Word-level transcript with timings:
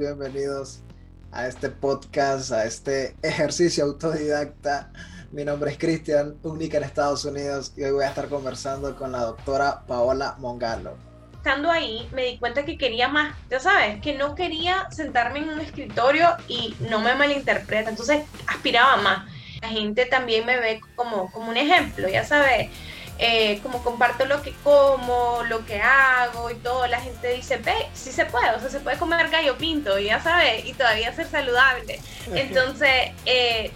bienvenidos 0.00 0.80
a 1.30 1.46
este 1.46 1.68
podcast, 1.68 2.52
a 2.52 2.64
este 2.64 3.14
ejercicio 3.22 3.84
autodidacta. 3.84 4.90
Mi 5.30 5.44
nombre 5.44 5.72
es 5.72 5.78
Cristian, 5.78 6.36
única 6.42 6.78
en 6.78 6.84
Estados 6.84 7.26
Unidos, 7.26 7.74
y 7.76 7.82
hoy 7.82 7.90
voy 7.90 8.04
a 8.04 8.08
estar 8.08 8.30
conversando 8.30 8.96
con 8.96 9.12
la 9.12 9.18
doctora 9.18 9.82
Paola 9.86 10.36
Mongalo. 10.38 10.96
Estando 11.34 11.70
ahí, 11.70 12.08
me 12.14 12.24
di 12.24 12.38
cuenta 12.38 12.64
que 12.64 12.78
quería 12.78 13.08
más, 13.08 13.36
ya 13.50 13.60
sabes, 13.60 14.00
que 14.00 14.16
no 14.16 14.34
quería 14.34 14.90
sentarme 14.90 15.40
en 15.40 15.50
un 15.50 15.60
escritorio 15.60 16.28
y 16.48 16.74
no 16.88 17.00
me 17.00 17.14
malinterpreta, 17.14 17.90
entonces 17.90 18.24
aspiraba 18.46 18.96
más. 18.96 19.30
La 19.60 19.68
gente 19.68 20.06
también 20.06 20.46
me 20.46 20.58
ve 20.58 20.80
como, 20.96 21.30
como 21.30 21.50
un 21.50 21.58
ejemplo, 21.58 22.08
ya 22.08 22.24
sabes 22.24 22.70
eh, 23.22 23.60
como 23.62 23.82
comparto 23.84 24.24
lo 24.24 24.40
que 24.40 24.54
como, 24.64 25.42
lo 25.46 25.66
que 25.66 25.82
hago 25.82 26.50
y 26.50 26.54
todo, 26.54 26.86
la 26.86 27.00
gente 27.00 27.34
dice, 27.34 27.58
ve, 27.58 27.74
sí 27.92 28.12
se 28.12 28.24
puede, 28.24 28.50
o 28.52 28.58
sea, 28.58 28.70
se 28.70 28.80
puede 28.80 28.96
comer 28.96 29.28
gallo 29.28 29.58
pinto, 29.58 29.98
y 29.98 30.06
ya 30.06 30.22
sabes, 30.22 30.64
y 30.64 30.72
todavía 30.72 31.12
ser 31.12 31.26
saludable. 31.26 32.00
Entonces, 32.34 33.12
eh, 33.26 33.72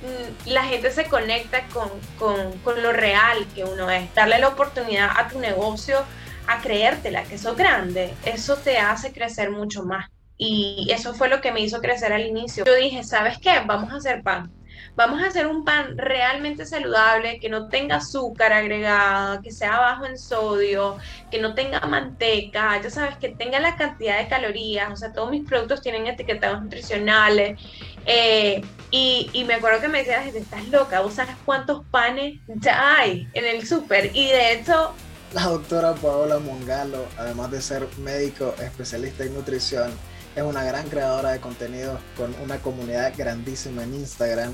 la 0.46 0.64
gente 0.64 0.90
se 0.90 1.04
conecta 1.04 1.66
con, 1.66 1.90
con, 2.18 2.52
con, 2.60 2.82
lo 2.82 2.94
real 2.94 3.46
que 3.54 3.64
uno 3.64 3.90
es, 3.90 4.12
darle 4.14 4.38
la 4.38 4.48
oportunidad 4.48 5.10
a 5.14 5.28
tu 5.28 5.38
negocio 5.38 6.02
a 6.46 6.60
creértela, 6.62 7.24
que 7.24 7.36
sos 7.36 7.54
grande, 7.54 8.14
eso 8.24 8.56
te 8.56 8.78
hace 8.78 9.12
crecer 9.12 9.50
mucho 9.50 9.82
más. 9.82 10.08
Y 10.38 10.88
eso 10.90 11.12
fue 11.12 11.28
lo 11.28 11.42
que 11.42 11.52
me 11.52 11.60
hizo 11.60 11.80
crecer 11.80 12.14
al 12.14 12.26
inicio. 12.26 12.64
Yo 12.64 12.74
dije, 12.74 13.04
¿sabes 13.04 13.38
qué? 13.38 13.60
Vamos 13.66 13.92
a 13.92 13.96
hacer 13.96 14.22
pan 14.22 14.50
Vamos 14.96 15.20
a 15.22 15.26
hacer 15.26 15.48
un 15.48 15.64
pan 15.64 15.98
realmente 15.98 16.64
saludable, 16.66 17.40
que 17.40 17.48
no 17.48 17.68
tenga 17.68 17.96
azúcar 17.96 18.52
agregada, 18.52 19.42
que 19.42 19.50
sea 19.50 19.78
bajo 19.80 20.06
en 20.06 20.16
sodio, 20.16 20.98
que 21.32 21.40
no 21.40 21.54
tenga 21.54 21.80
manteca, 21.80 22.80
ya 22.80 22.90
sabes, 22.90 23.16
que 23.16 23.30
tenga 23.30 23.58
la 23.58 23.74
cantidad 23.74 24.18
de 24.18 24.28
calorías, 24.28 24.92
o 24.92 24.96
sea, 24.96 25.12
todos 25.12 25.32
mis 25.32 25.44
productos 25.44 25.82
tienen 25.82 26.06
etiquetados 26.06 26.62
nutricionales. 26.62 27.60
Eh, 28.06 28.62
y, 28.92 29.44
me 29.48 29.54
acuerdo 29.54 29.80
que 29.80 29.88
me 29.88 29.98
decía 29.98 30.18
la 30.18 30.22
gente, 30.22 30.38
estás 30.38 30.68
loca, 30.68 31.00
¿vos 31.00 31.14
sabes 31.14 31.34
cuántos 31.44 31.84
panes 31.86 32.38
ya 32.46 32.98
hay 32.98 33.28
en 33.34 33.44
el 33.44 33.66
súper? 33.66 34.14
Y 34.14 34.28
de 34.28 34.52
hecho... 34.52 34.92
La 35.32 35.46
doctora 35.46 35.94
Paola 35.94 36.38
Mongalo, 36.38 37.04
además 37.18 37.50
de 37.50 37.60
ser 37.60 37.88
médico 37.98 38.54
especialista 38.62 39.24
en 39.24 39.34
nutrición, 39.34 39.90
es 40.36 40.42
una 40.42 40.64
gran 40.64 40.88
creadora 40.88 41.32
de 41.32 41.40
contenido 41.40 41.98
con 42.16 42.34
una 42.42 42.58
comunidad 42.58 43.12
grandísima 43.16 43.82
en 43.84 43.94
Instagram 43.94 44.52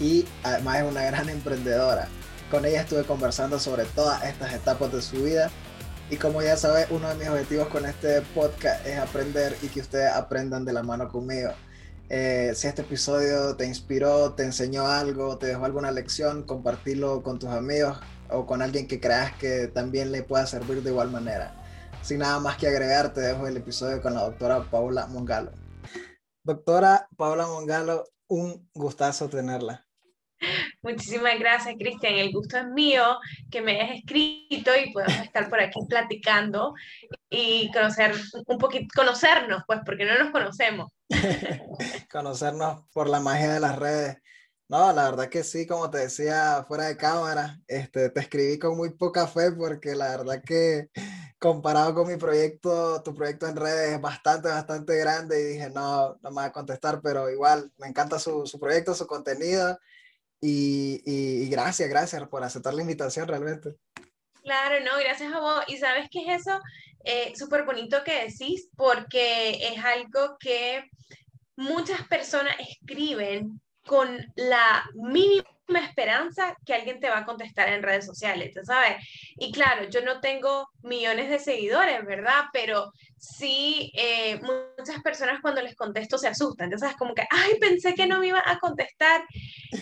y 0.00 0.26
además 0.42 0.78
es 0.78 0.84
una 0.84 1.02
gran 1.02 1.28
emprendedora. 1.28 2.08
Con 2.50 2.64
ella 2.64 2.82
estuve 2.82 3.04
conversando 3.04 3.58
sobre 3.58 3.84
todas 3.84 4.24
estas 4.24 4.52
etapas 4.54 4.92
de 4.92 5.02
su 5.02 5.22
vida 5.22 5.50
y 6.10 6.16
como 6.16 6.40
ya 6.40 6.56
sabes, 6.56 6.86
uno 6.90 7.08
de 7.08 7.16
mis 7.16 7.28
objetivos 7.28 7.68
con 7.68 7.84
este 7.84 8.22
podcast 8.34 8.86
es 8.86 8.98
aprender 8.98 9.54
y 9.62 9.68
que 9.68 9.80
ustedes 9.80 10.10
aprendan 10.10 10.64
de 10.64 10.72
la 10.72 10.82
mano 10.82 11.08
conmigo. 11.08 11.50
Eh, 12.08 12.52
si 12.54 12.66
este 12.66 12.80
episodio 12.80 13.56
te 13.56 13.66
inspiró, 13.66 14.32
te 14.32 14.44
enseñó 14.44 14.86
algo, 14.86 15.36
te 15.36 15.48
dejó 15.48 15.66
alguna 15.66 15.90
lección, 15.90 16.44
compartirlo 16.44 17.22
con 17.22 17.38
tus 17.38 17.50
amigos 17.50 17.98
o 18.30 18.46
con 18.46 18.62
alguien 18.62 18.86
que 18.86 19.00
creas 19.00 19.32
que 19.36 19.68
también 19.68 20.10
le 20.10 20.22
pueda 20.22 20.46
servir 20.46 20.82
de 20.82 20.90
igual 20.90 21.10
manera. 21.10 21.54
Sin 22.02 22.20
nada 22.20 22.40
más 22.40 22.56
que 22.56 22.68
agregar, 22.68 23.12
te 23.12 23.20
dejo 23.20 23.46
el 23.46 23.58
episodio 23.58 24.00
con 24.00 24.14
la 24.14 24.22
doctora 24.22 24.62
Paula 24.70 25.06
Mongalo. 25.08 25.52
Doctora 26.42 27.06
Paula 27.18 27.46
Mongalo, 27.46 28.06
un 28.28 28.70
gustazo 28.72 29.28
tenerla. 29.28 29.87
Muchísimas 30.82 31.38
gracias, 31.38 31.74
Cristian. 31.78 32.14
El 32.14 32.32
gusto 32.32 32.58
es 32.58 32.66
mío 32.68 33.18
que 33.50 33.60
me 33.60 33.80
hayas 33.80 33.98
escrito 33.98 34.70
y 34.76 34.92
podamos 34.92 35.24
estar 35.24 35.48
por 35.48 35.60
aquí 35.60 35.80
platicando 35.88 36.74
y 37.28 37.70
conocer 37.72 38.14
un 38.46 38.58
poquito, 38.58 38.86
conocernos, 38.94 39.62
pues, 39.66 39.80
porque 39.84 40.04
no 40.04 40.18
nos 40.18 40.30
conocemos. 40.30 40.90
conocernos 42.10 42.84
por 42.92 43.08
la 43.08 43.20
magia 43.20 43.54
de 43.54 43.60
las 43.60 43.76
redes. 43.76 44.18
No, 44.68 44.92
la 44.92 45.10
verdad 45.10 45.30
que 45.30 45.44
sí, 45.44 45.66
como 45.66 45.90
te 45.90 45.98
decía 45.98 46.64
fuera 46.68 46.84
de 46.84 46.96
cámara, 46.96 47.58
este, 47.66 48.10
te 48.10 48.20
escribí 48.20 48.58
con 48.58 48.76
muy 48.76 48.90
poca 48.90 49.26
fe 49.26 49.50
porque 49.52 49.94
la 49.94 50.10
verdad 50.10 50.42
que 50.44 50.90
comparado 51.38 51.94
con 51.94 52.08
mi 52.08 52.16
proyecto, 52.16 53.02
tu 53.02 53.14
proyecto 53.14 53.46
en 53.46 53.56
redes 53.56 53.94
es 53.94 54.00
bastante, 54.00 54.48
bastante 54.48 54.96
grande 54.96 55.40
y 55.40 55.44
dije, 55.54 55.70
no, 55.70 56.18
no 56.20 56.30
me 56.30 56.36
va 56.36 56.44
a 56.46 56.52
contestar, 56.52 57.00
pero 57.02 57.30
igual 57.30 57.72
me 57.78 57.86
encanta 57.86 58.18
su, 58.18 58.46
su 58.46 58.60
proyecto, 58.60 58.94
su 58.94 59.06
contenido 59.06 59.78
y, 60.40 61.02
y, 61.04 61.48
gracias, 61.48 61.88
gracias 61.88 62.28
por 62.28 62.44
aceptar 62.44 62.74
la 62.74 62.82
invitación 62.82 63.26
realmente. 63.26 63.74
Claro, 64.42 64.84
no, 64.84 64.98
gracias 64.98 65.32
a 65.32 65.40
vos. 65.40 65.64
¿Y 65.66 65.76
sabes 65.78 66.08
qué 66.10 66.20
es 66.26 66.40
eso? 66.40 66.60
Eh, 67.04 67.34
Súper 67.36 67.64
bonito 67.64 68.02
que 68.04 68.24
decís, 68.26 68.70
porque 68.76 69.58
es 69.72 69.84
algo 69.84 70.36
que 70.38 70.84
muchas 71.56 72.06
personas 72.06 72.54
escriben 72.60 73.60
con 73.84 74.18
la 74.36 74.88
mínima 74.94 75.80
esperanza 75.82 76.56
que 76.64 76.74
alguien 76.74 77.00
te 77.00 77.08
va 77.08 77.18
a 77.18 77.24
contestar 77.24 77.68
en 77.68 77.82
redes 77.82 78.06
sociales, 78.06 78.54
¿sabes? 78.64 79.04
Y 79.36 79.50
claro, 79.50 79.88
yo 79.88 80.02
no 80.02 80.20
tengo 80.20 80.68
millones 80.82 81.30
de 81.30 81.38
seguidores, 81.38 82.04
¿verdad? 82.04 82.44
Pero 82.52 82.92
sí, 83.18 83.92
eh, 83.94 84.40
muchas 84.40 85.02
personas 85.02 85.40
cuando 85.42 85.62
les 85.62 85.74
contesto 85.74 86.18
se 86.18 86.28
asustan, 86.28 86.76
¿sabes? 86.78 86.96
Como 86.96 87.14
que, 87.14 87.26
ay, 87.30 87.58
pensé 87.60 87.94
que 87.94 88.06
no 88.06 88.20
me 88.20 88.28
iba 88.28 88.42
a 88.44 88.58
contestar. 88.58 89.22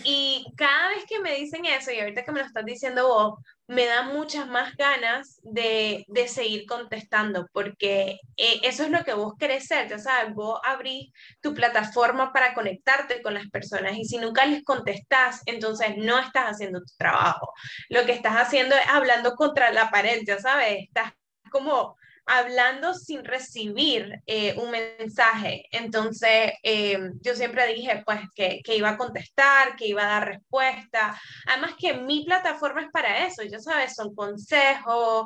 Y 0.03 0.45
cada 0.57 0.89
vez 0.89 1.05
que 1.07 1.19
me 1.19 1.35
dicen 1.35 1.65
eso, 1.65 1.91
y 1.91 1.99
ahorita 1.99 2.23
que 2.23 2.31
me 2.31 2.39
lo 2.39 2.45
estás 2.45 2.65
diciendo 2.65 3.07
vos, 3.07 3.39
me 3.67 3.85
da 3.85 4.03
muchas 4.03 4.47
más 4.47 4.75
ganas 4.77 5.39
de, 5.43 6.05
de 6.07 6.27
seguir 6.27 6.65
contestando, 6.65 7.47
porque 7.51 8.19
eh, 8.37 8.59
eso 8.63 8.83
es 8.83 8.89
lo 8.89 9.03
que 9.03 9.13
vos 9.13 9.33
querés 9.37 9.65
ser, 9.65 9.89
ya 9.89 9.99
sabes, 9.99 10.33
vos 10.33 10.59
abrís 10.63 11.11
tu 11.41 11.53
plataforma 11.53 12.31
para 12.31 12.53
conectarte 12.53 13.21
con 13.21 13.33
las 13.33 13.47
personas 13.49 13.97
y 13.97 14.05
si 14.05 14.17
nunca 14.17 14.45
les 14.45 14.63
contestás, 14.63 15.41
entonces 15.45 15.97
no 15.97 16.17
estás 16.17 16.45
haciendo 16.45 16.79
tu 16.79 16.93
trabajo. 16.97 17.51
Lo 17.89 18.05
que 18.05 18.13
estás 18.13 18.35
haciendo 18.35 18.75
es 18.75 18.87
hablando 18.87 19.35
contra 19.35 19.71
la 19.73 19.89
pared, 19.91 20.21
ya 20.25 20.39
sabes, 20.39 20.85
estás 20.87 21.11
como 21.51 21.97
hablando 22.27 22.93
sin 22.93 23.23
recibir 23.23 24.21
eh, 24.25 24.55
un 24.57 24.69
mensaje. 24.71 25.65
Entonces, 25.71 26.53
eh, 26.61 27.11
yo 27.21 27.35
siempre 27.35 27.73
dije, 27.73 28.03
pues, 28.05 28.19
que, 28.35 28.61
que, 28.63 28.75
iba 28.75 28.89
a 28.89 28.97
contestar, 28.97 29.75
que 29.75 29.87
iba 29.87 30.03
a 30.03 30.19
dar 30.19 30.27
respuesta. 30.27 31.19
Además 31.47 31.71
que 31.79 31.93
mi 31.93 32.25
plataforma 32.25 32.81
es 32.81 32.91
para 32.91 33.25
eso, 33.25 33.43
ya 33.43 33.59
sabes, 33.59 33.95
son 33.95 34.13
consejos, 34.13 35.25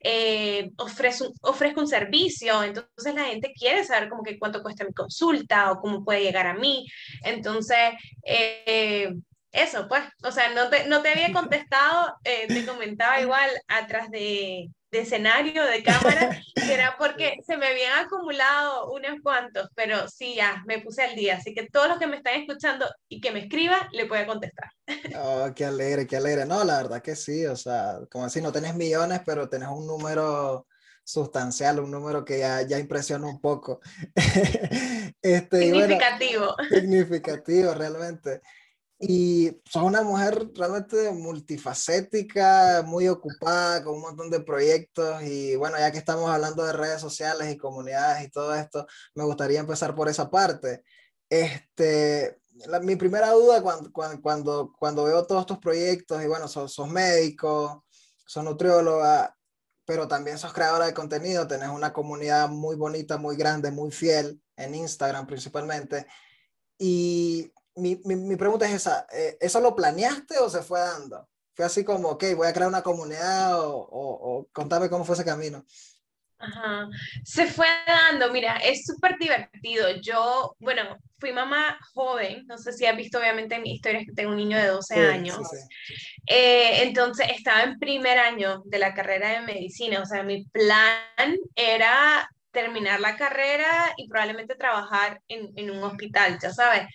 eh, 0.00 0.70
ofrezco, 0.76 1.80
un 1.80 1.88
servicio, 1.88 2.62
entonces 2.62 3.14
la 3.14 3.24
gente 3.24 3.52
quiere 3.58 3.82
saber 3.82 4.08
como 4.08 4.22
que 4.22 4.38
cuánto 4.38 4.62
cuesta 4.62 4.84
mi 4.84 4.92
consulta 4.92 5.72
o 5.72 5.80
cómo 5.80 6.04
puede 6.04 6.22
llegar 6.22 6.46
a 6.46 6.54
mí. 6.54 6.86
Entonces, 7.24 7.94
eso, 9.56 9.88
pues, 9.88 10.02
o 10.22 10.30
sea, 10.30 10.50
no 10.50 10.68
te, 10.68 10.86
no 10.86 11.02
te 11.02 11.10
había 11.10 11.32
contestado, 11.32 12.14
te 12.22 12.66
comentaba 12.66 13.20
igual 13.20 13.50
atrás 13.68 14.10
de, 14.10 14.70
de 14.90 15.00
escenario, 15.00 15.64
de 15.64 15.82
cámara, 15.82 16.40
era 16.70 16.96
porque 16.98 17.38
se 17.46 17.56
me 17.56 17.66
habían 17.66 18.04
acumulado 18.04 18.92
unos 18.92 19.20
cuantos, 19.22 19.68
pero 19.74 20.08
sí, 20.08 20.34
ya, 20.36 20.62
me 20.66 20.80
puse 20.80 21.02
al 21.02 21.16
día. 21.16 21.36
Así 21.36 21.54
que 21.54 21.68
todos 21.68 21.88
los 21.88 21.98
que 21.98 22.06
me 22.06 22.16
están 22.16 22.40
escuchando 22.40 22.86
y 23.08 23.20
que 23.20 23.30
me 23.30 23.40
escriban, 23.40 23.80
le 23.92 24.06
puedo 24.06 24.26
contestar. 24.26 24.70
Oh, 25.16 25.50
qué 25.54 25.64
alegre, 25.64 26.06
qué 26.06 26.16
alegre. 26.16 26.46
No, 26.46 26.62
la 26.64 26.76
verdad 26.78 27.02
que 27.02 27.16
sí, 27.16 27.46
o 27.46 27.56
sea, 27.56 27.98
como 28.10 28.24
así, 28.24 28.40
no 28.40 28.52
tenés 28.52 28.74
millones, 28.74 29.20
pero 29.24 29.48
tenés 29.48 29.68
un 29.68 29.86
número 29.86 30.66
sustancial, 31.04 31.80
un 31.80 31.90
número 31.90 32.24
que 32.24 32.40
ya, 32.40 32.62
ya 32.62 32.78
impresiona 32.78 33.26
un 33.26 33.40
poco. 33.40 33.80
este, 35.22 35.58
significativo. 35.58 36.54
significativo, 36.68 37.74
realmente. 37.74 38.40
Y 38.98 39.60
sos 39.66 39.82
una 39.82 40.02
mujer 40.02 40.50
realmente 40.54 41.10
multifacética, 41.12 42.82
muy 42.86 43.08
ocupada, 43.08 43.84
con 43.84 43.96
un 43.96 44.00
montón 44.00 44.30
de 44.30 44.40
proyectos. 44.40 45.22
Y 45.22 45.56
bueno, 45.56 45.78
ya 45.78 45.92
que 45.92 45.98
estamos 45.98 46.30
hablando 46.30 46.64
de 46.64 46.72
redes 46.72 47.00
sociales 47.00 47.52
y 47.52 47.58
comunidades 47.58 48.26
y 48.26 48.30
todo 48.30 48.54
esto, 48.54 48.86
me 49.14 49.24
gustaría 49.24 49.60
empezar 49.60 49.94
por 49.94 50.08
esa 50.08 50.30
parte. 50.30 50.82
Este, 51.28 52.40
mi 52.82 52.96
primera 52.96 53.32
duda 53.32 53.62
cuando, 53.62 53.92
cuando, 54.22 54.72
cuando, 54.78 55.04
veo 55.04 55.26
todos 55.26 55.42
estos 55.42 55.58
proyectos, 55.58 56.22
y 56.22 56.26
bueno, 56.26 56.48
sos, 56.48 56.72
sos 56.72 56.88
médico, 56.88 57.84
sos 58.24 58.44
nutrióloga, 58.44 59.36
pero 59.84 60.08
también 60.08 60.38
sos 60.38 60.52
creadora 60.52 60.86
de 60.86 60.94
contenido, 60.94 61.46
tenés 61.46 61.68
una 61.68 61.92
comunidad 61.92 62.48
muy 62.48 62.76
bonita, 62.76 63.18
muy 63.18 63.36
grande, 63.36 63.70
muy 63.70 63.90
fiel 63.90 64.40
en 64.56 64.74
Instagram 64.74 65.26
principalmente. 65.26 66.06
Y 66.78 67.52
mi, 67.76 67.96
mi, 68.04 68.36
pregunta 68.36 68.66
es 68.66 68.74
esa, 68.74 69.06
eh, 69.12 69.36
¿eso 69.40 69.60
lo 69.60 69.74
planeaste 69.74 70.38
o 70.38 70.48
se 70.48 70.62
fue 70.62 70.80
dando? 70.80 71.28
Fue 71.54 71.64
así 71.64 71.84
como, 71.84 72.10
ok, 72.10 72.24
voy 72.36 72.48
a 72.48 72.52
crear 72.52 72.68
una 72.68 72.82
comunidad 72.82 73.60
o, 73.60 73.76
o, 73.78 74.48
contame 74.52 74.90
cómo 74.90 75.04
fue 75.04 75.14
ese 75.14 75.24
camino. 75.24 75.64
Ajá. 76.38 76.88
Se 77.24 77.46
fue 77.46 77.66
dando, 77.86 78.30
mira, 78.30 78.56
es 78.56 78.84
súper 78.84 79.16
divertido. 79.18 79.88
Yo, 80.02 80.54
bueno, 80.58 80.98
fui 81.18 81.32
mamá 81.32 81.78
joven, 81.94 82.44
no 82.46 82.58
sé 82.58 82.72
si 82.72 82.84
has 82.84 82.96
visto 82.96 83.18
obviamente 83.18 83.54
en 83.54 83.62
mi 83.62 83.74
historia 83.74 84.04
que 84.04 84.12
tengo 84.12 84.32
un 84.32 84.36
niño 84.36 84.58
de 84.58 84.66
12 84.66 84.94
años. 84.96 85.38
Eh, 86.26 86.82
entonces 86.82 87.28
estaba 87.34 87.62
en 87.62 87.78
primer 87.78 88.18
año 88.18 88.62
de 88.66 88.78
la 88.78 88.92
carrera 88.92 89.30
de 89.30 89.46
medicina, 89.46 90.02
o 90.02 90.06
sea, 90.06 90.22
mi 90.22 90.44
plan 90.44 91.36
era 91.54 92.28
terminar 92.50 93.00
la 93.00 93.16
carrera 93.16 93.92
y 93.96 94.08
probablemente 94.08 94.56
trabajar 94.56 95.20
en, 95.28 95.52
en 95.56 95.70
un 95.70 95.82
hospital, 95.84 96.38
ya 96.40 96.52
sabes. 96.52 96.86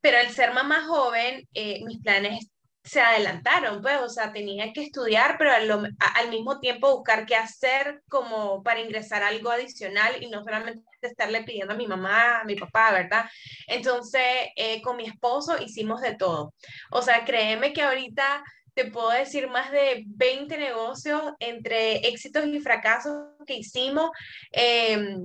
Pero 0.00 0.18
al 0.18 0.30
ser 0.30 0.52
mamá 0.52 0.84
joven, 0.86 1.48
eh, 1.54 1.82
mis 1.84 2.00
planes 2.00 2.50
se 2.82 3.00
adelantaron, 3.00 3.82
pues, 3.82 3.98
o 4.00 4.08
sea, 4.08 4.32
tenía 4.32 4.72
que 4.72 4.82
estudiar, 4.82 5.36
pero 5.38 5.52
al, 5.52 5.70
al, 5.70 6.30
mismo 6.30 6.60
tiempo 6.60 6.96
buscar 6.96 7.26
qué 7.26 7.36
hacer 7.36 8.02
como 8.08 8.62
para 8.62 8.80
ingresar 8.80 9.22
algo 9.22 9.50
adicional 9.50 10.22
y 10.22 10.30
no 10.30 10.42
solamente 10.42 10.82
estarle 11.02 11.42
pidiendo 11.44 11.74
a 11.74 11.76
mi 11.76 11.86
mamá, 11.86 12.40
a 12.40 12.44
mi 12.44 12.56
papá, 12.56 12.90
¿verdad? 12.92 13.26
Entonces, 13.66 14.22
eh, 14.56 14.80
con 14.82 14.96
mi 14.96 15.04
esposo 15.04 15.60
hicimos 15.62 16.00
de 16.00 16.16
todo. 16.16 16.54
O 16.90 17.02
sea, 17.02 17.24
créeme 17.24 17.72
que 17.72 17.82
ahorita 17.82 18.42
te 18.74 18.86
puedo 18.86 19.10
decir 19.10 19.48
más 19.48 19.70
de 19.70 20.04
20 20.06 20.56
negocios 20.56 21.22
entre 21.38 22.08
éxitos 22.08 22.46
y 22.46 22.60
fracasos 22.60 23.14
que 23.46 23.56
hicimos. 23.56 24.10
Eh, 24.52 25.16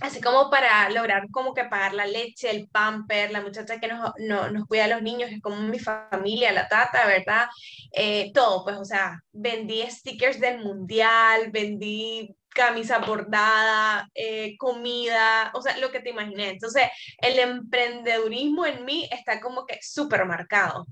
así 0.00 0.20
como 0.20 0.50
para 0.50 0.88
lograr 0.90 1.28
como 1.30 1.54
que 1.54 1.64
pagar 1.64 1.94
la 1.94 2.06
leche, 2.06 2.50
el 2.50 2.68
pamper, 2.68 3.30
la 3.30 3.40
muchacha 3.40 3.80
que 3.80 3.88
nos, 3.88 4.12
nos 4.18 4.66
cuida 4.66 4.84
a 4.84 4.88
los 4.88 5.02
niños, 5.02 5.30
es 5.30 5.40
como 5.42 5.56
mi 5.56 5.78
familia, 5.78 6.52
la 6.52 6.68
tata, 6.68 7.06
¿verdad? 7.06 7.48
Eh, 7.92 8.30
todo, 8.32 8.64
pues, 8.64 8.76
o 8.76 8.84
sea, 8.84 9.20
vendí 9.32 9.82
stickers 9.90 10.40
del 10.40 10.58
mundial, 10.60 11.50
vendí 11.50 12.34
camisa 12.52 12.98
bordada, 12.98 14.08
eh, 14.14 14.56
comida, 14.58 15.50
o 15.54 15.62
sea, 15.62 15.76
lo 15.78 15.90
que 15.90 16.00
te 16.00 16.10
imaginé. 16.10 16.50
Entonces, 16.50 16.84
el 17.18 17.38
emprendedurismo 17.38 18.66
en 18.66 18.84
mí 18.84 19.08
está 19.10 19.40
como 19.40 19.66
que 19.66 19.78
súper 19.80 20.24
marcado. 20.26 20.86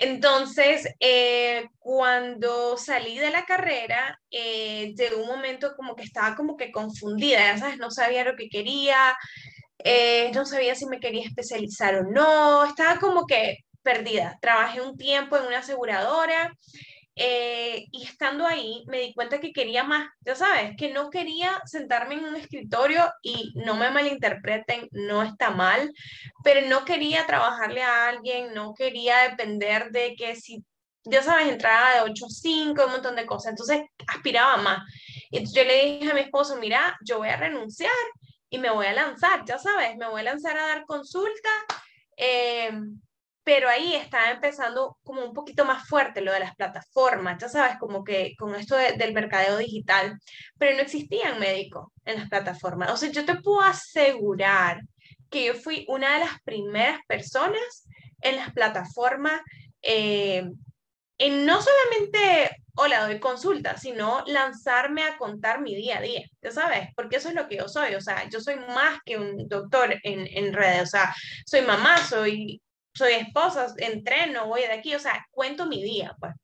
Entonces, 0.00 0.88
eh, 0.98 1.68
cuando 1.78 2.76
salí 2.76 3.18
de 3.18 3.30
la 3.30 3.44
carrera, 3.44 4.18
eh, 4.30 4.94
llegó 4.96 5.22
un 5.22 5.28
momento 5.28 5.74
como 5.76 5.94
que 5.94 6.04
estaba 6.04 6.34
como 6.36 6.56
que 6.56 6.72
confundida, 6.72 7.58
sabes, 7.58 7.78
no 7.78 7.90
sabía 7.90 8.24
lo 8.24 8.34
que 8.36 8.48
quería, 8.48 9.16
no 10.34 10.44
sabía 10.46 10.74
si 10.74 10.86
me 10.86 11.00
quería 11.00 11.24
especializar 11.26 11.94
o 11.96 12.02
no, 12.04 12.64
estaba 12.64 12.98
como 12.98 13.26
que 13.26 13.58
perdida. 13.82 14.38
Trabajé 14.40 14.80
un 14.80 14.96
tiempo 14.96 15.36
en 15.36 15.44
una 15.46 15.58
aseguradora 15.58 16.52
eh, 17.22 17.86
y 17.92 18.04
estando 18.04 18.46
ahí 18.46 18.82
me 18.86 19.00
di 19.00 19.12
cuenta 19.12 19.40
que 19.40 19.52
quería 19.52 19.84
más, 19.84 20.08
ya 20.20 20.34
sabes, 20.34 20.74
que 20.78 20.90
no 20.90 21.10
quería 21.10 21.60
sentarme 21.66 22.14
en 22.14 22.24
un 22.24 22.34
escritorio 22.34 23.12
y 23.22 23.52
no 23.56 23.76
me 23.76 23.90
malinterpreten, 23.90 24.88
no 24.92 25.22
está 25.22 25.50
mal, 25.50 25.92
pero 26.42 26.66
no 26.66 26.86
quería 26.86 27.26
trabajarle 27.26 27.82
a 27.82 28.08
alguien, 28.08 28.54
no 28.54 28.72
quería 28.72 29.28
depender 29.28 29.90
de 29.90 30.14
que 30.16 30.34
si, 30.34 30.64
ya 31.04 31.22
sabes, 31.22 31.48
entraba 31.48 31.96
de 31.96 32.10
8 32.10 32.24
a 32.24 32.30
5, 32.30 32.86
un 32.86 32.92
montón 32.92 33.16
de 33.16 33.26
cosas, 33.26 33.50
entonces 33.50 33.82
aspiraba 34.06 34.56
más. 34.56 34.82
Y 35.30 35.44
yo 35.52 35.62
le 35.64 35.84
dije 35.84 36.10
a 36.10 36.14
mi 36.14 36.20
esposo, 36.20 36.56
mira, 36.56 36.96
yo 37.04 37.18
voy 37.18 37.28
a 37.28 37.36
renunciar 37.36 37.92
y 38.48 38.56
me 38.56 38.70
voy 38.70 38.86
a 38.86 38.94
lanzar, 38.94 39.44
ya 39.44 39.58
sabes, 39.58 39.94
me 39.98 40.08
voy 40.08 40.22
a 40.22 40.24
lanzar 40.24 40.56
a 40.56 40.68
dar 40.68 40.86
consulta. 40.86 41.50
Eh, 42.16 42.72
pero 43.42 43.68
ahí 43.68 43.94
estaba 43.94 44.30
empezando 44.30 44.98
como 45.02 45.24
un 45.24 45.32
poquito 45.32 45.64
más 45.64 45.88
fuerte 45.88 46.20
lo 46.20 46.32
de 46.32 46.40
las 46.40 46.54
plataformas, 46.56 47.40
ya 47.40 47.48
sabes, 47.48 47.78
como 47.78 48.04
que 48.04 48.34
con 48.38 48.54
esto 48.54 48.76
del 48.76 49.14
mercadeo 49.14 49.56
digital, 49.56 50.18
pero 50.58 50.76
no 50.76 50.82
existían 50.82 51.40
médicos 51.40 51.88
en 52.04 52.20
las 52.20 52.28
plataformas. 52.28 52.90
O 52.90 52.96
sea, 52.96 53.10
yo 53.10 53.24
te 53.24 53.36
puedo 53.36 53.60
asegurar 53.60 54.82
que 55.30 55.46
yo 55.46 55.54
fui 55.54 55.86
una 55.88 56.14
de 56.14 56.20
las 56.20 56.40
primeras 56.44 57.00
personas 57.06 57.88
en 58.20 58.36
las 58.36 58.52
plataformas 58.52 59.40
eh, 59.82 60.44
en 61.18 61.44
no 61.44 61.60
solamente, 61.60 62.50
hola, 62.76 63.04
doy 63.04 63.20
consulta, 63.20 63.76
sino 63.76 64.24
lanzarme 64.26 65.02
a 65.02 65.18
contar 65.18 65.60
mi 65.60 65.74
día 65.74 65.98
a 65.98 66.02
día, 66.02 66.22
ya 66.42 66.50
sabes, 66.50 66.88
porque 66.96 67.16
eso 67.16 67.28
es 67.28 67.34
lo 67.34 67.46
que 67.46 67.58
yo 67.58 67.68
soy, 67.68 67.94
o 67.94 68.00
sea, 68.00 68.26
yo 68.30 68.40
soy 68.40 68.56
más 68.56 69.00
que 69.04 69.18
un 69.18 69.46
doctor 69.46 69.98
en, 70.02 70.26
en 70.26 70.52
redes, 70.54 70.82
o 70.82 70.86
sea, 70.86 71.14
soy 71.44 71.60
mamá, 71.60 71.98
soy 71.98 72.62
soy 72.94 73.14
esposa, 73.14 73.72
entreno, 73.78 74.46
voy 74.46 74.62
de 74.62 74.72
aquí, 74.72 74.94
o 74.94 74.98
sea, 74.98 75.26
cuento 75.30 75.66
mi 75.66 75.82
día, 75.82 76.14
pues. 76.20 76.34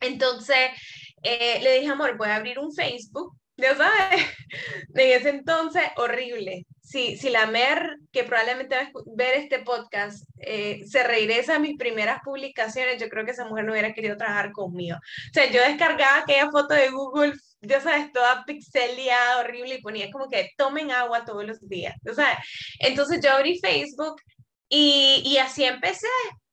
Entonces, 0.00 0.70
eh, 1.22 1.60
le 1.62 1.80
dije, 1.80 1.88
amor, 1.90 2.16
voy 2.16 2.28
a 2.28 2.36
abrir 2.36 2.58
un 2.58 2.72
Facebook, 2.72 3.36
ya 3.56 3.76
sabes, 3.76 4.26
en 4.94 5.20
ese 5.20 5.30
entonces, 5.30 5.82
horrible. 5.96 6.66
Si, 6.82 7.16
si 7.16 7.30
la 7.30 7.46
Mer, 7.46 7.96
que 8.12 8.24
probablemente 8.24 8.76
va 8.76 8.82
a 8.82 8.90
ver 9.16 9.34
este 9.36 9.60
podcast, 9.60 10.28
eh, 10.38 10.84
se 10.86 11.02
regresa 11.02 11.56
a 11.56 11.58
mis 11.58 11.76
primeras 11.78 12.20
publicaciones, 12.22 13.00
yo 13.00 13.08
creo 13.08 13.24
que 13.24 13.30
esa 13.30 13.46
mujer 13.46 13.64
no 13.64 13.72
hubiera 13.72 13.94
querido 13.94 14.16
trabajar 14.16 14.52
conmigo. 14.52 14.96
O 14.96 15.32
sea, 15.32 15.50
yo 15.50 15.62
descargaba 15.62 16.18
aquella 16.18 16.50
foto 16.50 16.74
de 16.74 16.90
Google, 16.90 17.34
ya 17.62 17.80
sabes, 17.80 18.12
toda 18.12 18.44
pixeliada, 18.44 19.38
horrible, 19.38 19.76
y 19.76 19.82
ponía 19.82 20.10
como 20.10 20.28
que 20.28 20.50
tomen 20.56 20.90
agua 20.90 21.24
todos 21.24 21.44
los 21.44 21.66
días. 21.66 21.94
O 22.08 22.12
sea, 22.12 22.38
entonces 22.80 23.20
yo 23.22 23.30
abrí 23.32 23.58
Facebook 23.60 24.16
y, 24.68 25.36
así 25.38 25.64
empecé, 25.64 26.08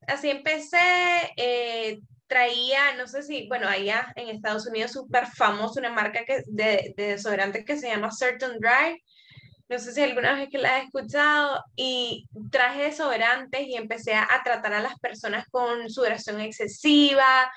así 0.06 0.30
empecé, 0.30 0.78
eh, 1.36 2.00
traía, 2.26 2.94
no 2.96 3.06
sé 3.06 3.22
si, 3.22 3.46
bueno, 3.48 3.68
allá 3.68 4.12
en 4.16 4.28
Estados 4.28 4.66
Unidos 4.66 4.92
súper 4.92 5.26
famoso 5.26 5.80
una 5.80 5.90
marca 5.90 6.24
que, 6.24 6.42
de, 6.46 6.94
de 6.96 7.06
desodorante 7.08 7.64
que 7.64 7.76
se 7.76 7.88
llama 7.88 8.10
Certain 8.10 8.58
Dry, 8.58 9.02
no 9.72 9.78
sé 9.78 9.94
si 9.94 10.02
alguna 10.02 10.34
vez 10.34 10.50
que 10.50 10.58
la 10.58 10.76
has 10.76 10.84
escuchado, 10.84 11.64
y 11.76 12.28
traje 12.50 12.82
desodorantes 12.82 13.66
y 13.66 13.74
empecé 13.74 14.14
a, 14.14 14.28
tratar 14.44 14.74
a 14.74 14.82
las 14.82 14.98
personas 14.98 15.46
con 15.50 15.88
sudoración 15.88 16.40
excesiva 16.40 17.50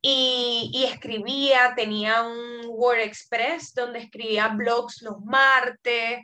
y, 0.00 0.70
y, 0.72 0.84
escribía, 0.84 1.74
tenía 1.74 2.22
un 2.22 2.60
Word 2.68 3.00
Express 3.00 3.74
donde 3.74 3.98
escribía 3.98 4.48
blogs 4.48 5.02
los 5.02 5.20
martes. 5.24 6.20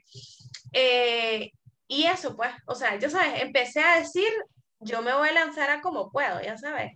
Eh, 0.73 1.50
y 1.88 2.04
eso, 2.04 2.36
pues, 2.36 2.50
o 2.66 2.75
sea, 2.75 2.98
ya 2.98 3.10
sabes, 3.10 3.42
empecé 3.42 3.81
a 3.81 3.98
decir, 3.98 4.28
yo 4.81 5.02
me 5.02 5.14
voy 5.14 5.28
a 5.28 5.32
lanzar 5.32 5.70
a 5.70 5.81
como 5.81 6.10
puedo, 6.10 6.40
ya 6.42 6.56
sabes. 6.56 6.92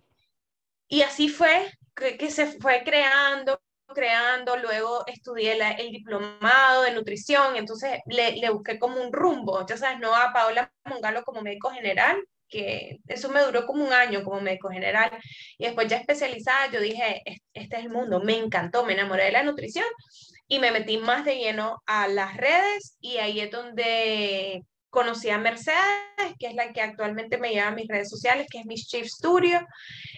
Y 0.88 1.02
así 1.02 1.28
fue 1.28 1.70
que, 1.94 2.30
se 2.30 2.58
fue 2.60 2.82
creando, 2.84 3.60
creando, 3.88 4.56
luego 4.56 5.04
estudié 5.06 5.58
el 5.78 5.90
diplomado 5.92 6.82
de 6.82 6.92
nutrición, 6.92 7.56
entonces 7.56 8.00
le, 8.06 8.36
le, 8.36 8.50
busqué 8.50 8.78
como 8.78 9.00
un 9.02 9.12
rumbo, 9.12 9.66
ya 9.66 9.76
sabes, 9.76 9.98
no 10.00 10.14
a 10.14 10.32
Paola 10.32 10.72
Mongalo 10.84 11.24
como 11.24 11.42
médico 11.42 11.70
general, 11.70 12.16
que 12.48 12.98
eso 13.06 13.28
me 13.28 13.42
duró 13.42 13.66
como 13.66 13.84
un 13.84 13.92
año 13.92 14.22
como 14.24 14.40
médico 14.40 14.70
general, 14.70 15.10
y 15.58 15.64
después 15.64 15.88
ya 15.88 15.98
especializada, 15.98 16.70
yo 16.70 16.80
dije, 16.80 17.22
este 17.52 17.76
es 17.76 17.84
el 17.84 17.90
mundo, 17.90 18.20
me 18.20 18.38
encantó, 18.38 18.84
me 18.84 18.94
enamoré 18.94 19.24
de 19.24 19.32
la 19.32 19.42
nutrición, 19.42 19.86
y 20.46 20.58
me 20.58 20.72
metí 20.72 20.96
más 20.98 21.24
de 21.24 21.36
lleno 21.36 21.82
a 21.86 22.08
las 22.08 22.36
redes, 22.36 22.96
y 23.00 23.18
ahí 23.18 23.40
es 23.40 23.50
donde 23.50 24.64
conocí 24.90 25.30
a 25.30 25.38
Mercedes, 25.38 26.34
que 26.38 26.48
es 26.48 26.54
la 26.54 26.72
que 26.72 26.80
actualmente 26.80 27.38
me 27.38 27.50
lleva 27.50 27.68
a 27.68 27.74
mis 27.74 27.88
redes 27.88 28.08
sociales, 28.08 28.46
que 28.50 28.58
es 28.58 28.66
mi 28.66 28.76
Chief 28.76 29.06
Studio, 29.06 29.66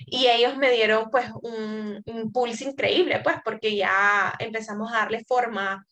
y 0.06 0.26
ellos 0.26 0.56
me 0.56 0.70
dieron 0.70 1.10
pues 1.10 1.30
un 1.42 2.02
impulso 2.06 2.64
increíble, 2.64 3.20
pues 3.22 3.36
porque 3.44 3.76
ya 3.76 4.32
empezamos 4.38 4.92
a 4.92 4.98
darle 4.98 5.24
forma 5.24 5.84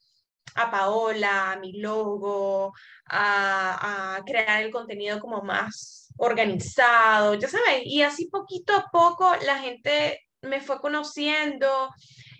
a 0.54 0.70
Paola, 0.70 1.52
a 1.52 1.56
mi 1.58 1.80
logo, 1.80 2.72
a, 3.06 4.16
a 4.16 4.24
crear 4.24 4.62
el 4.62 4.70
contenido 4.70 5.20
como 5.20 5.42
más 5.42 6.12
organizado, 6.16 7.34
ya 7.34 7.48
sabes, 7.48 7.82
y 7.84 8.02
así 8.02 8.26
poquito 8.26 8.74
a 8.74 8.86
poco 8.90 9.34
la 9.44 9.58
gente 9.58 10.20
me 10.42 10.60
fue 10.60 10.80
conociendo 10.80 11.90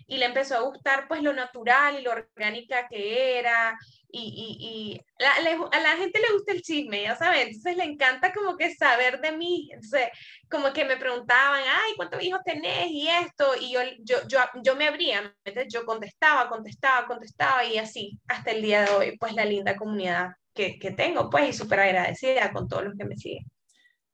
y 0.09 0.17
le 0.17 0.25
empezó 0.25 0.57
a 0.57 0.61
gustar 0.61 1.07
pues 1.07 1.21
lo 1.21 1.31
natural 1.33 1.99
y 1.99 2.01
lo 2.01 2.11
orgánica 2.11 2.87
que 2.89 3.37
era 3.39 3.77
y, 4.11 4.99
y, 4.99 5.23
a 5.23 5.79
la 5.81 5.97
gente 5.97 6.19
le 6.19 6.33
gusta 6.33 6.51
el 6.51 6.63
chisme, 6.63 7.03
ya 7.03 7.15
sabes, 7.15 7.47
entonces 7.47 7.77
le 7.77 7.83
encanta 7.83 8.33
como 8.33 8.57
que 8.57 8.73
saber 8.73 9.21
de 9.21 9.31
mí, 9.31 9.69
entonces 9.71 10.09
como 10.49 10.73
que 10.73 10.83
me 10.83 10.97
preguntaban, 10.97 11.61
ay, 11.63 11.93
¿cuántos 11.95 12.23
hijos 12.23 12.41
tenés? 12.43 12.87
Y 12.89 13.07
esto, 13.07 13.51
y 13.59 13.71
yo, 13.71 13.81
yo, 13.99 14.17
yo, 14.27 14.39
yo 14.63 14.75
me 14.75 14.87
abría, 14.87 15.35
entonces 15.45 15.71
yo 15.71 15.85
contestaba, 15.85 16.49
contestaba, 16.49 17.05
contestaba 17.05 17.63
y 17.65 17.77
así 17.77 18.19
hasta 18.27 18.49
el 18.49 18.63
día 18.63 18.81
de 18.81 18.91
hoy, 18.91 19.17
pues 19.19 19.33
la 19.33 19.45
linda 19.45 19.75
comunidad 19.75 20.31
que, 20.55 20.79
que 20.79 20.89
tengo, 20.89 21.29
pues 21.29 21.49
y 21.49 21.53
súper 21.53 21.81
agradecida 21.81 22.51
con 22.51 22.67
todos 22.67 22.85
los 22.85 22.97
que 22.97 23.05
me 23.05 23.15
siguen. 23.15 23.45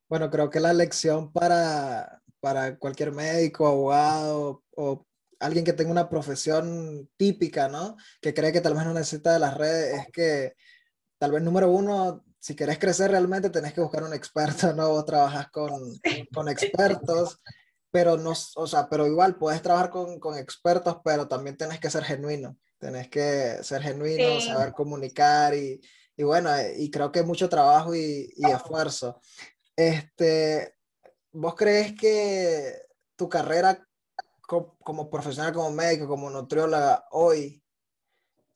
Bueno, 0.10 0.30
creo 0.30 0.50
que 0.50 0.60
la 0.60 0.74
lección 0.74 1.32
para, 1.32 2.22
para 2.42 2.78
cualquier 2.78 3.14
médico, 3.14 3.66
abogado 3.66 4.62
o 4.76 5.06
alguien 5.40 5.66
que 5.66 5.74
tenga 5.74 5.92
una 5.92 6.10
profesión 6.10 7.10
típica, 7.18 7.68
¿no? 7.68 7.98
Que 8.22 8.34
cree 8.34 8.52
que 8.52 8.62
tal 8.62 8.74
vez 8.74 8.86
no 8.86 8.94
necesita 8.94 9.34
de 9.34 9.40
las 9.40 9.56
redes, 9.56 10.00
es 10.00 10.08
que 10.12 10.56
tal 11.18 11.32
vez 11.32 11.42
número 11.42 11.70
uno, 11.70 12.24
si 12.40 12.56
querés 12.56 12.78
crecer 12.78 13.12
realmente 13.12 13.50
tenés 13.50 13.74
que 13.74 13.82
buscar 13.82 14.04
un 14.04 14.14
experto, 14.14 14.74
¿no? 14.74 14.90
Vos 14.90 15.06
trabajas 15.06 15.50
con, 15.50 15.72
con 16.34 16.50
expertos, 16.50 17.42
pero 17.92 18.18
no, 18.18 18.34
o 18.56 18.68
sea, 18.68 18.88
pero 18.90 19.08
igual 19.08 19.38
puedes 19.38 19.62
trabajar 19.62 19.90
con, 19.90 20.20
con 20.20 20.38
expertos, 20.38 20.98
pero 21.04 21.28
también 21.28 21.58
tenés 21.58 21.80
que 21.80 21.90
ser 21.90 22.04
genuino, 22.04 22.58
tenés 22.78 23.10
que 23.10 23.64
ser 23.64 23.82
genuino, 23.82 24.42
saber 24.42 24.74
comunicar 24.74 25.56
y, 25.56 25.80
y, 26.18 26.24
bueno, 26.24 26.50
y 26.78 26.92
creo 26.92 27.12
que 27.12 27.24
mucho 27.24 27.50
trabajo 27.50 27.96
y, 27.96 28.34
y 28.36 28.46
esfuerzo. 28.52 29.22
Este, 29.76 30.76
¿vos 31.32 31.56
crees 31.56 31.94
que 31.94 32.82
tu 33.16 33.30
carrera 33.30 33.85
como, 34.48 35.10
profesional, 35.10 35.54
como 35.54 35.72
médico, 35.72 36.08
como 36.08 36.30
nutrióloga 36.30 37.06
hoy, 37.12 37.64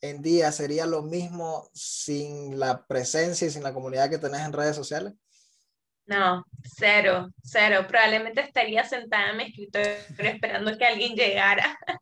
en 0.02 0.22
día 0.22 0.52
sería 0.52 0.86
lo 0.86 1.02
mismo 1.02 1.70
sin 1.74 2.60
la 2.60 2.86
presencia 2.86 3.48
y 3.48 3.52
sin 3.52 3.64
la 3.64 3.74
comunidad 3.74 4.10
que 4.10 4.18
tenés 4.18 4.42
en 4.42 4.54
redes 4.54 4.76
sociales? 4.76 5.14
No, 6.06 6.44
cero, 6.64 7.30
cero. 7.44 7.86
Probablemente 7.88 8.42
estaría 8.42 8.84
sentada 8.84 9.30
en 9.30 9.38
mi 9.38 9.44
escritorio 9.44 9.92
esperando 10.18 10.76
que 10.78 10.86
alguien 10.86 11.16
llegara. 11.16 11.78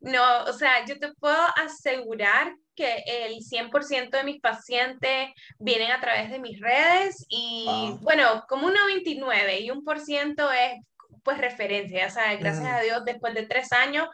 No, 0.00 0.44
o 0.44 0.52
sea, 0.52 0.84
yo 0.84 0.98
te 0.98 1.14
puedo 1.14 1.42
asegurar 1.56 2.54
que 2.76 3.02
el 3.06 3.36
100% 3.36 4.10
de 4.10 4.22
mis 4.22 4.40
pacientes 4.40 5.30
vienen 5.58 5.90
a 5.92 6.00
través 6.00 6.30
de 6.30 6.38
mis 6.38 6.60
redes 6.60 7.24
y 7.30 7.96
bueno, 8.02 8.44
como 8.46 8.66
un 8.66 8.74
99 8.74 9.60
y 9.60 9.70
un 9.70 9.82
por 9.82 10.00
ciento 10.00 10.52
es 10.52 10.78
pues 11.24 11.38
referencia, 11.38 12.10
¿sabes? 12.10 12.38
Gracias 12.38 12.66
a 12.66 12.80
Dios, 12.80 13.04
después 13.04 13.34
de 13.34 13.46
tres 13.46 13.72
años, 13.72 14.08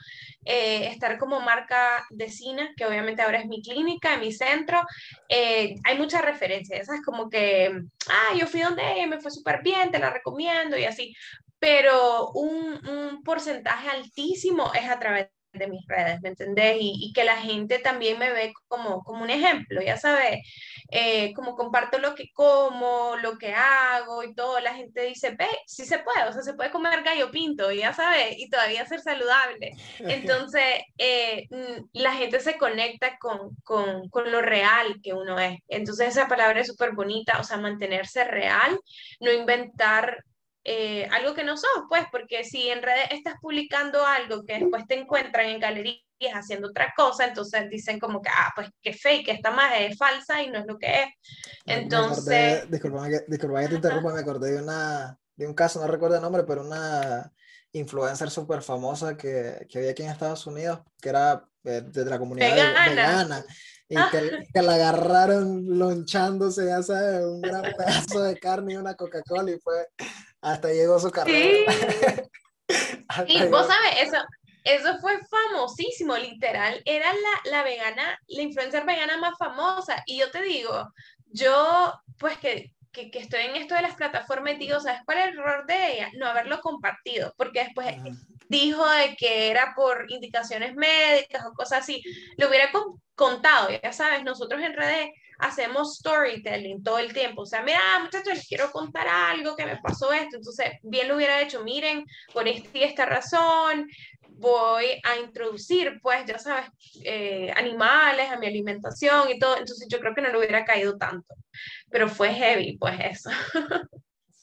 eh, 0.45 0.87
estar 0.87 1.19
como 1.19 1.41
marca 1.41 2.07
de 2.11 2.31
cine, 2.31 2.73
que 2.77 2.87
obviamente 2.87 3.23
ahora 3.23 3.41
es 3.41 3.47
mi 3.47 3.61
clínica, 3.63 4.17
mi 4.17 4.33
centro, 4.33 4.83
eh, 5.29 5.75
hay 5.85 5.99
mucha 5.99 6.23
referencia, 6.23 6.83
¿sabes? 6.85 7.03
Como 7.05 7.29
que, 7.29 7.83
ah, 8.09 8.35
yo 8.39 8.47
fui 8.47 8.61
donde 8.61 8.93
ella, 8.93 9.07
me 9.07 9.21
fue 9.21 9.31
súper 9.31 9.63
bien, 9.63 9.91
te 9.91 9.99
la 9.99 10.11
recomiendo 10.11 10.79
y 10.79 10.85
así, 10.85 11.15
pero 11.59 12.31
un, 12.31 12.81
un 12.89 13.23
porcentaje 13.23 13.91
altísimo 13.91 14.73
es 14.73 14.89
a 14.89 14.99
través 14.99 15.29
de 15.53 15.67
mis 15.69 15.87
redes, 15.87 16.21
¿me 16.23 16.31
entendés? 16.31 16.77
Y, 16.81 17.13
que 17.13 17.25
la 17.25 17.37
gente 17.37 17.79
también 17.79 18.19
me 18.19 18.31
ve 18.31 18.53
como, 18.69 19.03
como 19.03 19.23
un 19.23 19.31
ejemplo, 19.31 19.83
ya 19.83 19.97
sabes, 19.97 20.39
eh, 20.91 21.33
como 21.35 21.57
comparto 21.57 21.99
lo 21.99 22.15
que 22.15 22.31
como, 22.33 23.17
lo 23.23 23.37
que 23.37 23.53
hago 23.53 24.23
y 24.23 24.35
todo, 24.35 24.61
la 24.61 24.75
gente 24.75 25.03
dice, 25.03 25.31
ve, 25.33 25.49
sí 25.67 25.85
se 25.85 25.99
puede, 25.99 26.25
o 26.29 26.33
sea, 26.33 26.43
se 26.43 26.55
puede 26.55 26.71
comer 26.71 27.03
gallo 27.03 27.31
pinto, 27.31 27.73
ya 27.73 27.93
sabes, 27.93 28.39
y 28.39 28.49
todavía 28.49 28.87
ser 28.87 29.01
saludable. 29.01 29.73
Entonces, 29.99 30.83
eh, 30.99 31.47
mm, 31.51 31.89
la 31.95 32.13
gente 32.13 32.41
se 32.41 32.57
conecta 32.57 33.19
con, 33.19 33.55
con, 33.65 34.09
con 34.09 34.31
lo 34.31 34.43
real 34.43 35.01
que 35.03 35.15
uno 35.15 35.39
es. 35.39 35.59
Entonces, 35.69 36.09
esa 36.09 36.29
palabra 36.29 36.61
es 36.61 36.69
súper 36.69 36.93
bonita, 36.93 37.41
o 37.41 37.45
sea, 37.45 37.57
mantenerse 37.57 38.25
real, 38.25 38.79
no 39.21 39.33
inventar 39.33 40.25
eh, 40.65 41.09
algo 41.11 41.35
que 41.35 41.45
no 41.45 41.57
sos, 41.57 41.85
pues, 41.89 42.05
porque 42.13 42.45
si 42.45 42.69
en 42.69 42.83
redes 42.83 43.09
estás 43.11 43.35
publicando 43.41 44.05
algo 44.05 44.45
que 44.45 44.59
después 44.59 44.87
te 44.87 44.99
encuentran 44.99 45.47
en 45.47 45.61
galerías 45.61 46.03
haciendo 46.35 46.69
otra 46.69 46.93
cosa, 46.95 47.27
entonces 47.27 47.71
dicen 47.71 47.99
como 47.99 48.21
que, 48.21 48.29
ah, 48.29 48.53
pues 48.55 48.69
que 48.83 48.93
fake, 48.93 49.29
esta 49.29 49.51
más 49.51 49.73
es 49.79 49.97
falsa 49.97 50.43
y 50.43 50.51
no 50.51 50.59
es 50.59 50.67
lo 50.67 50.79
que 50.79 51.03
es. 51.03 51.09
Entonces... 51.65 52.71
disculpa 52.71 53.09
que, 53.09 53.21
disculpa 53.27 53.61
que 53.63 53.69
te 53.69 53.75
interrumpa, 53.77 54.13
me 54.13 54.21
acordé 54.21 54.53
de, 54.53 54.63
una, 54.63 55.19
de 55.37 55.47
un 55.47 55.55
caso, 55.55 55.81
no 55.81 55.87
recuerdo 55.87 56.17
el 56.17 56.23
nombre, 56.23 56.45
pero 56.45 56.63
una 56.63 57.33
influencer 57.73 58.31
súper 58.31 58.63
famosa 58.63 59.17
que, 59.17 59.67
que, 59.69 59.79
había 59.79 59.93
aquí 59.93 60.03
en 60.03 60.11
Estados 60.11 60.47
Unidos, 60.47 60.81
que 61.01 61.09
era 61.09 61.45
eh, 61.65 61.83
de 61.85 62.05
la 62.05 62.19
comunidad 62.19 62.55
vegana. 62.55 63.45
Y 63.91 63.97
ah. 63.97 64.09
que, 64.11 64.47
que, 64.55 64.63
la 64.63 64.75
agarraron 64.75 65.79
lonchándose, 65.79 66.65
ya 66.67 66.81
sabes, 66.81 67.25
un 67.25 67.43
gran 67.43 67.63
pedazo 67.63 68.23
de 68.23 68.39
carne 68.39 68.75
y 68.75 68.77
una 68.77 68.95
Coca-Cola 68.95 69.51
y 69.51 69.59
fue 69.59 69.85
hasta 70.41 70.73
llegó 70.73 70.99
su 71.01 71.11
carrera. 71.11 71.73
Sí, 73.27 73.45
vos 73.51 73.67
sabes, 73.67 74.03
eso, 74.03 74.17
eso 74.63 74.99
fue 75.01 75.19
famosísimo, 75.27 76.17
literal. 76.17 76.81
Era 76.85 77.13
la, 77.13 77.51
la 77.51 77.63
vegana, 77.65 78.17
la 78.29 78.43
influencer 78.43 78.87
vegana 78.87 79.19
más 79.19 79.37
famosa. 79.37 80.03
Y 80.07 80.19
yo 80.19 80.31
te 80.31 80.43
digo, 80.43 80.93
yo, 81.27 81.93
pues 82.17 82.39
que, 82.39 82.73
que, 82.93 83.11
que, 83.11 83.19
estoy 83.21 83.43
en 83.43 83.57
esto 83.57 83.75
de 83.75 83.83
las 83.83 83.95
plataformas, 83.95 84.59
digo, 84.59 84.81
¿sabes 84.81 85.01
cuál 85.05 85.19
es 85.19 85.29
el 85.29 85.39
error 85.39 85.67
de 85.67 85.93
ella? 85.93 86.11
No 86.15 86.27
haberlo 86.27 86.61
compartido, 86.61 87.35
porque 87.37 87.65
después 87.65 87.97
dijo 88.49 88.89
de 88.89 89.15
que 89.17 89.51
era 89.51 89.75
por 89.77 90.11
indicaciones 90.11 90.75
médicas 90.75 91.45
o 91.47 91.53
cosas 91.53 91.81
así. 91.81 92.03
Lo 92.37 92.49
hubiera 92.49 92.71
contado, 93.15 93.69
ya 93.71 93.93
sabes, 93.93 94.25
nosotros 94.25 94.61
en 94.61 94.75
redes 94.75 95.11
hacemos 95.39 95.97
storytelling 95.97 96.83
todo 96.83 96.99
el 96.99 97.13
tiempo. 97.13 97.43
O 97.43 97.47
sea, 97.47 97.63
mira, 97.63 97.81
muchachos, 98.03 98.35
les 98.35 98.47
quiero 98.47 98.71
contar 98.71 99.07
algo 99.09 99.57
que 99.57 99.67
me 99.67 99.79
pasó 99.79 100.13
esto. 100.13 100.37
Entonces, 100.37 100.73
bien 100.83 101.09
lo 101.09 101.17
hubiera 101.17 101.41
hecho, 101.41 101.63
miren, 101.65 102.05
por 102.33 102.47
esta 102.47 102.77
y 102.77 102.83
esta 102.83 103.07
razón, 103.07 103.87
voy 104.29 104.87
a 105.05 105.17
introducir, 105.19 105.99
pues, 106.03 106.25
ya 106.27 106.39
sabes, 106.39 106.67
eh, 107.05 107.53
animales 107.55 108.31
a 108.31 108.39
mi 108.39 108.47
alimentación 108.47 109.31
y 109.31 109.39
todo. 109.39 109.57
Entonces, 109.57 109.87
yo 109.89 110.01
creo 110.01 110.15
que 110.15 110.23
no 110.23 110.31
le 110.31 110.39
hubiera 110.39 110.65
caído 110.65 110.97
tanto. 110.97 111.35
Pero 111.91 112.09
fue 112.09 112.33
heavy, 112.33 112.77
pues, 112.79 112.99
eso. 113.01 113.31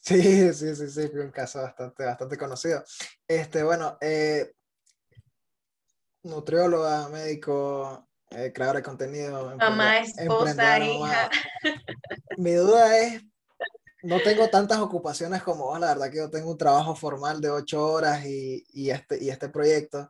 Sí, 0.08 0.54
sí, 0.54 0.74
sí, 0.74 0.89
sí, 0.89 1.10
fue 1.10 1.25
un 1.25 1.32
caso 1.32 1.62
bastante, 1.62 2.06
bastante 2.06 2.38
conocido. 2.38 2.82
Este, 3.27 3.62
bueno, 3.62 3.98
eh, 4.00 4.54
nutrióloga, 6.24 7.10
médico, 7.10 8.08
eh, 8.30 8.54
creadora 8.54 8.80
de 8.80 8.86
contenido. 8.86 9.54
Mamá, 9.58 10.00
esposa, 10.00 10.80
hija. 10.80 11.30
Mi 12.38 12.54
duda 12.54 12.98
es, 12.98 13.22
no 14.01 14.22
tengo 14.22 14.50
tantas 14.50 14.77
ocupaciones 14.77 15.44
como 15.44 15.66
vos, 15.66 15.80
la 15.82 15.88
verdad 15.88 16.10
que 16.10 16.18
yo 16.20 16.30
tengo 16.30 16.51
un 16.51 16.58
trabajo 16.58 16.96
formal 16.96 17.42
de 17.42 17.50
ocho 17.50 17.86
horas 17.86 18.25
y, 18.25 18.66
y 18.72 18.92
este, 18.92 19.22
y 19.22 19.30
este 19.30 19.50
proyecto, 19.50 20.10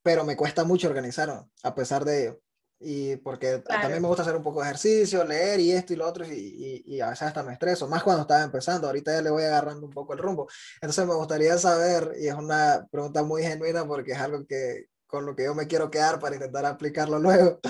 pero 0.00 0.24
me 0.24 0.36
cuesta 0.36 0.62
mucho 0.62 0.86
organizarlo, 0.86 1.50
a 1.64 1.74
pesar 1.74 2.04
de 2.04 2.22
ello. 2.22 2.40
Y 2.78 3.16
porque 3.16 3.58
también 3.58 4.02
me 4.02 4.08
gusta 4.08 4.22
hacer 4.22 4.36
un 4.36 4.42
poco 4.42 4.60
de 4.60 4.66
ejercicio, 4.66 5.24
leer 5.24 5.60
y 5.60 5.72
esto 5.72 5.94
y 5.94 5.96
lo 5.96 6.06
otro, 6.06 6.26
y, 6.26 6.82
y, 6.84 7.00
a 7.00 7.08
veces 7.08 7.28
hasta 7.28 7.42
me 7.42 7.54
estreso, 7.54 7.88
más 7.88 8.02
cuando 8.02 8.22
estaba 8.22 8.42
empezando, 8.42 8.86
ahorita 8.86 9.12
ya 9.12 9.22
le 9.22 9.30
voy 9.30 9.44
agarrando 9.44 9.86
un 9.86 9.92
poco 9.92 10.12
el 10.12 10.18
rumbo. 10.18 10.46
Entonces 10.74 11.06
me 11.06 11.14
gustaría 11.14 11.56
saber, 11.56 12.12
y 12.20 12.28
es 12.28 12.34
una 12.34 12.86
pregunta 12.90 13.22
muy 13.22 13.42
genuina 13.42 13.86
porque 13.86 14.12
es 14.12 14.18
algo 14.18 14.46
que, 14.46 14.88
con 15.06 15.24
lo 15.24 15.34
que 15.34 15.44
yo 15.44 15.54
me 15.54 15.66
quiero 15.66 15.90
quedar 15.90 16.18
para 16.20 16.36
intentar 16.36 16.66
aplicarlo 16.66 17.18
luego, 17.20 17.60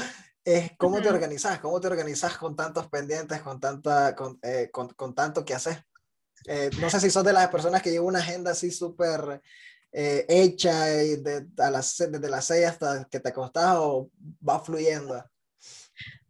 es 0.44 0.72
cómo 0.76 1.00
te 1.00 1.08
organizas, 1.08 1.60
cómo 1.60 1.80
te 1.80 1.88
organizas 1.88 2.36
con 2.36 2.56
tantos 2.56 2.88
pendientes, 2.88 3.40
con, 3.42 3.60
tanta, 3.60 4.14
con, 4.14 4.38
eh, 4.42 4.70
con, 4.72 4.88
con 4.94 5.14
tanto 5.14 5.44
que 5.44 5.54
haces. 5.54 5.78
Eh, 6.46 6.70
no 6.80 6.90
sé 6.90 7.00
si 7.00 7.10
sos 7.10 7.24
de 7.24 7.32
las 7.32 7.48
personas 7.48 7.82
que 7.82 7.90
llevan 7.90 8.06
una 8.06 8.18
agenda 8.20 8.52
así 8.52 8.70
súper 8.70 9.42
eh, 9.98 10.26
hecha 10.28 11.02
y 11.02 11.16
de, 11.16 11.46
a 11.56 11.70
las, 11.70 11.96
desde 11.96 12.28
las 12.28 12.44
6 12.44 12.66
hasta 12.66 13.08
que 13.10 13.18
te 13.18 13.30
acostás 13.30 13.76
o 13.78 14.10
va 14.46 14.62
fluyendo. 14.62 15.24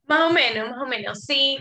Más 0.04 0.30
o 0.30 0.32
menos, 0.32 0.70
más 0.70 0.78
o 0.82 0.86
menos, 0.86 1.22
sí. 1.22 1.58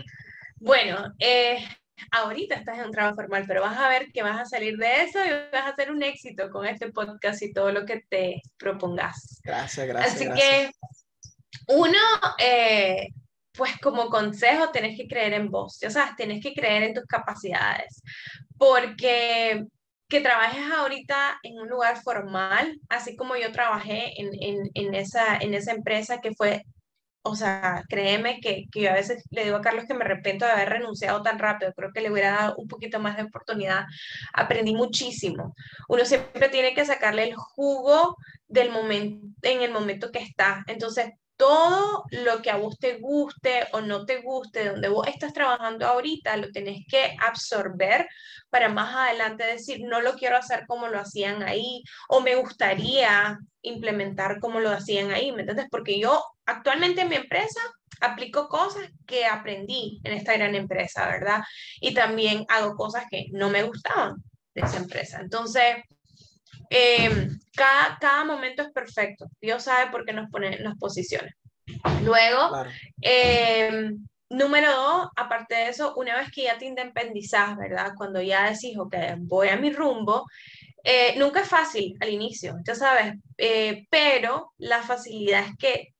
Bueno, 0.54 1.12
eh, 1.18 1.66
ahorita 2.12 2.54
estás 2.54 2.78
en 2.78 2.84
un 2.84 2.92
trabajo 2.92 3.16
formal, 3.16 3.42
pero 3.48 3.60
vas 3.60 3.76
a 3.76 3.88
ver 3.88 4.12
que 4.12 4.22
vas 4.22 4.40
a 4.40 4.44
salir 4.44 4.76
de 4.76 5.02
eso 5.02 5.18
y 5.18 5.30
vas 5.52 5.64
a 5.64 5.70
hacer 5.70 5.90
un 5.90 6.00
éxito 6.00 6.48
con 6.48 6.64
este 6.64 6.92
podcast 6.92 7.42
y 7.42 7.52
todo 7.52 7.72
lo 7.72 7.84
que 7.84 8.04
te 8.08 8.40
propongas. 8.56 9.40
Gracias, 9.42 9.88
gracias. 9.88 10.14
Así 10.14 10.28
que, 10.32 10.70
uno, 11.66 11.98
eh, 12.38 13.08
pues 13.50 13.80
como 13.82 14.10
consejo, 14.10 14.70
tenés 14.70 14.96
que 14.96 15.08
creer 15.08 15.32
en 15.32 15.50
vos, 15.50 15.80
ya 15.80 15.90
sabes, 15.90 16.14
tenés 16.14 16.40
que 16.40 16.54
creer 16.54 16.84
en 16.84 16.94
tus 16.94 17.06
capacidades, 17.06 18.00
porque 18.56 19.66
que 20.08 20.20
trabajes 20.20 20.70
ahorita 20.70 21.38
en 21.42 21.58
un 21.58 21.68
lugar 21.68 22.00
formal, 22.02 22.80
así 22.88 23.16
como 23.16 23.36
yo 23.36 23.50
trabajé 23.52 24.12
en, 24.20 24.30
en, 24.74 24.94
esa, 24.94 25.36
en 25.36 25.54
esa 25.54 25.72
empresa 25.72 26.20
que 26.20 26.34
fue 26.34 26.62
o 27.28 27.34
sea, 27.34 27.82
créeme 27.88 28.40
que, 28.40 28.66
que, 28.70 28.82
yo 28.82 28.90
a 28.90 28.94
veces 28.94 29.24
le 29.30 29.44
digo 29.44 29.56
a 29.56 29.60
Carlos 29.60 29.84
que 29.86 29.94
me 29.94 30.04
arrepiento 30.04 30.44
de 30.44 30.52
haber 30.52 30.68
renunciado 30.68 31.22
tan 31.22 31.38
rápido, 31.40 31.72
creo 31.74 31.90
que 31.92 32.00
le 32.00 32.10
hubiera 32.10 32.30
dado 32.30 32.54
un 32.56 32.68
poquito 32.68 33.00
más 33.00 33.16
de 33.16 33.24
oportunidad, 33.24 33.84
aprendí 34.32 34.74
muchísimo. 34.74 35.54
Uno 35.88 36.04
siempre 36.04 36.48
tiene 36.50 36.72
que 36.72 36.84
sacarle 36.86 37.24
el 37.24 37.34
jugo 37.34 38.16
del 38.46 38.70
momento, 38.70 39.26
en 39.42 39.62
el 39.62 39.72
momento 39.72 40.12
que 40.12 40.20
está. 40.20 40.62
Entonces, 40.68 41.14
todo 41.36 42.04
lo 42.10 42.42
que 42.42 42.50
a 42.50 42.56
vos 42.56 42.78
te 42.78 42.98
guste 42.98 43.66
o 43.72 43.80
no 43.80 44.06
te 44.06 44.22
guste, 44.22 44.70
donde 44.70 44.88
vos 44.88 45.06
estás 45.06 45.32
trabajando 45.32 45.86
ahorita, 45.86 46.36
lo 46.36 46.50
tenés 46.50 46.84
que 46.88 47.16
absorber 47.20 48.08
para 48.50 48.68
más 48.68 48.94
adelante 48.94 49.44
decir, 49.44 49.80
no 49.82 50.00
lo 50.00 50.14
quiero 50.14 50.36
hacer 50.36 50.64
como 50.66 50.88
lo 50.88 50.98
hacían 50.98 51.42
ahí, 51.42 51.82
o 52.08 52.20
me 52.20 52.36
gustaría 52.36 53.38
implementar 53.62 54.40
como 54.40 54.60
lo 54.60 54.70
hacían 54.70 55.10
ahí, 55.10 55.32
¿me 55.32 55.40
entiendes? 55.40 55.66
Porque 55.70 55.98
yo 56.00 56.24
actualmente 56.46 57.02
en 57.02 57.08
mi 57.08 57.16
empresa 57.16 57.60
aplico 58.00 58.48
cosas 58.48 58.88
que 59.06 59.26
aprendí 59.26 60.00
en 60.04 60.12
esta 60.12 60.34
gran 60.34 60.54
empresa, 60.54 61.06
¿verdad? 61.08 61.42
Y 61.80 61.94
también 61.94 62.44
hago 62.48 62.76
cosas 62.76 63.04
que 63.10 63.26
no 63.32 63.50
me 63.50 63.62
gustaban 63.62 64.16
de 64.54 64.62
esa 64.62 64.78
empresa. 64.78 65.20
Entonces, 65.20 65.76
Em, 66.70 67.38
cada, 67.54 67.98
cada 67.98 68.24
momento 68.24 68.62
es 68.62 68.70
perfecto. 68.70 69.26
Dios 69.40 69.64
sabe 69.64 69.90
por 69.90 70.04
qué 70.04 70.12
nos 70.12 70.30
pone 70.30 70.56
en 70.56 70.64
las 70.64 70.76
posiciones. 70.76 71.34
Luego, 72.02 72.64
em, 73.00 74.06
número 74.30 74.72
dos, 74.72 75.08
aparte 75.16 75.54
de 75.54 75.68
eso, 75.68 75.94
una 75.96 76.16
vez 76.16 76.30
que 76.30 76.44
ya 76.44 76.58
te 76.58 76.66
independizas, 76.66 77.56
¿verdad? 77.56 77.92
Cuando 77.96 78.20
ya 78.20 78.50
decís, 78.50 78.76
ok, 78.78 78.94
voy 79.18 79.48
a 79.48 79.56
mi 79.56 79.72
rumbo, 79.72 80.26
eh, 80.84 81.14
nunca 81.18 81.40
es 81.40 81.48
fácil 81.48 81.96
al 82.00 82.10
inicio, 82.10 82.56
ya 82.64 82.74
sabes, 82.74 83.14
eh, 83.38 83.86
pero 83.90 84.52
la 84.58 84.82
facilidad 84.82 85.44
es 85.44 85.56
que 85.58 85.94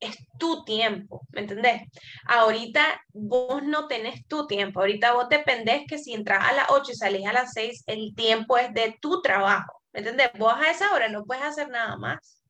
es 0.00 0.16
tu 0.36 0.64
tiempo, 0.64 1.22
¿me 1.30 1.42
entendés? 1.42 1.82
Ahorita 2.26 3.00
vos 3.12 3.62
no 3.62 3.86
tenés 3.86 4.26
tu 4.26 4.48
tiempo, 4.48 4.80
ahorita 4.80 5.12
vos 5.12 5.28
dependés 5.28 5.82
que 5.86 5.98
si 5.98 6.12
entras 6.12 6.44
a 6.48 6.52
las 6.54 6.70
8 6.70 6.90
y 6.90 6.96
salís 6.96 7.26
a 7.26 7.32
las 7.32 7.52
6, 7.52 7.84
el 7.86 8.12
tiempo 8.16 8.58
es 8.58 8.74
de 8.74 8.96
tu 9.00 9.22
trabajo. 9.22 9.81
¿Me 9.92 10.00
entiendes? 10.00 10.30
Vos 10.38 10.54
a 10.54 10.70
esa 10.70 10.92
hora 10.92 11.08
no 11.08 11.24
puedes 11.24 11.44
hacer 11.44 11.68
nada 11.68 11.96
más. 11.96 12.42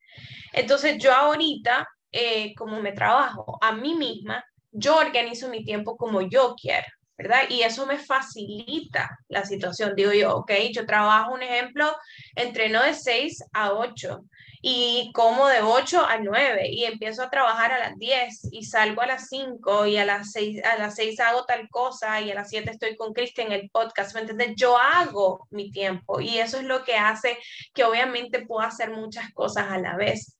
Entonces 0.52 0.98
yo 0.98 1.12
ahorita 1.12 1.88
eh, 2.12 2.54
como 2.54 2.80
me 2.80 2.92
trabajo 2.92 3.58
a 3.60 3.72
mí 3.72 3.94
misma, 3.94 4.44
yo 4.70 4.98
organizo 4.98 5.48
mi 5.48 5.64
tiempo 5.64 5.96
como 5.96 6.22
yo 6.22 6.54
quiero. 6.60 6.86
¿verdad? 7.16 7.42
Y 7.50 7.62
eso 7.62 7.86
me 7.86 7.98
facilita 7.98 9.08
la 9.28 9.44
situación. 9.44 9.94
Digo 9.94 10.12
yo, 10.12 10.36
ok, 10.38 10.50
yo 10.72 10.86
trabajo, 10.86 11.34
un 11.34 11.42
ejemplo, 11.42 11.94
entreno 12.34 12.82
de 12.82 12.94
6 12.94 13.44
a 13.52 13.72
8 13.74 14.24
y 14.64 15.10
como 15.12 15.48
de 15.48 15.60
8 15.60 16.06
a 16.08 16.18
9 16.18 16.68
y 16.70 16.84
empiezo 16.84 17.24
a 17.24 17.30
trabajar 17.30 17.72
a 17.72 17.80
las 17.80 17.98
10 17.98 18.48
y 18.52 18.64
salgo 18.64 19.02
a 19.02 19.06
las 19.06 19.28
5 19.28 19.86
y 19.86 19.96
a 19.96 20.04
las 20.04 20.30
6, 20.30 20.62
a 20.64 20.78
las 20.78 20.94
6 20.94 21.18
hago 21.18 21.44
tal 21.44 21.68
cosa 21.68 22.20
y 22.20 22.30
a 22.30 22.36
las 22.36 22.48
7 22.48 22.70
estoy 22.70 22.96
con 22.96 23.12
Cristian 23.12 23.48
en 23.48 23.60
el 23.60 23.70
podcast, 23.70 24.14
¿me 24.14 24.20
entiendes? 24.20 24.52
Yo 24.54 24.78
hago 24.78 25.48
mi 25.50 25.72
tiempo 25.72 26.20
y 26.20 26.38
eso 26.38 26.58
es 26.58 26.64
lo 26.64 26.84
que 26.84 26.94
hace 26.94 27.36
que 27.74 27.82
obviamente 27.82 28.46
pueda 28.46 28.68
hacer 28.68 28.92
muchas 28.92 29.32
cosas 29.32 29.66
a 29.68 29.78
la 29.78 29.96
vez. 29.96 30.36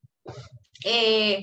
Eh, 0.85 1.43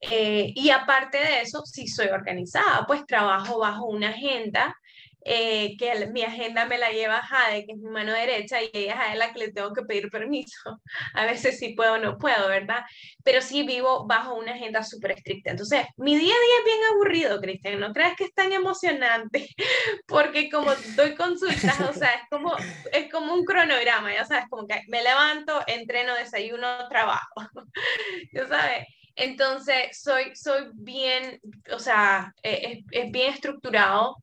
eh, 0.00 0.52
y 0.54 0.70
aparte 0.70 1.18
de 1.18 1.42
eso, 1.42 1.66
si 1.66 1.86
soy 1.86 2.06
organizada, 2.06 2.86
pues 2.86 3.04
trabajo 3.04 3.58
bajo 3.58 3.84
una 3.84 4.08
agenda 4.08 4.74
eh, 5.22 5.76
que 5.76 6.06
mi 6.06 6.22
agenda 6.22 6.64
me 6.64 6.78
la 6.78 6.90
lleva 6.90 7.22
Jade, 7.22 7.66
que 7.66 7.72
es 7.72 7.78
mi 7.78 7.90
mano 7.90 8.12
derecha, 8.12 8.62
y 8.62 8.70
ella 8.72 9.12
es 9.12 9.18
la 9.18 9.32
que 9.32 9.38
le 9.40 9.52
tengo 9.52 9.72
que 9.72 9.82
pedir 9.82 10.10
permiso. 10.10 10.80
A 11.14 11.26
veces 11.26 11.58
sí 11.58 11.74
puedo 11.74 11.94
o 11.94 11.98
no 11.98 12.16
puedo, 12.18 12.48
¿verdad? 12.48 12.84
Pero 13.22 13.42
sí 13.42 13.62
vivo 13.62 14.06
bajo 14.06 14.34
una 14.34 14.52
agenda 14.52 14.82
súper 14.82 15.12
estricta. 15.12 15.50
Entonces, 15.50 15.84
mi 15.96 16.16
día 16.16 16.34
a 16.34 16.44
día 16.44 16.58
es 16.58 16.64
bien 16.64 16.78
aburrido, 16.92 17.40
Cristian. 17.40 17.80
No 17.80 17.92
creas 17.92 18.16
que 18.16 18.24
es 18.24 18.34
tan 18.34 18.52
emocionante, 18.52 19.48
porque 20.06 20.50
como 20.50 20.72
doy 20.96 21.14
consultas, 21.14 21.80
o 21.80 21.92
sea, 21.92 22.10
es 22.14 22.22
como, 22.30 22.54
es 22.92 23.10
como 23.10 23.34
un 23.34 23.44
cronograma, 23.44 24.12
ya 24.12 24.24
sabes, 24.24 24.44
como 24.48 24.66
que 24.66 24.80
me 24.88 25.02
levanto, 25.02 25.62
entreno, 25.66 26.14
desayuno, 26.14 26.88
trabajo. 26.88 27.34
ya 28.32 28.48
sabes. 28.48 28.86
Entonces, 29.16 30.00
soy, 30.00 30.34
soy 30.34 30.70
bien, 30.72 31.40
o 31.72 31.78
sea, 31.78 32.32
eh, 32.42 32.84
es, 32.90 33.04
es 33.04 33.10
bien 33.10 33.34
estructurado 33.34 34.16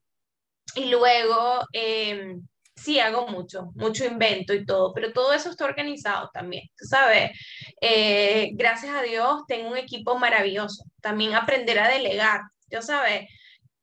y 0.75 0.86
luego, 0.86 1.65
eh, 1.74 2.38
sí 2.77 3.00
hago 3.00 3.27
mucho, 3.27 3.71
mucho 3.75 4.05
invento 4.05 4.53
y 4.53 4.65
todo, 4.65 4.93
pero 4.93 5.12
todo 5.12 5.33
eso 5.33 5.50
está 5.50 5.65
organizado 5.65 6.29
también, 6.33 6.69
sabes. 6.75 7.31
Eh, 7.81 8.51
gracias 8.53 8.95
a 8.95 9.01
Dios 9.01 9.41
tengo 9.47 9.69
un 9.69 9.77
equipo 9.77 10.17
maravilloso. 10.17 10.83
También 11.01 11.36
aprender 11.36 11.79
a 11.79 11.89
delegar, 11.89 12.41
ya 12.69 12.81
sabes. 12.81 13.27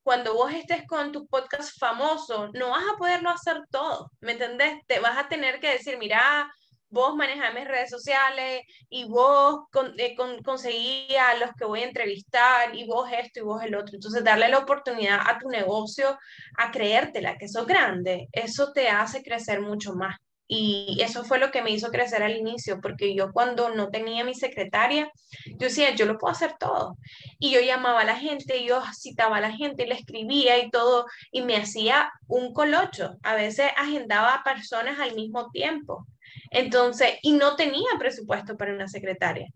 Cuando 0.03 0.35
vos 0.35 0.53
estés 0.53 0.87
con 0.87 1.13
tu 1.13 1.27
podcast 1.27 1.79
famoso, 1.79 2.51
no 2.53 2.71
vas 2.71 2.85
a 2.93 2.97
poderlo 2.97 3.31
hacer 3.31 3.63
todo, 3.71 4.11
¿me 4.21 4.33
entendés? 4.33 4.79
Te 4.87 5.01
vas 5.01 5.19
a 5.19 5.29
tener 5.29 5.61
que 5.61 5.73
decir, 5.73 5.99
mira, 5.99 6.53
vos 6.95 7.17
manejás 7.17 7.53
mis 7.53 7.67
redes 7.67 7.91
sociales 7.91 8.63
y 8.89 9.05
vos 9.09 9.65
con, 9.73 9.99
eh, 9.99 10.15
conseguí 10.45 11.09
a 11.17 11.37
los 11.39 11.51
que 11.59 11.65
voy 11.65 11.81
a 11.81 11.87
entrevistar 11.87 12.75
y 12.75 12.87
vos 12.87 13.11
esto 13.13 13.41
y 13.41 13.43
vos 13.43 13.63
el 13.63 13.75
otro. 13.75 13.97
Entonces, 13.97 14.23
darle 14.23 14.49
la 14.49 14.59
oportunidad 14.59 15.21
a 15.21 15.39
tu 15.39 15.49
negocio 15.49 16.19
a 16.57 16.71
creértela, 16.71 17.37
que 17.37 17.49
sos 17.49 17.67
grande, 17.67 18.29
eso 18.33 18.73
te 18.73 18.89
hace 18.89 19.23
crecer 19.23 19.61
mucho 19.61 19.95
más. 19.95 20.17
Y 20.47 20.99
eso 21.01 21.25
fue 21.25 21.39
lo 21.39 21.51
que 21.51 21.63
me 21.63 21.71
hizo 21.71 21.91
crecer 21.91 22.23
al 22.23 22.37
inicio, 22.37 22.81
porque 22.81 23.15
yo 23.15 23.33
cuando 23.33 23.71
no 23.75 23.89
tenía 23.91 24.25
mi 24.25 24.35
secretaria, 24.35 25.11
yo 25.47 25.69
decía, 25.69 25.95
yo 25.95 26.05
lo 26.07 26.19
puedo 26.19 26.33
hacer 26.33 26.57
todo. 26.61 26.97
Y 27.39 27.51
yo 27.51 27.61
llamaba 27.61 28.03
a 28.03 28.05
la 28.05 28.17
gente, 28.17 28.65
yo 28.65 28.83
citaba 28.93 29.39
a 29.39 29.41
la 29.41 29.53
gente, 29.53 29.87
le 29.87 29.95
escribía 29.95 30.59
y 30.59 30.71
todo, 30.71 31.07
y 31.33 31.43
me 31.43 31.57
hacía 31.57 32.13
un 32.29 32.53
colocho. 32.53 33.17
A 33.23 33.35
veces 33.35 33.71
agendaba 33.77 34.35
a 34.35 34.45
personas 34.45 35.01
al 35.01 35.15
mismo 35.15 35.51
tiempo. 35.51 36.07
Entonces, 36.55 37.19
y 37.23 37.33
no 37.33 37.57
tenía 37.57 37.91
presupuesto 37.99 38.57
para 38.57 38.73
una 38.73 38.89
secretaria. 38.89 39.49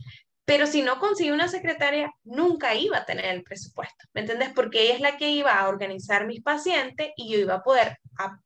Pero 0.45 0.67
si 0.67 0.83
no 0.83 0.99
consigo 0.99 1.35
una 1.35 1.49
secretaria, 1.49 2.11
nunca 2.25 2.75
iba 2.75 2.99
a 2.99 3.05
tener 3.05 3.27
el 3.27 3.43
presupuesto, 3.45 4.07
¿me 4.15 4.23
entiendes? 4.23 4.51
Porque 4.55 4.83
ella 4.83 4.95
es 4.95 5.01
la 5.01 5.17
que 5.19 5.31
iba 5.31 5.53
a 5.53 5.69
organizar 5.69 6.27
mis 6.27 6.43
pacientes 6.43 7.11
y 7.17 7.31
yo 7.31 7.39
iba 7.39 7.57
a 7.57 7.63
poder, 7.63 7.99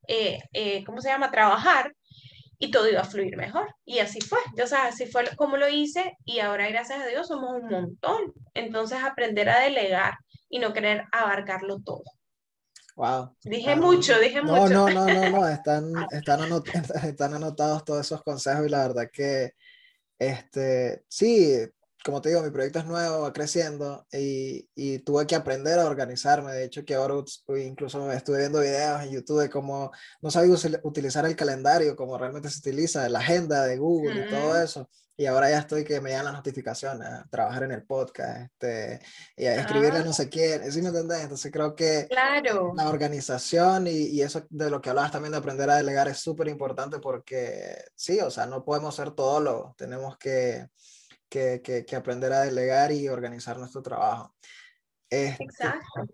eh, 0.08 0.40
eh, 0.52 0.84
¿cómo 0.84 1.00
se 1.00 1.10
llama?, 1.10 1.30
trabajar 1.30 1.94
y 2.58 2.70
todo 2.70 2.88
iba 2.88 3.00
a 3.00 3.04
fluir 3.04 3.36
mejor. 3.36 3.74
Y 3.84 4.00
así 4.00 4.20
fue, 4.20 4.40
o 4.62 4.66
sea, 4.66 4.86
así 4.86 5.06
fue 5.06 5.24
como 5.36 5.56
lo 5.56 5.68
hice 5.68 6.16
y 6.24 6.40
ahora, 6.40 6.68
gracias 6.68 7.00
a 7.00 7.06
Dios, 7.06 7.28
somos 7.28 7.54
un 7.62 7.68
montón. 7.68 8.32
Entonces, 8.54 8.98
aprender 9.02 9.48
a 9.48 9.60
delegar 9.60 10.14
y 10.50 10.58
no 10.58 10.72
querer 10.72 11.04
abarcarlo 11.12 11.78
todo. 11.84 12.02
Wow. 12.96 13.34
Dije 13.42 13.76
mucho, 13.76 14.18
dije 14.18 14.42
mucho. 14.42 14.68
No, 14.68 14.90
no, 14.90 15.06
no, 15.06 15.30
no, 15.30 15.48
están, 15.48 15.92
están, 16.10 16.40
están 17.04 17.34
anotados 17.34 17.84
todos 17.84 18.00
esos 18.06 18.22
consejos 18.22 18.66
y 18.66 18.70
la 18.70 18.88
verdad 18.88 19.08
que, 19.12 19.54
este, 20.18 21.04
sí, 21.08 21.56
como 22.04 22.20
te 22.20 22.30
digo, 22.30 22.42
mi 22.42 22.50
proyecto 22.50 22.80
es 22.80 22.86
nuevo, 22.86 23.22
va 23.22 23.32
creciendo 23.32 24.06
y, 24.12 24.68
y, 24.74 24.98
tuve 25.00 25.26
que 25.26 25.34
aprender 25.36 25.78
a 25.78 25.86
organizarme. 25.86 26.52
De 26.52 26.64
hecho, 26.64 26.84
que 26.84 26.94
ahora 26.94 27.14
incluso 27.58 28.10
estuve 28.12 28.38
viendo 28.38 28.60
videos 28.60 29.02
en 29.02 29.10
YouTube 29.10 29.40
de 29.40 29.50
cómo 29.50 29.90
no 30.20 30.30
sabía 30.30 30.54
utilizar 30.82 31.24
el 31.26 31.36
calendario 31.36 31.96
como 31.96 32.18
realmente 32.18 32.50
se 32.50 32.58
utiliza, 32.58 33.08
la 33.08 33.20
agenda 33.20 33.64
de 33.66 33.78
Google 33.78 34.26
y 34.26 34.30
todo 34.30 34.60
eso. 34.60 34.88
Y 35.22 35.26
ahora 35.26 35.48
ya 35.48 35.58
estoy 35.58 35.84
que 35.84 36.00
me 36.00 36.10
llegan 36.10 36.24
las 36.24 36.34
notificaciones, 36.34 37.06
a 37.06 37.24
trabajar 37.30 37.62
en 37.62 37.70
el 37.70 37.84
podcast, 37.84 38.40
este, 38.40 38.98
y 39.36 39.46
a 39.46 39.54
escribirle 39.54 40.00
a 40.00 40.04
no 40.04 40.12
sé 40.12 40.28
quién, 40.28 40.72
¿sí 40.72 40.82
me 40.82 40.88
entendés? 40.88 41.20
Entonces 41.20 41.52
creo 41.52 41.76
que 41.76 42.08
claro. 42.10 42.72
la 42.76 42.88
organización 42.88 43.86
y, 43.86 44.08
y, 44.08 44.22
eso 44.22 44.44
de 44.50 44.68
lo 44.68 44.80
que 44.80 44.90
hablabas 44.90 45.12
también 45.12 45.30
de 45.30 45.38
aprender 45.38 45.70
a 45.70 45.76
delegar 45.76 46.08
es 46.08 46.18
súper 46.18 46.48
importante 46.48 46.98
porque 46.98 47.84
sí, 47.94 48.18
o 48.18 48.32
sea, 48.32 48.46
no 48.46 48.64
podemos 48.64 48.96
ser 48.96 49.12
todólogos, 49.12 49.76
tenemos 49.76 50.18
que 50.18 50.66
que, 51.28 51.62
que, 51.86 51.96
aprender 51.96 52.32
a 52.32 52.40
delegar 52.40 52.90
y 52.90 53.08
organizar 53.08 53.56
nuestro 53.58 53.80
trabajo. 53.80 54.34
Este, 55.08 55.44
Exacto. 55.44 56.08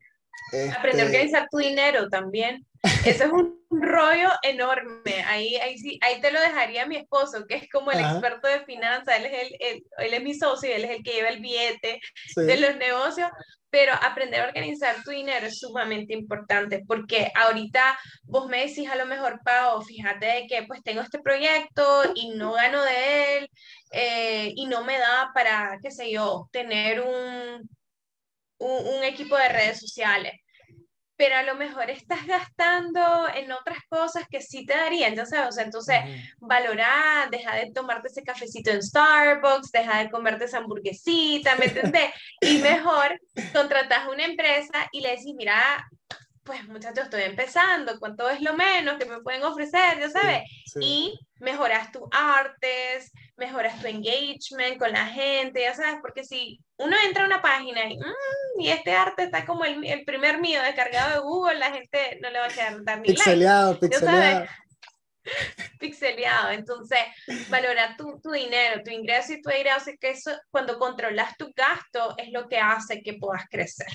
Aprender 0.53 0.83
a 0.83 0.89
este 0.89 1.03
organizar 1.05 1.49
tu 1.51 1.59
dinero 1.59 2.09
también. 2.09 2.65
Eso 3.05 3.25
es 3.25 3.33
un 3.33 3.59
rollo 3.71 4.31
enorme. 4.43 5.23
Ahí, 5.27 5.57
ahí, 5.57 5.79
sí, 5.79 5.99
ahí 6.03 6.21
te 6.21 6.31
lo 6.31 6.41
dejaría 6.41 6.87
mi 6.87 6.97
esposo, 6.97 7.47
que 7.47 7.57
es 7.57 7.69
como 7.71 7.93
el 7.93 8.01
experto 8.01 8.49
de 8.49 8.65
finanzas. 8.65 9.17
Él 9.19 9.27
es, 9.27 9.53
el, 9.61 9.83
él 9.99 10.15
es 10.15 10.23
mi 10.23 10.35
socio, 10.35 10.75
él 10.75 10.85
es 10.85 10.91
el 10.91 11.03
que 11.03 11.13
lleva 11.13 11.29
el 11.29 11.41
billete 11.41 12.01
de 12.37 12.57
los 12.57 12.77
negocios. 12.77 13.31
Pero 13.71 13.93
aprender 13.93 14.41
a 14.41 14.47
organizar 14.47 14.97
tu 15.05 15.11
dinero 15.11 15.47
es 15.47 15.59
sumamente 15.59 16.15
importante 16.15 16.83
porque 16.89 17.31
ahorita 17.35 17.99
vos 18.23 18.49
me 18.49 18.67
decís 18.67 18.89
a 18.89 18.97
lo 18.97 19.05
mejor, 19.05 19.41
Pau, 19.45 19.83
fíjate 19.83 20.25
de 20.25 20.47
que 20.47 20.63
pues 20.63 20.83
tengo 20.83 21.03
este 21.03 21.19
proyecto 21.19 22.03
y 22.15 22.31
no 22.31 22.55
gano 22.55 22.83
de 22.83 23.37
él 23.37 23.51
eh, 23.93 24.53
y 24.57 24.65
no 24.65 24.85
me 24.85 24.99
da 24.99 25.33
para, 25.35 25.79
qué 25.83 25.91
sé 25.91 26.11
yo, 26.11 26.49
tener 26.51 27.03
un, 27.03 27.69
un, 28.59 29.05
equipo 29.05 29.37
de 29.37 29.49
redes 29.49 29.81
sociales 29.81 30.33
pero 31.17 31.35
a 31.35 31.43
lo 31.43 31.57
mejor 31.57 31.91
estás 31.91 32.25
gastando 32.29 33.01
en 33.35 33.51
otras 33.51 33.79
cosas 33.89 34.25
que 34.31 34.41
sí 34.41 34.65
te 34.65 34.77
darían, 34.77 35.17
ya 35.17 35.27
sabes, 35.27 35.49
o 35.49 35.53
sea, 35.53 35.65
entonces 35.65 35.97
valorar, 36.39 37.29
deja 37.29 37.57
de 37.57 37.73
tomarte 37.73 38.07
ese 38.07 38.23
cafecito 38.23 38.71
en 38.71 38.81
Starbucks, 38.81 39.73
deja 39.73 39.99
de 39.99 40.11
comerte 40.11 40.45
esa 40.45 40.59
hamburguesita, 40.59 41.57
¿me 41.57 41.65
entendés? 41.67 42.13
y 42.41 42.59
mejor 42.59 43.21
contratas 43.53 44.07
una 44.07 44.27
empresa 44.27 44.89
y 44.93 45.01
le 45.01 45.11
decís, 45.11 45.35
mira, 45.35 45.85
pues 46.49 46.67
muchachos, 46.67 47.05
estoy 47.05 47.25
empezando, 47.25 48.01
¿cuánto 48.01 48.29
es 48.31 48.41
lo 48.41 48.55
menos 48.55 48.97
que 48.97 49.05
me 49.05 49.21
pueden 49.21 49.45
ofrecer? 49.45 50.01
Ya 50.01 50.09
sabes, 50.09 50.45
y 50.81 51.21
mejoras 51.41 51.93
tus 51.93 52.05
artes, 52.11 53.13
mejoras 53.37 53.79
tu 53.83 53.87
engagement 53.87 54.79
con 54.79 54.91
la 54.91 55.05
gente, 55.09 55.61
ya 55.61 55.75
sabes, 55.75 56.01
porque 56.01 56.25
si 56.25 56.59
uno 56.79 56.97
entra 57.07 57.25
a 57.25 57.27
una 57.27 57.43
página 57.43 57.85
y, 57.85 57.99
mm, 57.99 58.61
y 58.61 58.71
este 58.71 58.93
arte 58.93 59.25
está 59.25 59.45
como 59.45 59.67
el, 59.67 59.85
el, 59.85 60.07
primer 60.07 60.41
mío 60.41 60.63
descargado 60.63 61.13
de 61.13 61.21
Google, 61.21 61.59
la 61.59 61.71
gente 61.71 62.19
no 62.23 62.31
le 62.31 62.39
va 62.39 62.47
a 62.47 62.49
quedar 62.49 62.83
dar 62.83 63.01
ni 63.01 63.09
pixeleado, 63.09 63.73
like. 63.73 63.89
Pixeleado, 63.89 64.47
pixeleado. 65.79 66.51
Entonces, 66.53 67.01
valora 67.51 67.95
tu, 67.99 68.19
tu, 68.23 68.31
dinero, 68.31 68.81
tu 68.83 68.91
ingreso 68.91 69.35
y 69.35 69.43
tu 69.43 69.51
ingreso, 69.51 69.91
que 70.01 70.11
eso, 70.13 70.31
cuando 70.51 70.79
controlas 70.79 71.37
tu 71.37 71.53
gasto, 71.55 72.15
es 72.17 72.33
lo 72.33 72.49
que 72.49 72.59
hace 72.59 73.03
que 73.03 73.19
puedas 73.21 73.45
crecer. 73.51 73.89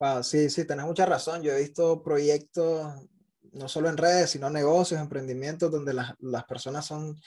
Wow, 0.00 0.24
sí, 0.24 0.48
sí, 0.48 0.64
tenés 0.64 0.86
mucha 0.86 1.04
razón. 1.04 1.42
Yo 1.42 1.52
he 1.52 1.60
visto 1.60 2.02
proyectos, 2.02 3.06
no 3.52 3.68
solo 3.68 3.90
en 3.90 3.98
redes, 3.98 4.30
sino 4.30 4.48
negocios, 4.48 5.00
emprendimientos, 5.00 5.70
donde 5.70 5.92
las, 5.92 6.14
las 6.20 6.44
personas 6.44 6.86
son 6.86 7.20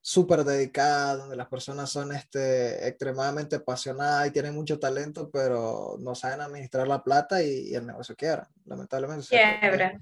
súper 0.00 0.44
dedicadas, 0.44 1.18
donde 1.18 1.36
las 1.36 1.48
personas 1.48 1.90
son 1.90 2.12
este, 2.14 2.86
extremadamente 2.88 3.56
apasionadas 3.56 4.28
y 4.28 4.30
tienen 4.30 4.54
mucho 4.54 4.78
talento, 4.78 5.28
pero 5.30 5.96
no 5.98 6.14
saben 6.14 6.40
administrar 6.40 6.88
la 6.88 7.02
plata 7.02 7.42
y, 7.42 7.74
el 7.74 7.86
negocio 7.86 8.16
quiebra, 8.16 8.48
lamentablemente. 8.64 9.26
Quiebra. 9.28 9.98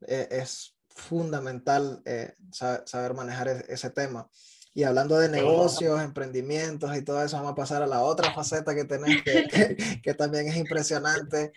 Es, 0.00 0.28
es, 0.30 0.76
fundamental 0.92 2.02
eh, 2.04 2.34
saber, 2.50 3.14
manejar 3.14 3.48
e, 3.48 3.64
ese 3.68 3.90
tema. 3.90 4.28
Y 4.72 4.84
hablando 4.84 5.18
de 5.18 5.28
negocios, 5.28 6.00
emprendimientos 6.00 6.96
y 6.96 7.02
todo 7.02 7.22
eso, 7.24 7.36
vamos 7.36 7.52
a 7.52 7.56
pasar 7.56 7.82
a 7.82 7.86
la 7.86 8.02
otra 8.02 8.32
faceta 8.32 8.74
que 8.74 8.84
tenés, 8.84 9.22
que, 9.24 10.00
que, 10.02 10.14
también 10.14 10.46
es 10.48 10.56
impresionante. 10.56 11.52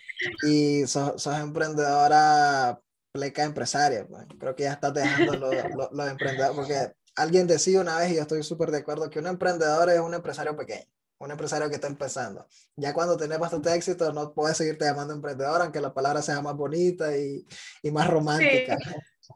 Y 0.46 0.86
sos, 0.86 1.22
sos 1.22 1.38
emprendedora 1.38 2.80
pleca 3.12 3.44
empresaria. 3.44 4.06
Pues. 4.06 4.26
Creo 4.38 4.54
que 4.56 4.64
ya 4.64 4.72
estás 4.72 4.92
dejando 4.92 5.34
los 5.34 5.54
lo, 5.74 5.90
lo 5.92 6.54
porque 6.56 6.92
alguien 7.14 7.46
decía 7.46 7.80
una 7.80 7.98
vez, 7.98 8.12
y 8.12 8.16
yo 8.16 8.22
estoy 8.22 8.42
súper 8.42 8.70
de 8.70 8.78
acuerdo, 8.78 9.08
que 9.08 9.20
un 9.20 9.26
emprendedor 9.28 9.88
es 9.90 10.00
un 10.00 10.14
empresario 10.14 10.56
pequeño. 10.56 10.84
un 11.18 11.30
empresario 11.30 11.68
que 11.68 11.76
está 11.76 11.86
empezando. 11.86 12.46
Ya 12.76 12.92
cuando 12.92 13.16
tenés 13.16 13.38
bastante 13.38 13.72
éxito, 13.74 14.12
no 14.12 14.34
puedes 14.34 14.56
seguirte 14.56 14.84
llamando 14.84 15.14
emprendedor, 15.14 15.62
aunque 15.62 15.80
la 15.80 15.94
palabra 15.94 16.20
sea 16.20 16.42
más 16.42 16.56
bonita 16.56 17.16
y, 17.16 17.46
y 17.82 17.90
más 17.90 18.10
romántica. 18.10 18.76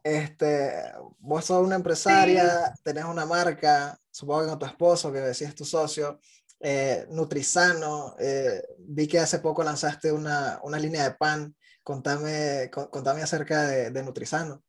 Este, 0.02 0.92
vos 1.18 1.44
sos 1.44 1.64
una 1.64 1.76
empresaria, 1.76 2.74
tenés 2.82 3.04
una 3.04 3.26
marca, 3.26 3.98
supongo 4.10 4.42
que 4.42 4.48
con 4.48 4.58
tu 4.58 4.66
esposo, 4.66 5.12
que 5.12 5.20
decís 5.20 5.54
tu 5.54 5.64
socio, 5.64 6.20
eh, 6.60 7.06
Nutrisano, 7.10 8.16
eh, 8.18 8.62
vi 8.78 9.06
que 9.06 9.20
hace 9.20 9.38
poco 9.38 9.62
lanzaste 9.62 10.12
una, 10.12 10.60
una 10.62 10.78
línea 10.78 11.04
de 11.04 11.14
pan, 11.14 11.54
contame, 11.82 12.70
contame 12.70 13.22
acerca 13.22 13.66
de, 13.66 13.90
de 13.90 14.02
Nutrisano. 14.02 14.62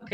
Ok. 0.00 0.12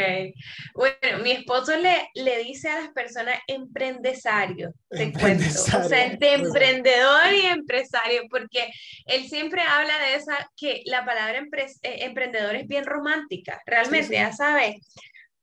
Bueno, 0.75 1.23
mi 1.23 1.33
esposo 1.33 1.77
le, 1.77 2.09
le 2.15 2.39
dice 2.43 2.71
a 2.71 2.81
las 2.81 2.93
personas 2.93 3.39
emprendesario, 3.47 4.73
te 4.89 5.13
cuento. 5.13 5.45
O 5.45 5.89
sea, 5.89 6.09
de 6.17 6.33
emprendedor 6.33 7.33
y 7.35 7.47
empresario, 7.47 8.23
porque 8.31 8.71
él 9.07 9.29
siempre 9.29 9.61
habla 9.63 9.99
de 9.99 10.15
esa, 10.15 10.51
que 10.57 10.83
la 10.87 11.05
palabra 11.05 11.39
eh, 11.39 11.79
emprendedor 11.83 12.57
es 12.57 12.67
bien 12.67 12.85
romántica, 12.85 13.61
realmente, 13.67 14.15
ya 14.15 14.33
sabes, 14.33 14.77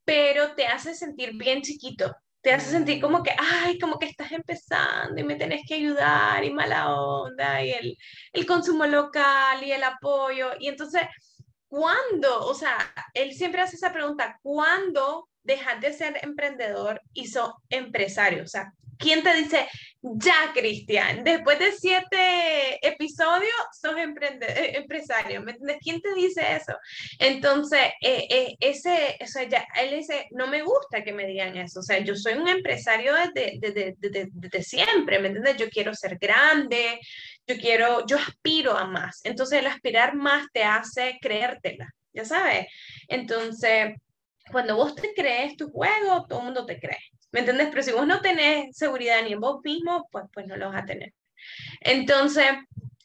pero 0.03 0.55
te 0.55 0.65
hace 0.65 0.95
sentir 0.95 1.33
bien 1.35 1.61
chiquito. 1.61 2.15
Te 2.41 2.51
hace 2.51 2.71
sentir 2.71 2.99
como 2.99 3.21
que, 3.21 3.31
ay, 3.37 3.77
como 3.77 3.99
que 3.99 4.07
estás 4.07 4.31
empezando 4.31 5.21
y 5.21 5.23
me 5.23 5.35
tenés 5.35 5.61
que 5.67 5.75
ayudar 5.75 6.43
y 6.43 6.51
mala 6.51 6.91
onda 6.95 7.63
y 7.63 7.71
el, 7.71 7.95
el 8.33 8.45
consumo 8.47 8.87
local 8.87 9.63
y 9.63 9.71
el 9.71 9.83
apoyo. 9.83 10.49
Y 10.59 10.67
entonces, 10.67 11.03
¿cuándo? 11.71 12.45
O 12.47 12.53
sea, 12.53 12.77
él 13.13 13.33
siempre 13.33 13.61
hace 13.61 13.77
esa 13.77 13.93
pregunta, 13.93 14.37
¿cuándo 14.43 15.29
dejas 15.41 15.79
de 15.79 15.93
ser 15.93 16.19
emprendedor 16.21 17.01
y 17.13 17.27
sos 17.27 17.53
empresario? 17.69 18.43
O 18.43 18.47
sea, 18.47 18.73
¿quién 18.97 19.23
te 19.23 19.33
dice, 19.33 19.69
ya, 20.01 20.51
Cristian, 20.53 21.23
después 21.23 21.59
de 21.59 21.71
siete 21.71 22.85
episodios, 22.85 23.53
sos 23.71 23.95
eh, 23.95 24.73
empresario? 24.75 25.41
¿Me 25.41 25.51
entiendes? 25.53 25.77
¿Quién 25.81 26.01
te 26.01 26.13
dice 26.13 26.41
eso? 26.57 26.73
Entonces, 27.17 27.79
eh, 28.01 28.27
eh, 28.29 28.55
ese, 28.59 29.17
o 29.21 29.27
sea, 29.27 29.47
ya, 29.47 29.65
él 29.81 29.95
dice, 29.95 30.27
no 30.31 30.47
me 30.47 30.63
gusta 30.63 31.05
que 31.05 31.13
me 31.13 31.25
digan 31.25 31.55
eso. 31.55 31.79
O 31.79 31.83
sea, 31.83 31.99
yo 31.99 32.17
soy 32.17 32.33
un 32.33 32.49
empresario 32.49 33.13
desde, 33.15 33.59
desde, 33.61 33.95
desde, 33.97 34.27
desde 34.33 34.63
siempre, 34.63 35.19
¿me 35.19 35.29
entiendes? 35.29 35.55
Yo 35.55 35.69
quiero 35.69 35.95
ser 35.95 36.17
grande, 36.17 36.99
yo 37.53 37.61
quiero, 37.61 38.05
yo 38.05 38.17
aspiro 38.17 38.77
a 38.77 38.85
más. 38.85 39.21
Entonces 39.23 39.59
el 39.59 39.67
aspirar 39.67 40.15
más 40.15 40.47
te 40.53 40.63
hace 40.63 41.17
creértela, 41.21 41.93
ya 42.13 42.25
sabes. 42.25 42.67
Entonces, 43.07 43.95
cuando 44.51 44.75
vos 44.75 44.95
te 44.95 45.13
crees 45.13 45.55
tu 45.57 45.69
juego, 45.69 46.25
todo 46.27 46.39
el 46.39 46.45
mundo 46.45 46.65
te 46.65 46.79
cree. 46.79 46.99
¿Me 47.31 47.39
entiendes? 47.39 47.69
Pero 47.71 47.83
si 47.83 47.91
vos 47.91 48.05
no 48.05 48.21
tenés 48.21 48.75
seguridad 48.75 49.23
ni 49.23 49.33
en 49.33 49.39
vos 49.39 49.61
mismo, 49.63 50.07
pues, 50.11 50.25
pues 50.33 50.47
no 50.47 50.57
lo 50.57 50.69
vas 50.69 50.83
a 50.83 50.85
tener. 50.85 51.13
Entonces, 51.79 52.45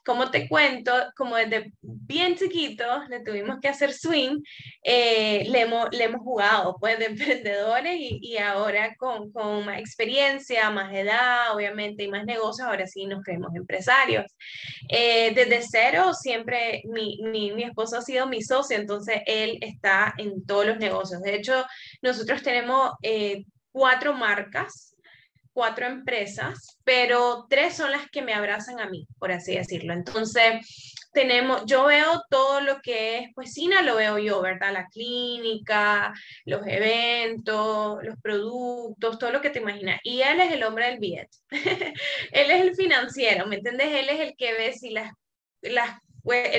como 0.06 0.30
te 0.30 0.48
cuento, 0.48 0.92
como 1.16 1.34
desde 1.34 1.72
bien 1.82 2.36
chiquitos 2.36 3.08
le 3.08 3.24
tuvimos 3.24 3.58
que 3.60 3.68
hacer 3.68 3.92
swing, 3.92 4.40
eh, 4.84 5.44
le, 5.48 5.62
hemos, 5.62 5.88
le, 5.90 6.04
hemos, 6.04 6.20
jugado 6.20 6.76
pues 6.78 6.98
de 7.00 7.06
emprendedores 7.06 7.96
y, 7.98 8.20
y 8.22 8.38
ahora 8.38 8.94
con, 8.96 9.32
con, 9.32 9.66
más 9.66 9.80
experiencia, 9.80 10.70
más 10.70 10.94
edad, 10.94 11.54
obviamente, 11.54 12.04
y 12.04 12.08
más 12.08 12.24
negocios, 12.24 12.68
ahora 12.68 12.86
sí 12.86 13.04
nos 13.06 13.24
creemos 13.24 13.54
empresarios. 13.56 14.24
Eh, 14.88 15.32
desde 15.34 15.62
cero, 15.68 16.14
siempre 16.14 16.82
mi, 16.84 17.18
mi, 17.22 17.52
mi, 17.52 17.64
esposo 17.64 17.98
ha 17.98 18.02
sido 18.02 18.28
mi 18.28 18.42
socio, 18.42 18.76
entonces 18.76 19.22
él 19.26 19.58
está 19.60 20.14
en 20.18 20.46
todos 20.46 20.66
los 20.66 20.78
negocios. 20.78 21.20
De 21.22 21.34
hecho, 21.34 21.66
nosotros 22.00 22.42
tenemos 22.42 22.92
eh, 23.02 23.44
cuatro 23.72 24.14
marcas 24.14 24.95
cuatro 25.56 25.86
empresas, 25.86 26.78
pero 26.84 27.46
tres 27.48 27.74
son 27.74 27.90
las 27.90 28.10
que 28.10 28.20
me 28.20 28.34
abrazan 28.34 28.78
a 28.78 28.90
mí, 28.90 29.08
por 29.18 29.32
así 29.32 29.56
decirlo. 29.56 29.94
Entonces, 29.94 31.00
tenemos, 31.14 31.62
yo 31.64 31.86
veo 31.86 32.22
todo 32.28 32.60
lo 32.60 32.82
que 32.82 33.20
es 33.20 33.32
cocina, 33.32 33.80
lo 33.80 33.96
veo 33.96 34.18
yo, 34.18 34.42
¿verdad? 34.42 34.74
La 34.74 34.86
clínica, 34.88 36.12
los 36.44 36.60
eventos, 36.66 38.04
los 38.04 38.20
productos, 38.20 39.18
todo 39.18 39.30
lo 39.30 39.40
que 39.40 39.48
te 39.48 39.60
imaginas. 39.60 39.98
Y 40.04 40.20
él 40.20 40.40
es 40.40 40.52
el 40.52 40.62
hombre 40.62 40.88
del 40.90 40.98
billete. 40.98 41.38
él 41.50 42.50
es 42.50 42.60
el 42.60 42.74
financiero, 42.74 43.46
¿me 43.46 43.56
entiendes? 43.56 43.88
Él 43.94 44.10
es 44.10 44.20
el 44.20 44.36
que 44.36 44.52
ve 44.52 44.74
si 44.74 44.90
las, 44.90 45.10
las, 45.62 45.98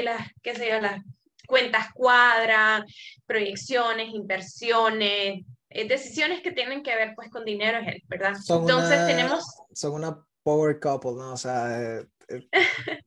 las 0.03 0.31
qué 0.41 0.55
sé 0.55 0.71
yo, 0.71 0.81
las 0.81 1.03
cuentas 1.45 1.93
cuadran, 1.93 2.83
proyecciones, 3.27 4.09
inversiones, 4.11 5.43
eh, 5.77 5.87
decisiones 5.87 6.41
que 6.41 6.51
tienen 6.51 6.81
que 6.81 6.95
ver 6.95 7.13
pues 7.15 7.29
con 7.29 7.45
dinero 7.45 7.77
es 7.77 7.87
él, 7.87 8.03
¿verdad? 8.07 8.33
Entonces 8.49 9.05
tenemos... 9.05 9.45
Son 9.73 9.93
una 9.93 10.25
power 10.41 10.79
couple, 10.79 11.11
¿no? 11.11 11.33
O 11.33 11.37
sea... 11.37 11.99
Eh, 11.99 12.07
eh, 12.29 12.47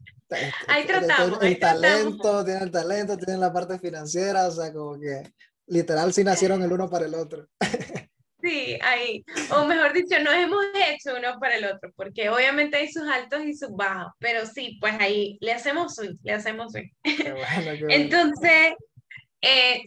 ahí 0.69 0.87
tratamos. 0.87 1.43
El, 1.43 1.59
talento, 1.59 2.45
tienen 2.45 2.63
el 2.63 2.71
talento, 2.71 3.17
tienen 3.17 3.41
la 3.41 3.53
parte 3.53 3.77
financiera, 3.81 4.47
o 4.47 4.53
sea, 4.53 4.73
como 4.73 5.01
que 5.01 5.25
literal 5.67 6.13
sí 6.13 6.23
nacieron 6.23 6.63
el 6.63 6.73
uno 6.73 6.89
para 6.89 7.07
el 7.07 7.15
otro. 7.15 7.49
Sí, 8.43 8.79
ahí, 8.81 9.23
o 9.55 9.67
mejor 9.67 9.93
dicho, 9.93 10.19
nos 10.23 10.33
hemos 10.33 10.65
hecho 10.89 11.15
uno 11.19 11.39
para 11.39 11.57
el 11.57 11.65
otro, 11.67 11.93
porque 11.95 12.31
obviamente 12.31 12.79
hay 12.79 12.91
sus 12.91 13.07
altos 13.07 13.45
y 13.45 13.55
sus 13.55 13.71
bajos, 13.71 14.13
pero 14.19 14.47
sí, 14.47 14.79
pues 14.81 14.95
ahí 14.99 15.37
le 15.43 15.53
hacemos 15.53 15.95
swing, 15.95 16.17
le 16.23 16.33
hacemos 16.33 16.73
swing. 16.73 16.89
Entonces, 17.91 18.73
eh, 19.41 19.83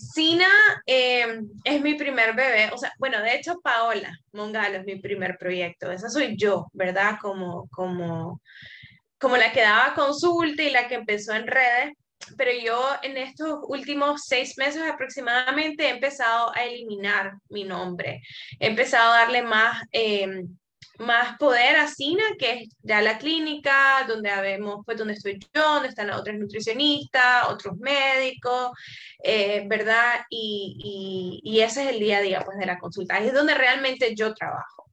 eh, 0.88 1.40
es 1.64 1.82
mi 1.82 1.96
primer 1.96 2.36
bebé, 2.36 2.70
o 2.72 2.78
sea, 2.78 2.92
bueno, 2.98 3.22
de 3.22 3.36
hecho 3.36 3.60
Paola 3.62 4.18
Mongalo 4.32 4.80
es 4.80 4.86
mi 4.86 4.96
primer 4.96 5.38
proyecto, 5.38 5.92
esa 5.92 6.10
soy 6.10 6.36
yo, 6.38 6.68
¿verdad? 6.74 7.18
Como, 7.22 7.68
como, 7.70 8.42
como 9.20 9.38
la 9.38 9.52
que 9.52 9.62
daba 9.62 9.94
consulta 9.94 10.64
y 10.64 10.72
la 10.72 10.88
que 10.88 10.96
empezó 10.96 11.34
en 11.34 11.48
redes, 11.48 11.94
pero 12.38 12.52
yo 12.52 12.82
en 13.04 13.18
estos 13.18 13.60
últimos 13.68 14.24
seis 14.26 14.58
meses 14.58 14.82
aproximadamente 14.82 15.86
he 15.86 15.90
empezado 15.90 16.52
a 16.56 16.64
eliminar 16.64 17.34
mi 17.50 17.64
nombre, 17.64 18.22
he 18.60 18.68
empezado 18.68 19.12
a 19.12 19.18
darle 19.20 19.44
más... 19.44 19.84
Eh, 19.92 20.44
más 21.00 21.38
poder 21.38 21.76
a 21.76 21.88
SINA, 21.88 22.24
que 22.38 22.52
es 22.52 22.70
ya 22.82 23.02
la 23.02 23.18
clínica, 23.18 24.06
donde 24.08 24.30
vemos 24.42 24.84
pues 24.86 24.98
donde 24.98 25.14
estoy 25.14 25.40
yo, 25.54 25.74
donde 25.74 25.90
están 25.90 26.12
otros 26.12 26.38
nutricionistas, 26.38 27.48
otros 27.48 27.78
médicos, 27.78 28.72
eh, 29.24 29.66
¿verdad? 29.68 30.22
Y, 30.30 31.42
y, 31.44 31.62
ese 31.62 31.84
es 31.84 31.90
el 31.90 32.00
día 32.00 32.20
a 32.20 32.22
día 32.22 32.42
pues 32.42 32.58
de 32.58 32.66
la 32.66 32.78
consulta, 32.78 33.18
es 33.18 33.34
donde 33.34 33.56
realmente 33.56 34.14
yo 34.16 34.34
trabajo. 34.34 34.92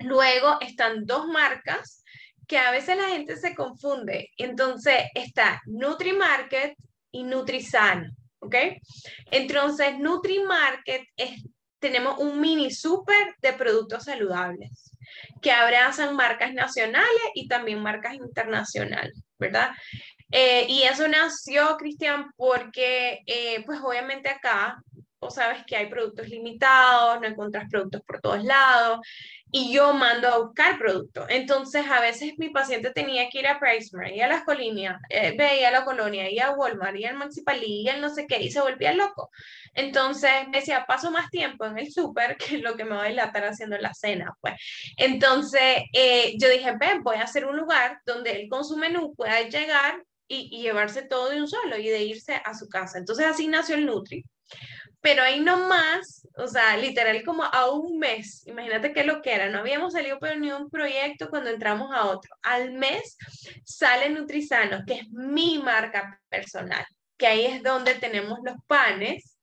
Luego 0.00 0.58
están 0.60 1.06
dos 1.06 1.26
marcas 1.26 2.04
que 2.46 2.58
a 2.58 2.70
veces 2.70 2.96
la 2.96 3.08
gente 3.08 3.36
se 3.36 3.54
confunde. 3.54 4.30
Entonces 4.36 5.04
está 5.14 5.62
NutriMarket 5.66 6.76
y 7.12 7.22
NutriSan, 7.22 8.14
¿ok? 8.40 8.56
Entonces 9.30 9.98
NutriMarket 9.98 11.04
es, 11.16 11.42
tenemos 11.78 12.18
un 12.18 12.40
mini 12.40 12.70
super 12.70 13.34
de 13.40 13.52
productos 13.54 14.04
saludables 14.04 14.93
que 15.40 15.52
abrazan 15.52 16.16
marcas 16.16 16.52
nacionales 16.54 17.22
y 17.34 17.48
también 17.48 17.82
marcas 17.82 18.14
internacionales, 18.14 19.22
¿verdad? 19.38 19.70
Eh, 20.30 20.66
y 20.68 20.82
eso 20.82 21.06
nació, 21.08 21.76
Cristian, 21.76 22.32
porque 22.36 23.20
eh, 23.26 23.62
pues 23.64 23.80
obviamente 23.80 24.28
acá, 24.28 24.82
vos 25.20 25.34
sabes 25.34 25.64
que 25.66 25.76
hay 25.76 25.86
productos 25.86 26.28
limitados, 26.28 27.20
no 27.20 27.28
encuentras 27.28 27.68
productos 27.70 28.02
por 28.02 28.20
todos 28.20 28.44
lados, 28.44 29.00
y 29.56 29.72
yo 29.72 29.92
mando 29.94 30.26
a 30.26 30.38
buscar 30.38 30.78
productos. 30.80 31.26
Entonces, 31.28 31.86
a 31.88 32.00
veces 32.00 32.32
mi 32.38 32.48
paciente 32.48 32.90
tenía 32.90 33.28
que 33.30 33.38
ir 33.38 33.46
a 33.46 33.60
PriceMart 33.60 34.12
y 34.12 34.20
a 34.20 34.26
las 34.26 34.42
colonias, 34.42 35.00
eh, 35.08 35.32
veía 35.38 35.68
a 35.68 35.70
la 35.70 35.84
colonia, 35.84 36.28
y 36.28 36.40
a 36.40 36.50
Walmart, 36.50 36.96
y 36.96 37.04
al 37.04 37.16
Municipalí, 37.16 37.82
y 37.82 37.88
al 37.88 38.00
no 38.00 38.12
sé 38.12 38.26
qué, 38.26 38.42
y 38.42 38.50
se 38.50 38.60
volvía 38.60 38.92
loco. 38.94 39.30
Entonces, 39.72 40.32
me 40.48 40.58
decía, 40.58 40.86
paso 40.88 41.12
más 41.12 41.30
tiempo 41.30 41.66
en 41.66 41.78
el 41.78 41.92
súper 41.92 42.36
que 42.36 42.58
lo 42.58 42.74
que 42.74 42.84
me 42.84 42.96
voy 42.96 43.06
a 43.06 43.10
dilatar 43.10 43.44
haciendo 43.44 43.78
la 43.78 43.94
cena, 43.94 44.36
pues. 44.40 44.54
Entonces, 44.96 45.84
eh, 45.92 46.34
yo 46.36 46.48
dije, 46.48 46.74
ven, 46.76 47.04
voy 47.04 47.18
a 47.18 47.22
hacer 47.22 47.46
un 47.46 47.56
lugar 47.56 48.00
donde 48.04 48.32
él 48.32 48.48
con 48.48 48.64
su 48.64 48.76
menú 48.76 49.14
pueda 49.14 49.40
llegar 49.42 50.02
y, 50.26 50.48
y 50.50 50.62
llevarse 50.62 51.02
todo 51.02 51.30
de 51.30 51.40
un 51.40 51.46
solo 51.46 51.78
y 51.78 51.88
de 51.88 52.02
irse 52.02 52.42
a 52.44 52.54
su 52.54 52.68
casa. 52.68 52.98
Entonces, 52.98 53.24
así 53.24 53.46
nació 53.46 53.76
el 53.76 53.86
Nutri 53.86 54.24
pero 55.04 55.22
ahí 55.22 55.40
nomás, 55.40 56.26
o 56.38 56.46
sea, 56.48 56.78
literal 56.78 57.22
como 57.24 57.44
a 57.44 57.70
un 57.70 57.98
mes, 57.98 58.42
imagínate 58.46 58.94
qué 58.94 59.04
lo 59.04 59.20
que 59.20 59.34
era, 59.34 59.50
no 59.50 59.58
habíamos 59.58 59.92
salido 59.92 60.18
por 60.18 60.34
ni 60.38 60.50
un 60.50 60.70
proyecto 60.70 61.28
cuando 61.28 61.50
entramos 61.50 61.94
a 61.94 62.06
otro. 62.06 62.34
Al 62.40 62.72
mes 62.72 63.18
sale 63.66 64.08
Nutrisano, 64.08 64.82
que 64.86 64.94
es 64.94 65.10
mi 65.10 65.58
marca 65.58 66.18
personal, 66.30 66.86
que 67.18 67.26
ahí 67.26 67.44
es 67.44 67.62
donde 67.62 67.96
tenemos 67.96 68.38
los 68.42 68.56
panes, 68.66 69.36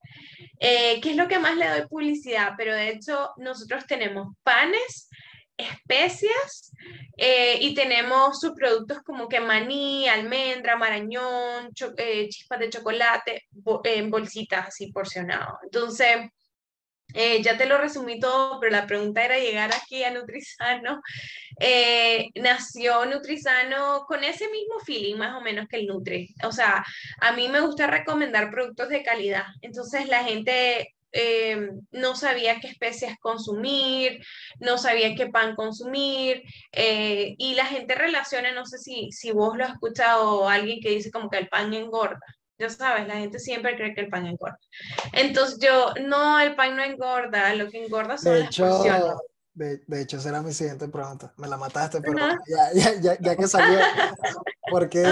eh, 0.58 1.00
que 1.00 1.10
es 1.10 1.16
lo 1.16 1.28
que 1.28 1.38
más 1.38 1.56
le 1.56 1.68
doy 1.68 1.86
publicidad, 1.86 2.54
pero 2.58 2.74
de 2.74 2.88
hecho 2.88 3.30
nosotros 3.36 3.86
tenemos 3.86 4.34
panes, 4.42 5.08
especias 5.56 6.72
eh, 7.16 7.58
y 7.60 7.74
tenemos 7.74 8.40
sus 8.40 8.52
productos 8.52 8.98
como 9.02 9.28
que 9.28 9.40
maní, 9.40 10.08
almendra, 10.08 10.76
marañón, 10.76 11.70
eh, 11.96 12.28
chispas 12.28 12.58
de 12.58 12.70
chocolate 12.70 13.48
en 13.84 14.10
bolsitas 14.10 14.68
así 14.68 14.90
porcionado. 14.92 15.58
Entonces, 15.62 16.16
eh, 17.14 17.42
ya 17.42 17.56
te 17.56 17.66
lo 17.66 17.78
resumí 17.78 18.18
todo, 18.18 18.58
pero 18.58 18.72
la 18.72 18.86
pregunta 18.86 19.24
era 19.24 19.38
llegar 19.38 19.70
aquí 19.74 20.04
a 20.04 20.10
Nutrisano. 20.10 21.00
Eh, 21.64 22.30
nació 22.36 23.04
Nutrisano 23.04 24.04
con 24.08 24.24
ese 24.24 24.48
mismo 24.48 24.80
feeling 24.80 25.16
más 25.16 25.36
o 25.36 25.40
menos 25.42 25.68
que 25.68 25.76
el 25.76 25.86
Nutri. 25.86 26.34
O 26.42 26.50
sea, 26.50 26.84
a 27.20 27.32
mí 27.32 27.48
me 27.48 27.60
gusta 27.60 27.86
recomendar 27.86 28.50
productos 28.50 28.88
de 28.88 29.04
calidad. 29.04 29.44
Entonces 29.60 30.08
la 30.08 30.24
gente 30.24 30.92
eh, 31.12 31.70
no 31.90 32.16
sabía 32.16 32.58
qué 32.60 32.68
especias 32.68 33.18
consumir, 33.20 34.24
no 34.60 34.78
sabía 34.78 35.14
qué 35.14 35.26
pan 35.26 35.54
consumir, 35.54 36.42
y 36.72 37.54
la 37.54 37.66
gente 37.66 37.94
relaciona, 37.94 38.52
no 38.52 38.66
sé 38.66 38.78
si, 38.78 39.12
si 39.12 39.30
vos 39.30 39.56
lo 39.56 39.64
has 39.64 39.72
escuchado, 39.72 40.48
alguien 40.48 40.80
que 40.80 40.90
dice 40.90 41.10
como 41.10 41.28
que 41.28 41.38
el 41.38 41.48
pan 41.48 41.72
engorda. 41.74 42.20
Ya 42.58 42.70
sabes, 42.70 43.08
la 43.08 43.16
gente 43.16 43.40
siempre 43.40 43.74
cree 43.76 43.94
que 43.94 44.02
el 44.02 44.08
pan 44.08 44.26
engorda. 44.26 44.58
Entonces 45.12 45.58
yo, 45.58 45.92
no, 46.06 46.38
el 46.38 46.54
pan 46.54 46.76
no 46.76 46.82
engorda, 46.84 47.54
lo 47.54 47.68
que 47.68 47.84
engorda 47.84 48.16
son 48.16 48.34
de 48.34 48.44
hecho, 48.44 48.64
las 48.64 48.74
porciones. 48.76 49.14
De, 49.54 50.00
hecho, 50.00 50.16
esa 50.16 50.30
era 50.30 50.42
mi 50.42 50.52
siguiente 50.52 50.88
pregunta. 50.88 51.34
Me 51.36 51.48
la 51.48 51.56
mataste, 51.56 52.00
pero 52.00 52.18
ya, 52.18 52.38
ya, 52.72 53.00
ya, 53.00 53.18
ya, 53.20 53.36
que 53.36 53.48
salió, 53.48 53.80
¿por 54.70 54.88
qué, 54.88 55.04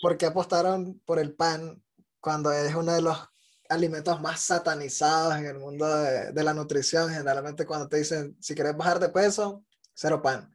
¿por 0.00 0.16
qué 0.16 0.26
apostaron 0.26 0.98
por 1.04 1.18
el 1.18 1.34
pan 1.34 1.82
cuando 2.20 2.50
es 2.50 2.74
uno 2.74 2.92
de 2.92 3.02
los 3.02 3.29
alimentos 3.70 4.20
más 4.20 4.40
satanizados 4.40 5.36
en 5.36 5.46
el 5.46 5.58
mundo 5.58 5.88
de, 5.88 6.32
de, 6.32 6.44
la 6.44 6.52
nutrición. 6.52 7.10
Generalmente 7.10 7.64
cuando 7.64 7.88
te 7.88 7.96
dicen, 7.96 8.36
si 8.40 8.54
quieres 8.54 8.76
bajar 8.76 8.98
de 8.98 9.08
peso, 9.08 9.64
cero 9.94 10.20
pan. 10.20 10.52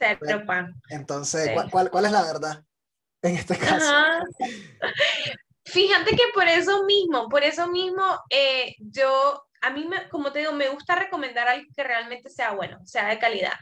Cero 0.00 0.42
pan. 0.46 0.80
Entonces, 0.88 1.50
¿cuál, 1.70 1.90
¿cuál, 1.90 2.06
es 2.06 2.12
la 2.12 2.22
verdad 2.22 2.64
en 3.22 3.36
este 3.36 3.56
caso? 3.58 3.92
Fíjate 5.64 6.10
que 6.16 6.22
por 6.34 6.48
eso 6.48 6.84
mismo, 6.84 7.28
por 7.28 7.44
eso 7.44 7.68
mismo, 7.68 8.02
eh, 8.30 8.74
yo, 8.78 9.46
a 9.60 9.70
mí, 9.70 9.86
me, 9.86 10.08
como 10.08 10.32
te 10.32 10.40
digo, 10.40 10.52
me 10.52 10.68
gusta 10.68 10.94
recomendar 10.96 11.46
algo 11.46 11.66
que 11.76 11.84
realmente 11.84 12.30
sea 12.30 12.52
bueno, 12.52 12.78
sea 12.86 13.08
de 13.08 13.18
calidad. 13.18 13.52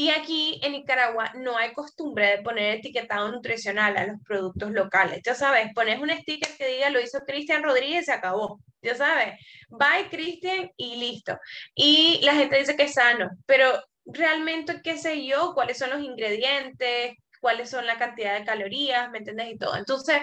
Y 0.00 0.08
aquí 0.08 0.58
en 0.62 0.72
Nicaragua 0.72 1.30
no 1.34 1.58
hay 1.58 1.74
costumbre 1.74 2.26
de 2.26 2.42
poner 2.42 2.78
etiquetado 2.78 3.30
nutricional 3.30 3.98
a 3.98 4.06
los 4.06 4.16
productos 4.22 4.70
locales. 4.70 5.20
Ya 5.22 5.34
sabes, 5.34 5.74
pones 5.74 6.00
un 6.00 6.08
sticker 6.08 6.56
que 6.56 6.68
diga 6.68 6.88
lo 6.88 7.02
hizo 7.02 7.20
Cristian 7.26 7.62
Rodríguez 7.62 8.04
y 8.04 8.04
se 8.06 8.12
acabó. 8.12 8.62
Ya 8.80 8.94
sabes, 8.94 9.38
bye 9.68 10.08
Cristian 10.08 10.70
y 10.78 10.96
listo. 10.96 11.38
Y 11.74 12.18
la 12.22 12.34
gente 12.34 12.56
dice 12.56 12.76
que 12.76 12.84
es 12.84 12.94
sano, 12.94 13.28
pero 13.44 13.66
realmente, 14.06 14.80
qué 14.82 14.96
sé 14.96 15.26
yo, 15.26 15.52
cuáles 15.52 15.76
son 15.76 15.90
los 15.90 16.00
ingredientes, 16.00 17.18
cuáles 17.38 17.68
son 17.68 17.84
la 17.84 17.98
cantidad 17.98 18.38
de 18.38 18.46
calorías, 18.46 19.10
¿me 19.10 19.18
entiendes? 19.18 19.52
Y 19.52 19.58
todo. 19.58 19.76
Entonces, 19.76 20.22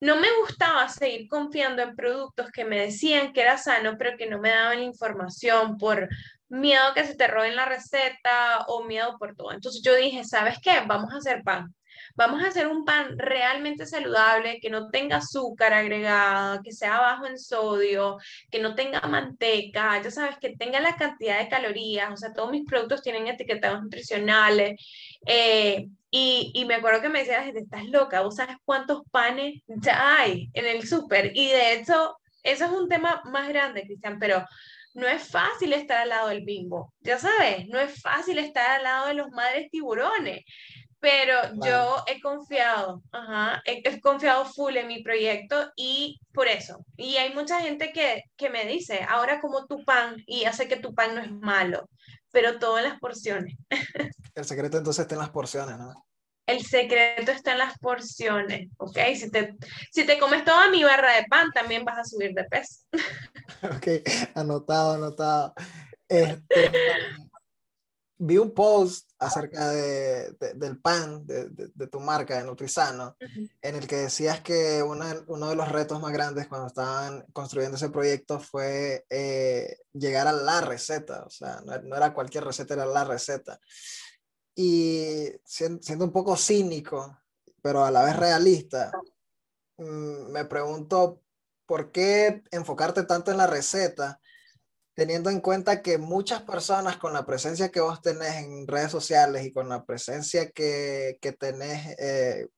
no 0.00 0.16
me 0.16 0.28
gustaba 0.40 0.88
seguir 0.88 1.28
confiando 1.28 1.82
en 1.82 1.94
productos 1.94 2.50
que 2.52 2.64
me 2.64 2.80
decían 2.80 3.34
que 3.34 3.42
era 3.42 3.58
sano, 3.58 3.96
pero 3.98 4.16
que 4.16 4.30
no 4.30 4.38
me 4.38 4.48
daban 4.48 4.82
información 4.82 5.76
por 5.76 6.08
miedo 6.48 6.94
que 6.94 7.04
se 7.04 7.14
te 7.14 7.26
roben 7.26 7.56
la 7.56 7.66
receta 7.66 8.64
o 8.68 8.84
miedo 8.84 9.16
por 9.18 9.34
todo. 9.36 9.52
Entonces 9.52 9.82
yo 9.82 9.94
dije, 9.94 10.24
¿sabes 10.24 10.58
qué? 10.62 10.80
Vamos 10.86 11.12
a 11.12 11.18
hacer 11.18 11.42
pan. 11.42 11.74
Vamos 12.16 12.42
a 12.42 12.48
hacer 12.48 12.66
un 12.66 12.84
pan 12.84 13.18
realmente 13.18 13.86
saludable, 13.86 14.58
que 14.60 14.70
no 14.70 14.90
tenga 14.90 15.18
azúcar 15.18 15.72
agregada, 15.72 16.60
que 16.62 16.72
sea 16.72 16.98
bajo 16.98 17.26
en 17.26 17.38
sodio, 17.38 18.18
que 18.50 18.60
no 18.60 18.74
tenga 18.74 19.00
manteca, 19.02 20.02
ya 20.02 20.10
sabes, 20.10 20.36
que 20.38 20.56
tenga 20.56 20.80
la 20.80 20.96
cantidad 20.96 21.38
de 21.38 21.48
calorías, 21.48 22.12
o 22.12 22.16
sea, 22.16 22.32
todos 22.32 22.50
mis 22.50 22.64
productos 22.66 23.02
tienen 23.02 23.28
etiquetados 23.28 23.82
nutricionales. 23.82 24.80
Eh, 25.26 25.88
y, 26.10 26.52
y, 26.54 26.64
me 26.64 26.76
acuerdo 26.76 27.02
que 27.02 27.08
me 27.08 27.20
decía 27.20 27.46
estás 27.46 27.84
loca, 27.86 28.22
¿vos 28.22 28.36
sabes 28.36 28.56
cuántos 28.64 29.02
panes 29.10 29.62
ya 29.66 30.16
hay 30.18 30.50
en 30.54 30.66
el 30.66 30.88
súper? 30.88 31.32
Y 31.36 31.48
de 31.50 31.74
hecho, 31.74 32.16
eso 32.42 32.64
es 32.64 32.70
un 32.70 32.88
tema 32.88 33.22
más 33.26 33.48
grande, 33.48 33.82
Cristian, 33.82 34.18
pero 34.18 34.44
no 34.98 35.06
es 35.06 35.28
fácil 35.28 35.72
estar 35.72 35.98
al 35.98 36.08
lado 36.08 36.28
del 36.28 36.44
bimbo, 36.44 36.92
ya 37.00 37.18
sabes, 37.18 37.68
no 37.68 37.78
es 37.78 38.02
fácil 38.02 38.38
estar 38.38 38.70
al 38.70 38.82
lado 38.82 39.06
de 39.06 39.14
los 39.14 39.30
madres 39.30 39.70
tiburones, 39.70 40.44
pero 41.00 41.34
yo 41.64 42.02
he 42.08 42.20
confiado, 42.20 43.02
ajá, 43.12 43.62
he, 43.64 44.00
confiado 44.00 44.44
full 44.44 44.76
en 44.76 44.88
mi 44.88 45.02
proyecto 45.02 45.70
y 45.76 46.20
por 46.32 46.48
eso. 46.48 46.84
Y 46.96 47.16
hay 47.16 47.32
mucha 47.32 47.60
gente 47.60 47.92
que, 47.92 48.24
que 48.36 48.50
me 48.50 48.64
dice, 48.66 49.06
ahora 49.08 49.40
como 49.40 49.66
tu 49.66 49.84
pan 49.84 50.16
y 50.26 50.44
hace 50.44 50.66
que 50.66 50.76
tu 50.76 50.94
pan 50.94 51.14
no 51.14 51.20
es 51.20 51.30
malo, 51.30 51.88
pero 52.32 52.58
todo 52.58 52.78
en 52.78 52.84
las 52.84 52.98
porciones. 52.98 53.54
El 54.34 54.44
secreto 54.44 54.78
entonces 54.78 55.02
está 55.02 55.14
en 55.14 55.20
las 55.20 55.30
porciones, 55.30 55.78
¿no? 55.78 56.07
El 56.48 56.64
secreto 56.64 57.30
está 57.30 57.52
en 57.52 57.58
las 57.58 57.78
porciones, 57.78 58.70
¿ok? 58.78 58.98
Si 59.14 59.30
te, 59.30 59.54
si 59.92 60.06
te 60.06 60.18
comes 60.18 60.44
toda 60.46 60.70
mi 60.70 60.82
barra 60.82 61.14
de 61.16 61.26
pan, 61.26 61.52
también 61.52 61.84
vas 61.84 61.98
a 61.98 62.04
subir 62.04 62.32
de 62.32 62.44
peso. 62.44 62.80
Ok, 63.62 63.86
anotado, 64.34 64.94
anotado. 64.94 65.54
Este, 66.06 66.70
vi 68.18 68.38
un 68.38 68.52
post 68.52 69.10
acerca 69.18 69.70
de, 69.70 70.32
del 70.54 70.78
pan 70.80 71.26
de, 71.26 71.48
de, 71.50 71.86
tu 71.86 72.00
marca, 72.00 72.38
de 72.38 72.44
Nutrisano, 72.44 73.16
en 73.62 73.76
el 73.76 73.86
que 73.86 73.96
decías 73.96 74.40
que 74.40 74.82
uno 74.82 75.48
de 75.48 75.56
los 75.56 75.68
retos 75.68 76.00
más 76.00 76.12
grandes 76.12 76.46
cuando 76.46 76.66
estaban 76.66 77.24
construyendo 77.32 77.76
ese 77.76 77.90
proyecto 77.90 78.40
fue 78.40 79.04
eh, 79.10 79.78
llegar 79.92 80.26
a 80.26 80.32
la 80.32 80.60
receta, 80.60 81.24
o 81.24 81.30
sea, 81.30 81.60
no, 81.64 81.96
era 81.96 82.12
cualquier 82.12 82.44
receta, 82.44 82.74
era 82.74 82.86
la 82.86 83.04
receta. 83.04 83.60
Y 84.60 85.30
siendo, 85.44 86.04
un 86.04 86.10
poco 86.10 86.36
cínico, 86.36 87.16
pero 87.62 87.84
a 87.84 87.92
la 87.92 88.02
vez 88.02 88.16
realista, 88.16 88.90
mm, 89.76 90.32
me 90.32 90.44
pregunto, 90.46 91.22
¿por 91.64 91.92
qué 91.92 92.42
enfocarte 92.50 93.04
tanto 93.04 93.30
en 93.30 93.36
la 93.36 93.46
receta? 93.46 94.20
teniendo 94.94 95.30
en 95.30 95.40
cuenta 95.40 95.80
que 95.80 95.96
muchas 95.96 96.42
personas 96.42 96.96
con 96.96 97.12
la 97.12 97.24
presencia 97.24 97.68
que 97.70 97.80
vos 97.80 98.02
tenés 98.02 98.34
en 98.38 98.66
redes 98.66 98.90
sociales 98.90 99.46
y 99.46 99.52
con 99.52 99.68
la 99.68 99.84
presencia 99.86 100.50
que, 100.50 101.18
que 101.22 101.30
tenés 101.30 101.96
eh, 102.00 102.48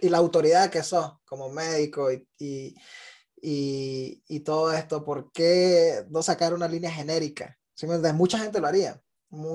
y 0.00 0.08
la 0.08 0.18
autoridad 0.18 0.70
que 0.70 0.84
sos 0.84 1.14
como 1.24 1.50
médico 1.50 2.12
y, 2.12 2.24
y, 2.38 4.22
y, 4.28 4.40
todo 4.44 4.72
esto, 4.72 5.04
¿por 5.04 5.32
qué 5.32 6.04
no 6.08 6.22
sacar 6.22 6.54
una 6.54 6.68
línea 6.68 6.92
genérica? 6.92 7.58
Mucha 8.14 8.38
gente 8.38 8.60
lo 8.60 8.68
haría. 8.68 9.02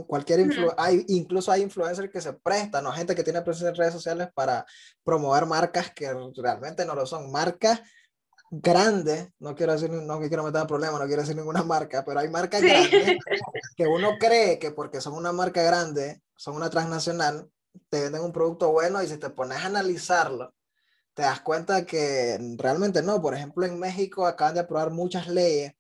Cualquier 0.08 0.48
hay, 0.78 1.04
incluso 1.08 1.52
hay 1.52 1.64
influencers 1.64 2.12
que 2.12 2.22
se 2.22 2.34
prestan, 2.34 2.84
¿no? 2.84 2.92
gente 2.92 3.16
que 3.16 3.24
tiene 3.24 3.42
presencia 3.42 3.70
en 3.70 3.76
redes 3.76 3.94
sociales 3.94 4.30
para 4.34 4.66
promover 5.04 5.48
marcas 5.48 5.92
que 5.92 6.14
realmente 6.36 6.86
no 6.86 6.94
lo 6.94 7.08
son, 7.08 7.32
marcas 7.32 7.82
grandes, 8.52 9.30
no 9.40 9.56
quiero 9.56 9.74
decir, 9.74 9.90
no 9.90 10.20
quiero 10.20 10.44
meter 10.44 10.62
en 10.62 10.68
problemas, 10.68 11.00
no 11.00 11.08
quiero 11.08 11.24
decir 11.24 11.36
ninguna 11.36 11.64
marca, 11.64 12.06
pero 12.06 12.20
hay 12.20 12.30
marcas 12.30 12.62
grandes 12.62 13.18
que 13.76 13.88
uno 13.88 14.18
cree 14.20 14.60
que 14.60 14.70
porque 14.70 15.02
son 15.02 15.14
una 15.14 15.32
marca 15.32 15.64
grande, 15.64 16.22
son 16.36 16.56
una 16.56 16.70
transnacional, 16.70 17.50
te 17.90 18.02
venden 18.02 18.22
un 18.22 18.32
producto 18.32 18.72
bueno 18.72 19.02
y 19.02 19.08
si 19.08 19.18
te 19.18 19.32
pones 19.32 19.58
a 19.58 19.66
analizarlo, 19.66 20.54
te 21.14 21.24
das 21.24 21.42
cuenta 21.42 21.86
que 21.86 22.38
realmente 22.58 23.02
no. 23.02 23.22
Por 23.22 23.34
ejemplo, 23.34 23.66
en 23.66 23.80
México 23.80 24.26
acaban 24.26 24.56
de 24.56 24.62
aprobar 24.62 24.92
muchas 24.92 25.28
leyes 25.28 25.74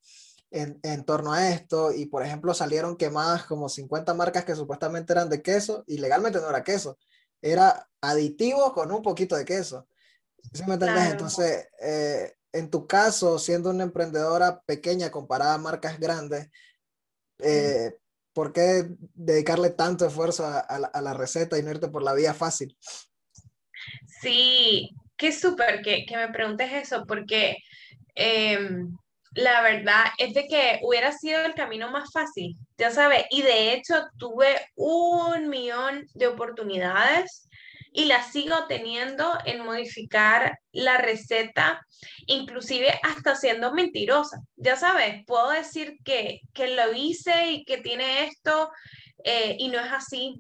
en, 0.54 0.80
en, 0.84 1.04
torno 1.04 1.34
a 1.34 1.50
esto 1.50 1.92
y, 1.92 2.06
por 2.06 2.24
ejemplo, 2.24 2.54
salieron 2.54 2.96
quemadas 2.96 3.44
como 3.44 3.68
50 3.68 4.14
marcas 4.14 4.46
que 4.46 4.56
supuestamente 4.56 5.12
eran 5.12 5.30
de 5.30 5.42
queso 5.42 5.84
y 5.88 5.98
legalmente 5.98 6.40
no 6.40 6.50
era 6.50 6.64
queso, 6.64 6.98
era 7.42 7.90
aditivo 8.02 8.74
con 8.74 8.92
un 8.92 9.02
poquito 9.02 9.36
de 9.36 9.46
queso. 9.46 9.88
¿Sí 10.54 10.64
me 10.68 10.76
entendés? 10.76 11.12
Entonces, 11.12 11.68
eh, 11.82 12.34
en 12.52 12.70
tu 12.70 12.86
caso, 12.86 13.40
siendo 13.40 13.72
una 13.72 13.84
emprendedora 13.84 14.62
pequeña 14.62 15.10
comparada 15.10 15.56
a 15.56 15.58
marcas 15.58 16.00
grandes, 16.00 16.50
eh, 17.40 17.98
¿por 18.34 18.54
qué 18.54 18.86
dedicarle 19.16 19.72
tanto 19.72 20.06
esfuerzo 20.06 20.46
a, 20.46 21.02
la, 21.02 21.14
receta 21.14 21.58
y 21.58 21.64
no 21.64 21.72
irte 21.72 21.88
por 21.88 22.04
la 22.04 22.14
vía 22.14 22.34
fácil? 22.34 22.78
Sí, 24.22 24.92
qué 25.18 25.32
súper 25.32 25.82
que, 25.82 26.06
me 26.16 26.30
preguntes 26.30 26.72
eso, 26.72 27.06
porque 27.08 27.58
em, 28.16 28.96
la 29.36 29.62
verdad 29.62 30.06
es 30.18 30.34
de 30.34 30.48
que 30.48 30.80
hubiera 30.84 31.12
sido 31.12 31.44
el 31.46 31.54
camino 31.54 31.90
más 31.90 32.12
fácil, 32.12 32.56
ya 32.78 32.92
sabes, 32.92 33.26
y 33.32 33.42
de 33.42 33.74
hecho 33.74 33.96
tuve 34.18 34.56
un 34.76 35.50
millón 35.50 36.08
de 36.14 36.28
oportunidades 36.28 37.48
y 37.94 38.06
la 38.06 38.24
sigo 38.24 38.66
teniendo 38.68 39.38
en 39.46 39.64
modificar 39.64 40.60
la 40.72 40.98
receta, 40.98 41.86
inclusive 42.26 43.00
hasta 43.04 43.36
siendo 43.36 43.72
mentirosa. 43.72 44.42
Ya 44.56 44.76
sabes, 44.76 45.24
puedo 45.28 45.52
decir 45.52 45.98
que, 46.04 46.42
lo 46.56 46.94
hice 46.94 47.52
y 47.52 47.66
que 47.66 47.78
tiene 47.78 48.26
esto 48.26 48.72
eh, 49.24 49.56
y 49.60 49.68
no 49.68 49.80
es 49.80 49.92
así. 49.92 50.40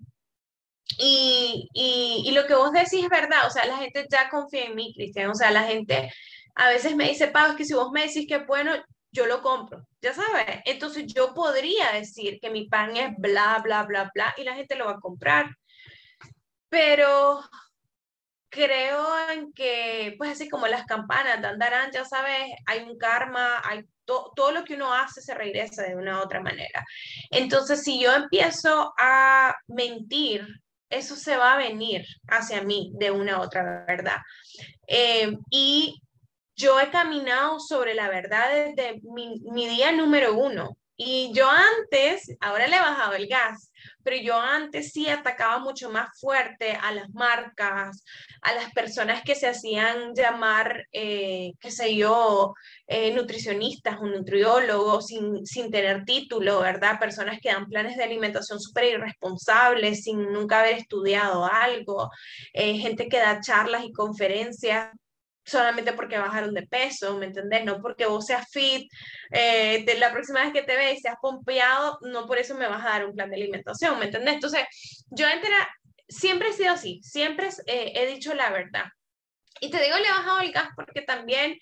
Y, 0.97 1.69
y, 1.73 2.31
lo 2.31 2.45
que 2.45 2.55
vos 2.55 2.71
decís 2.71 3.03
es 3.03 3.09
verdad, 3.09 3.47
o 3.47 3.49
sea, 3.49 3.65
la 3.65 3.77
gente 3.77 4.05
ya 4.11 4.29
confía 4.29 4.65
en 4.65 4.75
mí, 4.75 4.93
Cristian, 4.93 5.29
o 5.29 5.35
sea, 5.35 5.49
la 5.49 5.63
gente 5.63 6.11
a 6.55 6.69
veces 6.69 6.95
me 6.95 7.07
dice, 7.07 7.27
Pau, 7.27 7.51
es 7.51 7.55
que 7.55 7.65
si 7.65 7.73
vos 7.73 7.91
me 7.91 8.05
decís 8.05 8.27
que 8.27 8.35
es 8.35 8.47
bueno, 8.47 8.73
yo 9.11 9.25
lo 9.27 9.41
compro, 9.41 9.87
ya 10.01 10.13
sabes. 10.13 10.61
Entonces 10.65 11.05
yo 11.13 11.33
podría 11.33 11.91
decir 11.93 12.39
que 12.41 12.49
mi 12.49 12.67
pan 12.67 12.95
es 12.97 13.15
bla, 13.17 13.59
bla, 13.63 13.83
bla, 13.83 14.11
bla, 14.13 14.33
y 14.37 14.43
la 14.43 14.55
gente 14.55 14.75
lo 14.75 14.85
va 14.85 14.93
a 14.93 14.99
comprar. 14.99 15.55
Pero 16.69 17.41
creo 18.49 19.29
en 19.29 19.51
que, 19.53 20.15
pues 20.17 20.31
así 20.31 20.49
como 20.49 20.67
las 20.67 20.85
campanas 20.85 21.43
andarán, 21.43 21.91
ya 21.91 22.05
sabes, 22.05 22.51
hay 22.65 22.81
un 22.83 22.97
karma, 22.97 23.61
hay 23.63 23.83
todo 24.05 24.51
lo 24.51 24.63
que 24.63 24.75
uno 24.75 24.93
hace 24.93 25.21
se 25.21 25.33
regresa 25.33 25.83
de 25.83 25.95
una 25.95 26.19
u 26.19 26.23
otra 26.23 26.41
manera. 26.41 26.85
Entonces, 27.31 27.83
si 27.83 27.99
yo 27.99 28.13
empiezo 28.13 28.93
a 28.97 29.55
mentir, 29.67 30.45
eso 30.89 31.15
se 31.15 31.37
va 31.37 31.53
a 31.53 31.57
venir 31.57 32.05
hacia 32.27 32.61
mí 32.61 32.91
de 32.95 33.11
una 33.11 33.39
u 33.39 33.41
otra 33.41 33.85
verdad. 33.87 34.17
Eh, 34.87 35.35
y 35.49 35.99
yo 36.55 36.79
he 36.79 36.89
caminado 36.89 37.59
sobre 37.59 37.93
la 37.93 38.09
verdad 38.09 38.49
desde 38.51 39.01
mi, 39.03 39.67
día 39.67 39.91
número 39.91 40.35
uno. 40.35 40.77
Y 40.95 41.31
yo 41.33 41.49
antes, 41.49 42.35
ahora 42.39 42.67
le 42.67 42.75
he 42.75 42.79
bajado 42.79 43.13
el 43.13 43.27
gas, 43.27 43.71
pero 44.03 44.15
yo 44.15 44.39
antes 44.39 44.91
sí 44.91 45.09
atacaba 45.09 45.57
mucho 45.57 45.89
más 45.89 46.09
fuerte 46.19 46.77
a 46.79 46.91
las 46.91 47.09
marcas, 47.09 48.05
a 48.43 48.53
las 48.53 48.71
personas 48.73 49.23
que 49.23 49.33
se 49.33 49.47
hacían 49.47 50.13
llamar, 50.13 50.85
eh, 50.91 51.53
qué 51.59 51.71
sé 51.71 51.95
yo, 51.95 52.53
eh, 52.85 53.11
nutricionistas 53.11 53.97
o 53.99 54.05
nutriólogos 54.05 55.07
sin, 55.07 55.43
sin 55.47 55.71
tener 55.71 56.05
título, 56.05 56.59
¿verdad? 56.59 56.99
Personas 56.99 57.39
que 57.41 57.49
dan 57.49 57.67
planes 57.67 57.97
de 57.97 58.03
alimentación 58.03 58.59
súper 58.59 58.85
irresponsables 58.85 60.03
sin 60.03 60.31
nunca 60.31 60.59
haber 60.59 60.75
estudiado 60.75 61.43
algo, 61.45 62.11
eh, 62.53 62.77
gente 62.77 63.09
que 63.09 63.17
da 63.17 63.41
charlas 63.41 63.83
y 63.83 63.91
conferencias 63.91 64.91
solamente 65.45 65.93
porque 65.93 66.17
bajaron 66.17 66.53
de 66.53 66.67
peso, 66.67 67.17
¿me 67.17 67.27
entendés? 67.27 67.65
No 67.65 67.81
porque 67.81 68.05
vos 68.05 68.25
seas 68.25 68.47
fit, 68.49 68.89
eh, 69.31 69.83
de 69.85 69.95
la 69.95 70.11
próxima 70.11 70.41
vez 70.43 70.53
que 70.53 70.63
te 70.63 70.75
veas 70.75 71.01
seas 71.01 71.17
pompeado, 71.21 71.99
no 72.01 72.25
por 72.25 72.37
eso 72.37 72.55
me 72.55 72.67
vas 72.67 72.85
a 72.85 72.89
dar 72.89 73.05
un 73.05 73.13
plan 73.13 73.29
de 73.29 73.35
alimentación, 73.35 73.99
¿me 73.99 74.05
entendés? 74.05 74.35
Entonces, 74.35 75.05
yo 75.09 75.27
entera, 75.27 75.67
siempre 76.07 76.49
he 76.49 76.53
sido 76.53 76.73
así, 76.73 77.01
siempre 77.03 77.49
eh, 77.67 77.91
he 77.95 78.05
dicho 78.07 78.33
la 78.33 78.51
verdad. 78.51 78.85
Y 79.59 79.69
te 79.69 79.81
digo, 79.81 79.97
le 79.97 80.07
he 80.07 80.11
bajado 80.11 80.39
el 80.41 80.51
gas 80.51 80.69
porque 80.75 81.01
también, 81.01 81.57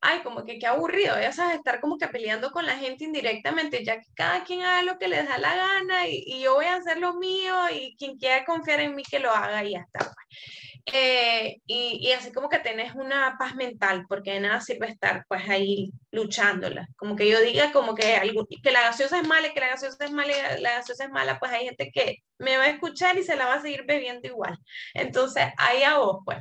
ay, 0.00 0.20
como 0.22 0.44
que 0.44 0.58
qué 0.58 0.66
aburrido, 0.66 1.20
ya 1.20 1.32
sabes, 1.32 1.56
estar 1.56 1.80
como 1.80 1.98
que 1.98 2.08
peleando 2.08 2.50
con 2.50 2.66
la 2.66 2.76
gente 2.78 3.04
indirectamente, 3.04 3.84
ya 3.84 3.96
que 3.96 4.06
cada 4.14 4.44
quien 4.44 4.62
haga 4.62 4.82
lo 4.82 4.98
que 4.98 5.08
les 5.08 5.28
da 5.28 5.38
la 5.38 5.54
gana 5.56 6.06
y, 6.08 6.24
y 6.26 6.40
yo 6.42 6.54
voy 6.54 6.66
a 6.66 6.76
hacer 6.76 6.98
lo 6.98 7.14
mío 7.14 7.54
y 7.70 7.96
quien 7.96 8.18
quiera 8.18 8.44
confiar 8.44 8.80
en 8.80 8.94
mí 8.94 9.02
que 9.02 9.18
lo 9.18 9.30
haga 9.30 9.64
y 9.64 9.72
ya 9.72 9.80
está. 9.80 10.00
Pues. 10.00 10.67
Eh, 10.90 11.60
y, 11.66 12.12
así 12.12 12.32
como 12.32 12.48
que 12.48 12.60
tenés 12.60 12.94
una 12.94 13.36
paz 13.38 13.54
mental, 13.54 14.06
porque 14.08 14.32
de 14.32 14.40
nada 14.40 14.60
sirve 14.60 14.88
estar 14.88 15.24
pues 15.28 15.46
ahí 15.48 15.92
luchándola. 16.10 16.88
Como 16.96 17.14
que 17.14 17.28
yo 17.28 17.40
diga 17.42 17.72
como 17.72 17.94
que, 17.94 18.16
algo, 18.16 18.46
que 18.62 18.72
la 18.72 18.82
gaseosa 18.82 19.20
es 19.20 19.28
mala, 19.28 19.52
que 19.52 19.60
la 19.60 19.68
gaseosa 19.68 20.04
es 20.06 20.12
mala, 20.12 20.58
la 20.60 20.76
gaseosa 20.76 21.04
es 21.04 21.10
mala, 21.10 21.38
pues 21.38 21.52
hay 21.52 21.66
gente 21.66 21.90
que 21.92 22.18
me 22.38 22.56
va 22.56 22.64
a 22.64 22.68
escuchar 22.70 23.18
y 23.18 23.22
se 23.22 23.36
la 23.36 23.46
va 23.46 23.54
a 23.54 23.62
seguir 23.62 23.84
bebiendo 23.86 24.26
igual. 24.28 24.58
Entonces, 24.94 25.44
ahí 25.58 25.82
a 25.82 25.98
vos, 25.98 26.18
pues. 26.24 26.38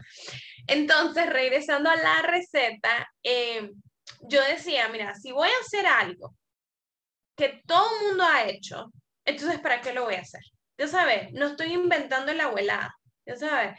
Entonces, 0.68 1.28
regresando 1.28 1.90
a 1.90 1.96
la 1.98 2.22
receta, 2.22 3.10
eh, 3.24 3.72
yo 4.22 4.42
decía, 4.46 4.88
mira, 4.90 5.14
si 5.16 5.32
voy 5.34 5.50
a 5.50 5.66
hacer 5.66 5.86
algo 5.86 6.34
que 7.36 7.62
todo 7.66 7.90
el 8.00 8.08
mundo 8.08 8.24
ha 8.24 8.46
hecho, 8.46 8.92
entonces, 9.26 9.60
¿para 9.60 9.82
qué 9.82 9.94
lo 9.94 10.06
voy 10.06 10.16
a 10.16 10.22
hacer? 10.22 10.42
Ya 10.78 10.88
sabes, 10.88 11.34
no 11.34 11.48
estoy 11.48 11.74
inventando 11.74 12.34
la 12.34 12.46
abuelada, 12.46 12.96
ya 13.26 13.36
sabes. 13.36 13.78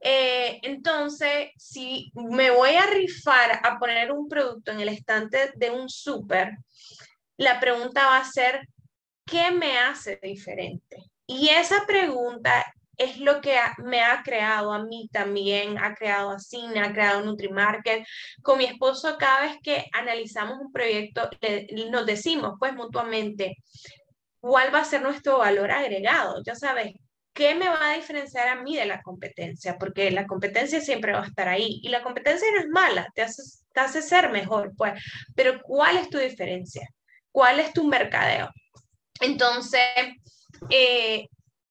Eh, 0.00 0.60
entonces, 0.62 1.50
si 1.56 2.10
me 2.14 2.50
voy 2.50 2.70
a 2.70 2.86
rifar 2.86 3.60
a 3.62 3.78
poner 3.78 4.12
un 4.12 4.28
producto 4.28 4.72
en 4.72 4.80
el 4.80 4.88
estante 4.88 5.52
de 5.54 5.70
un 5.70 5.88
súper, 5.88 6.56
la 7.36 7.60
pregunta 7.60 8.06
va 8.06 8.18
a 8.18 8.24
ser, 8.24 8.66
¿qué 9.24 9.50
me 9.50 9.78
hace 9.78 10.18
diferente? 10.22 10.96
Y 11.26 11.48
esa 11.50 11.86
pregunta 11.86 12.66
es 13.00 13.18
lo 13.18 13.40
que 13.40 13.56
me 13.78 14.02
ha 14.02 14.22
creado 14.22 14.72
a 14.72 14.84
mí 14.84 15.08
también, 15.10 15.78
ha 15.78 15.94
creado 15.94 16.30
a 16.30 16.38
Cine, 16.38 16.80
ha 16.80 16.92
creado 16.92 17.22
Nutrimarket. 17.22 18.04
Con 18.42 18.58
mi 18.58 18.64
esposo, 18.64 19.16
cada 19.18 19.42
vez 19.42 19.56
que 19.62 19.86
analizamos 19.92 20.58
un 20.60 20.70
proyecto, 20.70 21.30
nos 21.90 22.04
decimos 22.04 22.54
pues 22.58 22.74
mutuamente, 22.74 23.56
¿cuál 24.38 24.74
va 24.74 24.80
a 24.80 24.84
ser 24.84 25.00
nuestro 25.00 25.38
valor 25.38 25.70
agregado? 25.70 26.42
Ya 26.44 26.54
sabes, 26.54 26.92
¿qué 27.40 27.54
me 27.54 27.70
va 27.70 27.92
a 27.92 27.96
diferenciar 27.96 28.48
a 28.48 28.62
mí 28.62 28.76
de 28.76 28.84
la 28.84 29.00
competencia? 29.00 29.78
Porque 29.78 30.10
la 30.10 30.26
competencia 30.26 30.78
siempre 30.78 31.12
va 31.12 31.22
a 31.22 31.26
estar 31.26 31.48
ahí 31.48 31.80
y 31.82 31.88
la 31.88 32.02
competencia 32.02 32.46
no 32.52 32.60
es 32.60 32.68
mala, 32.68 33.08
te 33.14 33.22
hace, 33.22 34.02
ser 34.02 34.30
mejor, 34.30 34.74
pues, 34.76 35.02
pero 35.34 35.58
¿cuál 35.62 35.96
es 35.96 36.10
tu 36.10 36.18
diferencia? 36.18 36.86
¿Cuál 37.32 37.60
es 37.60 37.72
tu 37.72 37.88
mercadeo? 37.88 38.50
Entonces, 39.22 39.80
eh, 40.68 41.28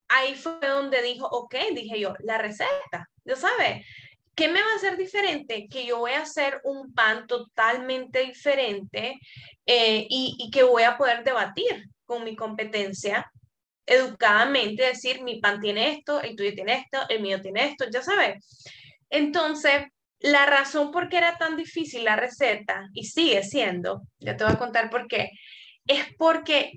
ahí 0.07 0.33
fue 0.33 0.57
donde 0.59 1.03
dijo, 1.03 1.27
ok, 1.27 1.53
dije 1.75 1.99
yo, 1.99 2.15
la 2.21 2.39
receta, 2.39 3.07
ya 3.23 3.35
sabes, 3.35 3.85
¿qué 4.33 4.47
me 4.47 4.63
va 4.63 4.71
a 4.73 4.77
hacer 4.77 4.97
diferente? 4.97 5.67
Que 5.69 5.85
yo 5.85 5.99
voy 5.99 6.13
a 6.13 6.23
hacer 6.23 6.61
un 6.63 6.95
pan 6.95 7.27
totalmente 7.27 8.21
diferente 8.21 9.19
eh, 9.67 10.07
y, 10.09 10.35
y 10.39 10.49
que 10.49 10.63
voy 10.63 10.81
a 10.81 10.97
poder 10.97 11.23
debatir 11.23 11.85
con 12.05 12.23
mi 12.23 12.35
competencia 12.35 13.31
educadamente 13.89 14.83
decir, 14.83 15.23
mi 15.23 15.39
pan 15.39 15.59
tiene 15.59 15.91
esto, 15.91 16.21
el 16.21 16.35
tuyo 16.35 16.53
tiene 16.53 16.73
esto, 16.75 16.99
el 17.09 17.21
mío 17.21 17.41
tiene 17.41 17.65
esto, 17.65 17.85
ya 17.91 18.01
sabes. 18.01 18.63
Entonces, 19.09 19.85
la 20.19 20.45
razón 20.45 20.91
por 20.91 21.09
qué 21.09 21.17
era 21.17 21.37
tan 21.37 21.57
difícil 21.57 22.03
la 22.03 22.15
receta, 22.15 22.87
y 22.93 23.05
sigue 23.05 23.43
siendo, 23.43 24.03
ya 24.19 24.37
te 24.37 24.43
voy 24.43 24.53
a 24.53 24.59
contar 24.59 24.89
por 24.89 25.07
qué, 25.07 25.31
es 25.87 26.05
porque 26.17 26.73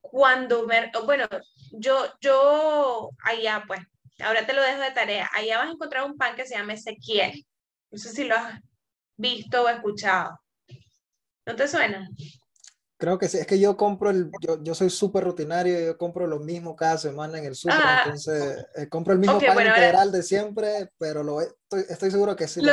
cuando, 0.00 0.66
bueno, 1.04 1.26
yo, 1.72 2.06
yo, 2.20 3.10
allá 3.24 3.64
pues, 3.66 3.80
ahora 4.20 4.46
te 4.46 4.52
lo 4.52 4.62
dejo 4.62 4.80
de 4.80 4.92
tarea, 4.92 5.28
allá 5.32 5.58
vas 5.58 5.68
a 5.68 5.72
encontrar 5.72 6.04
un 6.04 6.16
pan 6.16 6.36
que 6.36 6.46
se 6.46 6.56
llama 6.56 6.74
Ezequiel. 6.74 7.44
No 7.90 7.98
sé 7.98 8.10
si 8.10 8.24
lo 8.24 8.36
has 8.36 8.60
visto 9.16 9.62
o 9.62 9.68
escuchado. 9.68 10.38
¿No 11.44 11.56
te 11.56 11.68
suena? 11.68 12.08
Creo 12.98 13.18
que 13.18 13.28
sí, 13.28 13.36
es 13.36 13.46
que 13.46 13.60
yo 13.60 13.76
compro 13.76 14.08
el, 14.08 14.30
yo, 14.40 14.62
yo 14.62 14.74
soy 14.74 14.88
súper 14.88 15.24
rutinario, 15.24 15.78
yo 15.78 15.98
compro 15.98 16.26
lo 16.26 16.40
mismo 16.40 16.74
cada 16.74 16.96
semana 16.96 17.38
en 17.38 17.44
el 17.44 17.54
súper, 17.54 17.76
ah. 17.78 18.02
entonces 18.04 18.66
eh, 18.74 18.88
compro 18.88 19.12
el 19.12 19.18
mismo 19.18 19.38
pan 19.38 19.66
integral 19.66 20.10
de 20.10 20.22
siempre, 20.22 20.90
pero 20.96 21.22
lo, 21.22 21.42
estoy, 21.42 21.84
estoy 21.90 22.10
seguro 22.10 22.34
que 22.34 22.48
sí. 22.48 22.62
Lo, 22.62 22.72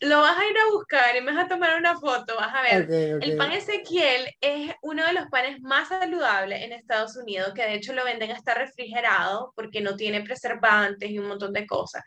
lo, 0.00 0.20
vas 0.20 0.38
a 0.38 0.46
ir 0.46 0.56
a 0.56 0.72
buscar 0.72 1.14
y 1.14 1.20
me 1.20 1.34
vas 1.34 1.44
a 1.44 1.48
tomar 1.48 1.78
una 1.78 1.98
foto, 1.98 2.36
vas 2.36 2.54
a 2.54 2.62
ver. 2.62 2.90
El 2.90 3.36
pan 3.36 3.52
Ezequiel 3.52 4.30
es 4.40 4.72
uno 4.80 5.04
de 5.04 5.12
los 5.12 5.26
panes 5.26 5.60
más 5.60 5.88
saludables 5.88 6.62
en 6.62 6.72
Estados 6.72 7.14
Unidos, 7.16 7.52
que 7.54 7.64
de 7.64 7.74
hecho 7.74 7.92
lo 7.92 8.02
venden 8.02 8.30
hasta 8.30 8.54
refrigerado 8.54 9.52
porque 9.54 9.82
no 9.82 9.94
tiene 9.94 10.22
preservantes 10.22 11.10
y 11.10 11.18
un 11.18 11.28
montón 11.28 11.52
de 11.52 11.66
cosas. 11.66 12.02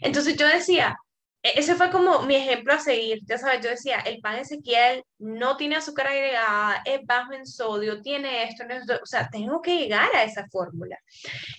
Entonces 0.00 0.36
yo 0.36 0.48
decía, 0.48 0.96
ese 1.42 1.74
fue 1.74 1.90
como 1.90 2.22
mi 2.22 2.36
ejemplo 2.36 2.74
a 2.74 2.78
seguir. 2.78 3.20
Ya 3.24 3.38
sabes, 3.38 3.62
yo 3.64 3.70
decía, 3.70 4.00
el 4.00 4.20
pan 4.20 4.36
Ezequiel 4.36 5.04
no 5.18 5.56
tiene 5.56 5.76
azúcar 5.76 6.08
agregada, 6.08 6.82
es 6.84 7.00
bajo 7.06 7.32
en 7.32 7.46
sodio, 7.46 8.02
tiene 8.02 8.44
esto, 8.44 8.64
no 8.64 8.74
o 9.02 9.06
sea, 9.06 9.28
tengo 9.30 9.62
que 9.62 9.78
llegar 9.78 10.14
a 10.14 10.24
esa 10.24 10.46
fórmula. 10.50 10.98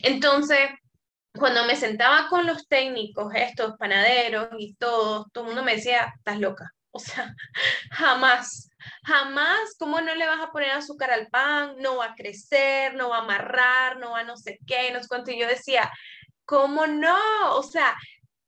Entonces, 0.04 0.70
cuando 1.34 1.66
me 1.66 1.76
sentaba 1.76 2.28
con 2.30 2.46
los 2.46 2.68
técnicos, 2.68 3.34
estos 3.36 3.78
panaderos 3.78 4.50
y 4.58 4.76
todos, 4.76 5.28
todo 5.32 5.46
el 5.46 5.48
mundo 5.50 5.64
me 5.64 5.76
decía, 5.76 6.14
estás 6.16 6.40
loca. 6.40 6.72
O 6.92 7.00
sea, 7.00 7.34
jamás, 7.92 8.70
jamás, 9.04 9.76
¿cómo 9.80 10.02
no 10.02 10.14
le 10.14 10.28
vas 10.28 10.42
a 10.42 10.52
poner 10.52 10.72
azúcar 10.72 11.12
al 11.12 11.28
pan? 11.28 11.76
No 11.80 11.98
va 11.98 12.08
a 12.08 12.16
crecer, 12.16 12.94
no 12.96 13.10
va 13.10 13.18
a 13.18 13.22
amarrar, 13.22 13.98
no 13.98 14.12
va 14.12 14.20
a 14.20 14.24
no 14.24 14.38
sé 14.38 14.60
qué, 14.68 14.92
no 14.92 15.02
sé 15.02 15.08
cuánto. 15.08 15.32
Y 15.32 15.40
yo 15.40 15.48
decía, 15.48 15.92
¿cómo 16.46 16.86
no? 16.86 17.18
O 17.56 17.64
sea, 17.64 17.96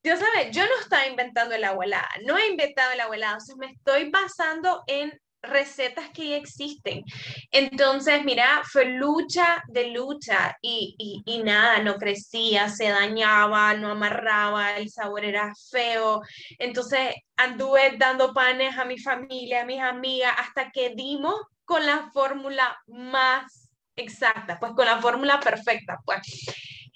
yo 0.04 0.18
sabes, 0.18 0.52
yo 0.52 0.64
no 0.64 0.80
estaba 0.82 1.08
inventando 1.08 1.56
el 1.56 1.64
abuelada, 1.64 2.10
no 2.26 2.38
he 2.38 2.50
inventado 2.50 2.92
el 2.92 3.02
abuelada, 3.02 3.38
o 3.38 3.58
me 3.58 3.68
estoy 3.68 4.10
basando 4.10 4.84
en 4.88 5.14
recetas 5.44 6.10
que 6.10 6.30
ya 6.30 6.38
existen. 6.38 7.04
Entonces, 7.52 8.24
mira, 8.24 8.62
fue 8.66 8.86
lucha 8.86 9.62
de 9.68 9.90
lucha 9.90 10.58
y, 10.62 10.96
y, 10.98 11.22
y, 11.26 11.44
nada, 11.44 11.80
no 11.80 11.96
crecía, 11.98 12.70
se 12.70 12.90
dañaba, 12.90 13.74
no 13.76 13.92
amarraba, 13.92 14.78
el 14.78 14.90
sabor 14.90 15.26
era 15.26 15.54
feo. 15.70 16.22
Entonces, 16.58 17.16
anduve 17.36 17.96
dando 17.98 18.34
panes 18.34 18.78
a 18.78 18.86
mi 18.86 18.98
familia, 18.98 19.62
a 19.62 19.66
mis 19.66 19.82
amigas, 19.82 20.34
hasta 20.38 20.72
que 20.72 20.94
dimos 20.96 21.36
con 21.66 21.86
la 21.86 22.10
fórmula 22.14 22.78
más 22.88 23.70
exacta, 23.96 24.60
pues 24.60 24.74
con 24.74 24.86
la 24.86 25.00
fórmula 25.02 25.40
perfecta, 25.40 26.00
pues. 26.06 26.22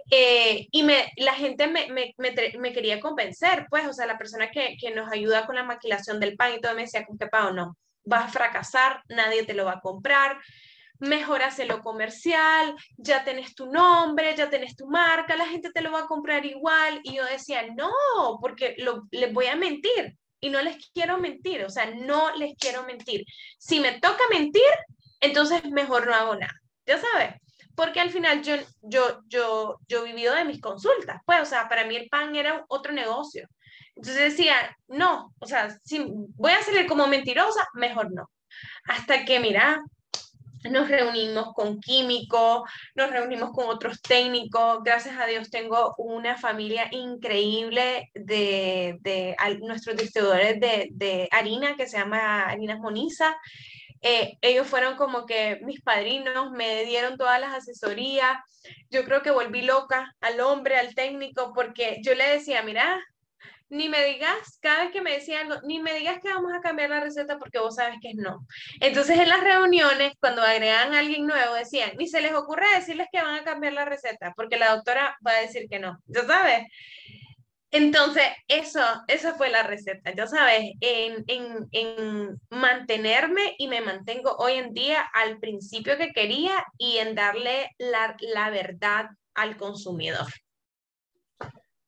Eh, 0.10 0.68
y 0.72 0.84
la 1.18 1.34
gente 1.34 1.68
me, 1.68 2.74
quería 2.74 3.00
convencer, 3.00 3.68
pues, 3.70 3.88
o 3.88 3.94
sea, 3.94 4.06
la 4.06 4.18
persona 4.18 4.50
que, 4.50 4.78
que, 4.80 4.92
nos 4.92 5.12
ayuda 5.12 5.46
con 5.46 5.56
la 5.56 5.64
maquilación 5.64 6.20
del 6.20 6.38
pan 6.38 6.54
y 6.54 6.62
todo 6.62 6.74
me 6.76 6.84
decía, 6.84 7.06
con 7.06 7.18
qué 7.18 7.28
pago 7.28 7.52
no, 7.52 7.78
vas 8.06 8.26
a 8.26 8.30
fracasar, 8.30 9.02
nadie 9.10 9.44
te 9.44 9.54
lo 9.54 9.66
va 9.66 9.74
a 9.74 9.82
comprar, 9.82 10.38
mejor 11.00 11.42
lo 11.68 11.82
comercial, 11.82 12.76
ya 12.98 13.24
tenés 13.24 13.54
tu 13.54 13.72
nombre, 13.72 14.36
ya 14.36 14.50
tenés 14.50 14.76
tu 14.76 14.88
marca, 14.88 15.36
la 15.36 15.48
gente 15.48 15.72
te 15.72 15.82
lo 15.82 15.92
va 15.92 16.02
a 16.02 16.08
comprar 16.08 16.46
igual. 16.46 17.02
Y 17.04 17.16
yo 17.16 17.26
decía, 17.26 17.64
no, 17.76 17.92
porque 18.42 18.76
lo, 18.78 19.04
les 19.12 19.34
voy 19.34 19.48
a 19.48 19.56
mentir 19.56 20.18
y 20.40 20.50
no 20.50 20.62
les 20.62 20.78
quiero 20.94 21.18
mentir, 21.18 21.64
o 21.64 21.70
sea, 21.70 21.92
no 21.92 22.36
les 22.36 22.56
quiero 22.58 22.84
mentir. 22.84 23.26
Si 23.58 23.80
me 23.80 24.00
toca 24.00 24.24
mentir, 24.32 24.62
entonces 25.20 25.64
mejor 25.66 26.08
no 26.08 26.14
hago 26.14 26.36
nada, 26.36 26.54
ya 26.86 27.00
sabes 27.00 27.36
porque 27.78 28.00
al 28.00 28.10
final 28.10 28.42
yo, 28.42 28.56
yo, 28.82 29.22
yo, 29.28 29.80
yo 29.88 30.04
vivido 30.04 30.34
de 30.34 30.46
mis 30.46 30.60
consultas, 30.60 31.22
pues, 31.28 31.42
o 31.42 31.46
sea, 31.46 31.70
para 31.70 31.86
mí 31.86 31.96
el 31.96 32.10
pan 32.10 32.36
era 32.36 32.66
otro 32.70 32.92
negocio. 32.92 33.48
Entonces 33.96 34.32
decía, 34.32 34.76
no, 34.88 35.32
o 35.38 35.46
sea, 35.46 35.70
si 35.84 36.04
voy 36.10 36.54
a 36.54 36.64
salir 36.64 36.88
como 36.88 37.06
mentirosa, 37.06 37.68
mejor 37.76 38.12
no. 38.12 38.32
Hasta 38.86 39.26
que, 39.26 39.40
mira, 39.40 39.80
nos 40.72 40.90
reunimos 40.90 41.54
con 41.54 41.80
químicos, 41.80 42.68
nos 42.96 43.12
reunimos 43.12 43.52
con 43.52 43.70
otros 43.70 44.02
técnicos. 44.02 44.80
Gracias 44.84 45.16
a 45.16 45.28
Dios 45.28 45.52
tengo 45.52 45.94
una 46.00 46.36
familia 46.36 46.88
increíble 46.90 48.10
de, 48.16 48.98
de, 49.02 49.36
nuestros 49.62 49.98
distribuidores 49.98 50.60
de, 50.60 50.90
de, 50.94 51.30
harina 51.32 51.76
que 51.76 51.86
se 51.86 52.00
llama 52.00 52.48
Harinas 52.48 52.80
Moniza. 52.80 53.38
Eh, 54.02 54.38
ellos 54.42 54.68
fueron 54.68 54.96
como 54.96 55.26
que 55.26 55.60
mis 55.64 55.82
padrinos, 55.82 56.52
me 56.52 56.84
dieron 56.86 57.18
todas 57.18 57.40
las 57.40 57.54
asesorías. 57.54 58.38
Yo 58.90 59.04
creo 59.06 59.22
que 59.22 59.32
volví 59.32 59.62
loca 59.62 60.14
al 60.22 60.40
hombre, 60.40 60.78
al 60.78 60.96
técnico, 60.96 61.54
porque 61.54 62.00
yo 62.04 62.16
le 62.16 62.28
decía, 62.30 62.62
mira, 62.64 63.00
ni 63.70 63.90
me 63.90 64.04
digas, 64.06 64.60
cada 64.62 64.84
vez 64.84 64.92
que 64.92 65.02
me 65.02 65.12
decían 65.12 65.52
algo, 65.52 65.68
ni 65.68 65.80
me 65.80 65.94
digas 65.94 66.20
que 66.22 66.30
vamos 66.30 66.54
a 66.54 66.62
cambiar 66.62 66.90
la 66.90 67.02
receta 67.02 67.38
porque 67.38 67.60
vos 67.60 67.76
sabes 67.76 67.98
que 68.02 68.12
es 68.12 68.16
no. 68.16 68.46
Entonces 68.80 69.20
en 69.20 69.30
las 69.30 69.42
reuniones, 69.42 70.14
cuando 70.20 70.42
agregan 70.42 70.94
a 70.94 71.00
alguien 71.00 71.28
nuevo, 71.28 71.54
decían, 71.54 71.92
ni 71.98 72.08
se 72.08 72.22
les 72.22 72.34
ocurre 72.34 72.66
decirles 72.76 73.08
que 73.12 73.22
van 73.22 73.36
a 73.36 73.44
cambiar 73.44 73.74
la 73.74 73.86
receta 73.86 74.34
porque 74.36 74.58
la 74.58 74.74
doctora 74.74 75.18
va 75.26 75.32
a 75.32 75.42
decir 75.42 75.68
que 75.70 75.80
no, 75.80 75.98
¿ya 76.06 76.26
sabes? 76.26 76.68
Entonces, 77.72 78.24
eso, 78.48 78.80
esa 79.08 79.36
fue 79.36 79.50
la 79.50 79.64
receta, 79.64 80.14
ya 80.16 80.26
sabes, 80.26 80.72
en, 80.80 81.26
en, 81.28 81.68
en, 81.72 82.42
mantenerme 82.50 83.56
y 83.58 83.68
me 83.68 83.82
mantengo 83.82 84.36
hoy 84.38 84.54
en 84.54 84.74
día 84.74 85.02
al 85.14 85.40
principio 85.40 85.98
que 85.98 86.14
quería 86.14 86.66
y 86.78 86.98
en 86.98 87.14
darle 87.14 87.70
la, 87.78 88.16
la 88.22 88.50
verdad 88.50 89.08
al 89.34 89.58
consumidor. 89.58 90.28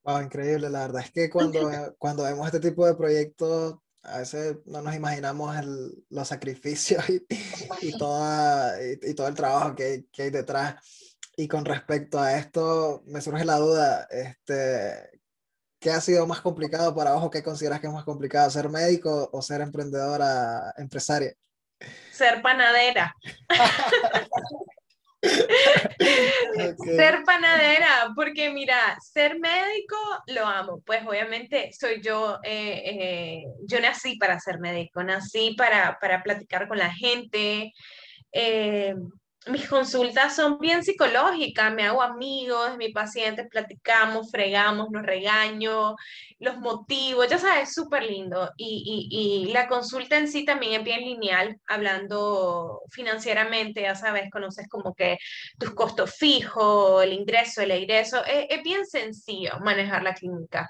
Wow, 0.04 0.22
increíble, 0.22 0.70
la 0.70 0.88
verdad 0.88 1.04
es 1.04 1.12
que 1.12 1.30
cuando, 1.30 1.60
cuando 1.98 2.24
vemos 2.24 2.46
este 2.46 2.60
tipo 2.60 2.86
de 2.86 2.96
proyectos, 2.96 3.76
a 4.04 4.20
veces 4.20 4.58
no 4.66 4.82
nos 4.82 4.96
imaginamos 4.96 5.56
el, 5.58 6.06
los 6.10 6.28
sacrificios 6.28 7.10
y, 7.10 7.26
y, 7.82 7.98
toda, 7.98 8.78
y, 8.84 9.14
todo 9.14 9.28
el 9.28 9.36
trabajo 9.36 9.76
que 9.76 10.06
que 10.12 10.24
hay 10.24 10.30
detrás. 10.30 10.76
Y 11.38 11.48
con 11.48 11.64
respecto 11.64 12.20
a 12.20 12.38
esto, 12.38 13.02
me 13.06 13.22
surge 13.22 13.46
la 13.46 13.56
duda, 13.56 14.08
este, 14.12 15.19
¿qué 15.80 15.92
ha 15.92 16.02
sido 16.02 16.28
más 16.28 16.42
complicado 16.42 16.94
para 16.94 17.14
vos 17.14 17.30
qué 17.32 17.42
consideras 17.42 17.80
que 17.80 17.88
es 17.88 17.94
más 17.94 18.04
complicado, 18.04 18.50
ser 18.50 18.70
médico 18.70 19.30
o 19.32 19.42
ser 19.42 19.62
emprendedora, 19.62 20.74
empresaria? 20.78 21.34
Ser 22.12 22.42
panadera. 22.42 23.16
Ser 25.22 27.24
panadera, 27.26 28.12
porque 28.16 28.50
mira, 28.52 28.98
ser 29.02 29.38
médico 29.38 29.98
lo 30.28 30.46
amo, 30.46 30.82
pues 30.86 31.06
obviamente 31.06 31.72
soy 31.78 32.02
yo, 32.02 32.40
eh, 32.44 32.82
eh, 32.86 33.44
yo 33.68 33.82
nací 33.82 34.18
para 34.18 34.40
ser 34.40 34.60
médico, 34.60 35.04
nací 35.04 35.56
para, 35.58 35.98
para 36.00 36.24
platicar 36.24 36.70
con 36.70 36.78
la 36.78 36.94
gente, 36.94 37.74
eh, 38.32 38.96
mis 39.50 39.68
consultas 39.68 40.36
son 40.36 40.60
bien 40.60 40.84
psicológicas, 40.84 41.74
me 41.74 41.86
hago 41.86 42.02
amigos, 42.02 42.78
mis 42.78 42.94
pacientes, 42.94 43.48
platicamos, 43.50 44.32
fregamos, 44.32 44.90
nos 44.92 45.06
regaño, 45.06 45.96
los 46.40 46.58
motivos, 46.58 47.28
ya 47.28 47.38
sabes, 47.38 47.74
súper 47.74 48.04
lindo. 48.04 48.52
Y, 48.58 49.08
y, 49.12 49.48
y, 49.48 49.52
la 49.52 49.68
consulta 49.68 50.18
en 50.18 50.28
sí 50.28 50.46
también 50.46 50.80
es 50.80 50.84
bien 50.84 51.02
lineal, 51.02 51.60
hablando 51.68 52.82
financieramente, 52.92 53.82
ya 53.82 53.96
sabes, 53.96 54.30
conoces 54.32 54.68
como 54.70 54.94
que 54.94 55.18
tus 55.58 55.72
costos 55.72 56.16
fijos, 56.16 57.04
el 57.04 57.14
ingreso, 57.14 57.62
el 57.62 57.72
egreso, 57.72 58.24
es, 58.26 58.46
es 58.50 58.64
bien 58.64 58.86
sencillo 58.86 59.60
manejar 59.62 60.04
la 60.04 60.14
clínica. 60.14 60.70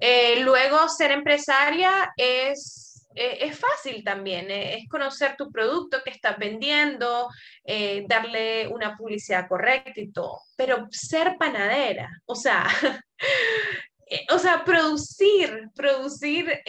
Eh, 0.00 0.40
luego, 0.40 0.88
ser 0.88 1.12
empresaria 1.12 2.12
es 2.16 2.85
eh, 3.16 3.38
es 3.46 3.58
fácil 3.58 4.04
también, 4.04 4.50
eh, 4.50 4.76
es 4.76 4.88
conocer 4.88 5.36
tu 5.36 5.50
producto 5.50 6.02
que 6.04 6.10
estás 6.10 6.38
vendiendo, 6.38 7.28
eh, 7.64 8.04
darle 8.06 8.68
una 8.68 8.94
publicidad 8.94 9.48
correcta 9.48 10.00
y 10.00 10.12
todo, 10.12 10.40
pero 10.54 10.86
ser 10.90 11.36
panadera, 11.38 12.10
o 12.26 12.34
sea, 12.34 12.66
o 14.30 14.38
sea, 14.38 14.64
producir, 14.64 15.70
producir 15.74 16.60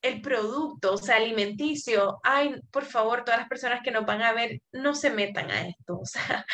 el 0.00 0.20
producto, 0.20 0.94
o 0.94 0.96
sea, 0.96 1.16
alimenticio, 1.16 2.20
ay, 2.22 2.54
por 2.70 2.84
favor, 2.84 3.24
todas 3.24 3.40
las 3.40 3.48
personas 3.48 3.80
que 3.82 3.90
nos 3.90 4.06
van 4.06 4.22
a 4.22 4.32
ver, 4.32 4.60
no 4.72 4.94
se 4.94 5.10
metan 5.10 5.50
a 5.50 5.66
esto, 5.66 5.98
o 6.00 6.06
sea, 6.06 6.46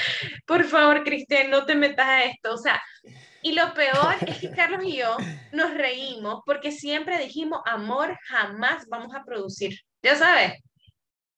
por 0.47 0.65
favor, 0.65 1.05
Cristian, 1.05 1.51
no 1.51 1.67
te 1.67 1.75
metas 1.75 2.07
a 2.07 2.25
esto, 2.25 2.55
o 2.55 2.59
sea, 2.59 2.81
y 3.49 3.53
lo 3.53 3.73
peor 3.73 4.15
es 4.27 4.41
que 4.41 4.51
Carlos 4.57 4.85
y 4.85 4.97
yo 4.97 5.17
nos 5.53 5.73
reímos 5.75 6.43
porque 6.45 6.71
siempre 6.71 7.19
dijimos, 7.19 7.61
amor, 7.65 8.19
jamás 8.29 8.87
vamos 8.89 9.15
a 9.15 9.25
producir. 9.25 9.81
Ya 10.03 10.17
sabes. 10.17 10.63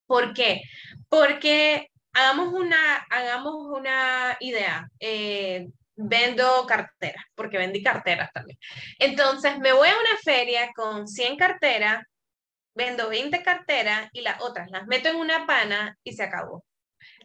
¿Por 0.07 0.35
qué? 0.35 0.63
Porque 1.09 1.89
hagamos 2.13 2.53
una, 2.53 2.97
hagamos 3.11 3.55
una 3.55 4.37
idea. 4.41 4.89
Eh, 4.99 5.69
vendo 6.03 6.67
carteras, 6.67 7.23
porque 7.35 7.59
vendí 7.59 7.83
carteras 7.83 8.31
también. 8.33 8.59
Entonces 8.99 9.59
me 9.59 9.73
voy 9.73 9.89
a 9.89 9.93
una 9.93 10.19
feria 10.25 10.71
con 10.75 11.07
100 11.07 11.37
carteras, 11.37 12.03
vendo 12.75 13.11
20 13.11 13.43
carteras 13.43 14.09
y 14.13 14.23
las 14.23 14.41
otras 14.41 14.71
las 14.71 14.87
meto 14.87 15.11
en 15.11 15.17
una 15.17 15.47
pana 15.47 15.97
y 16.03 16.15
se 16.15 16.23
acabó. 16.25 16.65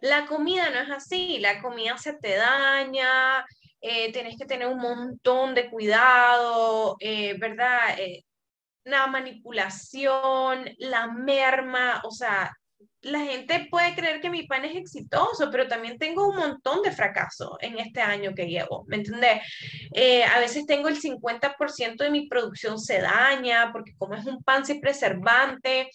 La 0.02 0.26
comida 0.28 0.70
no 0.70 0.80
es 0.82 0.92
así, 0.92 1.40
la 1.40 1.62
comida 1.62 1.98
se 1.98 2.14
te 2.14 2.36
daña, 2.36 3.46
eh, 3.88 4.12
tenés 4.12 4.36
que 4.36 4.48
tener 4.48 4.66
un 4.66 4.80
montón 4.80 5.54
de 5.54 5.70
cuidado, 5.70 6.96
eh, 7.00 7.38
¿verdad? 7.38 8.00
Eh, 8.00 8.24
la 8.84 9.06
manipulación, 9.06 10.68
la 10.80 11.06
merma, 11.12 12.02
o 12.04 12.10
sea, 12.10 12.52
la 13.02 13.20
gente 13.20 13.68
puede 13.70 13.94
creer 13.94 14.22
que 14.22 14.32
mi 14.32 14.48
pan 14.48 14.66
es 14.66 14.76
exitoso, 14.76 15.52
pero 15.52 15.68
también 15.68 16.00
tengo 16.00 16.28
un 16.28 16.36
montón 16.36 16.82
de 16.82 16.92
fracaso 16.92 17.60
en 17.62 17.78
este 17.78 18.02
año 18.02 18.34
que 18.34 18.48
llevo, 18.48 18.86
¿me 18.88 18.96
entiendes? 18.96 19.42
a 20.34 20.40
veces 20.40 20.66
tengo 20.66 20.88
el 20.88 21.00
50% 21.00 21.98
de 21.98 22.10
mi 22.10 22.28
producción 22.28 22.80
se 22.80 23.02
daña, 23.02 23.72
porque 23.72 23.94
como 24.00 24.16
es 24.16 24.26
un 24.26 24.42
pan 24.42 24.66
sin 24.66 24.82
preservante, 24.82 25.92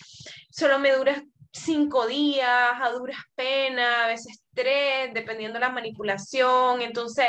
solo 0.49 0.79
me 0.79 0.93
dura 0.93 1.21
cinco 1.53 2.07
días, 2.07 2.73
a 2.81 2.91
duras 2.91 3.19
penas, 3.35 4.05
a 4.05 4.07
veces 4.07 4.43
tres, 4.55 5.13
dependiendo 5.13 5.55
de 5.55 5.67
la 5.67 5.71
manipulación, 5.71 6.83
entonces 6.83 7.27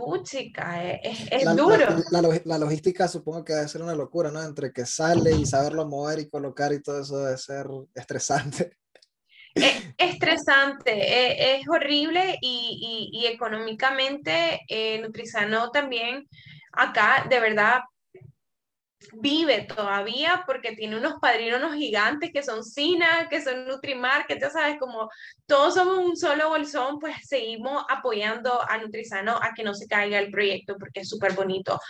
puchica, 0.00 0.84
es, 0.94 1.26
es 1.30 1.56
duro. 1.56 1.86
La, 2.44 2.58
logística 2.58 3.08
supongo 3.08 3.44
que 3.44 3.52
debe 3.52 3.68
ser 3.68 3.82
una 3.82 3.94
locura, 3.94 4.30
¿no? 4.30 4.42
Entre 4.42 4.72
que 4.72 4.86
sale 4.86 5.32
y 5.32 5.46
saberlo 5.46 5.86
mover 5.86 6.20
y 6.20 6.28
colocar 6.28 6.72
y 6.72 6.82
todo 6.82 7.00
eso 7.00 7.18
debe 7.18 7.38
ser 7.38 7.66
estresante. 7.94 8.76
Es 9.54 9.82
estresante, 9.98 11.56
es, 11.56 11.68
horrible 11.68 12.38
y, 12.40 13.10
y, 13.12 13.20
y 13.20 13.26
económicamente 13.26 14.60
eh, 14.68 15.00
Nutrizano 15.00 15.70
también 15.70 16.28
acá 16.72 17.26
de 17.28 17.40
verdad 17.40 17.80
vive 19.12 19.62
todavía 19.62 20.44
porque 20.46 20.76
tiene 20.76 20.96
unos 20.96 21.14
padrinos 21.20 21.74
gigantes 21.74 22.30
que 22.32 22.42
son 22.42 22.64
Sina, 22.64 23.28
que 23.28 23.42
son 23.42 23.66
Nutrimar, 23.66 24.26
que 24.26 24.38
ya 24.38 24.50
sabes, 24.50 24.78
como 24.78 25.08
todos 25.46 25.74
somos 25.74 25.98
un 25.98 26.16
solo 26.16 26.48
bolsón, 26.48 26.98
pues 26.98 27.16
seguimos 27.26 27.84
apoyando 27.88 28.60
a 28.68 28.78
Nutrizano 28.78 29.36
a 29.36 29.52
que 29.54 29.62
no 29.62 29.74
se 29.74 29.86
caiga 29.86 30.18
el 30.18 30.30
proyecto 30.30 30.76
porque 30.78 31.00
es 31.00 31.08
súper 31.08 31.32
bonito. 31.32 31.80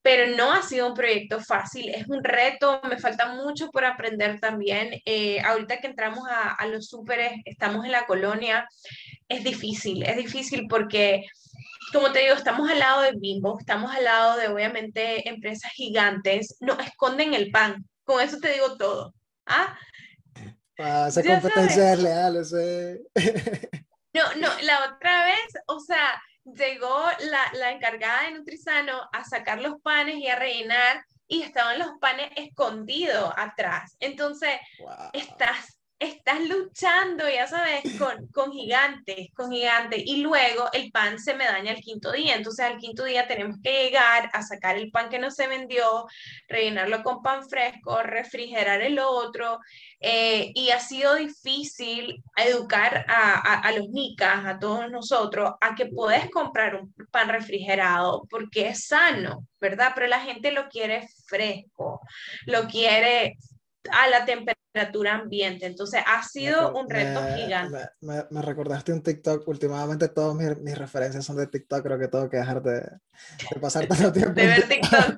Pero 0.00 0.36
no 0.36 0.52
ha 0.52 0.62
sido 0.62 0.86
un 0.86 0.94
proyecto 0.94 1.40
fácil, 1.40 1.88
es 1.88 2.08
un 2.08 2.22
reto, 2.22 2.80
me 2.88 2.98
falta 2.98 3.32
mucho 3.32 3.70
por 3.70 3.84
aprender 3.84 4.38
también. 4.38 5.00
Eh, 5.04 5.40
ahorita 5.40 5.80
que 5.80 5.88
entramos 5.88 6.28
a, 6.28 6.52
a 6.52 6.66
los 6.66 6.86
súperes, 6.86 7.32
estamos 7.44 7.84
en 7.84 7.92
la 7.92 8.06
colonia, 8.06 8.68
es 9.28 9.42
difícil, 9.42 10.04
es 10.04 10.16
difícil 10.16 10.66
porque 10.68 11.24
como 11.92 12.12
te 12.12 12.20
digo, 12.20 12.34
estamos 12.34 12.70
al 12.70 12.78
lado 12.78 13.02
de 13.02 13.12
Bimbo, 13.12 13.58
estamos 13.58 13.94
al 13.94 14.04
lado 14.04 14.36
de 14.36 14.48
obviamente 14.48 15.28
empresas 15.28 15.72
gigantes, 15.72 16.56
no 16.60 16.78
esconden 16.78 17.34
el 17.34 17.50
pan, 17.50 17.84
con 18.04 18.20
eso 18.20 18.38
te 18.38 18.52
digo 18.52 18.76
todo. 18.76 19.14
¿Ah? 19.46 19.76
ah 20.78 21.06
esa 21.08 21.22
competencia 21.22 21.92
es 21.92 22.02
leal, 22.02 22.34
no, 24.14 24.34
no, 24.40 24.48
la 24.62 24.94
otra 24.94 25.24
vez, 25.24 25.62
o 25.66 25.80
sea, 25.80 26.20
llegó 26.44 27.04
la, 27.30 27.52
la 27.54 27.72
encargada 27.72 28.24
de 28.24 28.32
Nutrizano 28.32 29.08
a 29.12 29.24
sacar 29.24 29.60
los 29.60 29.80
panes 29.82 30.16
y 30.16 30.28
a 30.28 30.36
rellenar 30.36 31.04
y 31.26 31.42
estaban 31.42 31.78
los 31.78 31.90
panes 32.00 32.30
escondidos 32.36 33.32
atrás. 33.36 33.96
Entonces, 34.00 34.56
estás 35.12 35.77
estás 35.98 36.40
luchando, 36.48 37.28
ya 37.28 37.46
sabes, 37.46 37.82
con, 37.98 38.28
con 38.28 38.52
gigantes, 38.52 39.30
con 39.34 39.50
gigantes, 39.50 40.02
y 40.04 40.18
luego 40.22 40.68
el 40.72 40.92
pan 40.92 41.18
se 41.18 41.34
me 41.34 41.44
daña 41.44 41.72
el 41.72 41.80
quinto 41.80 42.12
día, 42.12 42.36
entonces 42.36 42.64
al 42.64 42.78
quinto 42.78 43.04
día 43.04 43.26
tenemos 43.26 43.56
que 43.62 43.84
llegar 43.84 44.30
a 44.32 44.42
sacar 44.42 44.76
el 44.76 44.90
pan 44.92 45.08
que 45.08 45.18
no 45.18 45.30
se 45.30 45.48
vendió, 45.48 46.06
rellenarlo 46.48 47.02
con 47.02 47.20
pan 47.22 47.48
fresco, 47.48 48.02
refrigerar 48.02 48.80
el 48.82 48.98
otro, 49.00 49.58
eh, 50.00 50.52
y 50.54 50.70
ha 50.70 50.78
sido 50.78 51.16
difícil 51.16 52.22
educar 52.36 53.04
a, 53.08 53.58
a, 53.60 53.72
los 53.72 53.88
nicas, 53.88 54.46
a 54.46 54.58
todos 54.58 54.90
nosotros, 54.90 55.54
a 55.60 55.74
que 55.74 55.86
puedes 55.86 56.30
comprar 56.30 56.76
un 56.76 56.94
pan 57.10 57.28
refrigerado 57.28 58.24
porque 58.30 58.68
es 58.68 58.86
sano, 58.86 59.46
¿verdad? 59.60 59.92
Pero 59.94 60.06
la 60.06 60.20
gente 60.20 60.52
lo 60.52 60.68
quiere 60.68 61.08
fresco, 61.26 62.00
lo 62.46 62.68
quiere 62.68 63.36
a 63.90 64.08
la 64.08 64.24
temperatura 64.24 64.57
ambiente. 65.08 65.66
Entonces 65.66 66.02
ha 66.06 66.22
sido 66.22 66.74
un 66.74 66.88
reto 66.88 67.20
gigante. 67.36 67.90
Me, 68.00 68.24
me, 68.30 68.42
recordaste 68.42 68.92
un 68.92 69.02
TikTok. 69.02 69.46
Últimamente 69.48 70.08
todas 70.08 70.34
mis, 70.34 70.58
mis, 70.58 70.76
referencias 70.76 71.24
son 71.24 71.36
de 71.36 71.46
TikTok. 71.46 71.82
Creo 71.82 71.98
que 71.98 72.08
tengo 72.08 72.28
que 72.28 72.36
dejar 72.36 72.62
de, 72.62 72.80
de 72.80 73.60
pasar 73.60 73.86
tanto 73.88 74.12
tiempo. 74.12 74.32
de 74.32 74.46
ver 74.46 74.68
TikTok. 74.68 75.16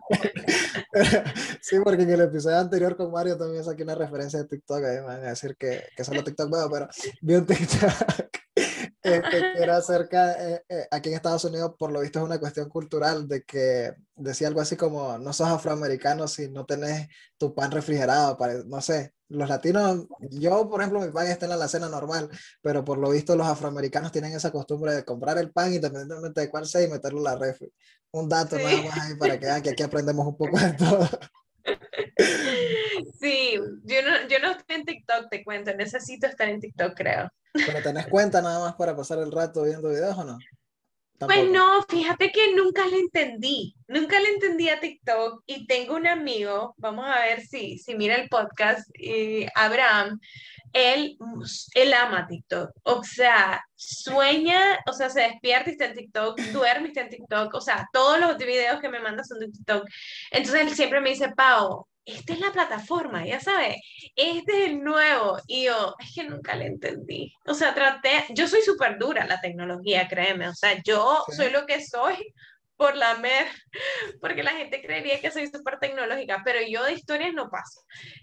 sí, 1.61 1.77
porque 1.83 2.03
en 2.03 2.11
el 2.11 2.21
episodio 2.23 2.59
anterior 2.59 2.97
con 2.97 3.11
Mario 3.11 3.37
también 3.37 3.65
saqué 3.65 3.83
una 3.83 3.95
referencia 3.95 4.41
de 4.41 4.49
TikTok. 4.49 4.85
Ahí 4.85 4.97
me 4.97 5.03
van 5.03 5.25
a 5.25 5.31
decir 5.31 5.57
que, 5.57 5.85
que 5.97 6.05
solo 6.05 6.25
TikTok 6.25 6.51
veo, 6.51 6.71
pero 6.71 6.89
vi 7.21 7.35
un 7.35 7.47
TikTok 7.47 8.40
este, 9.03 9.31
que 9.31 9.63
era 9.63 9.77
acerca, 9.79 10.33
eh, 10.33 10.65
eh, 10.69 10.87
aquí 10.91 11.09
en 11.09 11.17
Estados 11.17 11.45
Unidos, 11.45 11.75
por 11.79 11.91
lo 11.91 12.01
visto 12.01 12.19
es 12.19 12.25
una 12.25 12.39
cuestión 12.39 12.69
cultural 12.69 13.27
de 13.29 13.43
que 13.43 13.95
decía 14.17 14.49
algo 14.49 14.61
así 14.61 14.77
como, 14.77 15.19
no 15.19 15.33
sos 15.33 15.49
afroamericano 15.49 16.29
si 16.29 16.51
no 16.51 16.67
tenés 16.67 17.09
tu 17.39 17.55
pan 17.55 17.71
refrigerado, 17.71 18.37
para, 18.37 18.63
no 18.65 18.81
sé, 18.81 19.15
los 19.29 19.49
latinos, 19.49 20.07
yo 20.31 20.69
por 20.69 20.81
ejemplo, 20.81 21.01
mi 21.01 21.13
pan 21.13 21.29
está 21.29 21.47
en 21.47 21.59
la 21.59 21.69
cena 21.69 21.89
normal, 21.89 22.29
pero 22.61 22.85
por 22.85 22.99
lo 22.99 23.11
visto 23.11 23.37
los 23.37 23.47
afroamericanos 23.47 24.13
tienen 24.13 24.33
esa 24.33 24.51
costumbre 24.51 24.93
de 24.93 25.05
comprar 25.05 25.39
el 25.39 25.53
pan 25.53 25.73
independientemente 25.73 26.41
de 26.41 26.51
cuál 26.51 26.67
sea 26.67 26.83
y 26.83 26.89
meterlo 26.89 27.19
en 27.19 27.25
la 27.25 27.37
refri. 27.37 27.73
Un 28.13 28.29
dato 28.29 28.57
nada 28.57 28.83
más 28.83 28.99
ahí 28.99 29.15
para 29.17 29.39
que 29.39 29.47
vean 29.47 29.63
que 29.63 29.71
aquí 29.71 29.83
aprendemos 29.85 30.27
un 30.27 30.37
poco 30.37 30.59
de 30.59 30.73
todo. 30.73 31.09
Sí, 33.21 33.55
yo 33.85 34.03
no, 34.03 34.29
yo 34.29 34.39
no 34.41 34.53
estoy 34.53 34.77
en 34.77 34.85
TikTok, 34.85 35.29
te 35.31 35.45
cuento, 35.45 35.75
necesito 35.75 36.27
estar 36.27 36.49
en 36.49 36.59
TikTok, 36.59 36.95
creo. 36.97 37.31
¿Pero 37.53 37.83
tenés 37.83 38.07
cuenta 38.07 38.41
nada 38.41 38.61
más 38.61 38.75
para 38.75 38.97
pasar 38.97 39.19
el 39.19 39.33
rato 39.33 39.65
viendo 39.65 39.89
videos 39.89 40.17
o 40.17 40.25
no? 40.25 40.39
Pues 41.27 41.51
no, 41.51 41.83
fíjate 41.83 42.33
que 42.33 42.55
nunca 42.55 42.87
le 42.87 42.99
entendí, 42.99 43.75
nunca 43.89 44.19
le 44.19 44.31
entendí 44.31 44.71
a 44.71 44.81
TikTok 44.81 45.43
y 45.45 45.67
tengo 45.67 45.97
un 45.97 46.07
amigo, 46.07 46.75
vamos 46.79 47.05
a 47.07 47.21
ver 47.21 47.43
si, 47.43 47.79
si 47.79 47.95
mira 47.95 48.15
el 48.17 48.31
podcast, 48.31 48.89
eh, 48.95 49.47
Abraham, 49.55 50.19
él, 50.73 51.19
él 51.75 51.93
ama 51.93 52.27
TikTok, 52.27 52.71
o 52.85 53.05
sea, 53.05 53.63
sueña, 53.75 54.79
o 54.87 54.95
sea, 54.95 55.11
se 55.11 55.21
despierta 55.21 55.69
y 55.69 55.73
está 55.73 55.87
en 55.87 55.95
TikTok, 55.97 56.41
duerme 56.53 56.87
y 56.87 56.89
está 56.89 57.03
en 57.03 57.11
TikTok, 57.11 57.53
o 57.53 57.61
sea, 57.61 57.87
todos 57.93 58.19
los 58.19 58.39
videos 58.39 58.81
que 58.81 58.89
me 58.89 59.01
manda 59.01 59.23
son 59.23 59.41
de 59.41 59.51
TikTok. 59.51 59.87
Entonces 60.31 60.61
él 60.63 60.75
siempre 60.75 61.03
me 61.03 61.11
dice, 61.11 61.29
Pau, 61.37 61.87
esta 62.05 62.33
es 62.33 62.41
la 62.41 62.53
plataforma, 62.53 63.25
ya 63.27 63.41
sabes, 63.41 63.77
este 64.17 64.65
es 64.65 64.71
el 64.71 64.83
nuevo. 64.83 65.39
Y 65.47 65.65
yo, 65.65 65.95
es 65.99 66.15
que 66.15 66.25
nunca 66.25 66.57
le 66.57 66.67
entendí. 66.67 67.33
O 67.47 67.55
sea, 67.55 67.75
traté, 67.75 68.25
yo 68.31 68.49
soy 68.49 68.63
súper 68.63 68.99
dura 68.99 69.23
en 69.23 69.29
la 69.29 69.41
tecnología, 69.41 70.09
créeme. 70.09 70.49
O 70.49 70.55
sea, 70.55 70.81
yo 70.83 71.25
soy 71.37 71.51
lo 71.51 71.67
que 71.67 71.85
soy 71.85 72.33
por 72.77 72.97
la 72.97 73.17
mer, 73.17 73.47
porque 74.23 74.43
la 74.43 74.53
gente 74.53 74.81
creería 74.81 75.21
que 75.21 75.31
soy 75.31 75.49
súper 75.49 75.79
tecnológica, 75.79 76.41
pero 76.45 76.61
yo 76.67 76.83
de 76.85 76.95
historias 76.95 77.35
no 77.35 77.51
paso. 77.51 77.83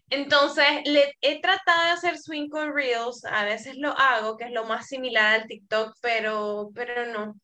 Entonces, 0.09 0.65
le, 0.85 1.13
he 1.21 1.39
tratado 1.41 1.83
de 1.83 1.91
hacer 1.91 2.17
swing 2.17 2.49
con 2.49 2.73
Reels, 2.73 3.23
a 3.25 3.45
veces 3.45 3.77
lo 3.77 3.91
hago, 3.91 4.35
que 4.35 4.45
es 4.45 4.51
lo 4.51 4.65
más 4.65 4.87
similar 4.87 5.41
al 5.41 5.47
TikTok, 5.47 5.95
pero, 6.01 6.71
pero 6.73 7.05
no, 7.05 7.35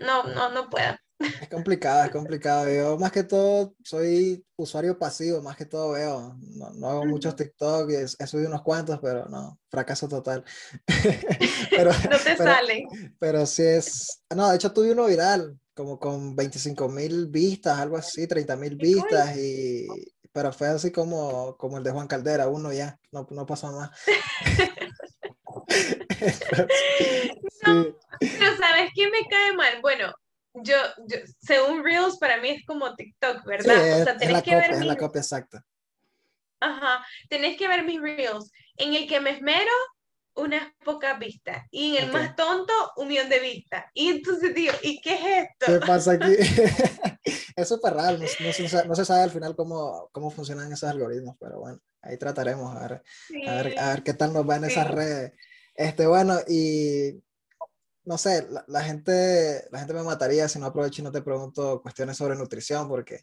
no, 0.00 0.24
no, 0.24 0.50
no 0.50 0.68
puedo. 0.68 0.94
Es 1.20 1.48
complicado, 1.50 2.04
es 2.04 2.10
complicado. 2.10 2.72
Yo 2.72 2.98
más 2.98 3.12
que 3.12 3.24
todo 3.24 3.74
soy 3.84 4.42
usuario 4.56 4.98
pasivo, 4.98 5.42
más 5.42 5.56
que 5.56 5.66
todo 5.66 5.92
veo. 5.92 6.34
No, 6.76 6.88
hago 6.88 7.04
muchos 7.04 7.36
TikTok, 7.36 7.90
he, 7.90 8.04
he, 8.04 8.26
subido 8.26 8.48
unos 8.48 8.62
cuantos, 8.62 8.98
pero 9.02 9.26
no, 9.26 9.58
fracaso 9.70 10.08
total. 10.08 10.42
pero, 11.70 11.92
no 12.10 12.18
te 12.18 12.36
sale. 12.36 12.86
Pero 13.18 13.44
sí 13.44 13.62
es... 13.62 14.22
No, 14.34 14.48
de 14.48 14.56
hecho 14.56 14.72
tuve 14.72 14.92
uno 14.92 15.06
viral, 15.06 15.58
como 15.74 15.98
con 15.98 16.34
25 16.34 16.88
mil 16.88 17.26
vistas, 17.26 17.78
algo 17.78 17.98
así, 17.98 18.26
30 18.26 18.56
mil 18.56 18.76
vistas, 18.76 19.36
y... 19.36 19.86
pero 20.32 20.54
fue 20.54 20.68
así 20.68 20.90
como, 20.90 21.54
como 21.58 21.76
el 21.76 21.84
de 21.84 21.90
Juan 21.90 22.08
Caldera, 22.08 22.48
uno 22.48 22.72
ya, 22.72 22.98
no, 23.12 23.26
no 23.30 23.44
pasó 23.44 23.70
más. 23.72 23.90
no, 27.66 27.94
pero 28.20 28.56
¿sabes 28.56 28.90
qué 28.94 29.10
me 29.10 29.28
cae 29.28 29.52
mal? 29.54 29.80
Bueno, 29.82 30.14
yo, 30.54 30.76
según 31.40 31.84
Reels, 31.84 32.18
para 32.18 32.38
mí 32.38 32.50
es 32.50 32.64
como 32.66 32.94
TikTok, 32.94 33.44
¿verdad? 33.44 34.00
o 34.00 34.04
sea, 34.04 34.16
tenés 34.16 34.42
que 34.42 34.54
ver. 34.54 34.70
Es 34.72 34.84
la 34.84 34.96
copia 34.96 35.20
exacta. 35.20 35.64
Ajá, 36.60 37.04
tenés 37.28 37.56
que 37.56 37.68
ver 37.68 37.84
mis 37.84 38.00
Reels. 38.00 38.50
En 38.76 38.94
el 38.94 39.06
que 39.08 39.20
me 39.20 39.30
esmero, 39.30 39.72
unas 40.34 40.72
pocas 40.84 41.18
vistas. 41.18 41.66
Y 41.70 41.96
en 41.96 42.04
el 42.04 42.12
más 42.12 42.34
tonto, 42.36 42.72
un 42.96 43.08
millón 43.08 43.28
de 43.28 43.40
vistas. 43.40 43.84
Y 43.94 44.08
entonces 44.08 44.54
digo, 44.54 44.72
¿y 44.82 45.00
qué 45.00 45.14
es 45.14 45.48
esto? 45.48 45.66
¿Qué 45.66 45.86
pasa 45.86 46.12
aquí? 46.12 46.34
es 47.56 47.68
súper 47.68 47.94
raro. 47.94 48.18
No, 48.18 48.26
se, 48.26 48.86
no, 48.86 48.94
se, 48.94 49.04
sabe 49.04 49.22
al 49.22 49.30
final 49.30 49.54
cómo, 49.56 50.08
cómo 50.12 50.30
funcionan 50.30 50.72
esos 50.72 50.88
algoritmos, 50.88 51.36
pero 51.38 51.60
bueno, 51.60 51.78
ahí 52.02 52.16
trataremos 52.16 52.74
a 52.76 52.80
ver, 52.80 53.02
a 53.48 53.54
ver, 53.54 53.78
a 53.78 53.88
ver, 53.90 54.02
qué 54.02 54.14
tal 54.14 54.32
nos 54.32 54.48
va 54.48 54.56
en 54.56 54.64
esas 54.64 54.90
redes. 54.90 55.32
Este, 55.74 56.06
bueno, 56.06 56.38
y 56.48 57.22
no 58.10 58.18
sé, 58.18 58.44
la, 58.66 58.82
gente, 58.82 59.68
la 59.70 59.78
gente 59.78 59.94
me 59.94 60.02
mataría 60.02 60.48
si 60.48 60.58
no 60.58 60.66
aprovecho 60.66 61.00
y 61.00 61.04
no 61.04 61.12
te 61.12 61.22
pregunto 61.22 61.80
cuestiones 61.80 62.16
sobre 62.16 62.34
nutrición, 62.34 62.88
porque, 62.88 63.20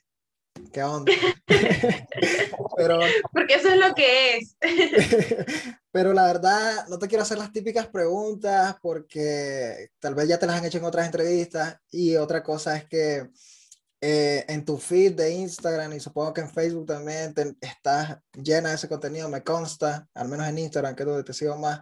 ¿qué 0.71 0.81
onda? 0.81 1.11
pero, 2.77 2.97
porque 3.33 3.55
eso 3.55 3.67
es 3.67 3.79
lo 3.79 3.93
que 3.93 4.37
es. 4.37 4.55
pero 5.91 6.13
la 6.13 6.23
verdad, 6.27 6.87
no 6.87 6.97
te 6.97 7.09
quiero 7.09 7.23
hacer 7.23 7.37
las 7.37 7.51
típicas 7.51 7.87
preguntas 7.87 8.77
porque 8.81 9.89
tal 9.99 10.15
vez 10.15 10.29
ya 10.29 10.39
te 10.39 10.47
las 10.47 10.55
han 10.55 10.63
hecho 10.63 10.77
en 10.77 10.85
otras 10.85 11.05
entrevistas 11.05 11.75
y 11.91 12.15
otra 12.15 12.41
cosa 12.41 12.77
es 12.77 12.85
que 12.85 13.29
eh, 13.99 14.45
en 14.47 14.63
tu 14.63 14.77
feed 14.77 15.15
de 15.15 15.33
Instagram 15.33 15.91
y 15.91 15.99
supongo 15.99 16.33
que 16.33 16.39
en 16.39 16.49
Facebook 16.49 16.85
también 16.85 17.33
te, 17.33 17.57
estás 17.59 18.19
llena 18.31 18.69
de 18.69 18.75
ese 18.75 18.87
contenido, 18.87 19.27
me 19.27 19.43
consta, 19.43 20.07
al 20.13 20.29
menos 20.29 20.47
en 20.47 20.59
Instagram, 20.59 20.95
que 20.95 21.03
es 21.03 21.07
donde 21.07 21.25
te 21.25 21.33
sigo 21.33 21.57
más 21.57 21.81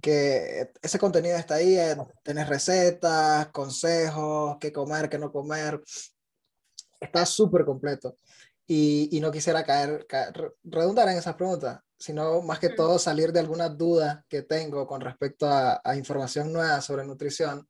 que 0.00 0.72
ese 0.80 0.98
contenido 0.98 1.36
está 1.36 1.56
ahí, 1.56 1.76
tienes 2.22 2.48
recetas, 2.48 3.48
consejos, 3.48 4.56
qué 4.60 4.72
comer, 4.72 5.08
qué 5.08 5.18
no 5.18 5.30
comer, 5.30 5.80
está 7.00 7.26
súper 7.26 7.64
completo. 7.64 8.16
Y, 8.66 9.08
y, 9.16 9.20
no 9.20 9.30
quisiera 9.30 9.64
caer, 9.64 10.06
redundar 10.64 11.08
en 11.08 11.18
esas 11.18 11.34
preguntas, 11.34 11.80
sino 11.98 12.40
más 12.42 12.58
que 12.58 12.70
todo 12.70 12.98
salir 12.98 13.32
de 13.32 13.40
algunas 13.40 13.76
dudas 13.76 14.24
que 14.28 14.42
tengo 14.42 14.86
con 14.86 15.00
respecto 15.00 15.46
a, 15.46 15.80
a 15.84 15.96
información 15.96 16.52
nueva 16.52 16.80
sobre 16.80 17.04
nutrición 17.04 17.68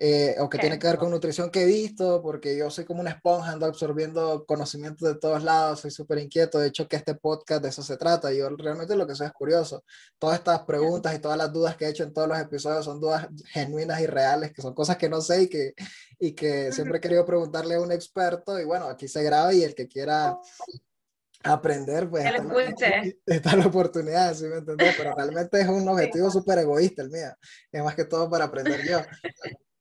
eh, 0.00 0.36
o 0.38 0.48
que 0.48 0.58
tiene 0.58 0.78
que 0.78 0.86
ver 0.86 0.96
con 0.96 1.10
nutrición 1.10 1.50
que 1.50 1.62
he 1.62 1.66
visto, 1.66 2.22
porque 2.22 2.56
yo 2.56 2.70
soy 2.70 2.84
como 2.84 3.00
una 3.00 3.10
esponja, 3.10 3.50
ando 3.50 3.66
absorbiendo 3.66 4.44
conocimientos 4.46 5.08
de 5.08 5.18
todos 5.18 5.42
lados, 5.42 5.80
soy 5.80 5.90
súper 5.90 6.18
inquieto, 6.18 6.60
de 6.60 6.68
hecho 6.68 6.86
que 6.86 6.94
este 6.94 7.16
podcast 7.16 7.62
de 7.64 7.70
eso 7.70 7.82
se 7.82 7.96
trata, 7.96 8.32
yo 8.32 8.48
realmente 8.50 8.94
lo 8.94 9.08
que 9.08 9.16
soy 9.16 9.26
es 9.26 9.32
curioso, 9.32 9.82
todas 10.20 10.38
estas 10.38 10.60
preguntas 10.60 11.16
y 11.16 11.18
todas 11.18 11.36
las 11.36 11.52
dudas 11.52 11.76
que 11.76 11.86
he 11.86 11.88
hecho 11.88 12.04
en 12.04 12.12
todos 12.12 12.28
los 12.28 12.38
episodios 12.38 12.84
son 12.84 13.00
dudas 13.00 13.26
genuinas 13.46 14.00
y 14.00 14.06
reales, 14.06 14.52
que 14.52 14.62
son 14.62 14.72
cosas 14.72 14.96
que 14.98 15.08
no 15.08 15.20
sé 15.20 15.42
y 15.42 15.48
que, 15.48 15.74
y 16.20 16.32
que 16.32 16.70
siempre 16.70 16.98
he 16.98 17.00
querido 17.00 17.24
preguntarle 17.24 17.74
a 17.74 17.80
un 17.80 17.90
experto, 17.90 18.60
y 18.60 18.64
bueno, 18.64 18.86
aquí 18.86 19.08
se 19.08 19.24
graba 19.24 19.52
y 19.52 19.64
el 19.64 19.74
que 19.74 19.88
quiera 19.88 20.38
aprender, 21.42 22.08
pues 22.08 22.24
está 22.24 22.40
la, 22.40 23.02
está 23.26 23.56
la, 23.56 23.66
oportunidad, 23.66 24.32
¿sí 24.34 24.44
me 24.44 24.58
entiendes? 24.58 24.94
Pero 24.96 25.12
realmente 25.16 25.60
es 25.60 25.66
un 25.66 25.88
objetivo 25.88 26.30
súper 26.30 26.58
egoísta 26.58 27.02
el 27.02 27.10
mío, 27.10 27.32
es 27.72 27.82
más 27.82 27.96
que 27.96 28.04
todo 28.04 28.30
para 28.30 28.44
aprender 28.44 28.86
yo. 28.86 29.00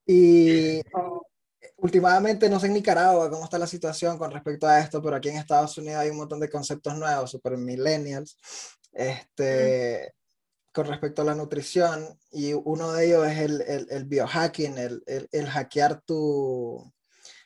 Y 0.07 0.81
últimamente, 1.77 2.49
no 2.49 2.59
sé 2.59 2.67
en 2.67 2.73
Nicaragua 2.73 3.29
cómo 3.29 3.43
está 3.43 3.59
la 3.59 3.67
situación 3.67 4.17
con 4.17 4.31
respecto 4.31 4.65
a 4.65 4.79
esto, 4.79 5.01
pero 5.01 5.17
aquí 5.17 5.29
en 5.29 5.37
Estados 5.37 5.77
Unidos 5.77 5.99
hay 5.99 6.09
un 6.09 6.17
montón 6.17 6.39
de 6.39 6.49
conceptos 6.49 6.95
nuevos, 6.97 7.29
super 7.31 7.57
millennials, 7.57 8.37
este, 8.93 10.13
con 10.73 10.87
respecto 10.87 11.21
a 11.21 11.25
la 11.25 11.35
nutrición, 11.35 12.17
y 12.31 12.53
uno 12.53 12.93
de 12.93 13.05
ellos 13.05 13.27
es 13.27 13.37
el, 13.39 13.61
el, 13.61 13.87
el 13.89 14.05
biohacking, 14.05 14.77
el, 14.77 15.03
el, 15.05 15.47
hackear 15.47 16.01
tu, 16.01 16.91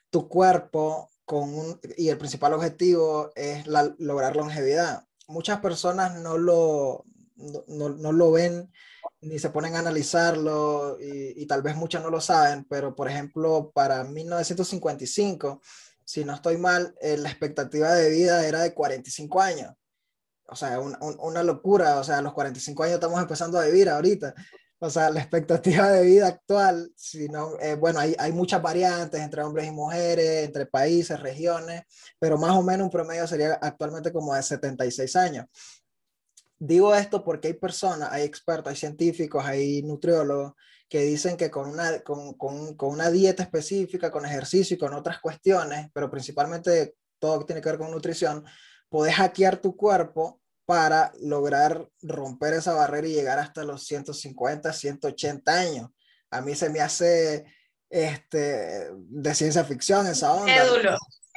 tu 0.10 0.30
cuerpo 0.30 1.10
con 1.26 1.54
un, 1.54 1.80
y 1.98 2.10
el 2.10 2.18
principal 2.18 2.54
objetivo 2.54 3.32
es 3.36 3.66
la, 3.66 3.94
lograr 3.98 4.36
longevidad. 4.36 5.04
Muchas 5.28 5.62
personas 5.62 6.20
no 6.20 6.38
lo, 6.38 7.06
no, 7.68 7.90
no 7.90 8.12
lo 8.12 8.32
ven 8.32 8.72
ni 9.22 9.38
se 9.40 9.52
ponen 9.52 9.76
a 9.76 9.80
analizarlo 9.80 10.98
y, 11.00 11.46
tal 11.46 11.62
vez 11.62 11.76
muchos 11.76 12.02
no 12.02 12.10
lo 12.10 12.20
saben, 12.20 12.66
pero 12.66 12.96
por 12.96 13.08
ejemplo, 13.08 13.72
para 13.74 14.04
1955, 14.04 15.62
si 16.04 16.26
no 16.26 16.34
estoy 16.34 16.58
mal, 16.58 16.96
eh, 17.02 17.18
la 17.18 17.30
expectativa 17.30 17.94
de 17.94 18.10
vida 18.10 18.46
era 18.48 18.62
de 18.62 18.74
45 18.74 19.42
años. 19.42 19.74
o 20.48 20.56
sea, 20.56 20.80
una 20.80 21.44
locura, 21.44 22.00
o 22.00 22.04
sea, 22.04 22.18
a 22.18 22.22
los 22.22 22.34
45 22.34 22.84
años 22.84 22.96
estamos 22.96 23.22
empezando 23.22 23.58
a 23.60 23.66
vivir 23.66 23.90
ahorita. 23.90 24.34
O 24.84 24.90
sea, 24.90 25.12
la 25.12 25.22
expectativa 25.22 25.90
de 25.92 26.04
vida 26.04 26.28
actual, 26.28 26.92
si 26.96 27.30
no, 27.30 27.52
eh, 27.60 27.76
bueno, 27.76 28.00
hay, 28.00 28.16
hay 28.18 28.32
muchas 28.32 28.62
variantes 28.62 29.22
entre 29.22 29.44
hombres 29.44 29.68
y 29.68 29.72
mujeres, 29.72 30.46
entre 30.46 30.66
países, 30.66 31.20
regiones, 31.20 31.84
pero 32.20 32.38
más 32.38 32.52
o 32.52 32.64
menos 32.64 32.86
un 32.86 32.92
promedio 32.92 33.28
sería 33.28 33.54
actualmente 33.62 34.12
como 34.12 34.34
de 34.34 34.42
76 34.42 35.16
años. 35.16 35.46
Digo 36.64 36.94
esto 36.94 37.24
porque 37.24 37.48
hay 37.48 37.54
personas, 37.56 38.12
hay 38.12 38.22
expertos, 38.22 38.70
hay 38.70 38.76
científicos, 38.76 39.44
hay 39.44 39.82
nutriólogos 39.82 40.54
que 40.88 41.02
dicen 41.02 41.36
que 41.36 41.50
con 41.50 41.68
una, 41.68 42.02
con, 42.02 42.36
con, 42.36 42.76
con 42.76 42.90
una 42.92 43.10
dieta 43.10 43.42
específica, 43.42 44.12
con 44.12 44.28
ejercicio 44.28 44.76
y 44.76 44.78
con 44.78 44.94
otras 44.94 45.20
cuestiones, 45.20 45.90
pero 45.92 46.12
principalmente 46.12 46.98
todo 47.18 47.40
que 47.40 47.46
tiene 47.46 47.62
que 47.62 47.70
ver 47.70 47.80
con 47.80 47.90
nutrición, 47.90 48.46
puedes 48.90 49.16
hackear 49.16 49.58
tu 49.58 49.76
cuerpo 49.76 50.40
para 50.68 51.12
lograr 51.20 51.90
romper 52.04 52.54
esa 52.54 52.74
barrera 52.74 53.08
y 53.08 53.14
llegar 53.14 53.40
hasta 53.40 53.64
los 53.64 53.84
150, 53.88 54.72
180 54.72 55.60
años. 55.60 55.90
A 56.30 56.42
mí 56.42 56.54
se 56.54 56.70
me 56.70 56.80
hace 56.80 57.44
este, 57.90 58.92
de 58.94 59.34
ciencia 59.34 59.64
ficción 59.64 60.06
esa 60.06 60.32
onda. 60.32 60.54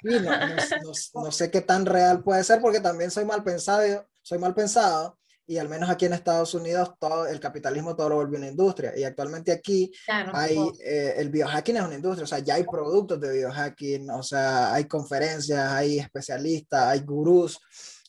No, 0.03 0.21
no, 0.21 0.93
no, 1.15 1.33
sé 1.33 1.51
qué 1.51 1.63
tan 1.63 1.87
real 1.87 2.23
puede 2.23 2.45
ser 2.45 2.61
porque 2.61 2.81
también 2.81 3.11
soy 3.11 3.25
mal 3.25 3.43
pensado, 3.43 4.07
soy 4.25 4.39
mal 4.39 4.55
pensado 4.55 5.19
y 5.47 5.59
al 5.59 5.69
menos 5.69 5.91
aquí 5.91 6.07
en 6.07 6.15
Estados 6.15 6.55
Unidos 6.55 6.93
todo 6.99 7.27
el 7.27 7.39
capitalismo 7.39 7.95
todo 7.95 8.09
lo 8.09 8.15
vuelve 8.17 8.39
una 8.39 8.49
industria 8.49 8.97
y 8.97 9.05
actualmente 9.05 9.53
aquí 9.53 9.93
hay 10.09 10.59
eh, 10.83 11.15
el 11.19 11.29
biohacking 11.29 11.77
es 11.77 11.83
una 11.83 11.95
industria, 11.95 12.25
o 12.25 12.27
sea, 12.27 12.39
ya 12.39 12.55
hay 12.55 12.65
productos 12.65 13.21
de 13.21 13.31
biohacking, 13.31 14.11
o 14.11 14.23
sea, 14.23 14.73
hay 14.73 14.87
conferencias, 14.87 15.71
hay 15.71 15.99
especialistas, 15.99 16.85
hay 16.85 17.01
gurús 17.01 17.61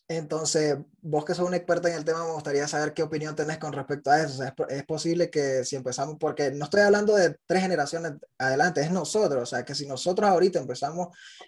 entonces, 0.07 0.77
vos 1.01 1.25
que 1.25 1.33
sos 1.33 1.47
una 1.47 1.57
experta 1.57 1.89
en 1.89 1.95
el 1.95 2.05
tema, 2.05 2.23
me 2.23 2.33
gustaría 2.33 2.67
saber 2.67 2.93
qué 2.93 3.01
opinión 3.01 3.35
tenés 3.35 3.57
con 3.57 3.73
respecto 3.73 4.11
a 4.11 4.21
eso. 4.21 4.43
es, 4.69 4.83
posible 4.85 5.31
que 5.31 5.65
si 5.65 5.75
empezamos, 5.75 6.17
porque 6.19 6.51
no 6.51 6.65
estoy 6.65 6.81
hablando 6.81 7.15
de 7.15 7.39
tres 7.47 7.63
generaciones 7.63 8.13
adelante, 8.37 8.81
es 8.81 8.91
nosotros, 8.91 9.41
o 9.41 9.45
sea, 9.47 9.65
que 9.65 9.73
si 9.73 9.87
nosotros 9.87 10.29
ahorita 10.29 10.59
empezamos 10.59 11.07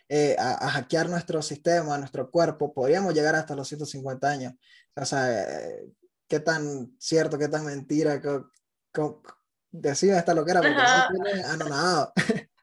eh, 0.09 0.35
a, 0.39 0.69
hackear 0.69 1.07
nuestro 1.07 1.41
sistema, 1.43 1.97
nuestro 1.99 2.31
cuerpo, 2.31 2.73
podríamos 2.73 3.13
llegar 3.13 3.35
hasta 3.35 3.55
los 3.55 3.67
150 3.67 4.27
años. 4.27 4.53
O 4.95 5.05
sea, 5.05 5.43
eh, 5.43 5.89
qué 6.27 6.39
tan 6.39 6.95
cierto, 6.99 7.37
qué 7.37 7.49
tan 7.49 7.63
mentira, 7.63 8.19
decime 9.71 10.17
esta 10.17 10.33
loquera, 10.33 10.61
porque 10.61 10.75
no 10.75 11.23
tiene 11.23 11.43
anonadado. 11.43 12.11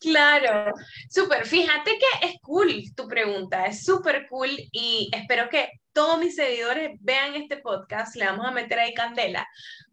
Claro, 0.00 0.72
súper. 1.10 1.46
Fíjate 1.46 1.92
que 1.98 2.28
es 2.28 2.36
cool 2.42 2.84
tu 2.94 3.06
pregunta, 3.08 3.66
es 3.66 3.84
súper 3.84 4.26
cool 4.28 4.50
y 4.72 5.10
espero 5.12 5.48
que 5.48 5.70
todos 5.92 6.18
mis 6.18 6.36
seguidores 6.36 6.92
vean 7.00 7.34
este 7.34 7.58
podcast, 7.58 8.16
le 8.16 8.26
vamos 8.26 8.46
a 8.46 8.52
meter 8.52 8.78
ahí 8.78 8.94
candela. 8.94 9.46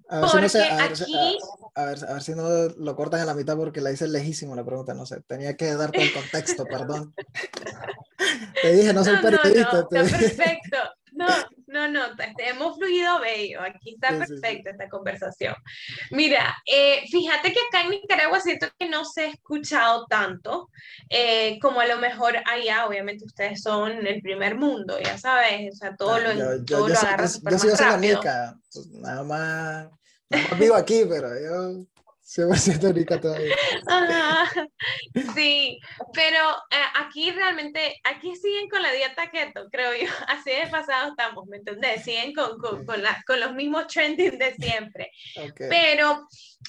A 0.07 0.19
ver, 0.19 0.49
si 0.49 0.59
no, 0.59 0.63
a, 0.63 0.77
ver, 0.77 0.91
aquí... 0.91 1.37
a, 1.73 1.85
ver, 1.85 2.05
a, 2.05 2.13
ver, 2.13 2.21
si 2.21 2.35
no 2.35 2.47
lo 2.77 2.95
cortan 2.95 3.21
a 3.21 3.25
la 3.25 3.33
mitad 3.33 3.57
porque 3.57 3.81
la 3.81 3.91
hice 3.91 4.07
lejísimo 4.07 4.55
la 4.55 4.63
pregunta, 4.63 4.93
no 4.93 5.05
sé, 5.05 5.21
tenía 5.21 5.55
que 5.57 5.73
darte 5.73 6.03
el 6.03 6.13
contexto, 6.13 6.63
perdón. 6.65 7.15
Te 8.61 8.71
dije, 8.73 8.93
no 8.93 9.03
soy 9.03 9.17
periodista. 9.17 9.71
No, 9.71 9.79
está 9.79 10.17
perfecto. 10.17 10.77
No, 11.13 11.27
no, 11.67 11.87
no, 11.87 12.01
hemos 12.37 12.77
fluido 12.77 13.19
bello. 13.19 13.61
Aquí 13.61 13.95
está 13.95 14.09
perfecta 14.17 14.71
esta 14.71 14.89
conversación. 14.89 15.55
Mira, 16.11 16.55
eh, 16.65 17.03
fíjate 17.09 17.53
que 17.53 17.59
acá 17.67 17.81
en 17.83 17.91
Nicaragua 17.91 18.39
siento 18.39 18.67
que 18.77 18.89
no 18.89 19.05
se 19.05 19.21
ha 19.21 19.27
escuchado 19.29 20.05
tanto 20.07 20.69
eh, 21.09 21.59
como 21.61 21.79
a 21.79 21.85
lo 21.87 21.97
mejor 21.97 22.35
allá. 22.45 22.85
Obviamente 22.85 23.25
ustedes 23.25 23.61
son 23.61 24.05
el 24.05 24.21
primer 24.21 24.55
mundo, 24.55 24.99
ya 24.99 25.17
sabes, 25.17 25.73
o 25.73 25.75
sea, 25.75 25.95
todo 25.95 26.15
ah, 26.15 26.19
lo, 26.19 26.33
yo, 26.33 26.65
todo 26.65 26.87
lo 26.89 26.97
agarra 26.97 27.25
Yo 27.25 27.59
sigo 27.59 27.75
siendo 27.75 28.21
pues, 28.21 28.87
nada 28.87 29.23
más, 29.23 29.89
nada 30.29 30.47
más 30.49 30.59
vivo 30.59 30.75
aquí, 30.75 31.05
pero 31.09 31.29
yo 31.39 31.85
100% 32.35 32.93
rica 32.93 33.19
todavía. 33.19 33.55
sí, 35.35 35.79
pero 36.13 36.39
eh, 36.69 36.83
aquí 36.95 37.31
realmente, 37.31 37.99
aquí 38.03 38.35
siguen 38.35 38.67
con 38.69 38.81
la 38.81 38.91
dieta 38.91 39.31
keto, 39.31 39.67
creo 39.71 39.93
yo. 39.93 40.07
Así 40.27 40.51
de 40.51 40.67
pasado 40.67 41.09
estamos, 41.09 41.45
¿me 41.47 41.57
entendés? 41.57 42.03
Siguen 42.03 42.33
con, 42.33 42.57
con, 42.57 42.85
con, 42.85 43.01
con 43.25 43.39
los 43.39 43.53
mismos 43.53 43.87
trending 43.87 44.37
de 44.37 44.53
siempre. 44.55 45.11
Pero 45.57 46.27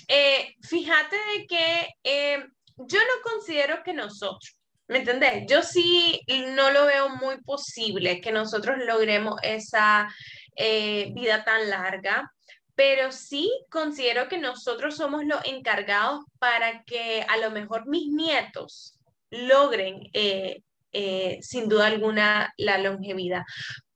eh, 0.09 0.55
fíjate 0.63 1.17
de 1.17 1.47
que 1.47 1.89
eh, 2.05 2.47
yo 2.77 2.99
no 3.01 3.31
considero 3.31 3.83
que 3.83 3.93
nosotros, 3.93 4.57
¿me 4.87 4.99
entendés? 4.99 5.45
Yo 5.49 5.63
sí 5.63 6.21
no 6.55 6.71
lo 6.71 6.87
veo 6.87 7.09
muy 7.09 7.41
posible 7.43 8.21
que 8.21 8.31
nosotros 8.31 8.77
logremos 8.87 9.41
esa 9.43 10.09
vida 10.57 11.45
tan 11.45 11.69
larga 11.69 12.33
pero 12.77 13.11
sí 13.11 13.51
considero 13.71 14.29
que 14.29 14.39
nosotros 14.39 14.97
somos 14.97 15.25
los 15.25 15.43
encargados 15.47 16.25
para 16.39 16.85
que 16.85 17.25
a 17.27 17.39
lo 17.39 17.51
mejor 17.51 17.89
mis 17.89 18.09
nietos 18.09 19.01
logren, 19.31 20.09
eh, 20.13 20.63
eh, 20.93 21.39
sin 21.41 21.69
duda 21.69 21.87
alguna, 21.87 22.53
la 22.59 22.79
longevidad. 22.79 23.43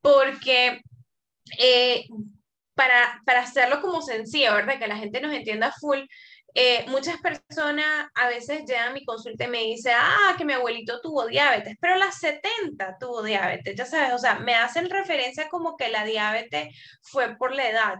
Porque 0.00 0.80
eh, 1.58 2.06
para, 2.74 3.20
para, 3.26 3.40
hacerlo 3.40 3.82
como 3.82 4.00
sencillo, 4.00 4.54
¿verdad? 4.54 4.78
Que 4.78 4.88
la 4.88 4.96
gente 4.96 5.20
nos 5.20 5.34
entienda 5.34 5.72
full, 5.78 6.00
muchas 6.88 7.20
personas 7.20 8.08
a 8.14 8.28
veces 8.28 8.64
llegan 8.66 8.88
a 8.88 8.92
mi 8.92 9.04
consulta 9.04 9.44
y 9.44 9.48
me 9.48 9.58
dicen, 9.58 9.92
ah, 9.96 10.34
que 10.38 10.44
mi 10.46 10.54
abuelito 10.54 11.00
tuvo 11.00 11.26
diabetes, 11.26 11.76
pero 11.80 11.96
las 11.96 12.18
70 12.18 12.96
tuvo 12.98 13.22
diabetes, 13.22 13.76
ya 13.76 13.84
sabes, 13.84 14.14
o 14.14 14.18
sea, 14.18 14.36
me 14.40 14.54
hacen 14.54 14.90
referencia 14.90 15.48
como 15.48 15.76
que 15.76 15.90
la 15.90 16.04
diabetes 16.04 16.74
fue 17.02 17.36
por 17.36 17.54
la 17.54 17.68
edad, 17.68 17.94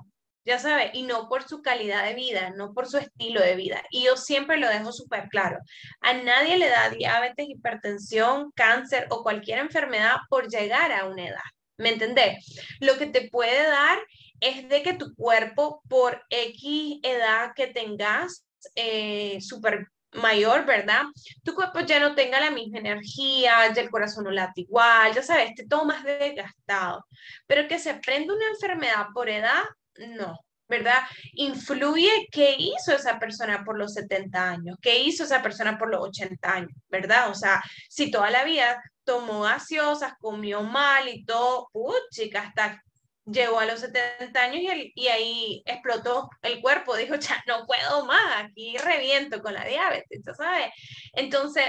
ya 0.51 0.59
sabe, 0.59 0.91
y 0.95 1.05
no 1.05 1.29
por 1.29 1.47
su 1.49 1.63
calidad 1.63 2.05
de 2.05 2.15
vida, 2.15 2.51
no 2.51 2.75
por 2.75 2.89
su 2.89 2.99
estilo 2.99 3.41
de 3.41 3.55
vida. 3.55 3.83
Y 3.91 4.05
yo 4.05 4.17
siempre 4.17 4.59
lo 4.59 4.69
dejo 4.69 4.93
súper 4.93 5.29
claro. 5.29 5.59
A 6.01 6.13
nadie 6.13 6.59
le 6.59 6.69
da 6.69 6.91
diabetes, 6.91 7.49
hipertensión, 7.49 8.51
cáncer 8.57 9.07
o 9.11 9.23
cualquier 9.23 9.61
enfermedad 9.61 10.17
por 10.29 10.49
llegar 10.49 10.91
a 10.93 11.07
una 11.07 11.29
edad. 11.29 11.51
¿Me 11.79 11.91
entendés? 11.91 12.45
Lo 12.81 12.99
que 12.99 13.07
te 13.07 13.29
puede 13.31 13.63
dar 13.63 13.99
es 14.41 14.69
de 14.69 14.83
que 14.83 14.95
tu 14.95 15.15
cuerpo, 15.15 15.83
por 15.89 16.23
X 16.31 16.99
edad 17.05 17.53
que 17.55 17.69
tengas, 17.69 18.45
eh, 18.75 19.39
súper 19.41 19.87
mayor, 20.13 20.67
¿verdad? 20.67 21.03
Tu 21.45 21.55
cuerpo 21.55 21.81
ya 21.81 22.01
no 22.01 22.15
tenga 22.17 22.41
la 22.41 22.51
misma 22.51 22.79
energía, 22.79 23.73
ya 23.73 23.81
el 23.81 23.91
corazón 23.91 24.25
no 24.25 24.31
late 24.31 24.63
igual, 24.63 25.15
ya 25.15 25.23
sabes, 25.23 25.51
esté 25.51 25.67
todo 25.69 25.85
más 25.85 26.03
desgastado. 26.03 27.07
Pero 27.47 27.69
que 27.69 27.79
se 27.79 27.95
prenda 27.95 28.35
una 28.35 28.49
enfermedad 28.49 29.07
por 29.15 29.29
edad, 29.29 29.63
no, 30.09 30.39
¿verdad? 30.69 31.01
Influye 31.35 32.29
qué 32.31 32.55
hizo 32.59 32.93
esa 32.93 33.19
persona 33.19 33.65
por 33.65 33.79
los 33.79 33.95
70 33.95 34.51
años, 34.51 34.77
qué 34.81 34.99
hizo 35.01 35.25
esa 35.25 35.43
persona 35.43 35.79
por 35.79 35.91
los 35.91 36.01
80 36.01 36.53
años, 36.53 36.71
¿verdad? 36.89 37.31
O 37.31 37.35
sea, 37.35 37.63
si 37.89 38.11
toda 38.11 38.31
la 38.31 38.45
vida 38.45 38.83
tomó 39.05 39.43
gaseosas, 39.43 40.15
comió 40.21 40.63
mal 40.63 41.09
y 41.09 41.25
todo, 41.25 41.69
uh, 41.73 41.93
chica, 42.11 42.43
hasta 42.43 42.83
llegó 43.27 43.61
a 43.61 43.67
los 43.67 43.81
70 43.81 44.41
años 44.41 44.63
y, 44.75 44.93
y, 44.95 45.09
ahí 45.09 45.63
explotó 45.67 46.29
el 46.43 46.61
cuerpo, 46.61 46.97
dijo, 46.97 47.15
ya 47.17 47.43
no 47.47 47.67
puedo 47.67 48.05
más, 48.07 48.45
aquí 48.45 48.77
reviento 48.79 49.43
con 49.43 49.55
la 49.55 49.65
diabetes, 49.65 50.23
¿sabes? 50.37 50.71
Entonces, 51.13 51.65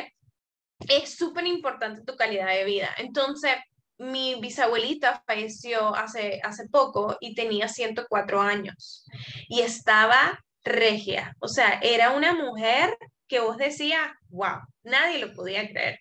es 0.88 1.16
súper 1.16 1.46
importante 1.48 2.04
tu 2.04 2.16
calidad 2.16 2.48
de 2.48 2.64
vida. 2.66 2.90
Entonces, 2.98 3.56
mi 4.02 4.36
bisabuelita 4.42 5.24
falleció 5.28 5.96
hace, 5.96 6.40
hace 6.44 6.68
poco 6.68 7.18
y 7.20 7.36
tenía 7.36 7.68
104 7.68 8.42
años. 8.42 9.06
Y 9.48 9.62
estaba 9.62 10.44
regia, 10.64 11.36
o 11.40 11.48
sea, 11.48 11.80
era 11.82 12.12
una 12.12 12.34
mujer 12.34 12.98
que 13.28 13.40
vos 13.40 13.58
decías, 13.58 14.12
wow, 14.30 14.60
nadie 14.84 15.20
lo 15.20 15.34
podía 15.34 15.68
creer. 15.68 16.00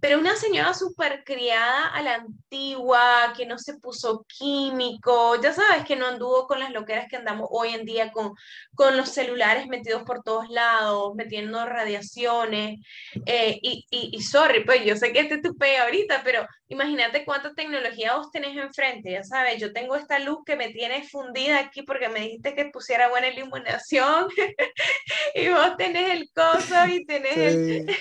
Pero 0.00 0.18
una 0.18 0.36
señora 0.36 0.74
súper 0.74 1.24
criada 1.24 1.88
a 1.88 2.02
la 2.02 2.14
antigua, 2.16 3.32
que 3.36 3.46
no 3.46 3.58
se 3.58 3.78
puso 3.78 4.24
químico, 4.26 5.40
ya 5.40 5.52
sabes 5.52 5.84
que 5.84 5.96
no 5.96 6.06
anduvo 6.06 6.46
con 6.46 6.60
las 6.60 6.70
loqueras 6.70 7.06
que 7.08 7.16
andamos 7.16 7.48
hoy 7.50 7.70
en 7.70 7.84
día 7.84 8.10
con, 8.12 8.32
con 8.74 8.96
los 8.96 9.10
celulares 9.10 9.66
metidos 9.66 10.02
por 10.04 10.22
todos 10.22 10.48
lados, 10.48 11.14
metiendo 11.14 11.64
radiaciones. 11.66 12.80
Eh, 13.26 13.58
y, 13.62 13.86
y, 13.90 14.22
sorry, 14.22 14.64
pues 14.64 14.84
yo 14.84 14.96
sé 14.96 15.12
que 15.12 15.20
este 15.20 15.38
tupe 15.38 15.78
ahorita, 15.78 16.22
pero 16.24 16.46
imagínate 16.68 17.24
cuánta 17.24 17.52
tecnología 17.52 18.16
vos 18.16 18.30
tenés 18.30 18.56
enfrente, 18.56 19.10
ya 19.10 19.24
sabes, 19.24 19.60
yo 19.60 19.72
tengo 19.72 19.96
esta 19.96 20.18
luz 20.20 20.38
que 20.46 20.56
me 20.56 20.68
tiene 20.68 21.02
fundida 21.02 21.58
aquí 21.58 21.82
porque 21.82 22.08
me 22.08 22.20
dijiste 22.20 22.54
que 22.54 22.66
pusiera 22.66 23.08
buena 23.08 23.28
iluminación 23.28 24.28
y 25.34 25.48
vos 25.48 25.76
tenés 25.76 26.10
el 26.12 26.30
coso 26.32 26.86
y 26.86 27.04
tenés 27.04 27.54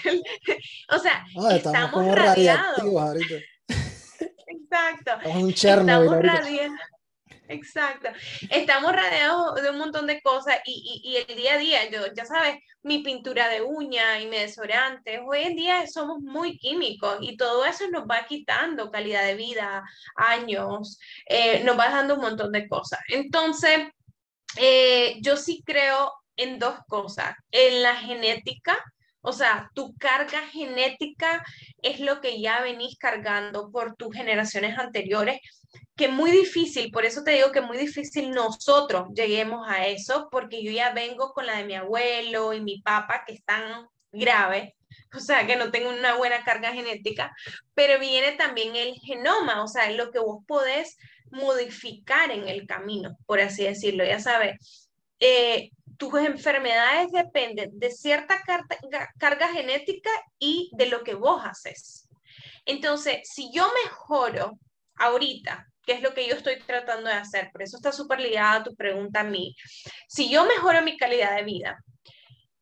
el 0.06 0.09
o 0.90 1.00
sea, 1.00 1.26
estamos, 1.52 2.16
radiados. 2.16 2.80
ahorita. 2.80 3.36
Exacto. 4.48 5.12
Estamos 5.18 5.44
un 5.44 5.54
Chernobyl 5.54 6.32
Exacto. 7.50 8.10
Estamos 8.52 8.94
rodeados 8.94 9.56
de 9.62 9.72
un 9.72 9.80
montón 9.80 10.06
de 10.06 10.22
cosas 10.22 10.60
y, 10.66 11.02
y, 11.04 11.10
y, 11.10 11.18
el 11.18 11.36
día 11.36 11.56
a 11.56 11.58
día, 11.58 11.90
yo, 11.90 12.02
ya 12.16 12.24
sabes, 12.24 12.60
mi 12.84 13.00
pintura 13.00 13.50
de 13.50 13.64
uña 13.64 14.22
y 14.22 14.28
mi 14.28 14.38
desodorante, 14.38 15.20
hoy 15.20 15.42
en 15.42 15.56
día 15.56 15.88
somos 15.88 16.20
muy 16.22 16.60
químicos 16.60 17.18
y 17.22 17.38
todo 17.38 17.66
eso 17.66 17.90
nos 17.90 18.04
va 18.04 18.28
quitando 18.28 18.92
calidad 18.92 19.26
de 19.26 19.34
vida, 19.34 19.84
años, 20.16 21.00
eh, 21.26 21.64
nos 21.64 21.78
va 21.78 21.90
dando 21.90 22.16
un 22.16 22.22
montón 22.22 22.52
de 22.52 22.68
cosas. 22.68 23.00
Entonces, 23.08 23.88
eh, 24.58 25.18
yo 25.22 25.36
sí 25.36 25.64
creo 25.66 26.14
en 26.36 26.60
dos 26.60 26.76
cosas, 26.88 27.36
en 27.52 27.82
la 27.82 27.96
genética, 27.96 28.78
o 29.22 29.34
sea, 29.34 29.70
tu 29.74 29.96
carga 29.98 30.42
genética 30.48 31.44
es 31.82 32.00
lo 32.00 32.22
que 32.22 32.42
ya 32.42 32.62
venís 32.62 32.98
cargando 32.98 33.72
por 33.72 33.96
tus 33.96 34.16
generaciones 34.16 34.78
anteriores 34.78 35.40
que 35.96 36.08
muy 36.08 36.32
difícil, 36.32 36.92
por 36.92 37.04
eso 37.04 37.24
te 37.24 37.32
digo 37.32 37.52
que 37.52 37.60
muy 37.60 37.78
difícil 37.78 38.32
nosotros 38.32 39.10
lleguemos 39.14 39.68
a 39.68 39.86
eso, 39.88 40.30
porque 40.32 40.64
yo 40.64 40.72
ya 40.72 40.94
vengo 40.94 41.34
con 41.34 41.46
la 41.46 41.58
de 41.58 41.66
mi 41.66 41.76
abuelo 41.76 42.54
y 42.54 42.62
mi 42.62 42.82
papá, 42.82 43.26
que 43.28 43.34
están 43.34 43.86
graves, 44.12 44.74
o 45.14 45.20
sea, 45.20 45.46
que 45.46 45.58
no 45.58 45.72
tengo 45.72 45.90
una 45.90 46.16
buena 46.16 46.44
carga 46.46 46.72
genética, 46.72 47.36
pero 47.74 48.00
viene 48.00 48.32
también 48.34 48.78
el 48.78 48.94
genoma, 48.96 49.62
o 49.62 49.68
sea, 49.68 49.92
lo 49.92 50.10
que 50.12 50.20
vos 50.20 50.44
podés 50.48 50.98
modificar 51.32 52.32
en 52.32 52.48
el 52.48 52.66
camino, 52.66 53.18
por 53.26 53.42
así 53.42 53.64
decirlo, 53.64 54.06
ya 54.06 54.20
sabes. 54.20 54.90
Eh, 55.20 55.72
tus 56.00 56.14
enfermedades 56.16 57.12
dependen 57.12 57.78
de 57.78 57.92
cierta 57.92 58.42
carga 59.18 59.50
genética 59.50 60.10
y 60.40 60.72
de 60.74 60.86
lo 60.86 61.04
que 61.04 61.14
vos 61.14 61.42
haces. 61.44 62.08
Entonces, 62.66 63.18
si 63.24 63.52
yo 63.54 63.68
mejoro 63.84 64.58
ahorita, 64.96 65.68
que 65.86 65.94
es 65.94 66.02
lo 66.02 66.14
que 66.14 66.26
yo 66.26 66.36
estoy 66.36 66.58
tratando 66.66 67.10
de 67.10 67.16
hacer, 67.16 67.50
por 67.52 67.64
eso 67.64 67.76
está 67.76 67.92
súper 67.92 68.22
ligada 68.22 68.54
a 68.54 68.64
tu 68.64 68.76
pregunta 68.76 69.20
a 69.20 69.24
mí, 69.26 69.56
si 70.08 70.30
yo 70.30 70.46
mejoro 70.46 70.82
mi 70.82 70.96
calidad 70.96 71.36
de 71.36 71.44
vida 71.44 71.84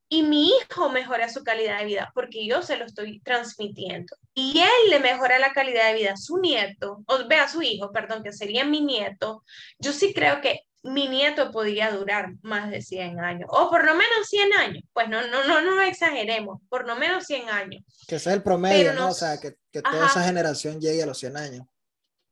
y 0.09 0.23
mi 0.23 0.49
hijo 0.49 0.89
mejora 0.89 1.29
su 1.29 1.43
calidad 1.43 1.77
de 1.79 1.85
vida, 1.85 2.11
porque 2.15 2.47
yo 2.47 2.63
se 2.63 2.77
lo 2.77 2.85
estoy 2.85 3.19
transmitiendo, 3.19 4.15
y 4.33 4.59
él 4.59 4.89
le 4.89 4.99
mejora 4.99 5.38
la 5.38 5.53
calidad 5.53 5.89
de 5.89 5.99
vida 5.99 6.13
a 6.13 6.17
su 6.17 6.38
nieto, 6.38 7.03
o 7.05 7.27
vea 7.27 7.43
a 7.43 7.49
su 7.49 7.61
hijo, 7.61 7.91
perdón, 7.91 8.23
que 8.23 8.31
sería 8.31 8.65
mi 8.65 8.81
nieto, 8.81 9.43
yo 9.77 9.93
sí 9.93 10.11
creo 10.13 10.41
que 10.41 10.61
mi 10.88 11.07
nieto 11.07 11.51
podría 11.51 11.91
durar 11.91 12.33
más 12.41 12.69
de 12.71 12.81
100 12.81 13.19
años, 13.19 13.49
o 13.51 13.69
por 13.69 13.85
lo 13.85 13.93
menos 13.93 14.27
100 14.27 14.53
años, 14.53 14.83
pues 14.93 15.09
no, 15.09 15.25
no, 15.27 15.43
no, 15.45 15.61
no 15.61 15.81
exageremos, 15.81 16.59
por 16.69 16.88
lo 16.88 16.95
menos 16.95 17.25
100 17.25 17.49
años. 17.49 17.83
Que 18.07 18.19
sea 18.19 18.33
el 18.33 18.43
promedio, 18.43 18.93
¿no? 18.93 19.09
O 19.09 19.13
sea, 19.13 19.39
que, 19.39 19.55
que 19.71 19.81
toda 19.81 20.07
esa 20.07 20.23
generación 20.23 20.79
llegue 20.79 21.03
a 21.03 21.05
los 21.05 21.17
100 21.19 21.38
años. 21.38 21.67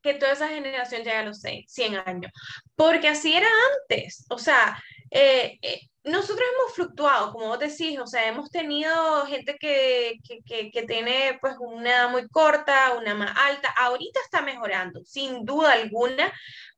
Que 0.02 0.14
toda 0.14 0.32
esa 0.32 0.48
generación 0.48 1.02
llegue 1.02 1.16
a 1.16 1.24
los 1.24 1.40
100 1.40 1.96
años, 2.06 2.32
porque 2.74 3.08
así 3.08 3.34
era 3.34 3.48
antes, 3.72 4.24
o 4.28 4.38
sea, 4.38 4.82
eh, 5.10 5.58
eh, 5.62 5.80
nosotros 6.06 6.46
hemos 6.54 6.74
fluctuado, 6.74 7.32
como 7.32 7.48
vos 7.48 7.58
decís, 7.58 7.98
o 7.98 8.06
sea, 8.06 8.28
hemos 8.28 8.48
tenido 8.50 9.26
gente 9.26 9.56
que, 9.58 10.18
que, 10.24 10.70
que, 10.70 10.82
tiene 10.84 11.36
pues 11.40 11.56
una 11.58 11.90
edad 11.90 12.10
muy 12.10 12.28
corta, 12.28 12.94
una 12.96 13.14
más 13.14 13.36
alta, 13.36 13.74
ahorita 13.76 14.20
está 14.20 14.40
mejorando, 14.40 15.04
sin 15.04 15.44
duda 15.44 15.72
alguna, 15.72 16.32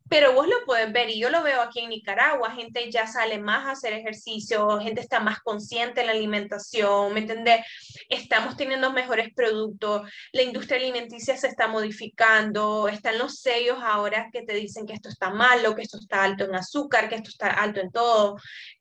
pero 0.08 0.32
vos 0.32 0.48
lo 0.48 0.64
puedes 0.64 0.90
ver 0.92 1.10
y 1.10 1.20
yo 1.20 1.28
lo 1.30 1.42
veo 1.42 1.60
aquí 1.60 1.80
en 1.80 1.90
Nicaragua, 1.90 2.52
gente 2.52 2.90
ya 2.90 3.06
sale 3.06 3.38
más 3.38 3.66
a 3.66 3.72
hacer 3.72 3.92
ejercicio, 3.92 4.78
gente 4.80 5.00
está 5.00 5.20
más 5.20 5.40
consciente 5.40 6.00
en 6.00 6.06
la 6.06 6.12
alimentación, 6.12 7.12
¿me 7.12 7.20
entendés? 7.20 7.64
Estamos 8.08 8.56
teniendo 8.56 8.90
mejores 8.92 9.32
productos, 9.34 10.10
la 10.32 10.42
industria 10.42 10.78
alimenticia 10.78 11.36
se 11.36 11.48
está 11.48 11.68
modificando, 11.68 12.88
están 12.88 13.18
los 13.18 13.40
sellos 13.40 13.78
ahora 13.82 14.30
que 14.32 14.42
te 14.42 14.54
dicen 14.54 14.86
que 14.86 14.94
esto 14.94 15.10
está 15.10 15.30
malo, 15.30 15.74
que 15.74 15.82
esto 15.82 15.98
está 15.98 16.24
alto 16.24 16.44
en 16.44 16.54
azúcar, 16.54 17.08
que 17.08 17.16
esto 17.16 17.30
está 17.30 17.48
alto 17.48 17.80
en 17.80 17.90
todo. 17.90 18.36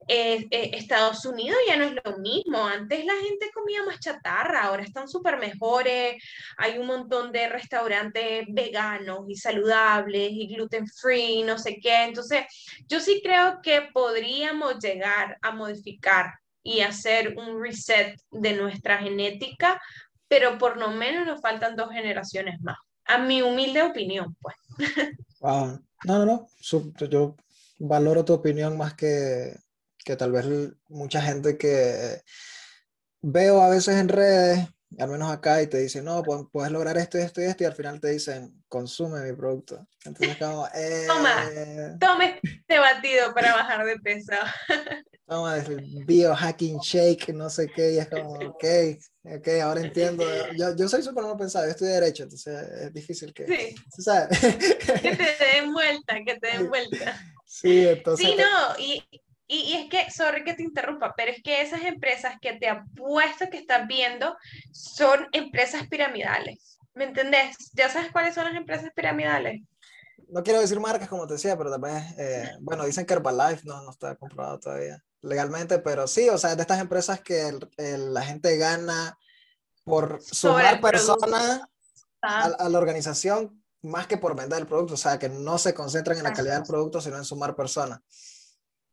Eh, 0.08 0.48
eh, 0.52 0.72
Estados 0.74 1.26
Unidos 1.26 1.58
ya 1.68 1.76
no 1.76 1.84
es 1.84 1.94
lo 2.06 2.18
mismo, 2.20 2.66
antes 2.66 3.04
la 3.04 3.16
gente 3.16 3.52
comía 3.54 3.84
más 3.84 4.00
chatarra, 4.00 4.64
ahora 4.64 4.84
están 4.84 5.10
súper 5.10 5.38
mejores, 5.38 6.24
hay 6.58 6.78
un 6.78 6.88
montón 6.88 7.34
de 7.34 7.50
restaurantes 7.50 8.46
veganos 8.48 9.26
y 9.28 9.36
saludables 9.36 10.30
y 10.32 10.48
gluten 10.56 10.88
free 10.88 11.17
no 11.46 11.58
sé 11.58 11.80
qué. 11.82 12.04
Entonces, 12.04 12.46
yo 12.88 13.00
sí 13.00 13.22
creo 13.24 13.60
que 13.62 13.82
podríamos 13.94 14.80
llegar 14.80 15.38
a 15.42 15.52
modificar 15.52 16.34
y 16.64 16.82
hacer 16.82 17.36
un 17.38 17.62
reset 17.62 18.20
de 18.32 18.54
nuestra 18.54 18.98
genética, 18.98 19.82
pero 20.28 20.58
por 20.58 20.78
lo 20.78 20.92
menos 20.92 21.26
nos 21.26 21.42
faltan 21.42 21.76
dos 21.76 21.92
generaciones 21.92 22.60
más. 22.62 22.78
A 23.06 23.18
mi 23.18 23.42
humilde 23.42 23.84
opinión, 23.84 24.36
pues. 24.42 24.56
No, 25.40 25.80
no, 26.04 26.26
no. 26.26 26.48
Yo 27.10 27.36
valoro 27.80 28.26
tu 28.26 28.34
opinión 28.34 28.78
más 28.78 28.96
que, 28.96 29.56
que 30.04 30.16
tal 30.16 30.32
vez 30.32 30.46
mucha 30.90 31.22
gente 31.22 31.58
que 31.58 32.22
veo 33.22 33.62
a 33.62 33.70
veces 33.70 33.96
en 33.96 34.10
redes 34.10 34.68
al 35.00 35.10
menos 35.10 35.32
acá, 35.32 35.62
y 35.62 35.68
te 35.68 35.80
dicen, 35.80 36.06
no, 36.06 36.24
puedes 36.24 36.72
lograr 36.72 36.98
esto, 36.98 37.18
esto 37.18 37.42
y 37.42 37.46
esto, 37.46 37.64
y 37.64 37.68
al 37.68 37.76
final 37.76 38.00
te 38.00 38.10
dicen, 38.10 38.57
consume 38.68 39.22
mi 39.22 39.36
producto. 39.36 39.88
Entonces, 40.04 40.38
como, 40.40 40.68
eh... 40.74 41.06
Toma, 41.08 41.50
tome 42.00 42.40
este 42.44 42.80
batido 42.80 43.34
para 43.34 43.54
bajar 43.54 43.86
de 43.86 43.98
peso. 43.98 44.34
Toma, 45.28 45.58
biohacking 46.06 46.80
shake, 46.80 47.34
no 47.34 47.50
sé 47.50 47.68
qué, 47.68 47.94
y 47.94 47.98
es 47.98 48.08
como, 48.08 48.34
ok, 48.34 48.64
ok, 49.24 49.48
ahora 49.62 49.82
entiendo. 49.82 50.24
Yo, 50.56 50.74
yo 50.74 50.88
soy 50.88 51.04
súper 51.04 51.26
no 51.26 51.36
pensado, 51.36 51.66
yo 51.66 51.72
estoy 51.72 51.90
derecho, 51.90 52.24
entonces 52.24 52.62
es 52.82 52.94
difícil 52.94 53.34
que... 53.34 53.46
Sí. 53.46 53.76
¿sabes? 54.02 54.40
que 54.40 55.16
te 55.16 55.46
den 55.54 55.74
vuelta, 55.74 56.16
que 56.26 56.40
te 56.40 56.48
den 56.48 56.70
vuelta. 56.70 57.20
Sí, 57.46 57.88
entonces... 57.88 58.26
Sí, 58.26 58.36
no, 58.38 58.80
y 58.80 59.04
y, 59.50 59.74
es 59.76 59.90
que, 59.90 60.12
sorry 60.12 60.44
que 60.44 60.54
te 60.54 60.64
interrumpa, 60.64 61.14
pero 61.16 61.32
es 61.32 61.42
que 61.42 61.62
esas 61.62 61.82
empresas 61.84 62.36
que 62.42 62.54
te 62.54 62.68
apuesto 62.68 63.50
que 63.50 63.58
estás 63.58 63.88
viendo 63.88 64.36
son 64.74 65.28
empresas 65.32 65.88
piramidales. 65.88 66.77
¿Me 66.98 67.04
entendés? 67.04 67.56
¿Ya 67.74 67.90
sabes 67.90 68.12
cuáles 68.12 68.34
son 68.34 68.46
las 68.46 68.56
empresas 68.56 68.92
piramidales? 68.96 69.62
No 70.30 70.42
quiero 70.42 70.60
decir 70.60 70.80
marcas 70.80 71.08
como 71.08 71.28
te 71.28 71.36
decía, 71.36 71.56
pero 71.56 71.70
también, 71.70 72.04
eh, 72.18 72.58
bueno, 72.60 72.86
dicen 72.86 73.06
que 73.06 73.14
Herbalife 73.14 73.62
no, 73.66 73.84
no 73.84 73.92
está 73.92 74.16
comprobado 74.16 74.60
todavía 74.60 75.02
legalmente, 75.22 75.78
pero 75.78 76.08
sí, 76.08 76.28
o 76.30 76.38
sea, 76.40 76.56
de 76.56 76.62
estas 76.62 76.80
empresas 76.80 77.22
que 77.22 77.58
la 77.78 78.24
gente 78.24 78.58
gana 78.58 79.18
por 79.84 80.22
sumar 80.22 80.82
personas 80.82 81.62
a, 82.22 82.46
a, 82.46 82.70
la 82.70 82.80
organización 82.80 83.64
más 83.84 84.08
que 84.08 84.18
por 84.18 84.36
vender 84.36 84.60
el 84.60 84.68
producto, 84.68 84.96
o 84.96 84.98
sea, 84.98 85.20
que 85.20 85.30
no 85.30 85.60
se 85.60 85.76
concentran 85.76 86.18
en 86.18 86.24
la 86.24 86.34
calidad 86.34 86.56
del 86.56 86.68
producto, 86.68 87.00
sino 87.00 87.18
en 87.18 87.26
sumar 87.26 87.56
personas. 87.56 88.02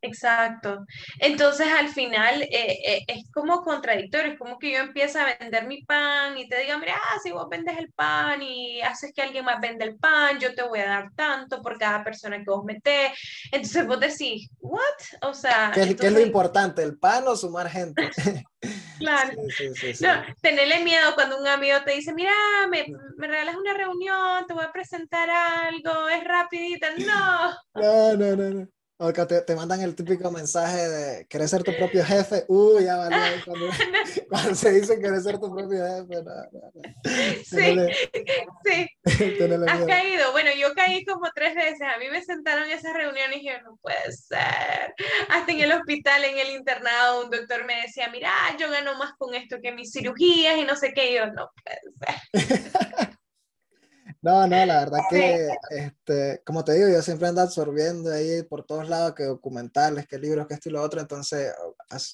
Exacto. 0.04 0.84
Entonces 1.18 1.66
al 1.66 1.88
final 1.88 2.42
eh, 2.42 2.78
eh, 2.86 3.04
es 3.06 3.30
como 3.32 3.62
contradictorio, 3.62 4.32
es 4.32 4.38
como 4.38 4.58
que 4.58 4.72
yo 4.72 4.78
empiezo 4.80 5.18
a 5.18 5.34
vender 5.38 5.66
mi 5.66 5.82
pan 5.82 6.36
y 6.36 6.46
te 6.46 6.58
diga, 6.58 6.76
mira, 6.78 6.94
ah, 6.94 7.18
si 7.22 7.32
vos 7.32 7.48
vendes 7.48 7.78
el 7.78 7.90
pan 7.92 8.42
y 8.42 8.82
haces 8.82 9.12
que 9.14 9.22
alguien 9.22 9.46
más 9.46 9.60
venda 9.60 9.84
el 9.84 9.96
pan, 9.96 10.38
yo 10.38 10.54
te 10.54 10.62
voy 10.62 10.80
a 10.80 10.86
dar 10.86 11.10
tanto 11.16 11.62
por 11.62 11.78
cada 11.78 12.04
persona 12.04 12.36
que 12.36 12.44
vos 12.44 12.64
metés. 12.64 13.12
Entonces 13.50 13.86
vos 13.86 13.98
decís, 13.98 14.50
¿what? 14.60 14.80
O 15.22 15.32
sea... 15.32 15.70
¿Qué, 15.72 15.80
es 15.82 16.12
lo 16.12 16.20
importante, 16.20 16.82
el 16.82 16.98
pan 16.98 17.24
o 17.26 17.36
sumar 17.36 17.70
gente? 17.70 18.10
Claro. 18.98 19.34
no, 20.00 20.34
tenerle 20.40 20.82
miedo 20.84 21.14
cuando 21.14 21.38
un 21.38 21.46
amigo 21.46 21.76
te 21.84 21.96
dice, 21.96 22.14
mira, 22.14 22.32
me, 22.70 22.86
me, 23.16 23.26
regalas 23.26 23.56
una 23.56 23.74
reunión, 23.74 24.46
te 24.46 24.54
voy 24.54 24.64
a 24.64 24.72
presentar 24.72 25.28
algo, 25.28 26.08
es 26.08 26.24
rapidito. 26.24 26.86
No. 27.04 27.52
No, 27.74 28.16
no, 28.16 28.36
no, 28.36 28.50
no. 28.50 28.68
O 28.96 29.12
que 29.12 29.26
te, 29.26 29.40
te, 29.40 29.56
mandan 29.56 29.80
el 29.80 29.96
típico 29.96 30.30
mensaje 30.30 30.88
de 30.88 31.26
querer 31.26 31.48
ser 31.48 31.64
tu 31.64 31.74
propio 31.76 32.04
jefe. 32.04 32.44
Uy, 32.46 32.84
ya 32.84 32.96
vale. 32.96 33.16
Cuando, 33.44 33.68
cuando, 34.28 34.54
se 34.54 34.70
dice 34.70 35.00
querer 35.00 35.20
ser 35.20 35.40
tu 35.40 35.52
propio 35.52 35.84
jefe. 35.84 36.22
No, 36.22 36.34
no, 36.34 36.70
Sí, 37.44 37.76
sí. 38.64 38.88
Has 39.68 39.84
caído. 39.86 40.30
Bueno, 40.30 40.50
yo 40.56 40.72
caí 40.74 41.04
como 41.04 41.28
tres 41.34 41.56
veces. 41.56 41.82
A 41.82 41.98
mí 41.98 42.08
me 42.08 42.22
sentaron 42.22 42.64
en 42.64 42.78
esa 42.78 42.92
reunión 42.92 43.32
y 43.32 43.40
dije, 43.40 43.60
no 43.64 43.76
puede 43.82 44.12
ser. 44.12 44.94
Hasta 45.28 45.50
en 45.50 45.60
el 45.60 45.72
hospital, 45.72 46.24
en 46.24 46.38
el 46.38 46.50
internado, 46.50 47.24
un 47.24 47.30
doctor 47.30 47.64
me 47.64 47.82
decía, 47.82 48.08
mira, 48.10 48.30
yo 48.60 48.70
gano 48.70 48.96
más 48.96 49.14
con 49.18 49.34
esto 49.34 49.56
que 49.60 49.72
mis 49.72 49.90
cirugías 49.90 50.56
y 50.56 50.64
no 50.64 50.76
sé 50.76 50.92
qué. 50.94 51.10
Y 51.10 51.14
yo, 51.16 51.26
no 51.26 51.50
puede 51.64 51.80
ser. 52.32 53.10
No, 54.24 54.46
no, 54.46 54.64
la 54.64 54.78
verdad 54.78 55.00
que, 55.10 55.48
este, 55.68 56.40
como 56.46 56.64
te 56.64 56.72
digo, 56.72 56.88
yo 56.88 57.02
siempre 57.02 57.28
ando 57.28 57.42
absorbiendo 57.42 58.10
ahí 58.10 58.42
por 58.42 58.64
todos 58.64 58.88
lados 58.88 59.14
que 59.14 59.24
documentales, 59.24 60.06
que 60.06 60.18
libros, 60.18 60.46
que 60.46 60.54
esto 60.54 60.70
y 60.70 60.72
lo 60.72 60.80
otro, 60.80 60.98
entonces 60.98 61.52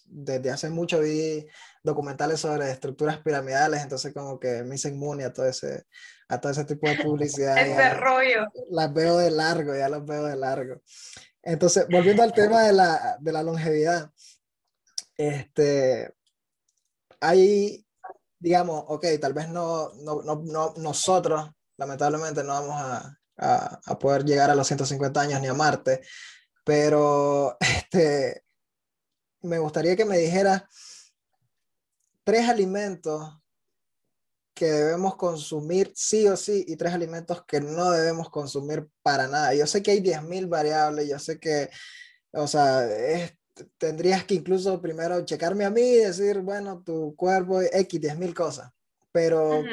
desde 0.06 0.50
hace 0.50 0.70
mucho 0.70 0.98
vi 0.98 1.46
documentales 1.84 2.40
sobre 2.40 2.68
estructuras 2.68 3.18
piramidales, 3.18 3.82
entonces 3.82 4.12
como 4.12 4.40
que 4.40 4.64
me 4.64 4.74
hice 4.74 4.88
inmune 4.88 5.22
a 5.22 5.32
todo 5.32 5.46
ese, 5.46 5.84
a 6.28 6.40
todo 6.40 6.50
ese 6.50 6.64
tipo 6.64 6.88
de 6.88 6.96
publicidad. 6.96 7.56
ese 7.64 7.94
rollo. 7.94 8.48
Las 8.70 8.92
veo 8.92 9.16
de 9.16 9.30
largo, 9.30 9.76
ya 9.76 9.88
las 9.88 10.04
veo 10.04 10.24
de 10.24 10.34
largo. 10.34 10.82
Entonces, 11.44 11.86
volviendo 11.88 12.24
al 12.24 12.32
tema 12.32 12.64
de 12.64 12.72
la, 12.72 13.18
de 13.20 13.32
la 13.32 13.44
longevidad, 13.44 14.10
este, 15.16 16.12
hay, 17.20 17.86
digamos, 18.40 18.82
ok, 18.88 19.06
tal 19.20 19.32
vez 19.32 19.48
no, 19.48 19.92
no, 20.02 20.22
no, 20.24 20.42
no 20.44 20.74
nosotros 20.76 21.52
lamentablemente 21.80 22.44
no 22.44 22.52
vamos 22.52 22.76
a, 22.76 23.18
a, 23.86 23.98
poder 23.98 24.22
llegar 24.24 24.50
a 24.50 24.54
los 24.54 24.66
150 24.66 25.18
años 25.18 25.40
ni 25.40 25.48
a 25.48 25.54
Marte, 25.54 26.02
pero 26.62 27.56
este, 27.60 28.44
me 29.40 29.58
gustaría 29.58 29.96
que 29.96 30.04
me 30.04 30.18
dijeras 30.18 30.62
tres 32.22 32.48
alimentos 32.48 33.34
que 34.52 34.66
debemos 34.66 35.16
consumir 35.16 35.90
sí 35.96 36.28
o 36.28 36.36
sí 36.36 36.66
y 36.68 36.76
tres 36.76 36.92
alimentos 36.92 37.44
que 37.46 37.62
no 37.62 37.92
debemos 37.92 38.28
consumir 38.28 38.86
para 39.02 39.26
nada. 39.26 39.54
Yo 39.54 39.66
sé 39.66 39.82
que 39.82 39.92
hay 39.92 40.00
10.000 40.00 40.50
variables, 40.50 41.08
yo 41.08 41.18
sé 41.18 41.40
que, 41.40 41.70
o 42.32 42.46
sea, 42.46 42.86
tendrías 43.78 44.24
que 44.24 44.34
incluso 44.34 44.82
primero 44.82 45.24
checarme 45.24 45.64
a 45.64 45.70
mí 45.70 45.80
y 45.80 45.96
decir, 45.96 46.40
bueno, 46.40 46.82
tu 46.82 47.16
cuerpo 47.16 47.62
X, 47.62 48.00
10.000 48.00 48.34
cosas. 48.34 48.70
Pero, 49.12 49.64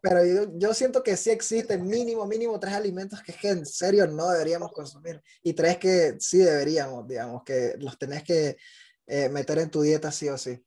pero 0.00 0.24
yo, 0.24 0.52
yo, 0.56 0.72
siento 0.72 1.02
que 1.02 1.16
sí 1.16 1.30
existen 1.30 1.84
mínimo, 1.84 2.26
mínimo 2.26 2.60
tres 2.60 2.74
alimentos 2.74 3.22
que, 3.22 3.32
es 3.32 3.38
que 3.38 3.48
en 3.48 3.66
serio 3.66 4.06
no 4.06 4.30
deberíamos 4.30 4.70
consumir 4.70 5.20
y 5.42 5.52
tres 5.52 5.78
que 5.78 6.14
sí 6.20 6.38
deberíamos, 6.38 7.06
digamos, 7.08 7.42
que 7.42 7.74
los 7.78 7.98
tenés 7.98 8.22
que 8.22 8.56
eh, 9.06 9.28
meter 9.28 9.58
en 9.58 9.70
tu 9.70 9.82
dieta 9.82 10.12
sí 10.12 10.28
o 10.28 10.38
sí. 10.38 10.62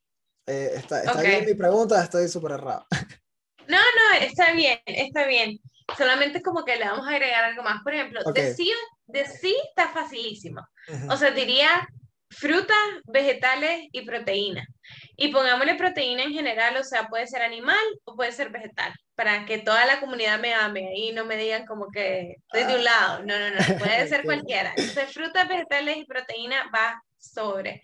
Eh, 0.46 0.72
está, 0.76 1.02
está 1.02 1.22
bien 1.22 1.44
mi 1.46 1.54
pregunta, 1.54 2.02
estoy 2.02 2.28
súper 2.28 2.52
errado. 2.52 2.86
No, 3.68 3.76
no, 3.76 4.26
está 4.26 4.52
bien, 4.52 4.78
está 4.86 5.26
bien. 5.26 5.60
Solamente 5.98 6.40
como 6.40 6.64
que 6.64 6.76
le 6.76 6.86
vamos 6.86 7.06
a 7.06 7.10
agregar 7.10 7.44
algo 7.44 7.62
más. 7.62 7.82
Por 7.82 7.92
ejemplo, 7.92 8.22
de, 8.32 8.54
sí, 8.54 8.72
de 9.06 9.26
sí 9.26 9.54
está 9.68 9.90
facilísimo. 9.90 10.66
O 11.10 11.18
sea, 11.18 11.32
diría 11.32 11.86
frutas, 12.30 12.76
vegetales 13.04 13.88
y 13.92 14.02
proteína. 14.02 14.66
Y 15.16 15.28
pongámosle 15.28 15.74
proteína 15.74 16.22
en 16.22 16.32
general, 16.32 16.76
o 16.76 16.84
sea, 16.84 17.08
puede 17.08 17.26
ser 17.26 17.42
animal 17.42 17.78
o 18.04 18.14
puede 18.14 18.32
ser 18.32 18.50
vegetal, 18.50 18.92
para 19.14 19.44
que 19.46 19.58
toda 19.58 19.84
la 19.86 20.00
comunidad 20.00 20.38
me 20.38 20.54
ame 20.54 20.92
y 20.94 21.12
no 21.12 21.24
me 21.24 21.36
digan 21.36 21.66
como 21.66 21.88
que 21.90 22.36
estoy 22.38 22.64
de 22.64 22.78
un 22.78 22.84
lado. 22.84 23.24
No, 23.24 23.38
no, 23.38 23.50
no, 23.50 23.56
puede 23.78 24.08
ser 24.08 24.24
cualquiera. 24.24 24.72
Entonces, 24.76 25.12
frutas, 25.12 25.48
vegetales 25.48 25.96
y 25.96 26.04
proteína 26.04 26.70
va 26.74 27.02
sobre. 27.18 27.82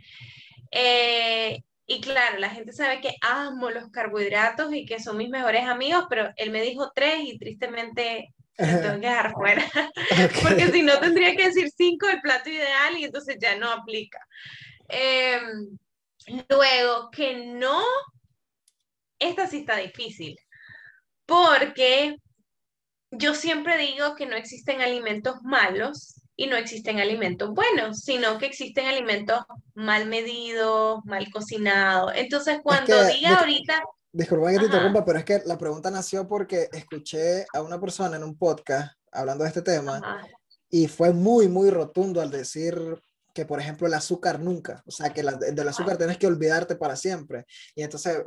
Eh, 0.70 1.62
y 1.86 2.00
claro, 2.00 2.38
la 2.38 2.50
gente 2.50 2.72
sabe 2.72 3.00
que 3.00 3.14
amo 3.20 3.70
los 3.70 3.90
carbohidratos 3.90 4.72
y 4.72 4.86
que 4.86 5.00
son 5.00 5.18
mis 5.18 5.28
mejores 5.28 5.66
amigos, 5.66 6.06
pero 6.08 6.30
él 6.36 6.50
me 6.50 6.62
dijo 6.62 6.90
tres 6.94 7.20
y 7.20 7.38
tristemente 7.38 8.33
me 8.58 8.78
tengo 8.78 9.00
que 9.00 9.06
dejar 9.06 9.32
fuera. 9.32 9.64
Porque 10.42 10.70
si 10.70 10.82
no 10.82 10.98
tendría 10.98 11.34
que 11.34 11.46
decir 11.46 11.70
cinco 11.76 12.08
el 12.08 12.20
plato 12.20 12.50
ideal 12.50 12.96
y 12.98 13.04
entonces 13.04 13.36
ya 13.40 13.56
no 13.56 13.70
aplica. 13.70 14.18
Em, 14.88 15.76
luego, 16.48 17.10
que 17.10 17.46
no, 17.46 17.82
esta 19.18 19.46
sí 19.46 19.58
está 19.58 19.76
difícil, 19.76 20.38
porque 21.26 22.16
yo 23.10 23.34
siempre 23.34 23.78
digo 23.78 24.14
que 24.14 24.26
no 24.26 24.36
existen 24.36 24.82
alimentos 24.82 25.36
malos, 25.42 26.20
y 26.36 26.46
no 26.46 26.56
existen 26.56 27.00
alimentos 27.00 27.50
buenos, 27.50 28.00
sino 28.00 28.38
que 28.38 28.46
existen 28.46 28.86
alimentos 28.86 29.40
mal 29.74 30.06
medidos, 30.06 31.00
mal 31.04 31.30
cocinados. 31.30 32.12
Entonces, 32.16 32.58
cuando 32.62 33.04
diga 33.06 33.38
ahorita... 33.38 33.82
Disculpa 34.16 34.52
que 34.52 34.58
te 34.60 34.64
interrumpa, 34.66 35.04
pero 35.04 35.18
es 35.18 35.24
que 35.24 35.42
la 35.44 35.58
pregunta 35.58 35.90
nació 35.90 36.28
porque 36.28 36.68
escuché 36.72 37.46
a 37.52 37.60
una 37.62 37.80
persona 37.80 38.16
en 38.16 38.22
un 38.22 38.38
podcast 38.38 38.92
hablando 39.10 39.42
de 39.42 39.48
este 39.48 39.62
tema 39.62 40.00
y 40.70 40.86
fue 40.86 41.12
muy, 41.12 41.48
muy 41.48 41.68
rotundo 41.68 42.20
al 42.20 42.30
decir 42.30 42.78
que, 43.34 43.44
por 43.44 43.58
ejemplo, 43.58 43.88
el 43.88 43.94
azúcar 43.94 44.38
nunca, 44.38 44.84
o 44.86 44.92
sea, 44.92 45.12
que 45.12 45.24
del 45.24 45.68
azúcar 45.68 45.96
tienes 45.96 46.16
que 46.16 46.28
olvidarte 46.28 46.76
para 46.76 46.94
siempre. 46.94 47.44
Y 47.74 47.82
entonces, 47.82 48.22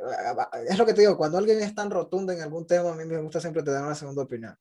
es 0.67 0.77
lo 0.77 0.85
que 0.85 0.93
te 0.93 0.99
digo, 0.99 1.15
cuando 1.15 1.37
alguien 1.37 1.61
es 1.61 1.73
tan 1.73 1.89
rotundo 1.89 2.33
en 2.33 2.41
algún 2.41 2.67
tema, 2.67 2.91
a 2.91 2.95
mí 2.95 3.05
me 3.05 3.21
gusta 3.21 3.39
siempre 3.39 3.63
tener 3.63 3.81
una 3.81 3.95
segunda 3.95 4.23
opinión. 4.23 4.57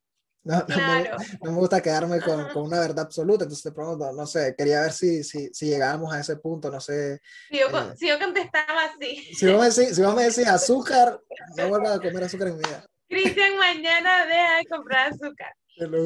No, 0.47 0.65
no, 0.69 1.51
me, 1.51 1.59
gusta 1.59 1.83
quedarme 1.83 2.21
con, 2.21 2.49
con, 2.51 2.63
una 2.67 2.79
verdad 2.79 3.07
absoluta, 3.07 3.43
entonces 3.43 3.65
te 3.65 3.73
pregunto, 3.73 4.13
no 4.13 4.27
sé, 4.29 4.55
quería 4.57 4.83
ver 4.83 4.93
si, 4.93 5.25
si, 5.25 5.53
si 5.53 5.67
llegábamos 5.67 6.15
a 6.15 6.21
ese 6.21 6.37
punto, 6.37 6.71
no 6.71 6.81
sé. 6.81 7.21
Si 7.51 7.59
yo, 7.59 7.67
eh, 7.67 7.95
si 7.97 8.07
yo 8.07 8.17
contestaba 8.17 8.85
así. 8.85 9.35
Si 9.35 9.45
vos, 9.51 9.59
me 9.61 9.69
decís, 9.69 9.97
si 9.97 10.03
vos 10.03 10.15
me 10.15 10.23
decís 10.23 10.47
azúcar, 10.47 11.21
no 11.57 11.69
vuelvas 11.69 11.97
a 11.97 12.01
comer 12.01 12.23
azúcar 12.23 12.49
en 12.49 12.59
mi 12.59 12.63
vida. 12.63 12.87
Cristian, 13.09 13.57
mañana 13.59 14.25
deja 14.27 14.59
de 14.59 14.67
comprar 14.67 15.13
azúcar. 15.13 15.53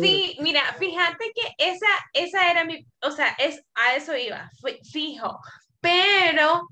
Sí, 0.00 0.38
mira, 0.40 0.62
fíjate 0.78 1.32
que 1.34 1.54
esa, 1.58 1.86
esa 2.14 2.50
era 2.50 2.64
mi, 2.64 2.86
o 3.02 3.10
sea, 3.10 3.36
es, 3.38 3.62
a 3.74 3.94
eso 3.94 4.16
iba, 4.16 4.50
fijo, 4.90 5.38
pero 5.82 6.66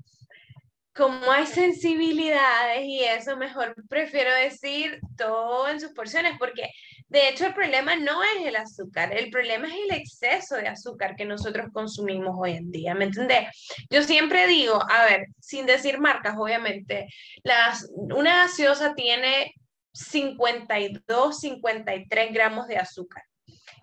como 0.95 1.31
hay 1.31 1.45
sensibilidades 1.45 2.83
y 2.83 3.03
eso, 3.03 3.37
mejor 3.37 3.75
prefiero 3.87 4.33
decir 4.33 4.99
todo 5.15 5.69
en 5.69 5.79
sus 5.79 5.91
porciones, 5.91 6.33
porque 6.39 6.69
de 7.09 7.27
hecho, 7.27 7.47
el 7.47 7.55
problema 7.55 7.95
no 7.95 8.21
es 8.23 8.45
el 8.45 8.55
azúcar, 8.55 9.11
el 9.17 9.31
problema 9.31 9.67
es 9.67 9.73
el 9.73 9.97
exceso 9.97 10.55
de 10.55 10.67
azúcar 10.67 11.15
que 11.15 11.25
nosotros 11.25 11.67
consumimos 11.73 12.35
hoy 12.37 12.51
en 12.51 12.71
día, 12.71 12.93
¿me 12.93 13.05
entendés? 13.05 13.47
Yo 13.89 14.03
siempre 14.03 14.45
digo, 14.45 14.79
a 14.89 15.05
ver, 15.05 15.25
sin 15.39 15.65
decir 15.65 15.99
marcas, 15.99 16.35
obviamente, 16.37 17.07
las, 17.43 17.89
una 17.95 18.43
gaseosa 18.43 18.93
tiene 18.93 19.55
52, 19.91 21.39
53 21.39 22.31
gramos 22.31 22.67
de 22.67 22.77
azúcar. 22.77 23.23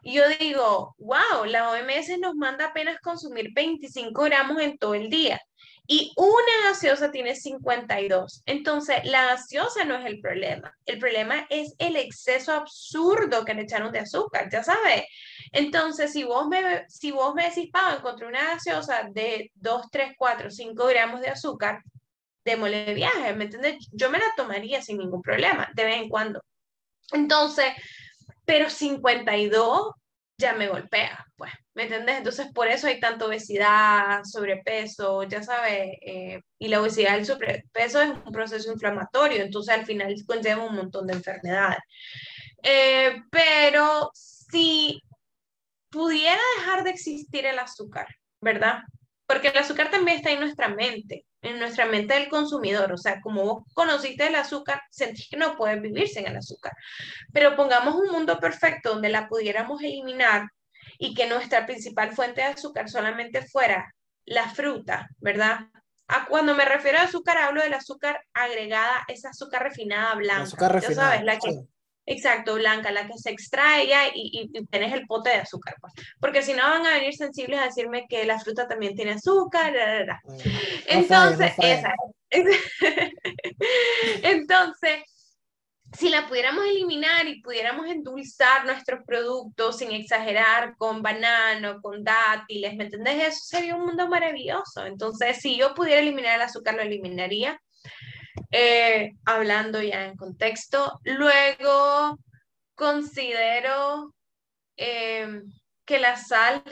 Y 0.02 0.14
yo 0.14 0.22
digo, 0.38 0.94
wow, 0.98 1.44
la 1.46 1.70
OMS 1.70 2.20
nos 2.20 2.36
manda 2.36 2.66
apenas 2.66 3.00
consumir 3.00 3.48
25 3.52 4.22
gramos 4.22 4.62
en 4.62 4.78
todo 4.78 4.94
el 4.94 5.10
día 5.10 5.40
y 5.86 6.12
una 6.16 6.68
gaseosa 6.68 7.10
tiene 7.10 7.36
52. 7.36 8.42
Entonces, 8.46 9.04
la 9.04 9.26
gaseosa 9.26 9.84
no 9.84 9.96
es 9.96 10.06
el 10.06 10.20
problema. 10.20 10.76
El 10.84 10.98
problema 10.98 11.46
es 11.48 11.74
el 11.78 11.96
exceso 11.96 12.52
absurdo 12.52 13.44
que 13.44 13.54
le 13.54 13.62
echaron 13.62 13.92
de 13.92 14.00
azúcar, 14.00 14.48
ya 14.50 14.64
sabes. 14.64 15.04
Entonces, 15.52 16.12
si 16.12 16.24
vos 16.24 16.48
me, 16.48 16.84
si 16.88 17.12
vos 17.12 17.34
me 17.34 17.48
decís, 17.48 17.70
Pau, 17.72 17.96
encontré 17.96 18.26
una 18.26 18.54
gaseosa 18.54 19.08
de 19.12 19.52
2, 19.54 19.86
3, 19.90 20.12
4, 20.16 20.50
5 20.50 20.86
gramos 20.86 21.20
de 21.20 21.28
azúcar, 21.28 21.82
démosle 22.44 22.94
viaje, 22.94 23.34
¿me 23.34 23.44
entiendes? 23.44 23.88
Yo 23.92 24.10
me 24.10 24.18
la 24.18 24.26
tomaría 24.36 24.82
sin 24.82 24.98
ningún 24.98 25.22
problema, 25.22 25.68
de 25.74 25.84
vez 25.84 25.96
en 25.96 26.08
cuando. 26.08 26.42
Entonces, 27.12 27.66
pero 28.44 28.70
52 28.70 29.92
ya 30.38 30.54
me 30.54 30.68
golpea, 30.68 31.24
pues, 31.36 31.52
¿me 31.74 31.84
entiendes? 31.84 32.18
Entonces, 32.18 32.48
por 32.52 32.68
eso 32.68 32.86
hay 32.86 33.00
tanta 33.00 33.26
obesidad, 33.26 34.22
sobrepeso, 34.24 35.22
ya 35.24 35.42
sabes, 35.42 35.96
eh, 36.02 36.40
y 36.58 36.68
la 36.68 36.80
obesidad, 36.80 37.16
el 37.16 37.26
sobrepeso 37.26 38.02
es 38.02 38.10
un 38.10 38.32
proceso 38.32 38.72
inflamatorio, 38.72 39.42
entonces 39.42 39.74
al 39.74 39.86
final 39.86 40.14
conlleva 40.26 40.64
un 40.64 40.76
montón 40.76 41.06
de 41.06 41.14
enfermedades. 41.14 41.78
Eh, 42.62 43.22
pero 43.30 44.10
si 44.14 45.02
pudiera 45.90 46.40
dejar 46.58 46.84
de 46.84 46.90
existir 46.90 47.46
el 47.46 47.58
azúcar, 47.58 48.06
¿verdad? 48.40 48.80
Porque 49.26 49.48
el 49.48 49.58
azúcar 49.58 49.90
también 49.90 50.18
está 50.18 50.30
en 50.30 50.40
nuestra 50.40 50.68
mente, 50.68 51.25
en 51.42 51.58
nuestra 51.58 51.86
mente 51.86 52.14
del 52.14 52.28
consumidor. 52.28 52.92
O 52.92 52.96
sea, 52.96 53.20
como 53.20 53.44
vos 53.44 53.64
conociste 53.74 54.26
el 54.26 54.34
azúcar, 54.34 54.82
sentís 54.90 55.28
que 55.28 55.36
no 55.36 55.56
puedes 55.56 55.80
vivir 55.80 56.08
sin 56.08 56.26
el 56.26 56.36
azúcar. 56.36 56.72
Pero 57.32 57.56
pongamos 57.56 57.94
un 57.94 58.10
mundo 58.10 58.38
perfecto 58.38 58.90
donde 58.90 59.08
la 59.08 59.28
pudiéramos 59.28 59.82
eliminar 59.82 60.48
y 60.98 61.14
que 61.14 61.28
nuestra 61.28 61.66
principal 61.66 62.12
fuente 62.12 62.40
de 62.40 62.48
azúcar 62.48 62.88
solamente 62.88 63.42
fuera 63.42 63.92
la 64.24 64.48
fruta, 64.48 65.08
¿verdad? 65.18 65.68
A 66.08 66.26
cuando 66.26 66.54
me 66.54 66.64
refiero 66.64 66.98
a 66.98 67.02
azúcar, 67.02 67.38
hablo 67.38 67.62
del 67.62 67.74
azúcar 67.74 68.22
agregada, 68.32 69.04
esa 69.08 69.30
azúcar 69.30 69.62
refinada 69.62 70.14
blanca. 70.14 70.42
Azúcar 70.42 70.72
refinada. 70.72 71.10
sabes, 71.10 71.24
la 71.24 71.38
que, 71.38 71.66
Exacto, 72.08 72.54
blanca, 72.54 72.92
la 72.92 73.06
que 73.08 73.18
se 73.18 73.30
extrae 73.30 73.88
ya 73.88 74.06
y, 74.08 74.50
y, 74.54 74.66
tenés 74.66 74.92
el 74.92 75.06
pote 75.06 75.30
de 75.30 75.36
azúcar. 75.36 75.74
Pues. 75.80 75.92
Porque 76.20 76.42
si 76.42 76.52
no 76.52 76.62
van 76.62 76.86
a 76.86 76.94
venir 76.94 77.14
sensibles 77.14 77.58
a 77.58 77.64
decirme 77.64 78.06
que 78.08 78.24
la 78.24 78.38
fruta 78.38 78.68
también 78.68 78.94
tiene 78.94 79.12
azúcar. 79.12 79.74
Entonces, 80.86 81.52
esa. 81.58 81.92
Entonces, 84.22 85.02
si 85.92 86.08
la 86.08 86.28
pudiéramos 86.28 86.64
eliminar 86.64 87.26
y 87.26 87.40
pudiéramos 87.40 87.86
endulzar 87.86 88.64
nuestros 88.66 89.00
productos 89.04 89.78
sin 89.78 89.92
exagerar 89.92 90.76
con 90.76 91.02
banano, 91.02 91.80
con 91.80 92.04
dátiles, 92.04 92.76
¿me 92.76 92.84
entendés? 92.84 93.28
Eso 93.28 93.44
sería 93.46 93.76
un 93.76 93.86
mundo 93.86 94.08
maravilloso. 94.08 94.84
Entonces, 94.86 95.38
si 95.40 95.56
yo 95.56 95.74
pudiera 95.74 96.00
eliminar 96.00 96.36
el 96.36 96.42
azúcar, 96.42 96.74
lo 96.74 96.82
eliminaría 96.82 97.60
eh, 98.50 99.12
hablando 99.24 99.82
ya 99.82 100.06
en 100.06 100.16
contexto. 100.16 101.00
Luego, 101.04 102.18
considero 102.74 104.14
em, 104.76 105.42
que 105.84 105.98
la 105.98 106.16
sal 106.16 106.62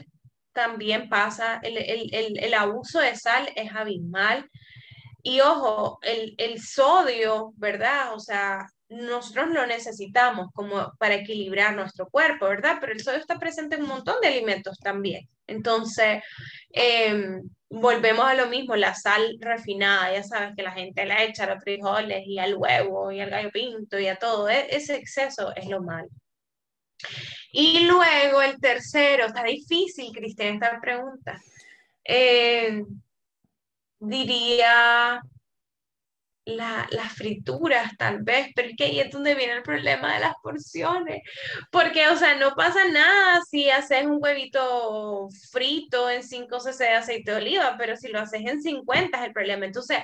también 0.53 1.09
pasa, 1.09 1.61
el, 1.63 2.55
abuso 2.55 3.01
de 3.01 3.17
sal 3.17 3.51
es 3.57 3.73
abismal. 3.75 4.49
Y 5.23 5.41
ojo, 5.41 5.99
el, 6.03 6.35
el 6.39 6.61
sodio, 6.61 7.53
¿verdad? 7.57 8.15
O 8.15 8.21
sea, 8.21 8.67
nosotros 8.89 9.49
lo 9.51 9.67
necesitamos 9.67 10.49
como 10.53 10.93
para 10.99 11.15
equilibrar 11.15 11.75
nuestro 11.75 12.09
cuerpo, 12.09 12.47
¿verdad? 12.47 12.79
Pero 12.81 12.93
el 12.93 13.03
sodio 13.03 13.19
está 13.19 13.39
presente 13.39 13.77
en 13.77 13.83
un 13.83 13.89
montón 13.89 14.17
de 14.21 14.29
alimentos 14.29 14.79
también. 14.79 15.29
Entonces, 15.47 16.23
em, 16.75 17.43
volvemos 17.71 18.25
a 18.27 18.35
lo 18.35 18.49
mismo, 18.49 18.77
la 18.77 18.95
sal 18.95 19.37
refinada, 19.41 20.13
ya 20.13 20.23
sabes 20.23 20.55
que 20.57 20.63
la 20.63 20.73
gente 20.73 21.07
la 21.07 21.23
echa 21.25 21.45
a 21.45 21.55
los 21.55 21.63
frijoles 21.63 22.25
y 22.27 22.39
al 22.39 22.57
huevo 22.57 23.13
y 23.13 23.21
al 23.21 23.31
gallo 23.31 23.51
pinto 23.51 23.99
y 23.99 24.09
a 24.09 24.17
todo, 24.17 24.49
e, 24.49 24.67
ese 24.75 24.97
exceso 24.97 25.55
es 25.57 25.67
lo 25.69 25.83
malo. 25.83 26.09
Y 27.53 27.87
luego 27.87 28.43
el 28.43 28.61
tercero, 28.61 29.27
está 29.27 29.45
difícil, 29.45 30.13
Cristian, 30.13 30.55
esta 30.55 30.81
pregunta. 30.81 31.41
Eh, 32.05 32.83
diría 34.01 35.23
la, 36.47 36.87
las 36.91 37.13
frituras, 37.13 37.93
tal 37.97 38.23
vez, 38.23 38.49
pero 38.55 38.69
es 38.69 38.77
que 38.77 38.85
ahí 38.85 39.01
es 39.01 39.11
donde 39.11 39.35
viene 39.35 39.55
el 39.55 39.63
problema 39.63 40.15
de 40.15 40.21
las 40.21 40.35
porciones, 40.43 41.23
porque, 41.71 42.09
o 42.09 42.17
sea, 42.17 42.37
no 42.37 42.55
pasa 42.55 42.87
nada 42.89 43.41
si 43.49 43.71
haces 43.71 44.05
un 44.05 44.19
huevito 44.21 45.29
frito 45.51 46.11
en 46.11 46.23
5 46.23 46.61
cc 46.61 46.85
de 46.85 46.91
aceite 46.91 47.31
de 47.31 47.37
oliva, 47.39 47.77
pero 47.79 47.97
si 47.97 48.09
lo 48.09 48.21
haces 48.21 48.43
en 48.45 48.63
50 48.63 49.19
es 49.19 49.25
el 49.25 49.33
problema. 49.33 49.65
Entonces, 49.65 49.99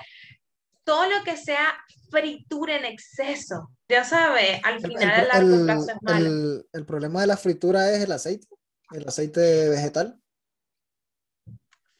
todo 0.84 1.09
lo 1.11 1.22
que 1.24 1.36
sea 1.36 1.76
fritura 2.11 2.76
en 2.76 2.86
exceso, 2.86 3.70
ya 3.88 4.05
sabes, 4.05 4.61
al 4.64 4.80
final 4.80 5.11
a 5.11 5.24
largo 5.24 5.64
plazo 5.64 5.91
es 5.91 6.03
malo. 6.03 6.26
El, 6.26 6.66
el 6.72 6.86
problema 6.86 7.20
de 7.20 7.26
la 7.26 7.36
fritura 7.36 7.93
es 7.93 8.03
el 8.03 8.12
aceite, 8.12 8.47
el 8.93 9.07
aceite 9.07 9.68
vegetal. 9.68 10.18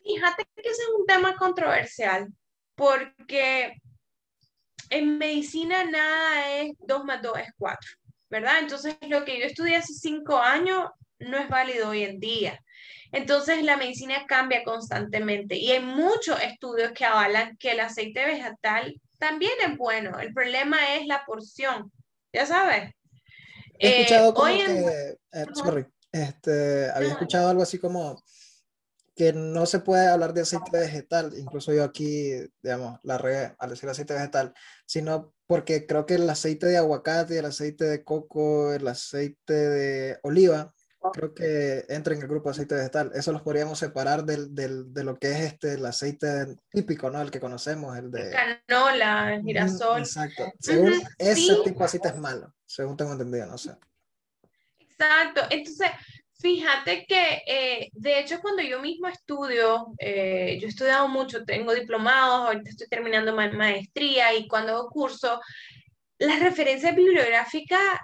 Fíjate 0.03 0.45
que 0.57 0.63
ese 0.63 0.83
es 0.83 0.89
un 0.99 1.07
tema 1.07 1.37
controversial, 1.37 2.33
porque 2.75 3.81
en 4.91 5.19
medicina 5.19 5.85
nada 5.85 6.59
es 6.59 6.73
2 6.81 7.05
más 7.05 7.23
2 7.23 7.39
es 7.39 7.53
4, 7.57 7.91
¿verdad? 8.29 8.59
Entonces 8.59 8.97
lo 9.09 9.25
que 9.25 9.39
yo 9.39 9.47
estudié 9.47 9.77
hace 9.77 9.95
5 9.95 10.37
años 10.39 10.91
no 11.21 11.39
es 11.39 11.49
válido 11.49 11.91
hoy 11.91 12.05
en 12.05 12.21
día. 12.21 12.63
Entonces 13.13 13.63
la 13.63 13.77
medicina 13.77 14.27
cambia 14.27 14.63
constantemente 14.63 15.57
y 15.57 15.71
hay 15.73 15.81
muchos 15.81 16.41
estudios 16.43 16.93
que 16.93 17.05
avalan 17.05 17.57
que 17.57 17.73
el 17.73 17.81
aceite 17.81 18.25
vegetal 18.25 19.01
también 19.19 19.53
es 19.67 19.77
bueno. 19.77 20.19
El 20.19 20.33
problema 20.33 20.97
es 20.97 21.07
la 21.07 21.25
porción, 21.25 21.93
ya 22.33 22.47
sabes. 22.47 22.93
He 23.79 24.03
escuchado 24.03 24.35
como 24.35 24.47
que, 24.47 25.17
eh, 25.33 25.47
sorry, 25.55 25.87
este, 26.13 26.91
había 26.91 27.11
escuchado 27.11 27.49
algo 27.49 27.63
así 27.63 27.79
como 27.79 28.23
que 29.21 29.35
no 29.35 29.67
se 29.67 29.81
puede 29.81 30.09
hablar 30.09 30.33
de 30.33 30.41
aceite 30.41 30.71
vegetal, 30.73 31.35
incluso 31.37 31.75
yo 31.75 31.85
aquí, 31.85 32.33
digamos, 32.63 32.99
la 33.03 33.19
regué 33.19 33.55
al 33.59 33.69
decir 33.69 33.87
aceite 33.87 34.15
vegetal, 34.15 34.55
sino 34.87 35.35
porque 35.47 35.85
creo 35.87 36.07
que 36.07 36.15
el 36.15 36.31
aceite 36.31 36.65
de 36.65 36.79
aguacate, 36.79 37.39
el 37.39 37.45
aceite 37.45 37.85
de 37.85 38.03
coco, 38.03 38.73
el 38.73 38.89
aceite 38.89 39.53
de 39.53 40.19
oliva, 40.23 40.73
creo 41.13 41.35
que 41.35 41.85
entra 41.91 42.15
en 42.15 42.23
el 42.23 42.29
grupo 42.29 42.49
de 42.49 42.53
aceite 42.53 42.75
vegetal. 42.77 43.11
Eso 43.15 43.31
los 43.31 43.43
podríamos 43.43 43.79
separar 43.79 44.25
del, 44.25 44.55
del, 44.55 44.91
de 44.91 45.05
lo 45.05 45.19
que 45.19 45.33
es 45.33 45.53
este, 45.53 45.75
el 45.75 45.85
aceite 45.85 46.57
típico, 46.71 47.11
¿no? 47.11 47.21
El 47.21 47.31
que 47.31 47.41
conocemos, 47.41 47.99
el 47.99 48.11
de... 48.11 48.35
Canola, 48.67 49.35
el 49.35 49.43
girasol. 49.43 49.99
Exacto. 49.99 50.51
Según 50.59 50.95
ese 51.19 51.57
tipo 51.63 51.81
de 51.81 51.85
aceite 51.85 52.09
es 52.09 52.17
malo, 52.17 52.55
según 52.65 52.97
tengo 52.97 53.13
entendido, 53.13 53.45
no 53.45 53.59
sé. 53.59 53.77
Exacto. 54.79 55.43
Entonces, 55.51 55.91
Fíjate 56.41 57.05
que, 57.07 57.43
eh, 57.47 57.91
de 57.93 58.19
hecho, 58.19 58.41
cuando 58.41 58.63
yo 58.63 58.81
mismo 58.81 59.09
estudio, 59.09 59.89
eh, 59.99 60.57
yo 60.59 60.67
he 60.67 60.71
estudiado 60.71 61.07
mucho, 61.07 61.45
tengo 61.45 61.75
diplomados, 61.75 62.47
ahorita 62.47 62.71
estoy 62.71 62.89
terminando 62.89 63.35
ma 63.35 63.51
maestría 63.53 64.35
y 64.35 64.49
cuando 64.49 64.73
hago 64.73 64.89
curso, 64.89 65.39
las 66.19 66.41
referencias 66.41 66.97
bibliográficas 66.97 68.01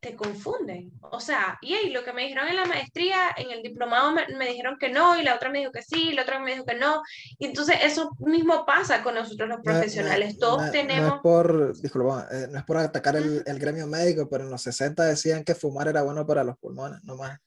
te 0.00 0.14
confunden. 0.14 0.92
O 1.00 1.18
sea, 1.18 1.58
y 1.60 1.74
ahí 1.74 1.90
lo 1.90 2.04
que 2.04 2.12
me 2.12 2.22
dijeron 2.22 2.48
en 2.48 2.56
la 2.56 2.66
maestría, 2.66 3.30
en 3.36 3.50
el 3.50 3.62
diplomado 3.62 4.12
me, 4.12 4.48
dijeron 4.48 4.76
que 4.78 4.90
no, 4.90 5.18
y 5.18 5.24
la 5.24 5.34
otra 5.34 5.50
me 5.50 5.58
dijo 5.58 5.72
que 5.72 5.82
sí, 5.82 6.10
y 6.10 6.12
la 6.12 6.22
otra 6.22 6.38
me 6.38 6.52
dijo 6.52 6.64
que 6.64 6.76
no. 6.76 7.02
Y 7.38 7.46
entonces 7.46 7.76
eso 7.82 8.10
mismo 8.20 8.64
pasa 8.64 9.02
con 9.02 9.14
nosotros 9.14 9.48
los 9.48 9.60
profesionales. 9.60 10.38
Todos 10.38 10.70
tenemos... 10.70 11.08
No 11.08 11.16
es 11.16 11.22
por, 11.22 11.80
disculpa, 11.80 12.28
eh, 12.30 12.46
no 12.50 12.58
es 12.58 12.64
por 12.64 12.76
atacar 12.76 13.16
el, 13.16 13.42
el, 13.44 13.58
gremio 13.58 13.86
médico, 13.86 14.28
pero 14.28 14.44
en 14.44 14.50
los 14.50 14.62
60 14.62 15.04
decían 15.04 15.42
que 15.42 15.54
fumar 15.54 15.88
era 15.88 16.02
bueno 16.02 16.26
para 16.26 16.44
los 16.44 16.56
pulmones, 16.58 17.02
nomás. 17.04 17.40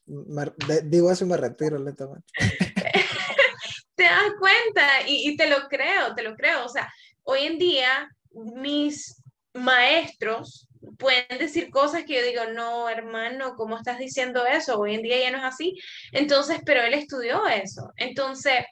digo 0.83 1.11
eso 1.11 1.23
y 1.23 1.27
me 1.27 1.37
retiro 1.37 1.77
lentamente. 1.77 2.27
te 3.95 4.03
das 4.03 4.31
cuenta 4.39 5.07
y, 5.07 5.29
y 5.29 5.37
te 5.37 5.49
lo 5.49 5.67
creo, 5.69 6.13
te 6.15 6.23
lo 6.23 6.35
creo. 6.35 6.65
O 6.65 6.69
sea, 6.69 6.91
hoy 7.23 7.41
en 7.43 7.57
día 7.57 8.09
mis 8.33 9.20
maestros 9.53 10.67
pueden 10.97 11.37
decir 11.39 11.69
cosas 11.69 12.03
que 12.05 12.15
yo 12.15 12.25
digo, 12.25 12.53
no, 12.53 12.89
hermano, 12.89 13.55
¿cómo 13.55 13.77
estás 13.77 13.99
diciendo 13.99 14.45
eso? 14.45 14.79
Hoy 14.79 14.95
en 14.95 15.01
día 15.01 15.19
ya 15.19 15.31
no 15.31 15.37
es 15.37 15.43
así. 15.43 15.77
Entonces, 16.11 16.59
pero 16.65 16.81
él 16.81 16.93
estudió 16.93 17.47
eso. 17.47 17.91
Entonces, 17.97 18.65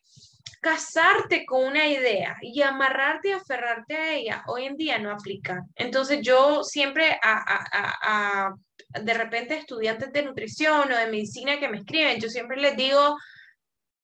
casarte 0.62 1.46
con 1.46 1.66
una 1.66 1.88
idea 1.88 2.36
y 2.42 2.62
amarrarte 2.62 3.30
y 3.30 3.32
aferrarte 3.32 3.96
a 3.96 4.14
ella, 4.14 4.44
hoy 4.48 4.66
en 4.66 4.76
día 4.76 5.00
no 5.00 5.12
aplica. 5.12 5.64
Entonces, 5.76 6.20
yo 6.22 6.64
siempre 6.64 7.20
a, 7.24 8.54
de 9.02 9.14
repente 9.14 9.58
estudiantes 9.58 10.12
de 10.12 10.24
nutrición 10.24 10.92
o 10.92 10.98
de 10.98 11.08
medicina 11.08 11.60
que 11.60 11.70
me 11.70 11.78
escriben, 11.78 12.20
yo 12.20 12.30
siempre 12.30 12.58
les 12.58 12.76
digo, 12.76 13.18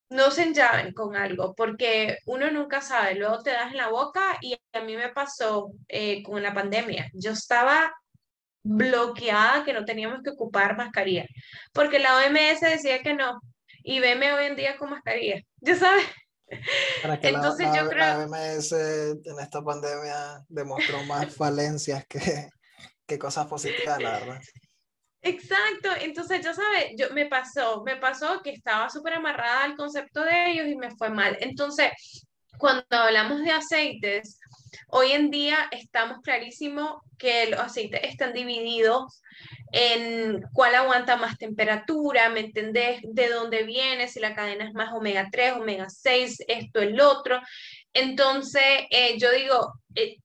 no 0.10 0.32
se 0.32 0.44
enllaven 0.44 0.94
con 0.94 1.16
algo, 1.16 1.56
porque 1.56 2.20
uno 2.26 2.52
nunca 2.52 2.82
sabe, 2.82 3.16
luego 3.16 3.42
te 3.42 3.52
das 3.52 3.72
en 3.72 3.78
la 3.78 3.90
boca 3.90 4.38
y 4.42 4.58
a 4.74 4.82
mí 4.82 4.96
me 4.96 5.10
pasó 5.10 5.72
eh, 5.88 6.22
con 6.24 6.42
la 6.44 6.54
pandemia. 6.54 7.10
Yo 7.14 7.32
estaba 7.32 7.94
bloqueada 8.64 9.64
que 9.64 9.74
no 9.74 9.86
teníamos 9.86 10.22
que 10.24 10.32
ocupar 10.32 10.78
mascarilla, 10.78 11.26
porque 11.74 12.00
la 12.00 12.18
OMS 12.18 12.62
decía 12.62 13.02
que 13.02 13.14
no, 13.14 13.40
y 13.84 14.00
veme 14.00 14.34
hoy 14.34 14.46
en 14.46 14.56
día 14.56 14.78
con 14.78 14.90
mascarilla, 14.90 15.42
ya 15.62 15.76
sabes. 15.76 16.06
Entonces 17.22 17.68
yo 17.76 17.90
creo... 17.90 18.06
La 18.06 18.20
OMS 18.20 18.72
en 18.72 19.40
esta 19.42 19.62
pandemia 19.64 20.44
demostró 20.48 21.04
más 21.04 21.36
falencias 21.36 22.06
que, 22.08 22.50
que 23.08 23.20
cosas 23.20 23.48
positivas, 23.48 24.02
la 24.02 24.12
verdad. 24.20 24.42
Exacto, 25.26 25.90
entonces 26.02 26.42
ya 26.46 26.54
sabes, 26.54 26.92
yo 27.00 27.08
me 27.12 27.26
pasó, 27.26 27.82
me 27.84 27.96
pasó 27.96 28.44
que 28.44 28.52
estaba 28.52 28.92
súper 28.92 29.14
amarrada 29.14 29.64
al 29.64 29.76
concepto 29.76 30.24
de 30.24 30.52
ellos 30.52 30.68
y 30.68 30.76
me 30.76 30.96
fue 30.96 31.10
mal. 31.10 31.36
Entonces, 31.42 31.90
cuando 32.60 32.86
hablamos 32.92 33.42
de 33.42 33.50
aceites, 33.50 34.40
hoy 34.90 35.14
en 35.14 35.32
día 35.32 35.68
estamos 35.72 36.20
clarísimo 36.22 37.02
que 37.18 37.48
los 37.48 37.60
aceites 37.60 38.02
están 38.04 38.34
divididos 38.34 39.20
en 39.72 40.44
cuál 40.54 40.76
aguanta 40.76 41.18
más 41.18 41.40
temperatura, 41.40 42.30
¿me 42.30 42.42
entendés? 42.42 43.00
De 43.04 43.28
dónde 43.30 43.64
viene, 43.64 44.08
si 44.08 44.20
la 44.20 44.36
cadena 44.36 44.66
es 44.66 44.74
más 44.76 44.94
omega 44.94 45.28
3, 45.32 45.54
omega 45.54 45.90
6, 45.90 46.38
esto, 46.48 46.82
el 46.82 47.02
otro. 47.02 47.42
Entonces, 47.94 48.64
eh, 48.92 49.18
yo 49.18 49.32
digo, 49.32 49.74
eh, 49.96 50.18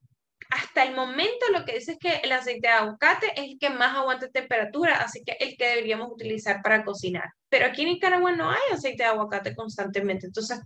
hasta 0.51 0.83
el 0.83 0.95
momento 0.95 1.47
lo 1.53 1.65
que 1.65 1.75
dice 1.75 1.93
es 1.93 1.99
que 1.99 2.17
el 2.17 2.33
aceite 2.33 2.67
de 2.67 2.75
aguacate 2.75 3.33
es 3.37 3.51
el 3.51 3.59
que 3.59 3.71
más 3.71 3.97
aguanta 3.97 4.29
temperatura, 4.29 4.97
así 5.01 5.23
que 5.25 5.37
el 5.39 5.57
que 5.57 5.69
deberíamos 5.69 6.11
utilizar 6.11 6.61
para 6.63 6.85
cocinar. 6.85 7.31
Pero 7.49 7.67
aquí 7.67 7.83
en 7.83 7.89
Nicaragua 7.89 8.33
no 8.33 8.51
hay 8.51 8.61
aceite 8.73 9.05
de 9.05 9.09
aguacate 9.09 9.55
constantemente, 9.55 10.27
entonces 10.27 10.61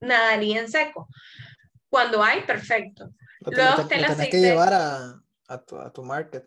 nadaría 0.00 0.60
en 0.60 0.70
seco. 0.70 1.08
Cuando 1.88 2.22
hay, 2.22 2.42
perfecto. 2.42 3.10
Luego 3.40 3.82
está 3.82 3.96
el 3.96 4.04
aceite. 4.04 4.30
que 4.30 4.40
llevar 4.40 4.72
a, 4.72 5.20
a, 5.48 5.62
tu, 5.62 5.78
a 5.78 5.92
tu 5.92 6.02
market. 6.02 6.44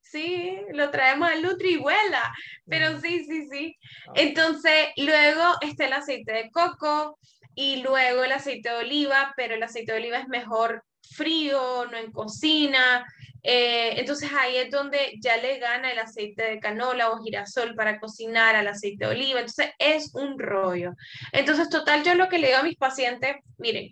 Sí, 0.00 0.58
lo 0.72 0.90
traemos 0.90 1.28
al 1.30 1.42
Nutri 1.42 1.74
y 1.74 1.76
vuela, 1.76 2.32
pero 2.66 2.98
sí, 3.00 3.26
sí, 3.26 3.46
sí. 3.50 3.76
Entonces, 4.14 4.88
luego 4.96 5.42
está 5.60 5.84
el 5.84 5.92
aceite 5.92 6.32
de 6.32 6.50
coco 6.50 7.18
y 7.54 7.82
luego 7.82 8.24
el 8.24 8.32
aceite 8.32 8.70
de 8.70 8.76
oliva, 8.76 9.34
pero 9.36 9.54
el 9.54 9.62
aceite 9.62 9.92
de 9.92 9.98
oliva 9.98 10.18
es 10.18 10.28
mejor 10.28 10.82
frío, 11.10 11.86
no 11.86 11.96
en 11.96 12.12
cocina. 12.12 13.06
Eh, 13.42 14.00
entonces 14.00 14.30
ahí 14.36 14.56
es 14.56 14.70
donde 14.70 15.14
ya 15.20 15.36
le 15.36 15.58
gana 15.58 15.92
el 15.92 15.98
aceite 15.98 16.42
de 16.42 16.60
canola 16.60 17.10
o 17.10 17.22
girasol 17.22 17.74
para 17.74 18.00
cocinar 18.00 18.56
al 18.56 18.68
aceite 18.68 19.04
de 19.04 19.10
oliva. 19.12 19.40
Entonces 19.40 19.70
es 19.78 20.14
un 20.14 20.38
rollo. 20.38 20.92
Entonces, 21.32 21.68
total, 21.68 22.04
yo 22.04 22.14
lo 22.14 22.28
que 22.28 22.38
le 22.38 22.48
digo 22.48 22.58
a 22.58 22.64
mis 22.64 22.76
pacientes, 22.76 23.36
miren, 23.58 23.90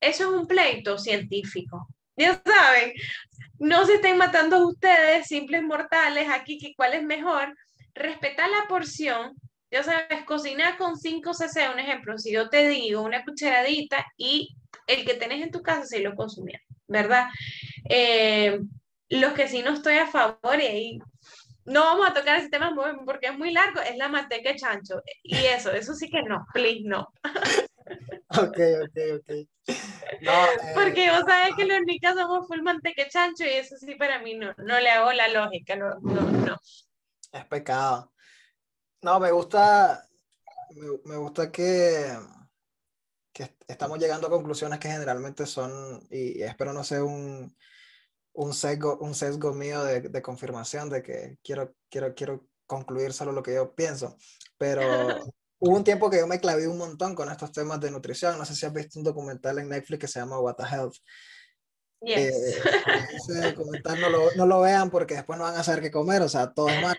eso 0.00 0.24
es 0.24 0.40
un 0.40 0.46
pleito 0.46 0.98
científico. 0.98 1.88
Ya 2.16 2.42
saben, 2.44 2.92
no 3.58 3.86
se 3.86 3.94
estén 3.94 4.16
matando 4.16 4.66
ustedes, 4.66 5.26
simples 5.26 5.62
mortales, 5.62 6.28
aquí, 6.30 6.58
que 6.58 6.74
cuál 6.74 6.94
es 6.94 7.02
mejor. 7.02 7.54
Respetar 7.94 8.48
la 8.50 8.66
porción, 8.68 9.34
ya 9.70 9.82
sabes, 9.82 10.24
cocinar 10.24 10.76
con 10.78 10.96
5 10.96 11.34
cc, 11.34 11.70
un 11.72 11.78
ejemplo, 11.78 12.18
si 12.18 12.32
yo 12.32 12.48
te 12.48 12.68
digo 12.68 13.02
una 13.02 13.24
cucharadita 13.24 14.06
y 14.16 14.56
el 14.86 15.04
que 15.04 15.14
tenés 15.14 15.42
en 15.42 15.50
tu 15.50 15.62
casa 15.62 15.84
sí 15.84 16.00
lo 16.00 16.14
consumía, 16.14 16.60
¿verdad? 16.86 17.28
Eh, 17.88 18.60
los 19.10 19.32
que 19.32 19.48
sí 19.48 19.62
no 19.62 19.72
estoy 19.72 19.96
a 19.96 20.06
favor 20.06 20.60
y 20.60 20.66
ahí 20.66 20.98
no 21.64 21.84
vamos 21.84 22.08
a 22.08 22.14
tocar 22.14 22.38
ese 22.38 22.48
tema 22.48 22.74
porque 23.04 23.26
es 23.26 23.38
muy 23.38 23.52
largo, 23.52 23.80
es 23.80 23.96
la 23.96 24.08
manteca 24.08 24.50
de 24.50 24.56
chancho. 24.56 25.02
Y 25.22 25.36
eso, 25.36 25.70
eso 25.70 25.94
sí 25.94 26.08
que 26.08 26.22
no, 26.22 26.46
please 26.52 26.82
no. 26.84 27.08
Ok, 28.30 28.58
ok, 28.84 28.98
ok. 29.16 29.48
No, 30.20 30.32
porque 30.74 31.10
vos 31.10 31.22
sabés 31.26 31.54
que 31.56 31.64
los 31.64 31.80
nicas 31.86 32.14
somos 32.14 32.46
full 32.46 32.60
manteca 32.60 33.04
de 33.04 33.08
chancho 33.08 33.44
y 33.44 33.54
eso 33.54 33.76
sí 33.78 33.94
para 33.94 34.18
mí 34.18 34.34
no, 34.34 34.52
no 34.58 34.78
le 34.80 34.90
hago 34.90 35.12
la 35.14 35.28
lógica, 35.28 35.76
no, 35.76 35.98
no, 36.00 36.20
no. 36.20 36.56
Es 37.32 37.44
pecado. 37.46 38.12
No, 39.00 39.18
me 39.18 39.30
gusta, 39.30 40.06
me, 40.72 40.88
me 41.06 41.16
gusta 41.16 41.50
que 41.50 42.12
que 43.38 43.54
estamos 43.68 44.00
llegando 44.00 44.26
a 44.26 44.30
conclusiones 44.30 44.80
que 44.80 44.90
generalmente 44.90 45.46
son, 45.46 46.04
y 46.10 46.42
espero 46.42 46.72
no 46.72 46.82
sea 46.82 47.04
un, 47.04 47.56
un, 48.32 48.52
sesgo, 48.52 48.98
un 48.98 49.14
sesgo 49.14 49.54
mío 49.54 49.84
de, 49.84 50.00
de 50.00 50.22
confirmación 50.22 50.90
de 50.90 51.04
que 51.04 51.38
quiero, 51.44 51.72
quiero, 51.88 52.14
quiero 52.16 52.48
concluir 52.66 53.12
solo 53.12 53.30
lo 53.30 53.44
que 53.44 53.54
yo 53.54 53.76
pienso, 53.76 54.16
pero 54.58 54.80
hubo 55.60 55.76
un 55.76 55.84
tiempo 55.84 56.10
que 56.10 56.18
yo 56.18 56.26
me 56.26 56.40
clavé 56.40 56.66
un 56.66 56.78
montón 56.78 57.14
con 57.14 57.30
estos 57.30 57.52
temas 57.52 57.80
de 57.80 57.92
nutrición. 57.92 58.36
No 58.38 58.44
sé 58.44 58.56
si 58.56 58.66
has 58.66 58.72
visto 58.72 58.98
un 58.98 59.04
documental 59.04 59.60
en 59.60 59.68
Netflix 59.68 60.00
que 60.00 60.08
se 60.08 60.18
llama 60.18 60.40
What 60.40 60.56
the 60.56 60.64
Health. 60.64 60.96
Yes. 62.00 62.16
Eh, 62.16 62.62
ese 63.14 63.56
no 64.00 64.08
lo, 64.08 64.30
no 64.36 64.46
lo, 64.46 64.60
vean 64.60 64.88
porque 64.88 65.14
después 65.14 65.36
no 65.36 65.44
van 65.44 65.56
a 65.56 65.64
saber 65.64 65.82
qué 65.82 65.90
comer, 65.90 66.22
o 66.22 66.28
sea, 66.28 66.52
todo 66.52 66.68
es 66.68 66.80
mal. 66.80 66.96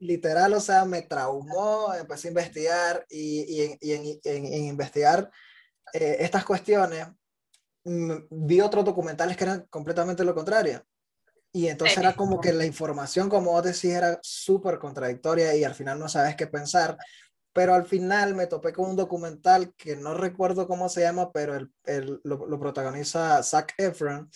Literal, 0.00 0.52
o 0.54 0.60
sea, 0.60 0.84
me 0.84 1.02
traumó, 1.02 1.92
empecé 1.92 2.28
a 2.28 2.30
investigar 2.30 3.06
y, 3.10 3.62
y, 3.62 3.78
y 3.80 3.92
en, 3.92 4.20
en, 4.22 4.52
en, 4.52 4.64
investigar 4.64 5.30
eh, 5.92 6.18
estas 6.20 6.44
cuestiones, 6.44 7.08
mm, 7.84 8.12
vi 8.30 8.60
otros 8.60 8.84
documentales 8.84 9.36
que 9.36 9.44
eran 9.44 9.66
completamente 9.70 10.22
lo 10.22 10.34
contrario. 10.34 10.82
Y 11.52 11.68
entonces 11.68 11.96
era 11.96 12.14
como 12.14 12.38
que 12.38 12.52
la 12.52 12.66
información, 12.66 13.30
como 13.30 13.52
vos 13.52 13.62
decís, 13.62 13.86
era 13.86 14.18
súper 14.22 14.78
contradictoria 14.78 15.56
y 15.56 15.64
al 15.64 15.74
final 15.74 15.98
no 15.98 16.06
sabes 16.06 16.36
qué 16.36 16.46
pensar. 16.46 16.98
Pero 17.56 17.72
al 17.72 17.86
final 17.86 18.34
me 18.34 18.46
topé 18.46 18.74
con 18.74 18.90
un 18.90 18.96
documental 18.96 19.72
que 19.78 19.96
no 19.96 20.12
recuerdo 20.12 20.68
cómo 20.68 20.90
se 20.90 21.00
llama, 21.00 21.32
pero 21.32 21.56
el, 21.56 21.72
el, 21.86 22.20
lo, 22.22 22.46
lo, 22.46 22.60
protagoniza 22.60 23.42
Zac 23.42 23.72
Efron. 23.78 24.30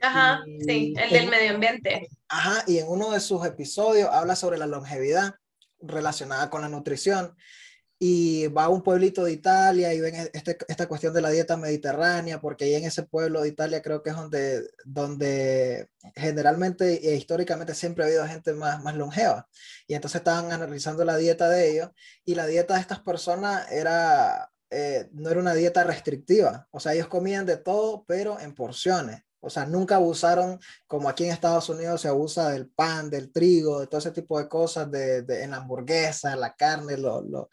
Ajá, 0.00 0.42
y, 0.44 0.64
sí, 0.64 0.94
el 1.00 1.10
del 1.10 1.30
medio 1.30 1.54
ambiente. 1.54 2.08
Ajá, 2.28 2.64
y 2.66 2.78
en 2.78 2.88
uno 2.88 3.12
de 3.12 3.20
sus 3.20 3.46
episodios 3.46 4.10
habla 4.12 4.34
sobre 4.34 4.58
la 4.58 4.66
longevidad 4.66 5.36
relacionada 5.78 6.50
con 6.50 6.60
la 6.60 6.68
nutrición 6.68 7.36
y 7.98 8.46
va 8.48 8.64
a 8.64 8.68
un 8.68 8.82
pueblito 8.82 9.24
de 9.24 9.32
Italia 9.32 9.92
y 9.92 10.00
ven 10.00 10.14
este, 10.32 10.56
esta 10.68 10.86
cuestión 10.86 11.12
de 11.12 11.20
la 11.20 11.30
dieta 11.30 11.56
mediterránea, 11.56 12.40
porque 12.40 12.64
ahí 12.64 12.74
en 12.74 12.84
ese 12.84 13.02
pueblo 13.02 13.42
de 13.42 13.48
Italia 13.48 13.82
creo 13.82 14.02
que 14.02 14.10
es 14.10 14.16
donde, 14.16 14.70
donde 14.84 15.88
generalmente 16.14 17.08
e 17.08 17.16
históricamente 17.16 17.74
siempre 17.74 18.04
ha 18.04 18.06
habido 18.06 18.26
gente 18.26 18.52
más, 18.52 18.82
más 18.84 18.94
longeva. 18.94 19.48
Y 19.88 19.94
entonces 19.94 20.20
estaban 20.20 20.52
analizando 20.52 21.04
la 21.04 21.16
dieta 21.16 21.48
de 21.48 21.70
ellos 21.70 21.90
y 22.24 22.36
la 22.36 22.46
dieta 22.46 22.74
de 22.74 22.80
estas 22.80 23.00
personas 23.00 23.70
era, 23.72 24.52
eh, 24.70 25.08
no 25.12 25.30
era 25.30 25.40
una 25.40 25.54
dieta 25.54 25.82
restrictiva, 25.82 26.68
o 26.70 26.78
sea, 26.78 26.94
ellos 26.94 27.08
comían 27.08 27.46
de 27.46 27.56
todo, 27.56 28.04
pero 28.06 28.38
en 28.38 28.54
porciones. 28.54 29.22
O 29.40 29.50
sea, 29.50 29.66
nunca 29.66 29.96
abusaron, 29.96 30.58
como 30.88 31.08
aquí 31.08 31.24
en 31.24 31.30
Estados 31.30 31.68
Unidos 31.68 32.00
se 32.00 32.08
abusa 32.08 32.50
del 32.50 32.68
pan, 32.70 33.08
del 33.08 33.30
trigo, 33.30 33.78
de 33.80 33.86
todo 33.86 33.98
ese 33.98 34.10
tipo 34.10 34.36
de 34.38 34.48
cosas, 34.48 34.90
de, 34.90 35.22
de 35.22 35.44
en 35.44 35.52
la 35.52 35.58
hamburguesa, 35.58 36.32
en 36.32 36.40
la 36.40 36.54
carne, 36.56 36.96
lo, 36.96 37.22
lo, 37.22 37.48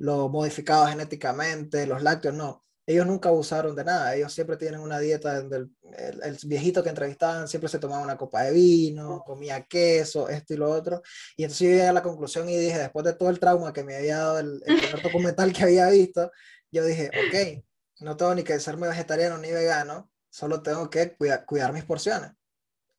lo 0.00 0.28
modificado 0.30 0.86
genéticamente, 0.86 1.86
los 1.86 2.02
lácteos, 2.02 2.34
no. 2.34 2.64
Ellos 2.86 3.06
nunca 3.06 3.28
abusaron 3.28 3.76
de 3.76 3.84
nada, 3.84 4.16
ellos 4.16 4.32
siempre 4.32 4.56
tienen 4.56 4.80
una 4.80 4.98
dieta 4.98 5.38
donde 5.40 5.58
el, 5.58 5.70
el, 5.96 6.22
el, 6.22 6.38
viejito 6.46 6.82
que 6.82 6.88
entrevistaban 6.88 7.46
siempre 7.46 7.68
se 7.68 7.78
tomaba 7.78 8.02
una 8.02 8.16
copa 8.16 8.42
de 8.42 8.52
vino, 8.52 9.22
comía 9.24 9.62
queso, 9.66 10.28
esto 10.28 10.54
y 10.54 10.56
lo 10.56 10.70
otro. 10.70 11.02
Y 11.36 11.44
entonces 11.44 11.66
yo 11.66 11.70
llegué 11.70 11.86
a 11.86 11.92
la 11.92 12.02
conclusión 12.02 12.48
y 12.48 12.56
dije, 12.56 12.78
después 12.78 13.04
de 13.04 13.12
todo 13.12 13.28
el 13.28 13.38
trauma 13.38 13.72
que 13.72 13.84
me 13.84 13.94
había 13.94 14.18
dado 14.18 14.38
el, 14.40 14.62
el 14.66 14.80
primer 14.80 15.02
documental 15.02 15.52
que 15.52 15.62
había 15.62 15.88
visto, 15.90 16.32
yo 16.72 16.84
dije, 16.84 17.08
ok, 17.08 17.64
no 18.00 18.16
tengo 18.16 18.34
ni 18.34 18.42
que 18.42 18.58
serme 18.58 18.88
vegetariano 18.88 19.38
ni 19.38 19.52
vegano, 19.52 20.10
solo 20.30 20.62
tengo 20.62 20.88
que 20.90 21.14
cuidar 21.14 21.72
mis 21.72 21.84
porciones 21.84 22.32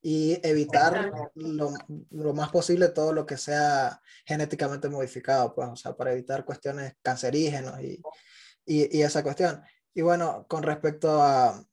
y 0.01 0.39
evitar 0.47 1.11
lo, 1.35 1.71
lo, 2.09 2.33
más 2.33 2.49
posible 2.49 2.89
todo 2.89 3.13
lo 3.13 3.25
que 3.25 3.37
sea 3.37 4.01
genéticamente 4.25 4.89
modificado, 4.89 5.53
pues, 5.53 5.69
o 5.69 5.75
sea, 5.75 5.95
para 5.95 6.11
evitar 6.11 6.43
cuestiones 6.43 6.95
cancerígenos 7.03 7.79
y, 7.81 8.01
y, 8.65 8.97
y 8.97 9.03
esa 9.03 9.21
cuestión. 9.21 9.61
Y 9.93 10.01
bueno, 10.01 10.45
con 10.47 10.63
respecto 10.63 11.21
a, 11.21 11.63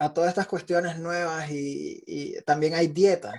a 0.00 0.12
todas 0.12 0.30
estas 0.30 0.48
cuestiones 0.48 0.98
nuevas 0.98 1.50
y, 1.50 2.02
y, 2.06 2.40
también 2.42 2.74
hay 2.74 2.88
dietas, 2.88 3.34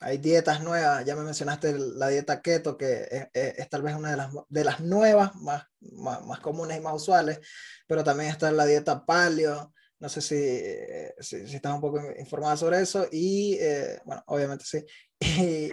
hay 0.00 0.16
dietas 0.18 0.62
nuevas, 0.62 1.04
ya 1.04 1.16
me 1.16 1.24
mencionaste 1.24 1.76
la 1.78 2.08
dieta 2.08 2.40
keto, 2.40 2.78
que 2.78 3.02
es, 3.10 3.28
es, 3.34 3.58
es 3.58 3.68
tal 3.68 3.82
vez 3.82 3.96
una 3.96 4.12
de 4.12 4.16
las, 4.16 4.30
de 4.48 4.64
las 4.64 4.80
nuevas 4.80 5.34
más, 5.36 5.64
más, 5.80 6.24
más, 6.24 6.40
comunes 6.40 6.78
y 6.78 6.80
más 6.80 6.94
usuales, 6.94 7.40
pero 7.86 8.04
también 8.04 8.30
está 8.30 8.50
la 8.50 8.64
dieta 8.64 9.04
paleo, 9.04 9.74
no 9.98 10.08
sé 10.08 10.20
si, 10.20 11.24
si, 11.24 11.46
si, 11.46 11.56
estás 11.56 11.74
un 11.74 11.80
poco 11.80 12.00
informada 12.18 12.56
sobre 12.56 12.80
eso. 12.80 13.06
Y 13.10 13.56
eh, 13.60 14.00
bueno, 14.04 14.22
obviamente 14.26 14.64
sí. 14.64 14.84
Y, 15.18 15.70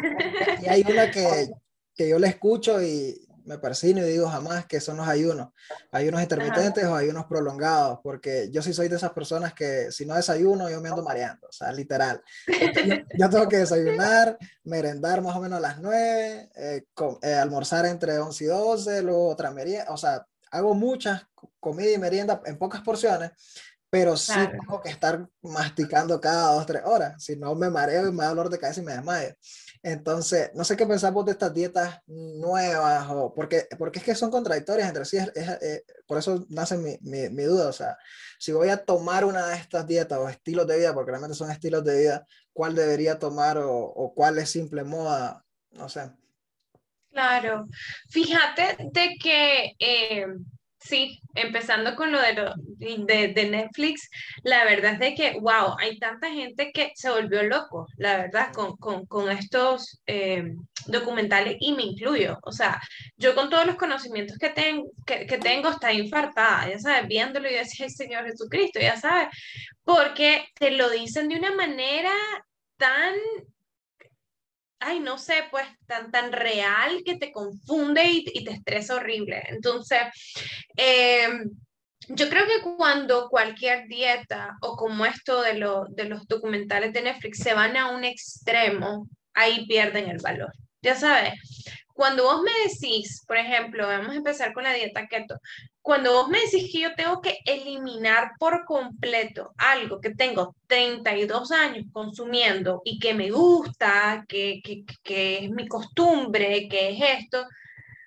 y, 0.61 0.67
hay 0.67 0.85
una 0.89 1.11
que, 1.11 1.51
que 1.93 2.07
yo 2.07 2.17
le 2.17 2.27
escucho 2.27 2.81
y 2.81 3.27
me 3.45 3.57
persino 3.57 3.99
y 3.99 4.09
digo 4.09 4.29
jamás 4.29 4.65
que 4.65 4.79
son 4.79 4.97
los 4.97 5.07
ayunos. 5.07 5.49
Ayunos 5.91 6.21
intermitentes 6.21 6.83
Ajá. 6.83 6.93
o 6.93 6.95
ayunos 6.95 7.25
prolongados, 7.25 7.99
porque 8.01 8.49
yo 8.51 8.61
sí 8.61 8.73
soy 8.73 8.87
de 8.87 8.95
esas 8.95 9.11
personas 9.11 9.53
que 9.53 9.91
si 9.91 10.05
no 10.05 10.15
desayuno 10.15 10.69
yo 10.69 10.81
me 10.81 10.89
ando 10.89 11.03
mareando, 11.03 11.47
o 11.47 11.51
sea, 11.51 11.71
literal. 11.71 12.21
Yo, 12.47 12.95
yo 13.17 13.29
tengo 13.29 13.47
que 13.49 13.57
desayunar, 13.57 14.37
merendar 14.63 15.21
más 15.21 15.35
o 15.35 15.41
menos 15.41 15.57
a 15.57 15.61
las 15.61 15.79
9, 15.79 16.49
eh, 16.55 16.85
com, 16.93 17.17
eh, 17.21 17.33
almorzar 17.33 17.85
entre 17.85 18.17
11 18.17 18.43
y 18.43 18.47
12, 18.47 19.01
luego 19.03 19.29
otra 19.29 19.51
merienda, 19.51 19.91
o 19.91 19.97
sea, 19.97 20.25
hago 20.51 20.73
muchas 20.73 21.25
comida 21.59 21.91
y 21.91 21.97
merienda 21.97 22.41
en 22.45 22.57
pocas 22.57 22.81
porciones 22.81 23.31
pero 23.93 24.17
sí 24.17 24.33
claro. 24.33 24.57
tengo 24.59 24.81
que 24.81 24.89
estar 24.89 25.29
masticando 25.43 26.19
cada 26.19 26.55
dos, 26.55 26.65
tres 26.65 26.81
horas, 26.83 27.23
si 27.23 27.35
no 27.35 27.53
me 27.53 27.69
mareo 27.69 28.07
y 28.07 28.11
me 28.11 28.23
da 28.23 28.29
dolor 28.29 28.49
de 28.49 28.57
cabeza 28.57 28.81
y 28.81 28.85
me 28.85 28.93
desmayo. 28.93 29.35
Entonces, 29.83 30.49
no 30.55 30.63
sé 30.63 30.75
qué 30.75 30.87
pensamos 30.87 31.23
de 31.25 31.33
estas 31.33 31.53
dietas 31.53 31.99
nuevas, 32.07 33.07
o 33.11 33.31
porque, 33.35 33.67
porque 33.77 33.99
es 33.99 34.05
que 34.05 34.15
son 34.15 34.31
contradictorias 34.31 34.87
entre 34.87 35.05
sí, 35.05 35.17
es, 35.17 35.31
es, 35.35 35.47
eh, 35.61 35.83
por 36.07 36.17
eso 36.17 36.43
nace 36.49 36.75
mi, 36.75 36.97
mi, 37.01 37.29
mi, 37.29 37.43
duda, 37.43 37.67
o 37.67 37.71
sea, 37.71 37.95
si 38.39 38.51
voy 38.51 38.69
a 38.69 38.83
tomar 38.83 39.25
una 39.25 39.45
de 39.45 39.57
estas 39.57 39.85
dietas 39.85 40.17
o 40.17 40.27
estilos 40.27 40.65
de 40.65 40.79
vida, 40.79 40.91
porque 40.95 41.11
realmente 41.11 41.37
son 41.37 41.51
estilos 41.51 41.83
de 41.83 41.99
vida, 41.99 42.25
¿cuál 42.51 42.73
debería 42.73 43.19
tomar 43.19 43.59
o, 43.59 43.77
o 43.77 44.11
cuál 44.15 44.39
es 44.39 44.49
simple 44.49 44.83
moda? 44.83 45.45
No 45.69 45.87
sé. 45.87 46.09
Claro, 47.11 47.67
fíjate 48.09 48.89
de 48.91 49.17
que... 49.21 49.75
Eh 49.77 50.25
Sí, 50.83 51.21
empezando 51.33 51.95
con 51.95 52.11
lo 52.11 52.19
de, 52.21 52.33
lo, 52.33 52.53
de, 52.57 53.29
de, 53.29 53.49
Netflix, 53.49 54.09
la 54.43 54.65
verdad 54.65 54.93
es 54.93 54.99
de 54.99 55.15
que, 55.15 55.39
wow, 55.39 55.77
hay 55.79 55.97
tanta 55.97 56.29
gente 56.29 56.71
que 56.73 56.91
se 56.93 57.09
volvió 57.09 57.41
loco, 57.43 57.87
la 57.95 58.17
verdad, 58.17 58.51
con, 58.51 58.75
con, 58.75 59.05
con 59.05 59.31
estos 59.31 60.01
eh, 60.07 60.43
documentales 60.87 61.55
y 61.61 61.71
me 61.71 61.83
incluyo. 61.83 62.37
O 62.43 62.51
sea, 62.51 62.81
yo 63.15 63.33
con 63.33 63.49
todos 63.49 63.65
los 63.65 63.77
conocimientos 63.77 64.37
que, 64.37 64.49
ten, 64.49 64.83
que, 65.05 65.25
que, 65.25 65.37
tengo, 65.37 65.69
está 65.69 65.93
infartada, 65.93 66.69
ya 66.69 66.79
sabes, 66.79 67.07
viéndolo 67.07 67.49
y 67.49 67.53
decía, 67.53 67.87
Señor 67.87 68.25
Jesucristo, 68.25 68.81
ya 68.81 68.97
sabes, 68.99 69.29
porque 69.85 70.47
te 70.55 70.71
lo 70.71 70.89
dicen 70.89 71.29
de 71.29 71.37
una 71.37 71.55
manera 71.55 72.11
tan 72.75 73.13
ay, 74.83 74.99
no 74.99 75.17
sé, 75.17 75.45
pues 75.51 75.65
tan, 75.87 76.11
tan 76.11 76.31
real 76.31 77.01
que 77.05 77.17
te 77.17 77.31
confunde 77.31 78.03
y, 78.05 78.25
y 78.33 78.43
te 78.43 78.51
estresa 78.51 78.95
horrible. 78.95 79.43
Entonces, 79.49 80.01
eh, 80.77 81.27
yo 82.09 82.29
creo 82.29 82.45
que 82.45 82.61
cuando 82.61 83.29
cualquier 83.29 83.87
dieta 83.87 84.57
o 84.61 84.75
como 84.75 85.05
esto 85.05 85.41
de, 85.41 85.55
lo, 85.55 85.85
de 85.89 86.05
los 86.05 86.27
documentales 86.27 86.93
de 86.93 87.01
Netflix 87.01 87.39
se 87.39 87.53
van 87.53 87.77
a 87.77 87.91
un 87.91 88.03
extremo, 88.03 89.07
ahí 89.33 89.65
pierden 89.67 90.09
el 90.09 90.19
valor. 90.19 90.51
Ya 90.81 90.95
sabes, 90.95 91.33
cuando 91.93 92.23
vos 92.23 92.41
me 92.41 92.51
decís, 92.67 93.23
por 93.27 93.37
ejemplo, 93.37 93.87
vamos 93.87 94.09
a 94.09 94.17
empezar 94.17 94.53
con 94.53 94.63
la 94.63 94.73
dieta 94.73 95.07
keto, 95.07 95.39
cuando 95.83 96.13
vos 96.13 96.29
me 96.29 96.39
decís 96.39 96.71
que 96.71 96.79
yo 96.79 96.95
tengo 96.95 97.21
que 97.21 97.39
eliminar 97.45 98.31
por 98.39 98.63
completo 98.63 99.53
algo 99.57 99.99
que 99.99 100.15
tengo 100.15 100.55
32 100.67 101.51
años 101.51 101.85
consumiendo 101.91 102.81
y 102.85 102.99
que 102.99 103.13
me 103.13 103.29
gusta, 103.29 104.25
que, 104.27 104.61
que, 104.63 104.85
que 105.03 105.45
es 105.45 105.51
mi 105.51 105.67
costumbre, 105.67 106.69
que 106.69 106.91
es 106.91 107.19
esto, 107.19 107.45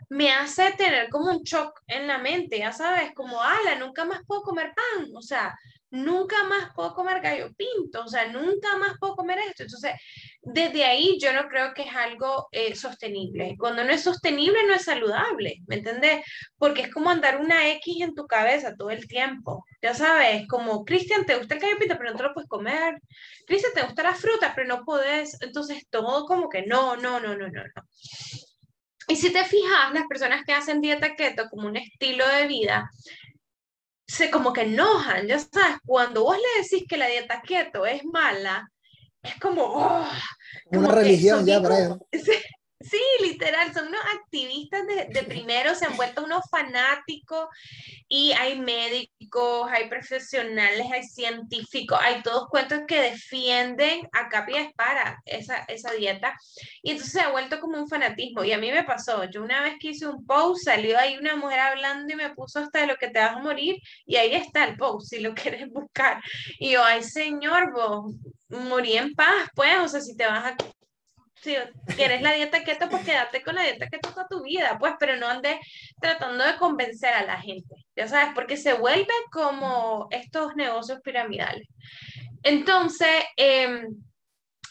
me 0.08 0.32
hace 0.32 0.72
tener 0.72 1.10
como 1.10 1.30
un 1.30 1.42
shock 1.42 1.82
en 1.86 2.06
la 2.06 2.16
mente, 2.16 2.58
ya 2.58 2.72
sabes, 2.72 3.12
como, 3.14 3.42
ala, 3.42 3.74
nunca 3.78 4.06
más 4.06 4.20
puedo 4.26 4.40
comer 4.40 4.72
pan, 4.74 5.10
o 5.14 5.20
sea, 5.20 5.54
nunca 5.90 6.44
más 6.44 6.72
puedo 6.74 6.94
comer 6.94 7.20
gallo 7.20 7.52
pinto, 7.54 8.04
o 8.04 8.08
sea, 8.08 8.32
nunca 8.32 8.76
más 8.78 8.98
puedo 8.98 9.16
comer 9.16 9.38
esto. 9.40 9.64
Entonces, 9.64 9.92
desde 10.48 10.84
ahí 10.84 11.18
yo 11.20 11.32
no 11.32 11.48
creo 11.48 11.74
que 11.74 11.82
es 11.82 11.94
algo 11.94 12.46
eh, 12.52 12.76
sostenible. 12.76 13.56
Cuando 13.58 13.82
no 13.82 13.90
es 13.90 14.02
sostenible, 14.02 14.64
no 14.66 14.74
es 14.74 14.84
saludable, 14.84 15.56
¿me 15.66 15.76
entendés? 15.76 16.24
Porque 16.56 16.82
es 16.82 16.92
como 16.92 17.10
andar 17.10 17.40
una 17.40 17.68
X 17.72 18.00
en 18.00 18.14
tu 18.14 18.26
cabeza 18.28 18.76
todo 18.76 18.90
el 18.90 19.08
tiempo. 19.08 19.64
Ya 19.82 19.92
sabes, 19.92 20.46
como, 20.46 20.84
Cristian, 20.84 21.26
¿te 21.26 21.36
gusta 21.36 21.54
el 21.54 21.60
gallo 21.60 21.78
pinto, 21.78 21.96
pero 21.98 22.12
no 22.12 22.16
te 22.16 22.22
lo 22.22 22.32
puedes 22.32 22.48
comer? 22.48 22.94
Cristian, 23.44 23.72
¿te 23.74 23.82
gusta 23.82 24.04
la 24.04 24.14
fruta, 24.14 24.52
pero 24.54 24.68
no 24.68 24.84
puedes? 24.84 25.36
Entonces, 25.42 25.84
todo 25.90 26.26
como 26.26 26.48
que 26.48 26.64
no, 26.64 26.96
no, 26.96 27.18
no, 27.18 27.36
no, 27.36 27.48
no, 27.48 27.62
no. 27.64 27.82
Y 29.08 29.16
si 29.16 29.32
te 29.32 29.44
fijas, 29.44 29.92
las 29.92 30.06
personas 30.08 30.44
que 30.46 30.52
hacen 30.52 30.80
dieta 30.80 31.16
keto 31.16 31.48
como 31.50 31.66
un 31.66 31.76
estilo 31.76 32.26
de 32.28 32.46
vida, 32.46 32.88
se 34.06 34.30
como 34.30 34.52
que 34.52 34.62
enojan, 34.62 35.26
ya 35.26 35.40
sabes, 35.40 35.78
cuando 35.84 36.22
vos 36.22 36.36
le 36.36 36.62
decís 36.62 36.86
que 36.88 36.96
la 36.96 37.08
dieta 37.08 37.42
keto 37.42 37.84
es 37.84 38.04
mala, 38.04 38.70
es 39.26 39.40
como, 39.40 39.62
oh, 39.62 40.06
como 40.70 40.80
una 40.80 40.94
religión 40.94 41.44
ya 41.44 41.56
ellos. 41.56 41.98
Sí, 42.90 43.00
literal, 43.22 43.72
son 43.72 43.88
unos 43.88 44.00
activistas 44.14 44.86
de, 44.86 45.06
de 45.08 45.22
primero, 45.28 45.74
se 45.74 45.86
han 45.86 45.96
vuelto 45.96 46.24
unos 46.24 46.42
fanáticos 46.50 47.48
y 48.08 48.32
hay 48.32 48.60
médicos, 48.60 49.68
hay 49.70 49.88
profesionales, 49.88 50.86
hay 50.92 51.02
científicos, 51.02 51.98
hay 52.00 52.22
todos 52.22 52.48
cuentos 52.48 52.80
que 52.86 53.00
defienden 53.00 54.08
a 54.12 54.28
capa 54.28 54.52
y 54.52 54.56
espada 54.56 55.20
esa, 55.24 55.64
esa 55.68 55.92
dieta 55.92 56.34
y 56.82 56.92
entonces 56.92 57.12
se 57.12 57.20
ha 57.20 57.30
vuelto 57.30 57.58
como 57.60 57.78
un 57.78 57.88
fanatismo 57.88 58.44
y 58.44 58.52
a 58.52 58.58
mí 58.58 58.70
me 58.70 58.84
pasó, 58.84 59.24
yo 59.24 59.42
una 59.42 59.62
vez 59.62 59.74
que 59.80 59.90
hice 59.90 60.06
un 60.06 60.24
post, 60.24 60.64
salió 60.64 60.98
ahí 60.98 61.16
una 61.16 61.34
mujer 61.36 61.58
hablando 61.60 62.12
y 62.12 62.16
me 62.16 62.34
puso 62.34 62.60
hasta 62.60 62.80
de 62.80 62.86
lo 62.86 62.96
que 62.96 63.08
te 63.08 63.18
vas 63.18 63.36
a 63.36 63.40
morir 63.40 63.76
y 64.04 64.16
ahí 64.16 64.34
está 64.34 64.64
el 64.64 64.76
post, 64.76 65.08
si 65.10 65.20
lo 65.20 65.34
quieres 65.34 65.68
buscar. 65.70 66.22
Y 66.58 66.72
yo, 66.72 66.84
ay 66.84 67.02
señor, 67.02 67.72
vos 67.72 68.14
morí 68.48 68.96
en 68.96 69.14
paz, 69.14 69.48
pues, 69.54 69.76
o 69.78 69.88
sea, 69.88 70.00
si 70.00 70.16
te 70.16 70.26
vas 70.26 70.52
a 70.52 70.56
si 71.46 71.94
quieres 71.94 72.22
la 72.22 72.32
dieta 72.32 72.64
keto, 72.64 72.88
pues 72.90 73.04
quédate 73.04 73.42
con 73.42 73.54
la 73.54 73.62
dieta 73.62 73.86
keto 73.86 74.10
toda 74.10 74.26
tu 74.28 74.42
vida, 74.42 74.76
pues, 74.80 74.94
pero 74.98 75.16
no 75.16 75.28
andes 75.28 75.56
tratando 76.00 76.44
de 76.44 76.56
convencer 76.56 77.14
a 77.14 77.24
la 77.24 77.40
gente, 77.40 77.74
ya 77.94 78.08
sabes, 78.08 78.34
porque 78.34 78.56
se 78.56 78.74
vuelve 78.74 79.12
como 79.30 80.08
estos 80.10 80.56
negocios 80.56 81.00
piramidales. 81.02 81.68
Entonces, 82.42 83.24
em, 83.36 83.94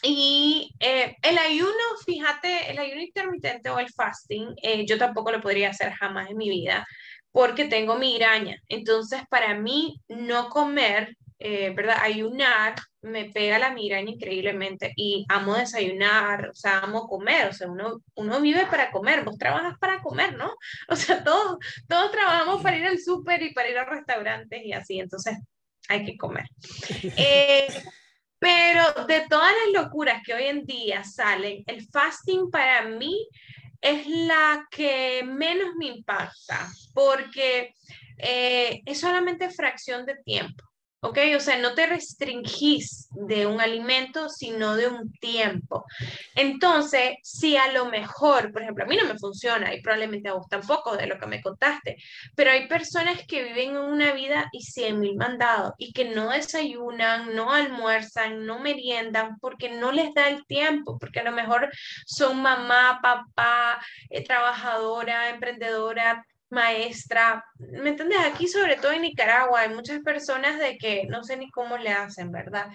y 0.02 0.70
eh, 0.80 1.16
el 1.22 1.38
ayuno, 1.38 1.72
fíjate, 2.04 2.70
el 2.70 2.78
ayuno 2.78 3.00
intermitente 3.00 3.70
o 3.70 3.78
el 3.78 3.90
fasting, 3.90 4.54
eh, 4.62 4.84
yo 4.86 4.98
tampoco 4.98 5.32
lo 5.32 5.40
podría 5.40 5.70
hacer 5.70 5.92
jamás 5.92 6.30
en 6.30 6.36
mi 6.36 6.50
vida 6.50 6.86
porque 7.32 7.66
tengo 7.66 7.96
migraña. 7.96 8.58
Entonces, 8.68 9.22
para 9.28 9.54
mí, 9.54 10.00
no 10.08 10.48
comer 10.48 11.16
eh, 11.38 11.70
¿verdad? 11.74 11.98
Ayunar 12.00 12.74
me 13.02 13.26
pega 13.26 13.58
la 13.58 13.70
migraña 13.70 14.10
increíblemente 14.10 14.92
y 14.96 15.24
amo 15.28 15.54
desayunar, 15.54 16.48
o 16.48 16.54
sea, 16.54 16.78
amo 16.80 17.06
comer, 17.06 17.48
o 17.48 17.52
sea, 17.52 17.68
uno, 17.68 18.02
uno 18.14 18.40
vive 18.40 18.66
para 18.66 18.90
comer, 18.90 19.24
vos 19.24 19.38
trabajas 19.38 19.78
para 19.78 20.00
comer, 20.00 20.36
¿no? 20.36 20.54
O 20.88 20.96
sea, 20.96 21.22
todos, 21.22 21.58
todos 21.88 22.10
trabajamos 22.10 22.62
para 22.62 22.76
ir 22.76 22.86
al 22.86 22.98
súper 22.98 23.42
y 23.42 23.52
para 23.52 23.68
ir 23.68 23.78
a 23.78 23.84
restaurantes 23.84 24.62
y 24.64 24.72
así, 24.72 24.98
entonces 24.98 25.36
hay 25.88 26.04
que 26.04 26.16
comer. 26.16 26.46
Eh, 27.16 27.68
pero 28.38 29.06
de 29.06 29.26
todas 29.28 29.52
las 29.52 29.84
locuras 29.84 30.22
que 30.22 30.34
hoy 30.34 30.44
en 30.44 30.64
día 30.64 31.02
salen, 31.04 31.64
el 31.66 31.86
fasting 31.86 32.50
para 32.50 32.86
mí 32.86 33.28
es 33.80 34.06
la 34.06 34.66
que 34.70 35.22
menos 35.24 35.74
me 35.76 35.86
impacta, 35.86 36.68
porque 36.92 37.72
eh, 38.18 38.82
es 38.84 39.00
solamente 39.00 39.50
fracción 39.50 40.04
de 40.04 40.16
tiempo. 40.24 40.65
¿Ok? 41.00 41.18
O 41.36 41.40
sea, 41.40 41.58
no 41.58 41.74
te 41.74 41.86
restringís 41.86 43.08
de 43.10 43.46
un 43.46 43.60
alimento, 43.60 44.28
sino 44.28 44.76
de 44.76 44.88
un 44.88 45.12
tiempo. 45.12 45.84
Entonces, 46.34 47.16
si 47.22 47.56
a 47.56 47.72
lo 47.72 47.86
mejor, 47.86 48.52
por 48.52 48.62
ejemplo, 48.62 48.84
a 48.84 48.88
mí 48.88 48.96
no 48.96 49.06
me 49.06 49.18
funciona 49.18 49.74
y 49.74 49.82
probablemente 49.82 50.28
a 50.28 50.34
vos 50.34 50.46
tampoco 50.48 50.96
de 50.96 51.06
lo 51.06 51.18
que 51.18 51.26
me 51.26 51.42
contaste, 51.42 51.96
pero 52.34 52.50
hay 52.50 52.66
personas 52.68 53.24
que 53.26 53.44
viven 53.44 53.76
una 53.76 54.12
vida 54.12 54.48
y 54.52 54.62
cien 54.62 55.00
mil 55.00 55.16
mandados 55.16 55.72
y 55.78 55.92
que 55.92 56.06
no 56.06 56.30
desayunan, 56.30 57.34
no 57.34 57.52
almuerzan, 57.52 58.44
no 58.46 58.58
meriendan 58.58 59.38
porque 59.40 59.70
no 59.70 59.92
les 59.92 60.12
da 60.14 60.28
el 60.28 60.44
tiempo, 60.46 60.98
porque 60.98 61.20
a 61.20 61.24
lo 61.24 61.32
mejor 61.32 61.70
son 62.06 62.40
mamá, 62.42 63.00
papá, 63.02 63.80
eh, 64.10 64.24
trabajadora, 64.24 65.30
emprendedora, 65.30 66.24
maestra, 66.50 67.44
¿me 67.58 67.90
entiendes? 67.90 68.18
Aquí, 68.20 68.48
sobre 68.48 68.76
todo 68.76 68.92
en 68.92 69.02
Nicaragua, 69.02 69.60
hay 69.60 69.74
muchas 69.74 70.00
personas 70.00 70.58
de 70.58 70.78
que 70.78 71.06
no 71.08 71.24
sé 71.24 71.36
ni 71.36 71.50
cómo 71.50 71.76
le 71.76 71.90
hacen, 71.90 72.30
¿verdad? 72.30 72.68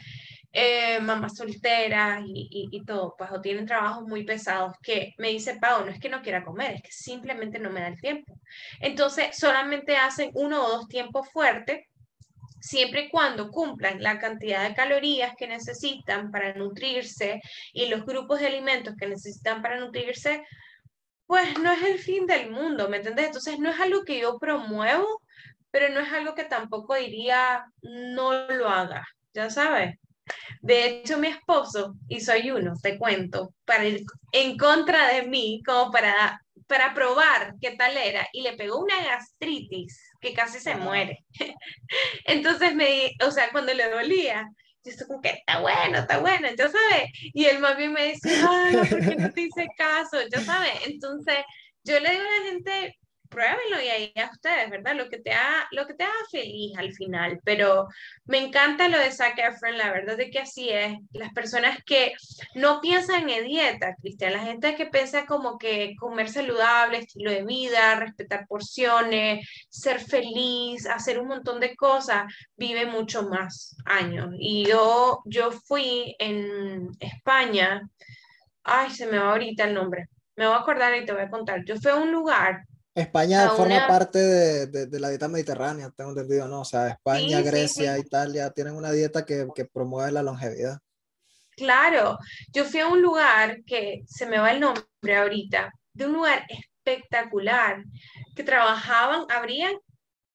Eh, 0.53 0.99
mamás 0.99 1.37
solteras 1.37 2.21
y, 2.25 2.83
todo, 2.85 3.15
pues 3.17 3.31
o 3.31 3.39
tienen 3.39 3.65
trabajos 3.65 4.05
muy 4.05 4.25
pesados 4.25 4.75
que 4.83 5.13
me 5.17 5.29
dice, 5.29 5.57
Pau, 5.61 5.85
no 5.85 5.91
es 5.91 5.99
que 5.99 6.09
no 6.09 6.21
quiera 6.21 6.43
comer, 6.43 6.75
es 6.75 6.81
que 6.81 6.91
simplemente 6.91 7.57
no 7.57 7.69
me 7.69 7.79
da 7.79 7.87
el 7.87 8.01
tiempo. 8.01 8.37
Entonces, 8.81 9.37
solamente 9.37 9.95
hacen 9.95 10.31
uno 10.33 10.65
o 10.65 10.69
dos 10.69 10.87
tiempos 10.89 11.29
fuertes, 11.31 11.85
siempre 12.59 13.05
y 13.05 13.09
cuando 13.09 13.49
cumplan 13.49 14.03
la 14.03 14.19
cantidad 14.19 14.67
de 14.67 14.75
calorías 14.75 15.35
que 15.37 15.47
necesitan 15.47 16.31
para 16.31 16.53
nutrirse 16.53 17.41
y 17.73 17.87
los 17.87 18.05
grupos 18.05 18.41
de 18.41 18.47
alimentos 18.47 18.95
que 18.97 19.07
necesitan 19.07 19.61
para 19.61 19.79
nutrirse, 19.79 20.43
pues 21.31 21.57
no 21.59 21.71
es 21.71 21.81
el 21.83 21.97
fin 21.97 22.25
del 22.27 22.51
mundo, 22.51 22.89
¿me 22.89 22.97
entiendes? 22.97 23.27
Entonces 23.27 23.57
no 23.57 23.69
es 23.69 23.79
algo 23.79 24.03
que 24.03 24.19
yo 24.19 24.37
promuevo, 24.37 25.21
pero 25.71 25.87
no 25.87 26.01
es 26.01 26.11
algo 26.11 26.35
que 26.35 26.43
tampoco 26.43 26.95
diría 26.95 27.63
no 27.83 28.33
lo 28.49 28.67
haga, 28.67 29.07
ya 29.33 29.49
sabes. 29.49 29.95
De 30.61 30.87
hecho, 30.87 31.17
mi 31.19 31.29
esposo 31.29 31.95
hizo 32.09 32.33
ayuno, 32.33 32.73
te 32.83 32.97
cuento, 32.97 33.53
para 33.63 33.85
ir 33.85 34.03
en 34.33 34.57
contra 34.57 35.07
de 35.07 35.23
mí, 35.23 35.61
como 35.65 35.89
para, 35.89 36.41
para 36.67 36.93
probar 36.93 37.53
qué 37.61 37.77
tal 37.77 37.95
era, 37.95 38.27
y 38.33 38.41
le 38.41 38.57
pegó 38.57 38.79
una 38.79 39.01
gastritis 39.01 40.11
que 40.19 40.33
casi 40.33 40.59
se 40.59 40.75
muere. 40.75 41.23
Entonces 42.25 42.75
me, 42.75 43.13
o 43.25 43.31
sea, 43.31 43.51
cuando 43.53 43.73
le 43.73 43.89
dolía, 43.89 44.49
yo 44.83 44.91
estoy 44.91 45.07
como 45.07 45.21
que 45.21 45.29
está 45.29 45.59
bueno, 45.59 45.99
está 45.99 46.19
bueno, 46.19 46.47
ya 46.57 46.69
sabes. 46.69 47.11
Y 47.33 47.45
más 47.59 47.77
bien 47.77 47.93
me 47.93 48.13
dice, 48.13 48.41
ay, 48.47 48.75
¿por 48.75 48.99
qué 48.99 49.15
no 49.15 49.31
te 49.31 49.41
hice 49.41 49.67
caso? 49.77 50.17
Ya 50.31 50.41
sabes. 50.41 50.71
Entonces, 50.85 51.37
yo 51.83 51.99
le 51.99 52.09
digo 52.11 52.23
a 52.23 52.39
la 52.39 52.51
gente, 52.51 52.99
pruébenlo 53.31 53.81
y 53.81 53.87
ahí 53.87 54.13
a 54.17 54.29
ustedes, 54.29 54.69
¿verdad? 54.69 54.95
Lo 54.95 55.09
que 55.09 55.17
te 55.17 55.31
haga, 55.31 55.67
lo 55.71 55.87
que 55.87 55.93
te 55.93 56.03
haga 56.03 56.13
feliz 56.29 56.77
al 56.77 56.93
final, 56.93 57.39
pero 57.43 57.87
me 58.25 58.39
encanta 58.39 58.89
lo 58.89 58.99
de 58.99 59.11
Zac 59.11 59.39
Efron, 59.39 59.77
la 59.77 59.91
verdad 59.91 60.19
es 60.19 60.29
que 60.31 60.39
así 60.39 60.69
es. 60.69 60.97
Las 61.13 61.31
personas 61.33 61.79
que 61.85 62.13
no 62.55 62.81
piensan 62.81 63.29
en 63.29 63.45
dieta, 63.45 63.95
Cristian, 64.01 64.33
la 64.33 64.43
gente 64.43 64.75
que 64.75 64.85
piensa 64.85 65.25
como 65.25 65.57
que 65.57 65.95
comer 65.97 66.29
saludable, 66.29 66.99
estilo 66.99 67.31
de 67.31 67.43
vida, 67.43 67.95
respetar 67.95 68.45
porciones, 68.47 69.47
ser 69.69 70.01
feliz, 70.01 70.85
hacer 70.85 71.17
un 71.17 71.29
montón 71.29 71.59
de 71.61 71.75
cosas, 71.75 72.25
vive 72.57 72.85
mucho 72.85 73.23
más 73.23 73.77
años. 73.85 74.29
Y 74.37 74.65
yo, 74.65 75.21
yo 75.25 75.51
fui 75.51 76.15
en 76.19 76.89
España, 76.99 77.81
ay, 78.63 78.89
se 78.91 79.07
me 79.07 79.17
va 79.19 79.31
ahorita 79.31 79.63
el 79.63 79.73
nombre, 79.73 80.07
me 80.35 80.47
voy 80.47 80.55
a 80.55 80.59
acordar 80.59 80.95
y 80.97 81.05
te 81.05 81.13
voy 81.13 81.21
a 81.21 81.29
contar. 81.29 81.63
Yo 81.63 81.77
fui 81.77 81.91
a 81.91 81.95
un 81.95 82.11
lugar 82.11 82.65
España 82.93 83.49
forma 83.51 83.87
parte 83.87 84.19
de, 84.19 84.87
de, 84.87 84.99
la 84.99 85.09
dieta 85.09 85.29
mediterránea, 85.29 85.91
tengo 85.95 86.09
entendido, 86.09 86.47
¿no? 86.47 86.61
O 86.61 86.65
sea, 86.65 86.89
España, 86.89 87.41
Grecia, 87.41 87.97
Italia 87.97 88.49
tienen 88.49 88.75
una 88.75 88.91
dieta 88.91 89.25
que, 89.25 89.47
que, 89.55 89.65
promueve 89.65 90.11
la 90.11 90.23
longevidad. 90.23 90.79
Claro, 91.55 92.17
yo 92.51 92.65
fui 92.65 92.81
a 92.81 92.87
un 92.87 93.01
lugar 93.01 93.63
que 93.65 94.03
se 94.07 94.25
me 94.25 94.39
va 94.39 94.51
el 94.51 94.59
nombre 94.59 95.15
ahorita, 95.15 95.71
de 95.93 96.05
un 96.05 96.13
lugar 96.13 96.45
espectacular, 96.49 97.83
que 98.35 98.43
trabajaban, 98.43 99.25
abrían, 99.29 99.73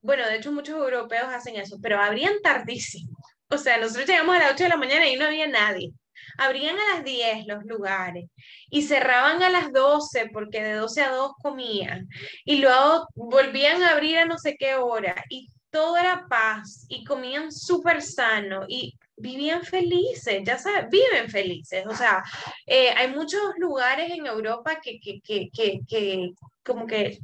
bueno, 0.01 0.27
de 0.27 0.37
hecho 0.37 0.53
muchos 0.53 0.77
europeos 0.77 1.29
hacen 1.29 1.57
eso, 1.57 1.79
pero 1.83 2.01
abrían 2.01 2.41
tardísimo. 2.43 3.17
O 3.51 3.59
sea, 3.59 3.79
nosotros 3.79 4.07
llegamos 4.07 4.37
a 4.37 4.41
las 4.41 4.53
8 4.53 4.65
de 4.65 4.71
la 4.71 4.77
mañana 4.77 5.07
y 5.07 5.17
no 5.17 5.27
había 5.27 5.47
nadie. 5.47 5.93
Abrían 6.39 6.77
a 6.79 6.95
las 6.95 7.05
10 7.05 7.47
los 7.47 7.65
lugares 7.65 8.31
y 8.71 8.83
cerraban 8.83 9.43
a 9.43 9.51
las 9.51 9.73
12 9.73 10.31
porque 10.33 10.63
de 10.63 10.75
12 10.75 11.03
a 11.03 11.13
2 11.13 11.33
comían 11.43 12.09
y 12.45 12.59
luego 12.59 13.09
volvían 13.15 13.83
a 13.83 13.91
abrir 13.91 14.19
a 14.19 14.25
no 14.25 14.39
sé 14.39 14.57
qué 14.57 14.75
hora 14.77 15.15
y 15.29 15.51
todo 15.71 15.97
era 15.97 16.27
paz 16.29 16.87
y 16.89 17.05
comían 17.05 17.53
súper 17.53 18.01
sano 18.01 18.65
y 18.69 18.99
vivían 19.17 19.63
felices, 19.63 20.43
ya 20.45 20.59
sabes, 20.59 20.89
viven 20.91 21.29
felices. 21.31 21.85
O 21.87 21.95
sea, 21.95 22.23
eh, 22.67 22.91
hay 22.97 23.09
muchos 23.09 23.41
lugares 23.59 24.11
en 24.11 24.27
Europa 24.27 24.81
que, 24.83 25.01
que, 25.01 25.21
que, 25.21 25.51
que, 25.53 25.81
que 25.89 26.35
como 26.65 26.87
que 26.87 27.19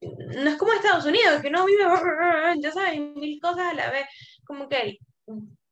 no 0.00 0.50
es 0.50 0.56
como 0.56 0.72
Estados 0.72 1.04
Unidos, 1.04 1.42
que 1.42 1.50
no 1.50 1.64
vive, 1.66 1.84
ya 2.60 2.72
sabes, 2.72 3.00
mil 3.00 3.40
cosas 3.40 3.72
a 3.72 3.74
la 3.74 3.90
vez, 3.90 4.06
como 4.44 4.68
que 4.68 4.98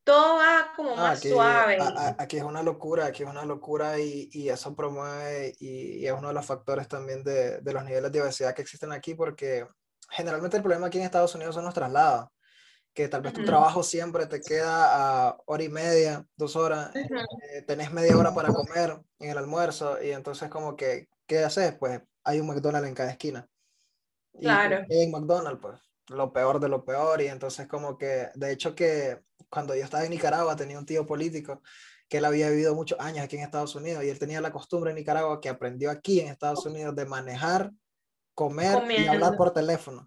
todo 0.09 0.37
va 0.39 0.73
como 0.75 0.93
ah, 0.93 1.03
más 1.03 1.21
suave. 1.21 1.77
aquí 2.17 2.39
es 2.39 2.43
una 2.43 2.63
locura, 2.63 3.05
aquí 3.05 3.25
es 3.25 3.29
una 3.29 3.45
locura 3.45 3.99
y, 4.01 4.31
y 4.33 4.49
eso 4.49 4.75
promueve 4.75 5.55
y, 5.61 6.07
es 6.07 6.13
uno 6.13 6.29
de 6.29 6.35
los 6.35 6.47
factores 6.47 6.89
también 6.89 7.23
de, 7.23 7.61
de, 7.61 7.73
los 7.75 7.85
niveles 7.85 8.11
de 8.11 8.23
obesidad 8.23 8.55
que 8.55 8.63
existen 8.63 8.91
aquí 8.91 9.15
porque 9.15 9.69
generalmente 10.09 10.57
el 10.57 10.63
problema 10.63 10.87
aquí 10.87 10.97
en 10.97 11.05
Estados 11.05 11.35
Unidos 11.35 11.55
son 11.55 11.67
los 11.67 11.75
traslados, 11.75 12.31
que 12.95 13.07
tal 13.09 13.21
vez 13.21 13.35
tu 13.35 13.45
trabajo 13.45 13.83
siempre 13.83 14.25
te 14.25 14.41
queda 14.41 15.27
a 15.29 15.37
hora 15.45 15.63
y 15.63 15.69
media, 15.69 16.25
dos 16.37 16.57
horas, 16.57 16.91
eh, 16.97 17.63
tenés 17.67 17.93
media 17.93 18.17
hora 18.17 18.35
para 18.35 18.49
comer 18.49 18.99
en 19.19 19.29
el 19.29 19.37
almuerzo 19.37 20.03
y 20.03 20.13
entonces 20.13 20.49
como 20.49 20.75
que, 20.75 21.11
¿qué 21.27 21.41
haces? 21.41 21.75
Pues 21.79 22.01
hay 22.25 22.41
un 22.41 22.47
McDonald's 22.47 22.89
en 22.89 22.95
cada 22.95 23.11
esquina. 23.11 23.47
Claro. 24.41 24.87
Y 24.89 25.03
en 25.03 25.11
McDonald's, 25.11 25.61
pues 25.61 25.88
lo 26.09 26.33
peor 26.33 26.61
de 26.61 26.69
lo 26.69 26.85
peor 26.85 27.21
y 27.21 27.27
entonces 27.27 27.67
como 27.67 27.97
que, 27.99 28.29
de 28.35 28.53
hecho 28.53 28.75
que 28.75 29.21
cuando 29.51 29.75
yo 29.75 29.85
estaba 29.85 30.05
en 30.05 30.11
Nicaragua 30.11 30.57
tenía 30.57 30.79
un 30.79 30.87
tío 30.87 31.07
político 31.07 31.63
que 32.09 32.19
él 32.19 32.25
había 32.25 32.49
vivido 32.49 32.75
muchos 32.75 32.99
años 33.01 33.25
aquí 33.25 33.37
en 33.37 33.43
Estados 33.43 33.75
Unidos 33.75 34.03
y 34.03 34.09
él 34.09 34.19
tenía 34.19 34.41
la 34.41 34.51
costumbre 34.51 34.91
en 34.91 34.97
Nicaragua 34.97 35.41
que 35.41 35.49
aprendió 35.49 35.91
aquí 35.91 36.21
en 36.21 36.29
Estados 36.29 36.65
Unidos 36.65 36.97
de 36.97 37.05
manejar, 37.05 37.71
comer 38.35 38.83
y 38.91 39.07
hablar 39.07 39.37
por 39.37 39.53
teléfono. 39.53 40.05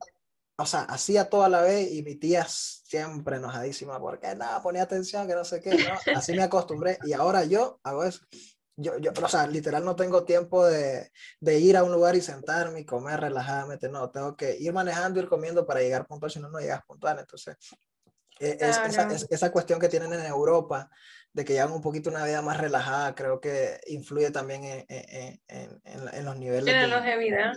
O 0.58 0.66
sea, 0.66 0.82
hacía 0.82 1.30
toda 1.30 1.50
la 1.50 1.62
vez 1.62 1.92
y 1.92 2.04
mi 2.04 2.16
tía 2.16 2.46
siempre 2.48 3.38
enojadísima 3.38 4.00
porque 4.00 4.36
nada, 4.36 4.62
ponía 4.62 4.84
atención, 4.84 5.28
que 5.28 5.36
no 5.36 5.44
sé 5.44 5.62
qué, 5.62 5.72
¿no? 5.72 6.16
Así 6.16 6.34
me 6.34 6.44
acostumbré 6.44 6.98
y 7.04 7.14
ahora 7.14 7.46
yo 7.46 7.80
hago 7.84 8.04
eso. 8.04 8.22
Yo, 8.82 8.98
yo, 8.98 9.12
o 9.12 9.28
sea, 9.28 9.48
literal 9.48 9.86
no 9.86 9.96
tengo 9.96 10.24
tiempo 10.24 10.66
de, 10.66 11.12
de, 11.40 11.60
ir 11.60 11.78
a 11.78 11.84
un 11.84 11.92
lugar 11.92 12.16
y 12.16 12.22
sentarme 12.22 12.82
y 12.82 12.86
comer 12.86 13.20
relajadamente, 13.20 13.90
no, 13.90 14.10
tengo 14.10 14.36
que 14.36 14.58
ir 14.58 14.74
manejando, 14.74 15.20
ir 15.20 15.28
comiendo 15.28 15.66
para 15.66 15.82
llegar 15.82 16.08
puntual, 16.08 16.32
si 16.32 16.40
no, 16.40 16.50
no 16.50 16.60
llegas 16.60 16.84
puntual. 16.86 17.20
Entonces, 17.20 17.56
e, 18.40 18.58
es, 18.60 18.78
esa, 18.78 19.12
es, 19.12 19.28
esa, 19.30 19.52
cuestión 19.52 19.80
que 19.80 19.90
tienen 19.90 20.12
en 20.14 20.26
Europa, 20.26 20.90
de 21.34 21.46
que 21.46 21.54
llevan 21.54 21.72
un 21.72 21.82
poquito 21.82 22.10
una 22.10 22.26
vida 22.26 22.42
más 22.42 22.58
relajada, 22.58 23.16
creo 23.16 23.40
que 23.40 23.80
influye 23.88 24.32
también 24.32 24.64
en, 24.64 24.86
en, 24.90 25.42
en, 25.48 25.82
en 25.86 26.26
los 26.26 26.38
niveles 26.38 26.66
de, 26.66 27.12
de 27.12 27.18
vida. 27.18 27.54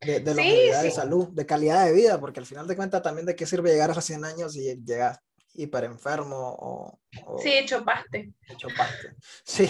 De, 0.00 0.18
de, 0.18 0.34
sí, 0.34 0.82
de 0.82 0.90
salud, 0.90 1.28
de 1.28 1.46
calidad 1.46 1.84
de 1.86 1.92
vida, 1.92 2.18
porque 2.18 2.40
al 2.40 2.46
final 2.46 2.66
de 2.66 2.74
cuentas 2.74 3.02
también 3.02 3.24
de 3.24 3.36
qué 3.36 3.46
sirve 3.46 3.70
llegar 3.70 3.92
a 3.92 3.94
los 3.94 4.04
100 4.04 4.24
años 4.24 4.56
y 4.56 4.82
llegas 4.84 5.20
hiper 5.54 5.84
enfermo 5.84 6.36
o, 6.36 7.00
o, 7.26 7.38
Sí, 7.38 7.52
hecho 7.52 7.84
paste. 7.84 8.32
Hecho 8.48 8.68
paste. 8.76 9.16
Sí, 9.44 9.66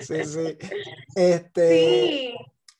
sí, 0.00 0.24
sí. 0.24 0.58
Este, 1.14 1.70
sí. 1.70 2.34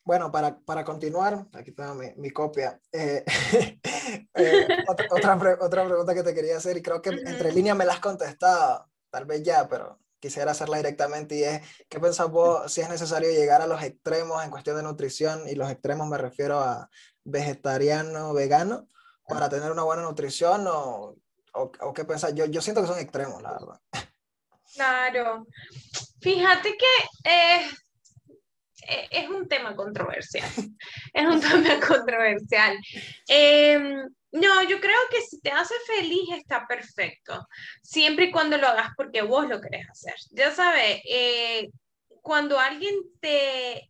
Bueno, 0.07 0.31
para, 0.31 0.57
para 0.59 0.85
continuar, 0.85 1.47
aquí 1.51 1.73
tengo 1.73 1.93
mi, 1.95 2.13
mi 2.15 2.29
copia. 2.29 2.79
Eh, 2.93 3.25
eh, 4.35 4.67
otra, 4.87 5.07
otra, 5.11 5.57
otra, 5.59 5.85
pregunta 5.85 6.15
que 6.15 6.23
te 6.23 6.33
quería 6.33 6.55
hacer, 6.55 6.77
y 6.77 6.81
creo 6.81 7.01
que 7.01 7.09
uh 7.09 7.13
-huh. 7.13 7.27
entre 7.27 7.51
líneas 7.51 7.75
me 7.75 7.83
la 7.83 7.91
has 7.91 7.99
contestado, 7.99 8.89
tal 9.09 9.25
vez 9.25 9.43
ya, 9.43 9.67
pero 9.67 9.99
quisiera 10.17 10.51
hacerla 10.51 10.77
directamente, 10.77 11.35
y 11.35 11.43
es, 11.43 11.61
¿qué 11.89 11.99
pensás 11.99 12.31
vos 12.31 12.71
si 12.71 12.79
es 12.79 12.87
necesario 12.87 13.29
llegar 13.31 13.61
a 13.61 13.67
los 13.67 13.83
extremos 13.83 14.41
en 14.45 14.49
cuestión 14.49 14.77
de 14.77 14.83
nutrición? 14.83 15.41
Y 15.49 15.55
los 15.55 15.69
extremos 15.69 16.07
me 16.07 16.17
refiero 16.17 16.61
a 16.61 16.89
vegetariano, 17.25 18.33
vegano, 18.33 18.87
para 19.27 19.49
tener 19.49 19.73
una 19.73 19.83
buena 19.83 20.03
nutrición 20.03 20.67
o 20.67 21.17
o, 21.57 21.71
o 21.81 21.93
qué 21.93 22.05
pensás? 22.05 22.33
Yo, 22.35 22.45
yo 22.45 22.61
siento 22.61 22.81
que 22.81 22.87
son 22.87 22.99
extremos, 22.99 23.41
la 23.41 23.53
verdad. 23.53 23.81
Claro. 24.73 25.47
Fíjate 26.21 26.77
que 26.77 27.29
eh, 27.29 27.67
es 29.11 29.29
un 29.29 29.47
tema 29.47 29.75
controversial. 29.75 30.49
es 31.13 31.25
un 31.25 31.41
tema 31.41 31.79
controversial. 31.87 32.77
Eh, 33.27 33.95
no, 34.31 34.63
yo 34.63 34.79
creo 34.79 34.99
que 35.09 35.21
si 35.21 35.39
te 35.41 35.51
hace 35.51 35.73
feliz 35.85 36.29
está 36.37 36.67
perfecto, 36.67 37.47
siempre 37.81 38.25
y 38.25 38.31
cuando 38.31 38.57
lo 38.57 38.67
hagas 38.67 38.91
porque 38.95 39.21
vos 39.21 39.47
lo 39.47 39.61
querés 39.61 39.89
hacer. 39.89 40.15
Ya 40.31 40.51
sabes, 40.51 41.01
eh, 41.09 41.69
cuando 42.21 42.59
alguien 42.59 42.93
te 43.19 43.89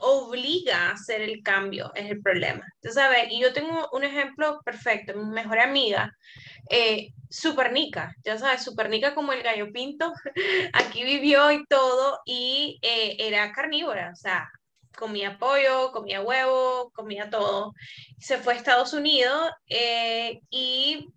obliga 0.00 0.88
a 0.88 0.92
hacer 0.92 1.22
el 1.22 1.42
cambio 1.42 1.92
es 1.94 2.10
el 2.10 2.20
problema. 2.22 2.66
Ya 2.82 2.90
sabes, 2.90 3.28
y 3.30 3.40
yo 3.40 3.52
tengo 3.52 3.88
un 3.92 4.04
ejemplo 4.04 4.60
perfecto, 4.64 5.14
mi 5.14 5.24
mejor 5.32 5.58
amiga, 5.58 6.12
eh, 6.70 7.12
super 7.30 7.72
nica, 7.72 8.14
ya 8.24 8.38
sabes, 8.38 8.62
super 8.62 8.88
nica 8.88 9.14
como 9.14 9.32
el 9.32 9.42
gallo 9.42 9.72
pinto, 9.72 10.12
aquí 10.72 11.04
vivió 11.04 11.50
y 11.52 11.64
todo, 11.66 12.20
y 12.24 12.78
eh, 12.82 13.16
era 13.18 13.52
carnívora, 13.52 14.10
o 14.12 14.16
sea, 14.16 14.48
comía 14.96 15.38
pollo, 15.38 15.92
comía 15.92 16.20
huevo, 16.20 16.90
comía 16.94 17.30
todo. 17.30 17.72
Se 18.18 18.38
fue 18.38 18.54
a 18.54 18.56
Estados 18.56 18.92
Unidos 18.92 19.50
eh, 19.68 20.40
y 20.50 21.08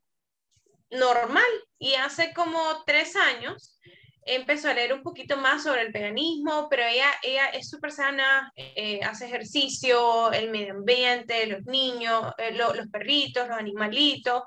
normal, 0.92 1.52
y 1.80 1.96
hace 1.96 2.34
como 2.34 2.84
tres 2.86 3.16
años 3.16 3.80
empezó 4.26 4.70
a 4.70 4.74
leer 4.74 4.94
un 4.94 5.02
poquito 5.02 5.38
más 5.38 5.64
sobre 5.64 5.82
el 5.82 5.92
veganismo, 5.92 6.68
pero 6.70 6.84
ella, 6.84 7.08
ella 7.24 7.48
es 7.48 7.70
súper 7.70 7.92
sana, 7.92 8.52
eh, 8.56 9.00
hace 9.04 9.26
ejercicio, 9.26 10.32
el 10.32 10.52
medio 10.52 10.74
ambiente, 10.74 11.48
los 11.48 11.64
niños, 11.66 12.34
eh, 12.38 12.52
lo, 12.54 12.74
los 12.74 12.88
perritos, 12.88 13.48
los 13.48 13.58
animalitos. 13.58 14.44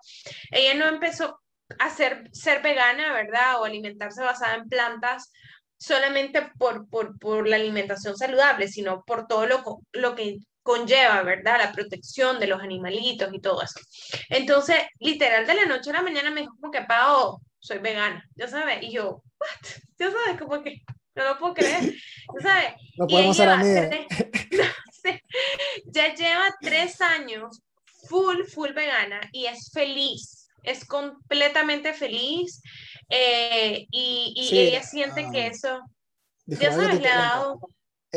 Ella 0.50 0.74
no 0.74 0.88
empezó 0.88 1.40
a 1.78 1.90
ser, 1.90 2.28
ser 2.32 2.62
vegana, 2.62 3.12
¿verdad? 3.12 3.60
O 3.60 3.64
alimentarse 3.64 4.22
basada 4.22 4.54
en 4.54 4.68
plantas 4.68 5.32
solamente 5.76 6.50
por, 6.58 6.88
por, 6.88 7.18
por 7.18 7.48
la 7.48 7.56
alimentación 7.56 8.16
saludable, 8.16 8.68
sino 8.68 9.02
por 9.04 9.26
todo 9.26 9.46
lo, 9.46 9.62
lo 9.92 10.14
que 10.14 10.38
conlleva, 10.62 11.22
¿verdad? 11.22 11.58
La 11.58 11.72
protección 11.72 12.40
de 12.40 12.46
los 12.46 12.60
animalitos 12.60 13.32
y 13.32 13.40
todo 13.40 13.62
eso. 13.62 13.78
Entonces, 14.30 14.78
literal, 14.98 15.46
de 15.46 15.54
la 15.54 15.66
noche 15.66 15.90
a 15.90 15.94
la 15.94 16.02
mañana 16.02 16.30
me 16.30 16.40
dijo 16.40 16.56
como 16.58 16.72
que, 16.72 16.82
Pao, 16.82 17.40
soy 17.58 17.78
vegana, 17.78 18.24
ya 18.34 18.48
sabes, 18.48 18.82
y 18.82 18.92
yo, 18.92 19.22
¿what? 19.44 19.70
Ya 19.98 20.10
sabes, 20.10 20.40
como 20.40 20.62
que 20.62 20.82
no 21.14 21.24
lo 21.24 21.38
puedo 21.38 21.54
creer, 21.54 21.94
sabes. 22.42 22.74
No 22.98 23.06
podemos 23.06 23.36
ser 23.36 23.48
amigos. 23.48 23.86
ya 25.86 26.14
lleva 26.14 26.54
tres 26.60 27.00
años 27.00 27.62
full, 28.08 28.44
full 28.44 28.72
vegana 28.72 29.20
y 29.32 29.46
es 29.46 29.70
feliz, 29.72 30.48
es 30.62 30.84
completamente 30.84 31.92
feliz 31.92 32.62
eh, 33.08 33.86
y, 33.90 34.32
y 34.36 34.48
sí, 34.48 34.58
ella 34.58 34.82
siente 34.82 35.26
uh, 35.26 35.32
que 35.32 35.46
eso, 35.48 35.80
ya 36.46 36.72
sabes, 36.72 37.00
le 37.00 37.08
ha 37.08 37.16
dado... 37.16 37.60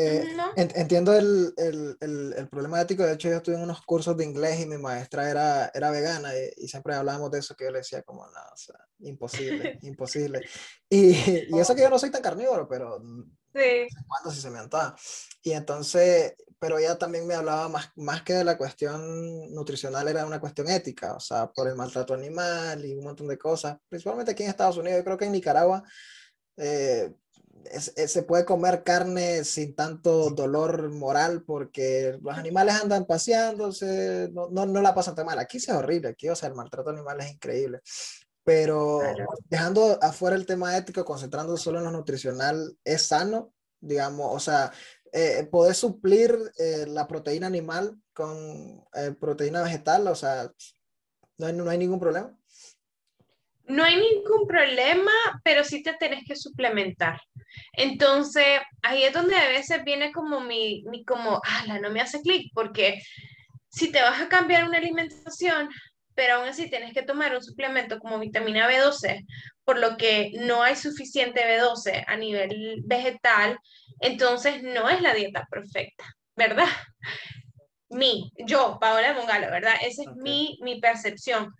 Eh, 0.00 0.32
no. 0.36 0.52
Entiendo 0.54 1.12
el, 1.12 1.52
el, 1.56 1.96
el, 2.00 2.32
el, 2.36 2.48
problema 2.48 2.80
ético. 2.80 3.02
De 3.02 3.14
hecho, 3.14 3.28
yo 3.28 3.38
estuve 3.38 3.56
en 3.56 3.62
unos 3.62 3.82
cursos 3.82 4.16
de 4.16 4.24
inglés 4.24 4.60
y 4.60 4.66
mi 4.66 4.78
maestra 4.78 5.28
era, 5.28 5.72
era 5.74 5.90
vegana 5.90 6.32
y, 6.36 6.64
y 6.64 6.68
siempre 6.68 6.94
hablábamos 6.94 7.32
de 7.32 7.40
eso 7.40 7.56
que 7.56 7.64
yo 7.64 7.72
le 7.72 7.78
decía 7.78 8.02
como, 8.02 8.24
no, 8.24 8.40
o 8.52 8.56
sea, 8.56 8.76
imposible, 9.00 9.76
imposible. 9.82 10.40
Y, 10.88 11.10
y, 11.50 11.58
eso 11.58 11.74
que 11.74 11.82
yo 11.82 11.90
no 11.90 11.98
soy 11.98 12.12
tan 12.12 12.22
carnívoro, 12.22 12.68
pero 12.68 13.02
sí. 13.52 13.88
cuando 14.06 14.30
si 14.30 14.40
se 14.40 14.50
me 14.50 14.60
antoja. 14.60 14.94
Y 15.42 15.50
entonces, 15.50 16.36
pero 16.60 16.78
ella 16.78 16.96
también 16.96 17.26
me 17.26 17.34
hablaba 17.34 17.68
más, 17.68 17.90
más 17.96 18.22
que 18.22 18.34
de 18.34 18.44
la 18.44 18.56
cuestión 18.56 19.52
nutricional, 19.52 20.06
era 20.06 20.24
una 20.24 20.38
cuestión 20.38 20.68
ética, 20.68 21.14
o 21.14 21.20
sea, 21.20 21.50
por 21.50 21.66
el 21.66 21.74
maltrato 21.74 22.14
animal 22.14 22.86
y 22.86 22.94
un 22.94 23.02
montón 23.02 23.26
de 23.26 23.36
cosas, 23.36 23.76
principalmente 23.88 24.30
aquí 24.30 24.44
en 24.44 24.50
Estados 24.50 24.76
Unidos, 24.76 24.98
yo 24.98 25.04
creo 25.04 25.18
que 25.18 25.24
en 25.24 25.32
Nicaragua. 25.32 25.82
Eh, 26.56 27.12
es, 27.64 27.92
es, 27.96 28.12
se 28.12 28.22
puede 28.22 28.44
comer 28.44 28.82
carne 28.82 29.44
sin 29.44 29.74
tanto 29.74 30.30
dolor 30.30 30.90
moral 30.90 31.42
porque 31.42 32.18
los 32.22 32.36
animales 32.36 32.74
andan 32.74 33.04
paseándose, 33.06 34.28
no, 34.32 34.48
no, 34.50 34.66
no 34.66 34.80
la 34.80 34.94
pasan 34.94 35.14
tan 35.14 35.26
mal. 35.26 35.38
Aquí 35.38 35.60
sí 35.60 35.70
es 35.70 35.76
horrible, 35.76 36.08
aquí, 36.08 36.28
o 36.28 36.36
sea, 36.36 36.48
el 36.48 36.54
maltrato 36.54 36.90
animal 36.90 37.20
es 37.20 37.32
increíble. 37.32 37.80
Pero 38.44 39.00
dejando 39.50 39.98
afuera 40.00 40.34
el 40.34 40.46
tema 40.46 40.76
ético, 40.76 41.04
concentrándose 41.04 41.62
solo 41.62 41.78
en 41.78 41.84
lo 41.84 41.90
nutricional, 41.90 42.78
¿es 42.82 43.02
sano? 43.02 43.52
Digamos, 43.80 44.34
o 44.34 44.40
sea, 44.40 44.72
eh, 45.12 45.46
¿podés 45.50 45.76
suplir 45.76 46.36
eh, 46.58 46.86
la 46.88 47.06
proteína 47.06 47.46
animal 47.46 48.00
con 48.14 48.82
eh, 48.94 49.14
proteína 49.20 49.62
vegetal? 49.62 50.06
O 50.08 50.14
sea, 50.14 50.50
¿no 51.36 51.46
hay, 51.46 51.52
no 51.52 51.68
hay 51.68 51.78
ningún 51.78 52.00
problema? 52.00 52.37
No 53.68 53.84
hay 53.84 53.96
ningún 53.96 54.46
problema, 54.46 55.12
pero 55.44 55.62
sí 55.62 55.82
te 55.82 55.92
tenés 55.94 56.24
que 56.24 56.36
suplementar. 56.36 57.20
Entonces, 57.72 58.60
ahí 58.82 59.04
es 59.04 59.12
donde 59.12 59.36
a 59.36 59.48
veces 59.48 59.84
viene 59.84 60.12
como 60.12 60.40
mi, 60.40 60.84
mi 60.86 61.04
como, 61.04 61.40
ala, 61.44 61.78
no 61.78 61.90
me 61.90 62.00
hace 62.00 62.20
clic, 62.20 62.50
porque 62.54 63.00
si 63.68 63.92
te 63.92 64.00
vas 64.02 64.20
a 64.20 64.28
cambiar 64.28 64.64
una 64.64 64.78
alimentación, 64.78 65.68
pero 66.14 66.34
aún 66.34 66.48
así 66.48 66.68
tienes 66.68 66.92
que 66.92 67.02
tomar 67.02 67.34
un 67.34 67.42
suplemento 67.42 67.98
como 68.00 68.18
vitamina 68.18 68.68
B12, 68.68 69.24
por 69.64 69.78
lo 69.78 69.96
que 69.96 70.32
no 70.40 70.62
hay 70.62 70.74
suficiente 70.74 71.42
B12 71.42 72.04
a 72.06 72.16
nivel 72.16 72.82
vegetal, 72.86 73.58
entonces 74.00 74.62
no 74.62 74.88
es 74.88 75.00
la 75.00 75.14
dieta 75.14 75.46
perfecta, 75.50 76.04
¿verdad? 76.34 76.66
Mi, 77.90 78.32
yo, 78.38 78.78
Paola 78.80 79.14
Mongalo, 79.14 79.46
¿verdad? 79.50 79.74
Esa 79.80 80.02
es 80.02 80.08
okay. 80.08 80.22
mi, 80.22 80.58
mi 80.62 80.80
percepción 80.80 81.54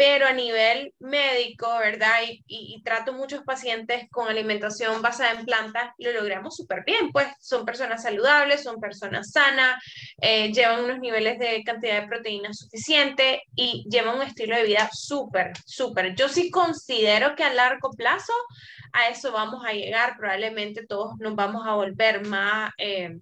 pero 0.00 0.26
a 0.26 0.32
nivel 0.32 0.94
médico, 0.98 1.68
¿verdad? 1.78 2.22
Y, 2.26 2.42
y, 2.46 2.74
y, 2.74 2.82
trato 2.82 3.12
muchos 3.12 3.42
pacientes 3.42 4.08
con 4.10 4.28
alimentación 4.28 5.02
basada 5.02 5.38
en 5.38 5.44
plantas 5.44 5.92
y 5.98 6.04
lo 6.06 6.12
logramos 6.12 6.56
súper 6.56 6.84
bien, 6.86 7.12
pues 7.12 7.26
son 7.38 7.66
personas 7.66 8.02
saludables, 8.02 8.62
son 8.62 8.80
personas 8.80 9.30
sanas, 9.30 9.84
eh, 10.22 10.54
llevan 10.54 10.84
unos 10.84 11.00
niveles 11.00 11.38
de 11.38 11.62
cantidad 11.64 12.00
de 12.00 12.08
proteínas 12.08 12.56
suficiente 12.60 13.42
y 13.54 13.84
llevan 13.90 14.16
un 14.16 14.22
estilo 14.22 14.56
de 14.56 14.64
vida 14.64 14.88
súper, 14.90 15.52
súper. 15.66 16.14
Yo 16.14 16.30
sí 16.30 16.50
considero 16.50 17.36
que 17.36 17.44
a 17.44 17.52
largo 17.52 17.90
plazo 17.90 18.32
a 18.94 19.08
eso 19.08 19.32
vamos 19.32 19.66
a 19.66 19.74
llegar, 19.74 20.16
probablemente 20.16 20.86
todos 20.86 21.18
nos 21.18 21.36
vamos 21.36 21.66
a 21.66 21.74
volver 21.74 22.26
más, 22.26 22.72
eh, 22.78 23.18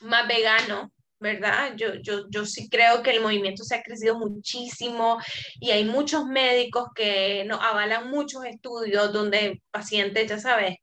más 0.00 0.26
veganos 0.26 0.90
¿verdad? 1.26 1.74
Yo, 1.76 1.94
yo, 2.02 2.28
yo 2.30 2.46
sí 2.46 2.68
creo 2.68 3.02
que 3.02 3.10
el 3.10 3.20
movimiento 3.20 3.64
se 3.64 3.74
ha 3.74 3.82
crecido 3.82 4.18
muchísimo 4.18 5.18
y 5.60 5.72
hay 5.72 5.84
muchos 5.84 6.24
médicos 6.26 6.88
que 6.94 7.44
nos 7.44 7.60
avalan 7.60 8.10
muchos 8.10 8.44
estudios 8.44 9.12
donde 9.12 9.60
pacientes, 9.70 10.28
ya 10.28 10.38
sabes, 10.38 10.76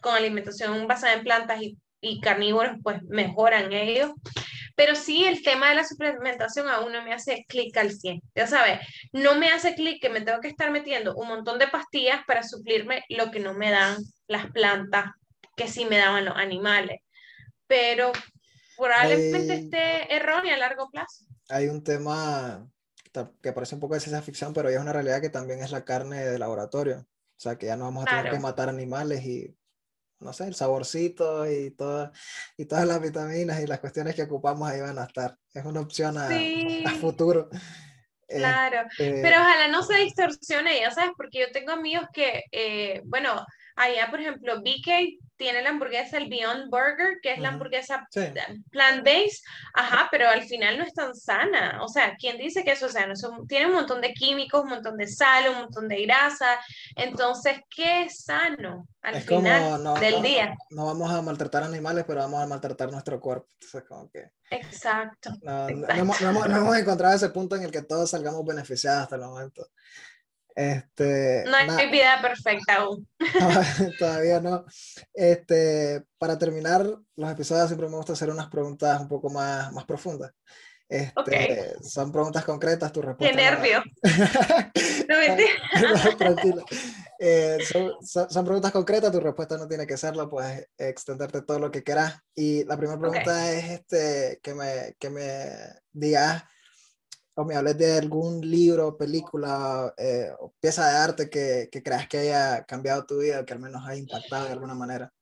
con 0.00 0.14
alimentación 0.14 0.86
basada 0.88 1.14
en 1.14 1.24
plantas 1.24 1.62
y, 1.62 1.78
y 2.00 2.20
carnívoros, 2.20 2.78
pues 2.82 3.02
mejoran 3.04 3.72
ellos. 3.72 4.12
Pero 4.74 4.94
sí, 4.94 5.24
el 5.24 5.42
tema 5.42 5.68
de 5.68 5.74
la 5.76 5.84
suplementación 5.84 6.68
aún 6.68 6.92
no 6.92 7.02
me 7.02 7.12
hace 7.12 7.44
clic 7.46 7.76
al 7.76 7.92
100. 7.92 8.22
Ya 8.34 8.46
sabes, 8.46 8.80
no 9.12 9.34
me 9.34 9.50
hace 9.50 9.74
clic 9.74 10.00
que 10.00 10.08
me 10.08 10.22
tengo 10.22 10.40
que 10.40 10.48
estar 10.48 10.70
metiendo 10.70 11.14
un 11.14 11.28
montón 11.28 11.58
de 11.58 11.68
pastillas 11.68 12.22
para 12.26 12.42
suplirme 12.42 13.04
lo 13.10 13.30
que 13.30 13.40
no 13.40 13.52
me 13.52 13.70
dan 13.70 13.98
las 14.26 14.50
plantas, 14.50 15.10
que 15.56 15.68
sí 15.68 15.84
me 15.84 15.98
daban 15.98 16.24
los 16.24 16.36
animales. 16.36 17.00
Pero 17.66 18.12
probablemente 18.76 19.52
hay, 19.52 19.64
esté 19.64 20.14
errónea 20.14 20.54
a 20.54 20.58
largo 20.58 20.90
plazo. 20.90 21.24
Hay 21.48 21.68
un 21.68 21.82
tema 21.82 22.68
que 23.42 23.52
parece 23.52 23.74
un 23.74 23.80
poco 23.80 23.94
de 23.94 24.00
ciencia 24.00 24.22
ficción, 24.22 24.54
pero 24.54 24.70
ya 24.70 24.76
es 24.76 24.82
una 24.82 24.92
realidad 24.92 25.20
que 25.20 25.30
también 25.30 25.62
es 25.62 25.70
la 25.70 25.84
carne 25.84 26.24
de 26.24 26.38
laboratorio. 26.38 27.00
O 27.00 27.40
sea, 27.42 27.56
que 27.56 27.66
ya 27.66 27.76
no 27.76 27.84
vamos 27.84 28.04
a 28.04 28.06
tener 28.06 28.22
claro. 28.22 28.36
que 28.36 28.42
matar 28.42 28.68
animales 28.68 29.24
y 29.24 29.54
no 30.22 30.32
sé, 30.32 30.46
el 30.46 30.54
saborcito 30.54 31.50
y, 31.50 31.72
todo, 31.72 32.12
y 32.56 32.64
todas 32.64 32.86
las 32.86 33.00
vitaminas 33.00 33.60
y 33.60 33.66
las 33.66 33.80
cuestiones 33.80 34.14
que 34.14 34.22
ocupamos 34.22 34.70
ahí 34.70 34.80
van 34.80 34.98
a 34.98 35.04
estar. 35.04 35.36
Es 35.52 35.64
una 35.64 35.80
opción 35.80 36.16
a, 36.18 36.90
futuro. 37.00 37.48
Claro, 38.28 38.88
este 38.90 39.20
pero 39.20 39.40
ojalá 39.40 39.68
no 39.68 39.82
se 39.82 39.96
distorsione, 39.96 40.80
ya 40.80 40.90
sabes, 40.90 41.10
porque 41.16 41.40
yo 41.40 41.52
tengo 41.52 41.72
amigos 41.72 42.06
que, 42.12 42.44
eh, 42.50 43.02
bueno, 43.04 43.44
allá 43.76 44.08
por 44.10 44.20
ejemplo, 44.20 44.60
BK 44.60 45.18
tiene 45.42 45.62
la 45.62 45.70
hamburguesa, 45.70 46.18
el 46.18 46.28
Beyond 46.28 46.70
Burger, 46.70 47.18
que 47.20 47.32
es 47.32 47.40
la 47.40 47.48
hamburguesa 47.48 48.06
plant-based, 48.70 49.42
ajá, 49.74 50.08
pero 50.10 50.28
al 50.28 50.42
final 50.42 50.78
no 50.78 50.84
es 50.84 50.94
tan 50.94 51.16
sana. 51.16 51.82
O 51.82 51.88
sea, 51.88 52.14
¿quién 52.16 52.38
dice 52.38 52.62
que 52.62 52.70
eso 52.70 52.86
es 52.86 52.92
sano? 52.92 53.14
tiene 53.48 53.66
un 53.66 53.72
montón 53.72 54.00
de 54.00 54.12
químicos, 54.12 54.62
un 54.62 54.70
montón 54.70 54.96
de 54.96 55.08
sal, 55.08 55.48
un 55.48 55.62
montón 55.62 55.88
de 55.88 56.00
grasa. 56.02 56.60
Entonces, 56.94 57.58
¿qué 57.74 58.04
es 58.04 58.22
sano 58.22 58.86
al 59.00 59.20
final 59.20 59.98
del 59.98 60.22
día? 60.22 60.54
No 60.70 60.86
vamos 60.86 61.10
a 61.10 61.20
maltratar 61.22 61.64
animales, 61.64 62.04
pero 62.06 62.20
vamos 62.20 62.40
a 62.40 62.46
maltratar 62.46 62.92
nuestro 62.92 63.20
cuerpo. 63.20 63.48
Entonces, 63.54 63.82
como 63.88 64.08
que... 64.10 64.30
Exacto. 64.50 65.30
No, 65.42 65.68
hemos, 65.68 66.20
no 66.20 66.56
hemos 66.56 66.76
encontrado 66.76 67.16
ese 67.16 67.30
punto 67.30 67.56
en 67.56 67.64
el 67.64 67.72
que 67.72 67.82
todos 67.82 68.10
salgamos 68.10 68.44
beneficiados 68.44 69.02
hasta 69.02 69.16
el 69.16 69.22
momento. 69.22 69.66
Este, 70.54 71.44
no 71.46 71.56
hay 71.56 71.90
vida 71.90 72.20
perfecta 72.20 72.76
aún. 72.76 73.08
todavía 73.98 74.40
no. 74.40 74.64
Este, 75.14 76.04
para 76.18 76.38
terminar 76.38 76.86
los 77.16 77.30
episodios 77.30 77.68
siempre 77.68 77.88
me 77.88 77.96
gusta 77.96 78.12
hacer 78.12 78.30
unas 78.30 78.48
preguntas 78.48 79.00
un 79.00 79.08
poco 79.08 79.30
más, 79.30 79.72
más 79.72 79.84
profundas. 79.84 80.32
Este, 80.92 81.74
Son 81.82 82.12
preguntas 82.12 82.44
concretas, 82.44 82.92
tu 82.92 83.00
respuesta. 83.00 83.34
Qué 83.34 83.42
nervio. 83.42 83.82
no, 85.08 85.18
me 85.18 86.16
tranquilo. 86.16 86.64
Eh, 87.18 87.58
son, 87.64 87.92
son, 88.28 88.44
preguntas 88.44 88.72
concretas, 88.72 89.10
tu 89.10 89.20
respuesta 89.20 89.56
no 89.56 89.66
tiene 89.66 89.86
que 89.86 89.96
serlo, 89.96 90.28
puedes 90.28 90.68
extenderte 90.76 91.40
todo 91.42 91.58
lo 91.58 91.70
que 91.70 91.82
quieras. 91.82 92.18
Y 92.34 92.64
la 92.64 92.76
primera 92.76 93.00
pregunta 93.00 93.52
es 93.52 93.70
este, 93.70 94.40
que, 94.42 94.54
me, 94.54 94.94
que 94.98 95.08
me 95.08 95.48
digas 95.92 96.44
o 97.34 97.44
me 97.44 97.56
hables 97.56 97.78
de 97.78 97.98
algún 97.98 98.40
libro, 98.40 98.96
película 98.96 99.94
eh, 99.96 100.30
o 100.38 100.52
pieza 100.60 100.88
de 100.88 100.96
arte 100.96 101.30
que, 101.30 101.68
que, 101.70 101.82
creas 101.82 102.06
que 102.06 102.18
haya 102.18 102.64
cambiado 102.64 103.06
tu 103.06 103.18
vida, 103.18 103.44
que 103.44 103.54
al 103.54 103.60
menos 103.60 103.82
haya 103.86 104.00
impactado 104.00 104.46
de 104.46 104.52
alguna 104.52 104.74
manera. 104.74 105.12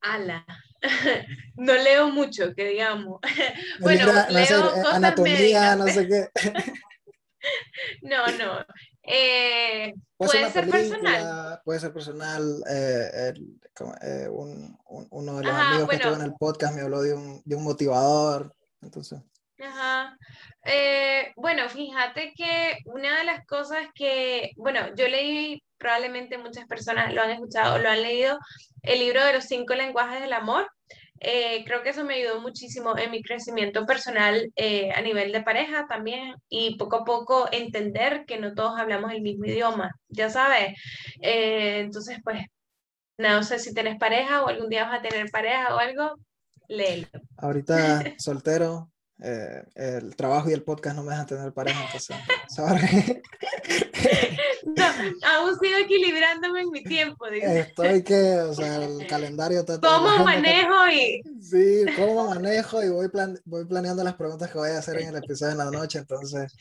Ala. 0.00 0.44
No 1.56 1.72
leo 1.72 2.10
mucho, 2.10 2.54
que 2.54 2.68
digamos. 2.68 3.20
Bueno, 3.80 4.12
leo 4.28 4.44
eh, 4.44 4.70
cosas 4.72 4.94
anatomía, 4.94 5.76
no 5.76 5.86
sé 5.86 6.06
qué. 6.06 6.28
No, 8.00 8.26
no. 8.38 8.64
Eh, 9.02 9.92
puede, 10.16 10.50
ser, 10.50 10.70
personal. 10.70 11.60
Puede 11.62 11.78
ser 11.78 11.92
personal. 11.92 12.42
un, 14.30 14.78
uno 14.88 15.36
de 15.36 15.44
los 15.44 15.54
amigos 15.54 15.88
que 15.90 15.96
estuvo 15.96 16.14
en 16.14 16.22
el 16.22 16.32
podcast 16.34 16.74
me 16.74 16.80
habló 16.80 17.02
de 17.02 17.12
un, 17.12 17.42
de 17.44 17.54
un 17.54 17.64
motivador. 17.64 18.54
Entonces. 18.80 19.20
Ajá. 19.58 20.16
Eh, 20.64 21.32
bueno, 21.36 21.68
fíjate 21.68 22.32
que 22.34 22.78
una 22.86 23.18
de 23.18 23.24
las 23.24 23.46
cosas 23.46 23.86
que, 23.94 24.52
bueno, 24.56 24.80
yo 24.96 25.08
leí, 25.08 25.62
probablemente 25.78 26.38
muchas 26.38 26.66
personas 26.66 27.12
lo 27.12 27.22
han 27.22 27.30
escuchado, 27.30 27.78
lo 27.78 27.88
han 27.88 28.02
leído, 28.02 28.38
el 28.82 29.00
libro 29.00 29.24
de 29.24 29.34
los 29.34 29.44
cinco 29.44 29.74
lenguajes 29.74 30.20
del 30.20 30.32
amor. 30.32 30.70
Eh, 31.20 31.64
creo 31.64 31.82
que 31.82 31.90
eso 31.90 32.04
me 32.04 32.14
ayudó 32.14 32.40
muchísimo 32.40 32.98
en 32.98 33.10
mi 33.10 33.22
crecimiento 33.22 33.86
personal 33.86 34.52
eh, 34.56 34.90
a 34.92 35.00
nivel 35.00 35.32
de 35.32 35.42
pareja 35.42 35.86
también 35.88 36.34
y 36.48 36.76
poco 36.76 36.96
a 36.96 37.04
poco 37.04 37.48
entender 37.52 38.24
que 38.26 38.38
no 38.38 38.52
todos 38.54 38.78
hablamos 38.78 39.12
el 39.12 39.22
mismo 39.22 39.46
idioma, 39.46 39.92
ya 40.08 40.28
sabes. 40.28 40.74
entonces, 41.20 42.18
pues, 42.24 42.44
no 43.16 43.42
sé 43.44 43.58
si 43.58 43.72
tienes 43.72 43.96
pareja 43.98 44.42
o 44.42 44.48
algún 44.48 44.68
día 44.68 44.84
vas 44.84 44.98
a 44.98 45.02
tener 45.02 45.30
pareja 45.30 45.74
o 45.74 45.78
algo, 45.78 46.14
léelo. 46.68 47.06
Ahorita 47.36 47.74
soltero, 48.18 48.90
eh, 49.22 49.62
el 49.76 50.16
trabajo 50.16 50.50
y 50.50 50.52
el 50.52 50.64
podcast 50.64 50.96
no 50.96 51.04
me 51.04 51.10
dejan 51.10 51.26
tener 51.26 51.52
pareja, 51.52 51.80
entonces, 51.84 52.16
no, 54.64 54.84
aún 55.28 55.58
sigo 55.60 55.78
equilibrándome 55.78 56.62
en 56.62 56.70
mi 56.70 56.82
tiempo. 56.82 57.26
Estoy 57.26 58.02
que, 58.02 58.38
o 58.38 58.54
sea, 58.54 58.76
el 58.76 59.06
calendario 59.06 59.60
está... 59.60 59.78
¿Cómo 59.80 60.24
manejo 60.24 60.88
y...? 60.88 61.22
Sí, 61.40 61.84
cómo 61.96 62.28
manejo 62.28 62.82
y 62.82 62.88
voy, 62.88 63.08
plan, 63.08 63.38
voy 63.44 63.64
planeando 63.66 64.02
las 64.02 64.14
preguntas 64.14 64.50
que 64.50 64.58
voy 64.58 64.70
a 64.70 64.78
hacer 64.78 65.00
en 65.00 65.08
el 65.08 65.16
episodio 65.16 65.52
de 65.52 65.64
la 65.64 65.70
noche, 65.70 66.00
entonces... 66.00 66.56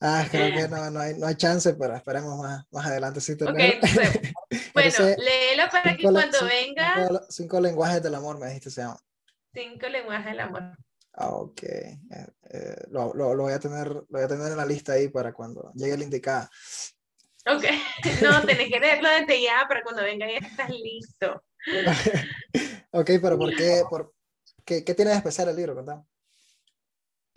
Ah, 0.00 0.26
creo 0.30 0.54
que 0.54 0.66
no, 0.66 0.90
no, 0.90 1.00
hay, 1.00 1.14
no 1.18 1.26
hay 1.26 1.34
chance, 1.34 1.74
pero 1.74 1.94
esperemos 1.94 2.38
más, 2.38 2.64
más 2.70 2.86
adelante 2.86 3.20
sí 3.20 3.36
tener. 3.36 3.78
bueno, 4.74 4.98
léelo 4.98 5.70
para 5.70 5.96
que 5.96 6.02
cuando 6.02 6.38
venga... 6.46 6.94
Cinco, 6.96 7.20
cinco 7.28 7.60
lenguajes 7.60 8.02
del 8.02 8.14
amor, 8.14 8.40
me 8.40 8.46
dijiste 8.46 8.70
se 8.70 8.80
llama. 8.80 8.98
Cinco 9.52 9.88
lenguajes 9.88 10.26
del 10.26 10.40
amor. 10.40 10.74
Ah, 11.20 11.34
ok. 11.34 11.62
Eh, 11.62 11.98
eh, 12.50 12.76
lo, 12.90 13.12
lo, 13.12 13.34
lo, 13.34 13.42
voy 13.42 13.52
a 13.52 13.60
tener, 13.60 13.88
lo 13.88 14.06
voy 14.08 14.22
a 14.22 14.28
tener 14.28 14.50
en 14.50 14.56
la 14.56 14.64
lista 14.64 14.94
ahí 14.94 15.08
para 15.08 15.34
cuando 15.34 15.70
llegue 15.74 15.92
el 15.92 16.02
indicado. 16.02 16.48
Ok, 17.46 17.64
no, 18.22 18.40
tenés 18.46 18.70
que 18.70 18.80
leerlo 18.80 19.08
desde 19.10 19.42
ya 19.42 19.66
para 19.68 19.82
cuando 19.82 20.02
venga 20.02 20.26
ya 20.26 20.38
estás 20.38 20.70
listo. 20.70 21.44
ok, 22.92 23.10
pero 23.20 23.36
¿por 23.36 23.54
qué, 23.54 23.82
por, 23.90 24.14
qué, 24.64 24.82
qué 24.82 24.94
tiene 24.94 25.10
de 25.10 25.18
especial 25.18 25.50
el 25.50 25.56
libro? 25.56 25.74
Contame. 25.74 26.04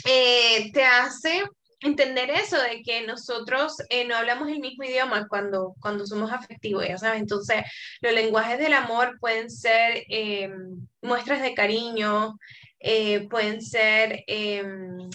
Eh, 0.05 0.71
te 0.71 0.85
hace 0.85 1.43
entender 1.81 2.29
eso 2.29 2.61
de 2.61 2.81
que 2.83 3.05
nosotros 3.05 3.75
no 4.07 4.15
hablamos 4.15 4.47
el 4.47 4.61
mismo 4.61 4.85
idioma 4.85 5.27
cuando, 5.27 5.75
cuando 5.81 6.07
somos 6.07 6.31
afectivos, 6.31 6.87
ya 6.87 6.97
sabes. 6.97 7.19
Entonces, 7.19 7.63
los 7.99 8.13
lenguajes 8.13 8.59
del 8.59 8.73
amor 8.73 9.19
pueden 9.19 9.49
ser 9.51 10.05
muestras 11.01 11.41
de 11.41 11.53
cariño, 11.53 12.37
eh, 12.85 13.27
pueden 13.29 13.61
ser 13.61 14.25
em, 14.27 15.09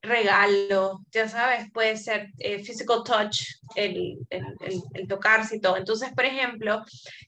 regalos, 0.00 1.00
ya 1.12 1.28
sabes, 1.28 1.70
puede 1.70 1.98
ser 1.98 2.30
eh, 2.38 2.64
physical 2.64 3.02
touch, 3.04 3.42
el, 3.76 4.16
el, 4.30 4.44
el, 4.94 5.06
tocarse 5.06 5.56
y 5.56 5.60
todo. 5.60 5.76
Entonces, 5.76 6.10
por 6.14 6.24
ejemplo, 6.24 6.82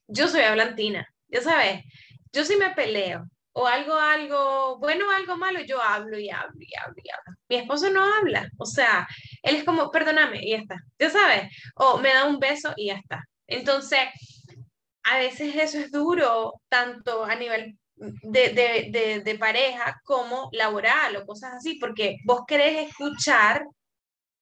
yo 0.07 0.29
soy 0.29 0.41
hablantina, 0.41 1.07
ya 1.29 1.43
sabes, 1.43 1.85
yo 2.33 2.43
sí 2.43 2.57
me 2.57 2.71
peleo, 2.71 3.29
o 3.53 3.67
algo, 3.67 3.95
algo 3.95 4.79
bueno, 4.79 5.11
algo 5.11 5.37
malo, 5.37 5.61
yo 5.61 5.83
hablo 5.83 6.19
y 6.19 6.31
hablo 6.31 6.59
y 6.59 6.75
hablo 6.75 6.97
y 6.97 7.11
hablo. 7.11 7.39
Mi 7.51 7.57
esposo 7.57 7.91
no 7.91 8.03
habla, 8.03 8.49
o 8.57 8.65
sea, 8.65 9.07
él 9.43 9.57
es 9.57 9.65
como, 9.65 9.91
perdóname, 9.91 10.43
y 10.43 10.53
ya 10.53 10.57
está, 10.57 10.77
ya 10.99 11.11
sabes, 11.11 11.55
o 11.77 11.99
me 11.99 12.15
da 12.15 12.25
un 12.25 12.39
beso 12.39 12.73
y 12.79 12.87
ya 12.87 12.95
está. 12.95 13.29
Entonces, 13.47 13.99
a 15.03 15.19
veces 15.19 15.55
eso 15.55 15.79
es 15.79 15.91
duro, 15.91 16.55
tanto 16.71 17.25
a 17.25 17.35
nivel 17.35 17.77
de, 18.23 18.91
de, 18.91 19.21
de, 19.25 19.39
pareja 19.39 20.01
como 20.05 20.49
laboral 20.53 21.17
o 21.17 21.27
cosas 21.27 21.55
así, 21.55 21.77
porque 21.77 22.17
vos 22.25 22.43
querés 22.47 22.89
escuchar 22.89 23.65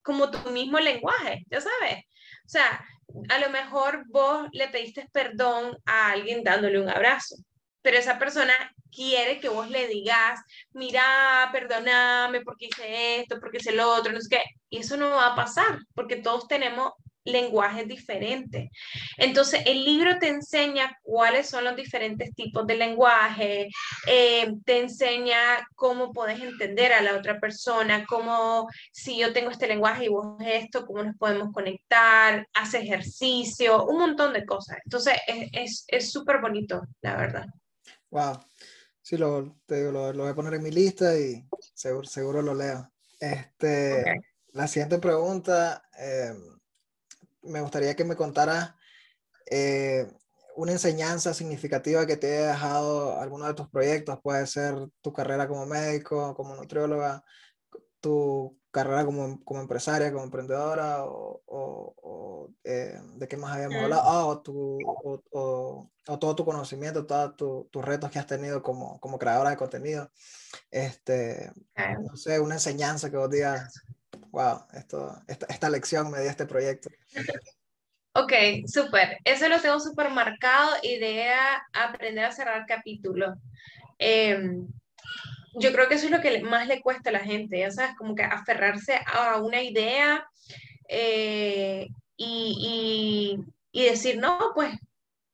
como 0.02 0.30
tu 0.30 0.50
mismo 0.50 0.78
lenguaje, 0.78 1.44
ya 1.50 1.60
sabes. 1.60 2.04
O 2.46 2.48
sea, 2.48 2.84
a 3.28 3.38
lo 3.38 3.50
mejor 3.50 4.04
vos 4.08 4.48
le 4.52 4.68
pediste 4.68 5.08
perdón 5.12 5.76
a 5.84 6.10
alguien 6.12 6.42
dándole 6.42 6.80
un 6.80 6.88
abrazo, 6.88 7.36
pero 7.82 7.98
esa 7.98 8.18
persona 8.18 8.54
quiere 8.90 9.40
que 9.40 9.48
vos 9.48 9.68
le 9.70 9.86
digas, 9.88 10.40
mira, 10.72 11.48
perdóname 11.52 12.40
porque 12.40 12.66
hice 12.66 13.20
esto, 13.20 13.38
porque 13.40 13.58
hice 13.58 13.72
lo 13.72 13.90
otro, 13.94 14.12
no 14.12 14.20
sé 14.20 14.28
qué. 14.30 14.42
Y 14.70 14.78
eso 14.78 14.96
no 14.96 15.10
va 15.10 15.32
a 15.32 15.36
pasar, 15.36 15.78
porque 15.94 16.16
todos 16.16 16.48
tenemos 16.48 16.92
lenguajes 17.30 17.86
diferentes. 17.88 18.70
Entonces, 19.16 19.62
el 19.66 19.84
libro 19.84 20.18
te 20.18 20.28
enseña 20.28 20.96
cuáles 21.02 21.48
son 21.48 21.64
los 21.64 21.76
diferentes 21.76 22.34
tipos 22.34 22.66
de 22.66 22.76
lenguaje, 22.76 23.68
eh, 24.06 24.52
te 24.64 24.80
enseña 24.80 25.38
cómo 25.74 26.12
puedes 26.12 26.40
entender 26.40 26.92
a 26.92 27.02
la 27.02 27.16
otra 27.16 27.38
persona, 27.40 28.04
cómo 28.06 28.68
si 28.92 29.18
yo 29.18 29.32
tengo 29.32 29.50
este 29.50 29.66
lenguaje 29.66 30.06
y 30.06 30.08
vos 30.08 30.36
esto, 30.40 30.86
cómo 30.86 31.02
nos 31.02 31.16
podemos 31.16 31.52
conectar, 31.52 32.46
hace 32.54 32.78
ejercicio, 32.78 33.84
un 33.84 33.98
montón 33.98 34.32
de 34.32 34.44
cosas. 34.44 34.78
Entonces, 34.84 35.14
es 35.26 36.12
súper 36.12 36.36
es, 36.36 36.42
bonito, 36.42 36.82
la 37.02 37.16
verdad. 37.16 37.46
Wow. 38.10 38.38
Sí, 39.02 39.16
lo, 39.16 39.56
te 39.66 39.90
lo, 39.90 40.12
lo, 40.12 40.22
voy 40.22 40.32
a 40.32 40.34
poner 40.34 40.54
en 40.54 40.62
mi 40.62 40.70
lista 40.70 41.18
y 41.18 41.44
seguro, 41.74 42.06
seguro 42.06 42.42
lo 42.42 42.54
leo. 42.54 42.92
Este, 43.18 44.20
La 44.52 44.66
siguiente 44.66 44.98
pregunta... 44.98 45.82
Eh, 45.98 46.32
me 47.42 47.60
gustaría 47.60 47.96
que 47.96 48.04
me 48.04 48.16
contara 48.16 48.76
eh, 49.50 50.06
una 50.56 50.72
enseñanza 50.72 51.34
significativa 51.34 52.06
que 52.06 52.16
te 52.16 52.38
haya 52.38 52.48
dejado 52.48 53.18
alguno 53.20 53.46
de 53.46 53.54
tus 53.54 53.68
proyectos. 53.68 54.20
Puede 54.22 54.46
ser 54.46 54.74
tu 55.00 55.12
carrera 55.12 55.48
como 55.48 55.66
médico, 55.66 56.34
como 56.34 56.54
nutrióloga, 56.54 57.24
tu 58.00 58.56
carrera 58.70 59.04
como, 59.04 59.42
como 59.44 59.60
empresaria, 59.60 60.12
como 60.12 60.24
emprendedora, 60.24 61.04
o, 61.04 61.42
o, 61.46 62.50
eh, 62.64 62.98
de 63.16 63.28
qué 63.28 63.36
más 63.36 63.54
habíamos 63.54 63.82
hablado, 63.82 64.02
ah, 64.04 64.26
o, 64.26 64.40
tu, 64.42 64.78
o, 65.32 65.90
todo 66.18 66.36
tu 66.36 66.44
conocimiento, 66.44 67.06
todos 67.06 67.36
tus 67.70 67.84
retos 67.84 68.10
que 68.10 68.18
has 68.18 68.26
tenido 68.26 68.62
como, 68.62 69.00
como 69.00 69.18
creadora 69.18 69.50
de 69.50 69.56
contenido. 69.56 70.10
Este, 70.70 71.52
no 72.00 72.16
sé, 72.16 72.38
una 72.40 72.54
enseñanza 72.54 73.10
que 73.10 73.16
vos 73.16 73.30
digas, 73.30 73.72
wow, 74.30 74.66
esto, 74.72 75.22
esta, 75.28 75.46
esta 75.46 75.70
lección 75.70 76.10
me 76.10 76.20
dio 76.20 76.30
este 76.30 76.46
proyecto. 76.46 76.90
Ok, 78.12 78.32
súper. 78.66 79.18
Eso 79.24 79.48
lo 79.48 79.60
tengo 79.60 79.78
súper 79.78 80.10
marcado. 80.10 80.76
Idea, 80.82 81.62
aprender 81.72 82.24
a 82.24 82.32
cerrar 82.32 82.66
capítulos. 82.66 83.38
Em, 83.98 84.66
yo 85.54 85.72
creo 85.72 85.88
que 85.88 85.94
eso 85.94 86.06
es 86.06 86.10
lo 86.10 86.20
que 86.20 86.42
más 86.42 86.66
le 86.66 86.80
cuesta 86.80 87.10
a 87.10 87.12
la 87.12 87.20
gente, 87.20 87.58
ya 87.58 87.70
sabes, 87.70 87.96
como 87.96 88.14
que 88.14 88.22
aferrarse 88.22 89.00
a 89.06 89.38
una 89.38 89.62
idea 89.62 90.26
eh, 90.88 91.88
y, 92.16 93.38
y, 93.72 93.84
decir, 93.84 94.18
no, 94.18 94.52
pues 94.54 94.74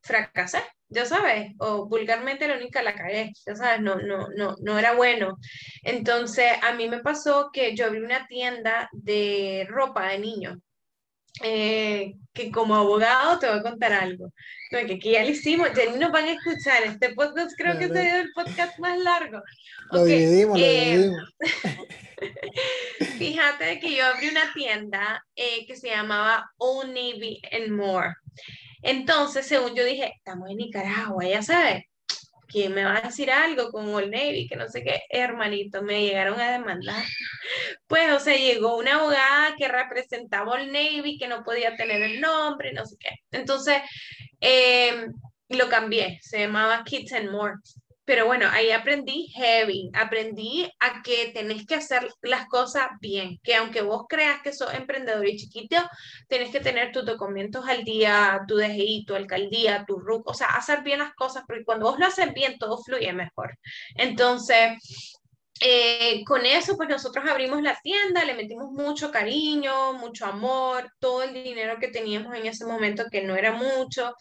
fracasé, 0.02 0.62
ya 0.88 1.04
sabes, 1.04 1.52
o 1.58 1.86
vulgarmente 1.86 2.48
la 2.48 2.56
única 2.56 2.82
la 2.82 2.94
cagué, 2.94 3.32
ya 3.46 3.56
sabes, 3.56 3.80
no, 3.80 3.96
no, 3.96 4.28
no, 4.36 4.56
no 4.60 4.78
era 4.78 4.94
bueno. 4.94 5.38
Entonces, 5.82 6.52
a 6.62 6.74
mí 6.74 6.88
me 6.88 7.00
pasó 7.00 7.50
que 7.52 7.74
yo 7.74 7.86
abrí 7.86 8.00
una 8.00 8.26
tienda 8.26 8.88
de 8.92 9.66
ropa 9.68 10.08
de 10.08 10.18
niños 10.18 10.58
eh, 11.42 12.14
que 12.32 12.50
como 12.50 12.74
abogado 12.74 13.38
te 13.38 13.48
voy 13.48 13.58
a 13.58 13.62
contar 13.62 13.92
algo. 13.92 14.32
Que 14.70 14.78
aquí 14.78 15.12
ya 15.12 15.22
lo 15.22 15.30
hicimos, 15.30 15.68
ya 15.74 15.90
ni 15.90 15.98
nos 15.98 16.10
van 16.10 16.24
a 16.24 16.32
escuchar. 16.32 16.82
Este 16.84 17.14
podcast 17.14 17.54
creo 17.56 17.78
que 17.78 17.84
es 17.84 17.90
el 17.90 18.32
podcast 18.32 18.78
más 18.78 18.98
largo. 18.98 19.42
Lo 19.92 20.04
dividimos, 20.04 20.58
lo 20.58 20.64
eh, 20.64 20.96
dividimos. 20.96 21.34
Fíjate 23.18 23.80
que 23.80 23.94
yo 23.94 24.06
abrí 24.06 24.28
una 24.28 24.52
tienda 24.54 25.24
eh, 25.34 25.66
que 25.66 25.76
se 25.76 25.88
llamaba 25.88 26.50
Old 26.56 26.88
Navy 26.88 27.40
and 27.52 27.70
More. 27.70 28.14
Entonces, 28.82 29.46
según 29.46 29.74
yo 29.74 29.84
dije, 29.84 30.12
estamos 30.16 30.50
en 30.50 30.58
Nicaragua, 30.58 31.24
ya 31.24 31.42
sabes, 31.42 31.84
que 32.48 32.68
me 32.68 32.84
va 32.84 32.98
a 32.98 33.00
decir 33.02 33.30
algo 33.30 33.70
con 33.70 33.88
Old 33.94 34.10
Navy, 34.10 34.46
que 34.48 34.56
no 34.56 34.68
sé 34.68 34.82
qué, 34.82 35.02
hermanito, 35.10 35.82
me 35.82 36.02
llegaron 36.02 36.40
a 36.40 36.52
demandar. 36.52 37.04
Pues, 37.86 38.12
o 38.12 38.20
sea, 38.20 38.36
llegó 38.36 38.76
una 38.76 38.96
abogada 38.96 39.54
que 39.56 39.68
representaba 39.68 40.54
Old 40.54 40.72
Navy, 40.72 41.18
que 41.18 41.28
no 41.28 41.44
podía 41.44 41.76
tener 41.76 42.02
el 42.02 42.20
nombre, 42.20 42.72
no 42.72 42.84
sé 42.84 42.96
qué. 42.98 43.10
Entonces, 43.30 43.78
eh, 44.40 45.06
lo 45.48 45.68
cambié, 45.68 46.18
se 46.22 46.40
llamaba 46.40 46.84
Kids 46.84 47.12
and 47.12 47.30
More. 47.30 47.54
Pero 48.06 48.26
bueno, 48.26 48.48
ahí 48.52 48.70
aprendí 48.70 49.26
heavy, 49.34 49.90
aprendí 49.92 50.70
a 50.80 51.02
que 51.02 51.32
tenés 51.34 51.66
que 51.66 51.74
hacer 51.74 52.08
las 52.22 52.46
cosas 52.46 52.86
bien, 53.00 53.38
que 53.42 53.56
aunque 53.56 53.82
vos 53.82 54.04
creas 54.08 54.40
que 54.42 54.52
sos 54.52 54.72
emprendedor 54.74 55.26
y 55.28 55.36
chiquito, 55.36 55.76
tenés 56.28 56.50
que 56.50 56.60
tener 56.60 56.92
tus 56.92 57.04
documentos 57.04 57.66
al 57.68 57.82
día, 57.84 58.40
tu 58.46 58.56
DGI, 58.56 59.04
tu 59.06 59.16
alcaldía, 59.16 59.84
tu 59.86 59.98
RUC, 59.98 60.30
o 60.30 60.34
sea, 60.34 60.46
hacer 60.48 60.82
bien 60.82 61.00
las 61.00 61.14
cosas, 61.14 61.42
porque 61.46 61.64
cuando 61.64 61.86
vos 61.86 61.98
lo 61.98 62.06
haces 62.06 62.32
bien, 62.32 62.58
todo 62.58 62.78
fluye 62.78 63.12
mejor. 63.12 63.58
Entonces, 63.96 64.78
eh, 65.60 66.22
con 66.24 66.44
eso, 66.44 66.76
pues 66.76 66.88
nosotros 66.88 67.24
abrimos 67.28 67.62
la 67.62 67.78
tienda, 67.82 68.24
le 68.24 68.34
metimos 68.34 68.70
mucho 68.72 69.10
cariño, 69.10 69.94
mucho 69.94 70.26
amor, 70.26 70.92
todo 70.98 71.22
el 71.22 71.32
dinero 71.32 71.78
que 71.80 71.88
teníamos 71.88 72.34
en 72.36 72.46
ese 72.46 72.66
momento, 72.66 73.06
que 73.10 73.22
no 73.22 73.34
era 73.36 73.52
mucho. 73.52 74.14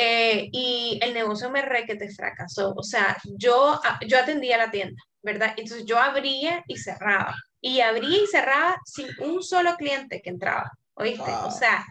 Eh, 0.00 0.48
y 0.52 1.00
el 1.02 1.12
negocio 1.12 1.50
me 1.50 1.60
re 1.60 1.84
que 1.84 1.96
te 1.96 2.08
fracasó. 2.08 2.72
O 2.76 2.84
sea, 2.84 3.16
yo, 3.36 3.80
yo 4.06 4.18
atendía 4.18 4.56
la 4.56 4.70
tienda, 4.70 5.02
¿verdad? 5.22 5.54
Entonces 5.56 5.86
yo 5.86 5.98
abría 5.98 6.62
y 6.68 6.76
cerraba. 6.76 7.34
Y 7.60 7.80
abría 7.80 8.22
y 8.22 8.26
cerraba 8.28 8.76
sin 8.84 9.08
un 9.18 9.42
solo 9.42 9.74
cliente 9.74 10.22
que 10.22 10.30
entraba, 10.30 10.70
¿oíste? 10.94 11.32
O 11.42 11.50
sea, 11.50 11.84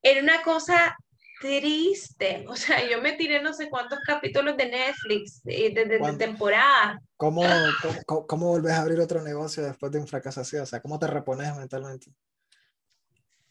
era 0.00 0.22
una 0.22 0.42
cosa 0.42 0.96
triste. 1.42 2.46
O 2.48 2.56
sea, 2.56 2.88
yo 2.88 3.02
me 3.02 3.12
tiré 3.12 3.42
no 3.42 3.52
sé 3.52 3.68
cuántos 3.68 3.98
capítulos 4.06 4.56
de 4.56 4.70
Netflix 4.70 5.42
de, 5.42 5.70
de, 5.74 6.16
temporada. 6.16 6.98
¿Cómo, 7.18 7.42
cómo, 8.06 8.26
cómo, 8.26 8.48
volvés 8.48 8.72
a 8.72 8.80
abrir 8.80 9.00
otro 9.00 9.20
negocio 9.20 9.62
después 9.62 9.92
de 9.92 9.98
un 9.98 10.06
fracaso 10.08 10.40
así? 10.40 10.56
O 10.56 10.64
sea, 10.64 10.80
¿cómo 10.80 10.98
te 10.98 11.08
repones 11.08 11.54
mentalmente? 11.56 12.10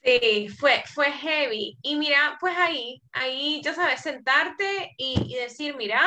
Sí, 0.03 0.47
fue, 0.49 0.83
fue 0.93 1.11
heavy. 1.11 1.77
Y 1.81 1.95
mira, 1.95 2.37
pues 2.39 2.55
ahí, 2.57 3.01
ahí, 3.11 3.61
ya 3.63 3.73
sabes, 3.73 4.01
sentarte 4.01 4.91
y, 4.97 5.35
decir, 5.35 5.75
mira, 5.75 6.01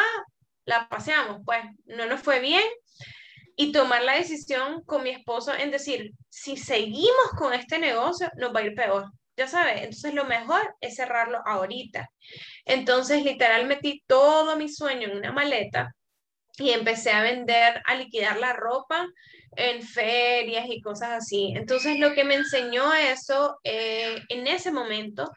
la 0.64 0.88
paseamos, 0.88 1.42
pues 1.44 1.60
no 1.86 2.06
nos 2.06 2.20
fue 2.20 2.40
bien. 2.40 2.62
Y 3.56 3.70
tomar 3.72 4.02
la 4.02 4.14
decisión 4.14 4.82
con 4.84 5.04
mi 5.04 5.10
esposo 5.10 5.54
en 5.54 5.70
decir, 5.70 6.10
si 6.28 6.56
seguimos 6.56 7.30
con 7.38 7.54
este 7.54 7.78
negocio, 7.78 8.28
nos 8.36 8.54
va 8.54 8.60
a 8.60 8.64
ir 8.64 8.74
peor. 8.74 9.12
Ya 9.36 9.46
sabes, 9.46 9.82
entonces 9.82 10.14
lo 10.14 10.24
mejor 10.24 10.76
es 10.80 10.96
cerrarlo 10.96 11.40
ahorita. 11.46 12.10
Entonces, 12.64 13.24
literal, 13.24 13.66
metí 13.66 14.02
todo 14.06 14.56
mi 14.56 14.68
sueño 14.68 15.08
en 15.08 15.18
una 15.18 15.32
maleta 15.32 15.94
y 16.58 16.70
empecé 16.70 17.10
a 17.12 17.22
vender, 17.22 17.82
a 17.84 17.94
liquidar 17.96 18.38
la 18.38 18.52
ropa 18.52 19.06
en 19.56 19.82
ferias 19.82 20.66
y 20.68 20.80
cosas 20.80 21.10
así. 21.10 21.52
Entonces 21.56 21.98
lo 21.98 22.14
que 22.14 22.24
me 22.24 22.34
enseñó 22.34 22.92
eso 22.94 23.58
eh, 23.64 24.22
en 24.28 24.46
ese 24.46 24.70
momento 24.70 25.30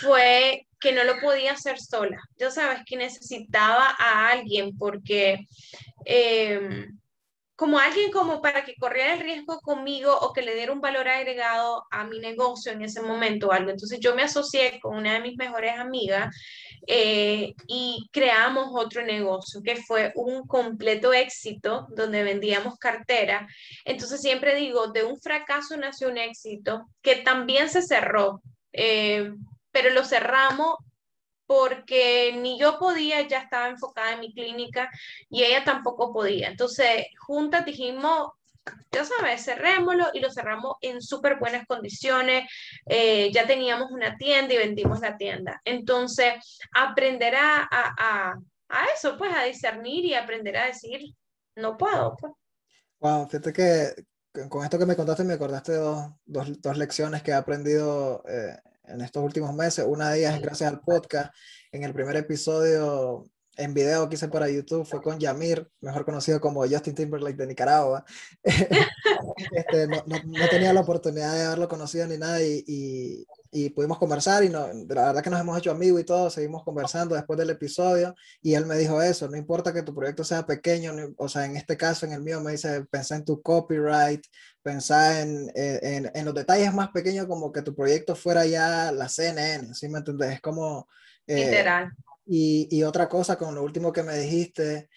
fue 0.00 0.66
que 0.80 0.92
no 0.92 1.04
lo 1.04 1.20
podía 1.20 1.52
hacer 1.52 1.78
sola. 1.78 2.18
Ya 2.38 2.50
sabes 2.50 2.80
que 2.86 2.96
necesitaba 2.96 3.94
a 3.98 4.28
alguien 4.28 4.76
porque 4.78 5.46
em, 6.04 6.98
como 7.60 7.78
alguien 7.78 8.10
como 8.10 8.40
para 8.40 8.64
que 8.64 8.74
corriera 8.76 9.12
el 9.12 9.20
riesgo 9.20 9.60
conmigo 9.60 10.16
o 10.18 10.32
que 10.32 10.40
le 10.40 10.54
diera 10.54 10.72
un 10.72 10.80
valor 10.80 11.06
agregado 11.08 11.84
a 11.90 12.04
mi 12.04 12.18
negocio 12.18 12.72
en 12.72 12.82
ese 12.82 13.02
momento 13.02 13.48
o 13.48 13.52
algo. 13.52 13.70
Entonces 13.70 14.00
yo 14.00 14.14
me 14.14 14.22
asocié 14.22 14.80
con 14.80 14.96
una 14.96 15.12
de 15.12 15.20
mis 15.20 15.36
mejores 15.36 15.78
amigas 15.78 16.34
eh, 16.86 17.54
y 17.66 18.08
creamos 18.12 18.68
otro 18.72 19.04
negocio 19.04 19.62
que 19.62 19.76
fue 19.76 20.12
un 20.14 20.46
completo 20.46 21.12
éxito 21.12 21.86
donde 21.90 22.22
vendíamos 22.22 22.78
cartera. 22.78 23.46
Entonces 23.84 24.20
siempre 24.20 24.54
digo, 24.56 24.88
de 24.88 25.04
un 25.04 25.20
fracaso 25.20 25.76
nació 25.76 26.08
un 26.08 26.18
éxito 26.18 26.86
que 27.02 27.16
también 27.16 27.68
se 27.68 27.82
cerró, 27.82 28.42
eh, 28.72 29.32
pero 29.70 29.90
lo 29.90 30.04
cerramos 30.04 30.76
porque 31.46 32.32
ni 32.36 32.58
yo 32.60 32.78
podía, 32.78 33.26
ya 33.26 33.38
estaba 33.40 33.68
enfocada 33.68 34.12
en 34.12 34.20
mi 34.20 34.32
clínica 34.32 34.88
y 35.28 35.42
ella 35.42 35.64
tampoco 35.64 36.12
podía. 36.12 36.48
Entonces, 36.48 37.06
juntas 37.18 37.64
dijimos, 37.64 38.28
ya 38.92 39.04
sabes, 39.04 39.44
cerrémoslo 39.44 40.08
y 40.12 40.20
lo 40.20 40.30
cerramos 40.30 40.76
en 40.80 41.00
súper 41.00 41.38
buenas 41.38 41.66
condiciones. 41.66 42.50
Eh, 42.86 43.30
ya 43.32 43.46
teníamos 43.46 43.90
una 43.90 44.16
tienda 44.16 44.54
y 44.54 44.58
vendimos 44.58 45.00
la 45.00 45.16
tienda. 45.16 45.60
Entonces, 45.64 46.34
aprender 46.72 47.34
a, 47.36 47.68
a, 47.70 48.34
a, 48.68 48.84
eso, 48.94 49.16
pues 49.16 49.34
a 49.34 49.44
discernir 49.44 50.04
y 50.04 50.14
aprender 50.14 50.56
a 50.56 50.66
decir, 50.66 51.00
no 51.56 51.76
puedo. 51.76 52.16
Pues. 52.16 52.32
Wow, 53.00 53.28
fíjate 53.28 53.52
que 53.52 53.94
con 54.48 54.64
esto 54.64 54.78
que 54.78 54.86
me 54.86 54.96
contaste 54.96 55.24
me 55.24 55.34
acordaste 55.34 55.72
de 55.72 55.78
dos, 55.78 56.10
dos, 56.24 56.60
dos 56.62 56.76
lecciones 56.76 57.22
que 57.22 57.32
he 57.32 57.34
aprendido 57.34 58.22
eh, 58.28 58.56
en 58.84 59.00
estos 59.00 59.22
últimos 59.22 59.54
meses. 59.54 59.84
Una 59.88 60.10
de 60.10 60.20
ellas 60.20 60.34
es 60.34 60.42
gracias 60.42 60.70
al 60.70 60.80
podcast. 60.80 61.34
En 61.72 61.84
el 61.84 61.92
primer 61.92 62.16
episodio 62.16 63.24
en 63.60 63.74
video 63.74 64.08
que 64.08 64.14
hice 64.14 64.28
para 64.28 64.48
YouTube 64.48 64.86
fue 64.86 65.02
con 65.02 65.18
Yamir, 65.18 65.68
mejor 65.80 66.04
conocido 66.04 66.40
como 66.40 66.66
Justin 66.66 66.94
Timberlake 66.94 67.36
de 67.36 67.46
Nicaragua. 67.46 68.04
este, 69.52 69.86
no, 69.86 70.02
no, 70.06 70.48
tenía 70.48 70.72
la 70.72 70.80
oportunidad 70.80 71.34
de 71.34 71.44
haberlo 71.44 71.68
conocido 71.68 72.06
ni 72.06 72.16
nada 72.16 72.42
y, 72.42 73.26
y, 73.52 73.70
pudimos 73.70 73.98
conversar 73.98 74.44
y 74.44 74.48
no, 74.48 74.66
la 74.88 75.06
verdad 75.06 75.22
que 75.22 75.30
nos 75.30 75.40
hemos 75.40 75.58
hecho 75.58 75.70
amigos 75.70 76.00
y 76.00 76.04
todo, 76.04 76.30
seguimos 76.30 76.64
conversando 76.64 77.14
después 77.14 77.38
del 77.38 77.50
episodio 77.50 78.14
y 78.40 78.54
él 78.54 78.64
me 78.64 78.76
dijo 78.76 79.02
eso, 79.02 79.28
no 79.28 79.36
importa 79.36 79.72
que 79.72 79.82
tu 79.82 79.94
proyecto 79.94 80.24
sea 80.24 80.46
pequeño, 80.46 80.92
o 81.16 81.28
sea, 81.28 81.44
en 81.44 81.56
este 81.56 81.76
caso, 81.76 82.06
en 82.06 82.12
el 82.12 82.22
mío, 82.22 82.40
me 82.40 82.52
dice, 82.52 82.84
pensá 82.90 83.16
en 83.16 83.24
tu 83.24 83.42
copyright, 83.42 84.24
pensá 84.62 85.20
en, 85.20 85.50
en, 85.54 86.10
en, 86.14 86.24
los 86.24 86.34
detalles 86.34 86.72
más 86.72 86.90
pequeños 86.90 87.26
como 87.26 87.52
que 87.52 87.62
tu 87.62 87.74
proyecto 87.74 88.14
fuera 88.14 88.46
ya 88.46 88.90
la 88.92 89.08
CNN, 89.08 89.74
¿sí 89.74 89.88
me 89.88 89.98
entiendes? 89.98 90.34
Es 90.34 90.40
como... 90.40 90.88
Eh, 91.26 91.46
Literal 91.46 91.92
y, 92.32 92.68
y, 92.70 92.84
otra 92.84 93.08
cosa 93.08 93.36
con 93.36 93.56
lo 93.56 93.64
último 93.64 93.92
que 93.92 94.04
me 94.04 94.16
dijiste 94.16 94.88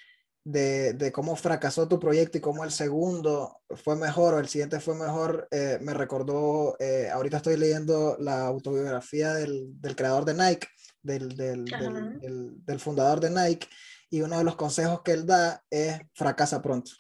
de, 0.44 0.94
de, 0.94 1.12
cómo 1.12 1.36
fracasó 1.36 1.88
tu 1.88 2.00
proyecto 2.00 2.38
y 2.38 2.42
cómo 2.42 2.64
el 2.64 2.70
segundo 2.70 3.60
fue 3.72 3.96
mejor 3.96 4.36
o 4.36 4.40
el 4.40 4.48
siguiente 4.48 4.80
fue 4.80 4.94
mejor, 4.94 5.48
eh, 5.50 5.80
me 5.82 5.96
recordó, 5.96 6.76
eh, 6.80 7.10
ahorita 7.12 7.38
estoy 7.38 7.58
leyendo 7.58 8.18
la 8.20 8.46
autobiografía 8.46 9.34
del, 9.34 9.82
del 9.82 9.96
creador 9.96 10.26
de 10.26 10.36
Nike, 10.36 10.68
del, 11.02 11.36
del, 11.36 11.66
del, 11.66 12.80
fundador 12.80 13.20
de 13.20 13.32
Nike, 13.32 13.68
y 14.12 14.22
uno 14.22 14.38
de 14.38 14.44
los 14.44 14.56
consejos 14.56 15.02
que 15.02 15.14
él 15.14 15.26
da 15.26 15.64
es 15.72 16.02
fracasa 16.14 16.62
pronto, 16.62 16.92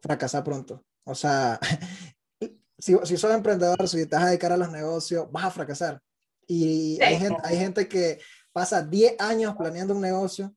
fracasa 0.00 0.44
pronto. 0.44 0.84
O 1.02 1.16
sea, 1.16 1.58
si, 2.78 2.96
si 3.02 3.16
sos 3.16 3.34
emprendedor, 3.34 3.88
si 3.88 4.06
te 4.06 4.14
vas 4.14 4.26
a 4.26 4.28
dedicar 4.28 4.52
a 4.52 4.56
los 4.56 4.70
negocios, 4.70 5.26
vas 5.32 5.46
a 5.46 5.50
fracasar. 5.50 6.00
Y 6.46 7.00
hay, 7.00 7.16
gente, 7.16 7.40
hay 7.44 7.56
gente 7.58 7.88
que 7.88 8.20
pasa 8.52 8.82
10 8.82 9.16
años 9.20 9.56
planeando 9.56 9.94
un 9.94 10.00
negocio 10.00 10.54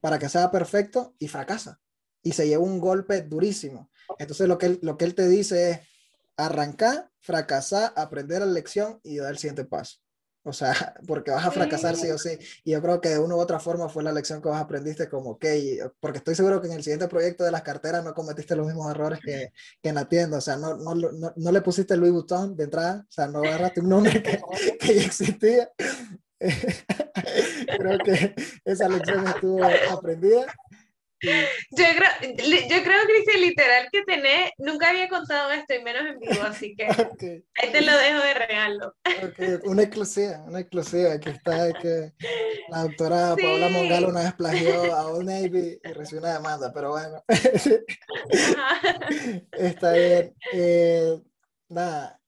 para 0.00 0.18
que 0.18 0.28
sea 0.28 0.50
perfecto 0.50 1.14
y 1.18 1.28
fracasa. 1.28 1.80
Y 2.22 2.32
se 2.32 2.46
lleva 2.46 2.62
un 2.62 2.80
golpe 2.80 3.22
durísimo. 3.22 3.90
Entonces 4.18 4.48
lo 4.48 4.58
que 4.58 4.66
él, 4.66 4.78
lo 4.82 4.96
que 4.96 5.04
él 5.04 5.14
te 5.14 5.28
dice 5.28 5.70
es 5.70 5.80
arrancar, 6.36 7.10
fracasar, 7.20 7.92
aprender 7.96 8.40
la 8.40 8.46
lección 8.46 9.00
y 9.02 9.16
dar 9.18 9.30
el 9.30 9.38
siguiente 9.38 9.64
paso. 9.64 9.98
O 10.46 10.52
sea, 10.52 10.72
porque 11.06 11.32
vas 11.32 11.44
a 11.44 11.50
fracasar 11.50 11.96
sí 11.96 12.08
o 12.10 12.18
sí. 12.18 12.38
Y 12.62 12.70
yo 12.70 12.80
creo 12.80 13.00
que 13.00 13.08
de 13.08 13.18
una 13.18 13.34
u 13.34 13.38
otra 13.38 13.58
forma 13.58 13.88
fue 13.88 14.04
la 14.04 14.12
lección 14.12 14.40
que 14.40 14.48
vos 14.48 14.56
aprendiste 14.56 15.08
como, 15.08 15.30
ok, 15.30 15.44
porque 15.98 16.18
estoy 16.18 16.36
seguro 16.36 16.60
que 16.60 16.68
en 16.68 16.74
el 16.74 16.84
siguiente 16.84 17.08
proyecto 17.08 17.42
de 17.42 17.50
las 17.50 17.62
carteras 17.62 18.04
no 18.04 18.14
cometiste 18.14 18.54
los 18.54 18.66
mismos 18.66 18.90
errores 18.90 19.18
que, 19.20 19.52
que 19.82 19.88
en 19.88 19.96
la 19.96 20.08
tienda. 20.08 20.38
O 20.38 20.40
sea, 20.40 20.56
no, 20.56 20.76
no, 20.76 20.94
no, 20.94 21.32
no, 21.34 21.52
le 21.52 21.60
pusiste 21.62 21.96
Louis 21.96 22.12
Vuitton 22.12 22.56
de 22.56 22.64
entrada. 22.64 23.04
O 23.08 23.12
sea, 23.12 23.26
no 23.26 23.40
agarraste 23.40 23.80
un 23.80 23.88
nombre 23.88 24.22
que, 24.22 24.40
que 24.80 24.94
ya 24.94 25.02
existía. 25.02 25.70
creo 27.78 27.98
que 27.98 28.34
esa 28.64 28.88
lección 28.88 29.26
estuvo 29.26 29.64
aprendida. 29.90 30.46
Yo 31.22 31.84
creo, 31.96 32.10
yo 32.68 32.82
creo, 32.82 33.06
Cristian, 33.06 33.40
literal 33.40 33.88
que 33.90 34.02
tenés, 34.02 34.50
nunca 34.58 34.90
había 34.90 35.08
contado 35.08 35.50
esto 35.50 35.72
y 35.74 35.82
menos 35.82 36.04
en 36.06 36.18
vivo, 36.18 36.42
así 36.42 36.76
que 36.76 36.86
ahí 37.54 37.72
te 37.72 37.80
lo 37.80 37.96
dejo 37.96 38.20
de 38.20 38.34
regalo. 38.34 38.94
Una 39.64 39.82
exclusiva, 39.82 40.44
una 40.46 40.60
exclusiva, 40.60 41.18
que 41.18 41.30
está 41.30 41.72
que 41.72 42.12
la 42.68 42.82
doctora 42.82 43.34
Paula 43.40 43.70
Mongalo 43.70 44.08
una 44.08 44.24
vez 44.24 44.34
plagió 44.34 44.94
a 44.94 45.06
Old 45.06 45.26
Navy 45.26 45.80
y 45.82 45.92
recibió 45.92 46.20
una 46.20 46.34
demanda, 46.34 46.70
pero 46.72 46.90
bueno, 46.90 47.24
está 49.52 49.92
bien. 49.92 50.34
Eh, 50.52 51.18
nada, 51.70 52.20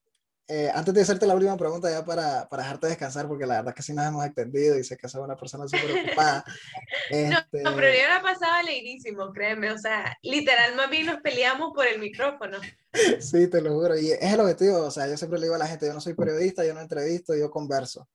eh, 0.51 0.71
antes 0.73 0.95
de 0.95 1.01
hacerte 1.01 1.27
la 1.27 1.35
última 1.35 1.55
pregunta, 1.55 1.91
ya 1.91 2.03
para, 2.03 2.49
para, 2.49 2.63
dejarte 2.63 2.87
descansar, 2.87 3.27
porque 3.27 3.45
la 3.45 3.57
verdad 3.57 3.69
es 3.69 3.75
que 3.75 3.83
sí 3.83 3.93
nos 3.93 4.07
hemos 4.07 4.25
extendido 4.25 4.79
y 4.79 4.83
sé 4.83 4.97
que 4.97 5.07
soy 5.07 5.21
una 5.21 5.35
persona 5.35 5.67
súper 5.67 6.07
ocupada. 6.07 6.43
Este... 7.11 7.61
No, 7.61 7.75
pero 7.75 7.87
yo 7.87 8.07
la 8.07 8.21
pasaba 8.21 8.63
leidísimo, 8.63 9.31
créeme, 9.31 9.71
o 9.71 9.77
sea, 9.77 10.17
literal, 10.23 10.75
más 10.75 10.89
bien 10.89 11.05
nos 11.05 11.21
peleamos 11.21 11.71
por 11.73 11.85
el 11.85 11.99
micrófono. 11.99 12.57
Sí, 13.19 13.47
te 13.47 13.61
lo 13.61 13.75
juro, 13.75 13.95
y 13.95 14.09
es 14.09 14.33
el 14.33 14.39
objetivo, 14.39 14.79
o 14.79 14.89
sea, 14.89 15.07
yo 15.07 15.15
siempre 15.15 15.37
le 15.37 15.45
digo 15.45 15.53
a 15.53 15.59
la 15.59 15.67
gente, 15.67 15.85
yo 15.85 15.93
no 15.93 16.01
soy 16.01 16.15
periodista, 16.15 16.65
yo 16.65 16.73
no 16.73 16.81
entrevisto, 16.81 17.35
yo 17.35 17.51
converso, 17.51 18.09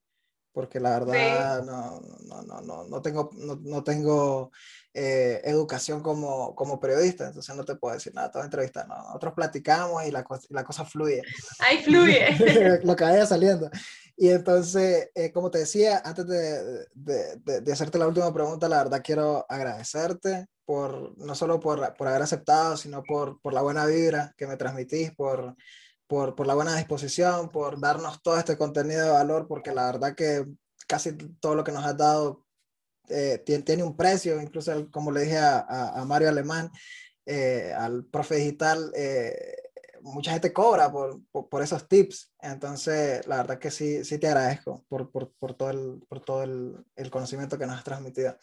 porque 0.52 0.80
la 0.80 0.98
verdad 0.98 1.62
no, 1.62 2.00
no, 2.24 2.42
no, 2.42 2.60
no, 2.60 2.84
no 2.88 3.00
tengo, 3.00 3.30
no, 3.34 3.54
no 3.62 3.84
tengo 3.84 4.50
eh, 4.96 5.40
educación 5.42 6.02
como, 6.02 6.54
como 6.54 6.78
periodista, 6.78 7.26
entonces 7.26 7.54
no 7.56 7.64
te 7.64 7.74
puedo 7.74 7.94
decir 7.94 8.14
nada, 8.14 8.30
toda 8.30 8.44
entrevista, 8.44 8.84
no, 8.86 8.96
nosotros 8.96 9.34
platicamos 9.34 10.04
y 10.06 10.12
la, 10.12 10.24
la 10.50 10.64
cosa 10.64 10.84
fluye. 10.84 11.20
Ahí 11.58 11.82
fluye. 11.82 12.80
Lo 12.84 12.94
que 12.94 13.02
vaya 13.02 13.26
saliendo. 13.26 13.68
Y 14.16 14.28
entonces, 14.28 15.10
eh, 15.16 15.32
como 15.32 15.50
te 15.50 15.58
decía, 15.58 16.00
antes 16.04 16.28
de, 16.28 16.86
de, 16.94 17.60
de, 17.60 17.72
hacerte 17.72 17.98
la 17.98 18.06
última 18.06 18.32
pregunta, 18.32 18.68
la 18.68 18.84
verdad 18.84 19.02
quiero 19.04 19.44
agradecerte 19.48 20.46
por, 20.64 21.18
no 21.18 21.34
solo 21.34 21.58
por, 21.58 21.94
por 21.96 22.06
haber 22.06 22.22
aceptado, 22.22 22.76
sino 22.76 23.02
por, 23.02 23.40
por 23.40 23.52
la 23.52 23.62
buena 23.62 23.86
vibra 23.86 24.32
que 24.36 24.46
me 24.46 24.56
transmitís, 24.56 25.10
por, 25.16 25.56
por, 26.06 26.36
por 26.36 26.46
la 26.46 26.54
buena 26.54 26.76
disposición, 26.76 27.50
por 27.50 27.80
darnos 27.80 28.22
todo 28.22 28.38
este 28.38 28.56
contenido 28.56 29.04
de 29.04 29.10
valor, 29.10 29.48
porque 29.48 29.74
la 29.74 29.86
verdad 29.86 30.14
que 30.14 30.46
casi 30.86 31.16
todo 31.40 31.56
lo 31.56 31.64
que 31.64 31.72
nos 31.72 31.84
has 31.84 31.96
dado 31.96 32.43
eh, 33.08 33.42
tiene, 33.44 33.82
un 33.82 33.96
precio, 33.96 34.40
incluso 34.40 34.90
como 34.90 35.12
le 35.12 35.22
dije 35.22 35.38
a, 35.38 35.60
a, 35.60 36.04
Mario 36.04 36.28
Alemán, 36.28 36.70
eh, 37.26 37.72
al 37.76 38.04
profe 38.06 38.36
digital, 38.36 38.90
eh, 38.94 39.56
mucha 40.02 40.32
gente 40.32 40.52
cobra 40.52 40.90
por, 40.90 41.20
por, 41.30 41.62
esos 41.62 41.86
tips. 41.88 42.32
Entonces, 42.40 43.26
la 43.26 43.38
verdad 43.38 43.58
que 43.58 43.70
sí, 43.70 44.04
sí 44.04 44.18
te 44.18 44.28
agradezco 44.28 44.84
por, 44.88 45.10
por, 45.10 45.32
por 45.34 45.54
todo, 45.54 45.70
el, 45.70 46.02
por 46.08 46.20
todo 46.20 46.42
el, 46.44 46.84
el, 46.96 47.10
conocimiento 47.10 47.58
que 47.58 47.66
nos 47.66 47.78
has 47.78 47.84
transmitido. 47.84 48.36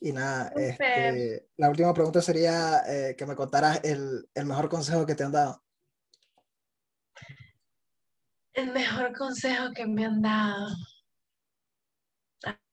Y 0.00 0.12
nada, 0.12 0.52
este, 0.54 1.48
la 1.56 1.68
última 1.68 1.92
pregunta 1.92 2.22
sería 2.22 2.84
que 3.16 3.26
me 3.26 3.34
contaras 3.34 3.80
el, 3.82 4.28
el 4.32 4.46
mejor 4.46 4.68
consejo 4.68 5.04
que 5.04 5.16
te 5.16 5.24
han 5.24 5.32
dado. 5.32 5.60
El 8.52 8.72
mejor 8.72 9.16
consejo 9.16 9.72
que 9.74 9.86
me 9.86 10.04
han 10.04 10.22
dado. 10.22 10.68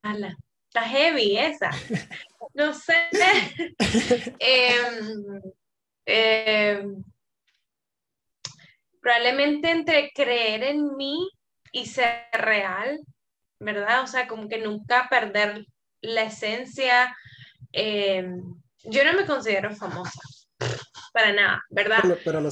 Ala 0.04 0.38
está 0.76 0.82
heavy 0.84 1.38
esa. 1.38 1.70
No 2.54 2.74
sé. 2.74 3.10
Em, 4.40 5.42
em, 6.06 7.04
probablemente 9.02 9.72
entre 9.72 10.12
creer 10.14 10.64
en 10.64 10.96
mí 10.96 11.30
y 11.74 11.86
ser 11.86 12.28
real, 12.32 13.02
¿verdad? 13.60 14.04
O 14.04 14.08
sea, 14.08 14.26
como 14.26 14.48
que 14.48 14.60
nunca 14.60 15.08
perder 15.10 15.66
la 16.00 16.24
esencia. 16.24 17.14
Em, 17.74 18.42
yo 18.84 19.04
no 19.04 19.14
me 19.14 19.26
considero 19.26 19.76
famosa, 19.76 20.22
para 21.12 21.34
nada, 21.34 21.62
¿verdad? 21.72 22.00
Pero, 22.24 22.40
lo 22.40 22.52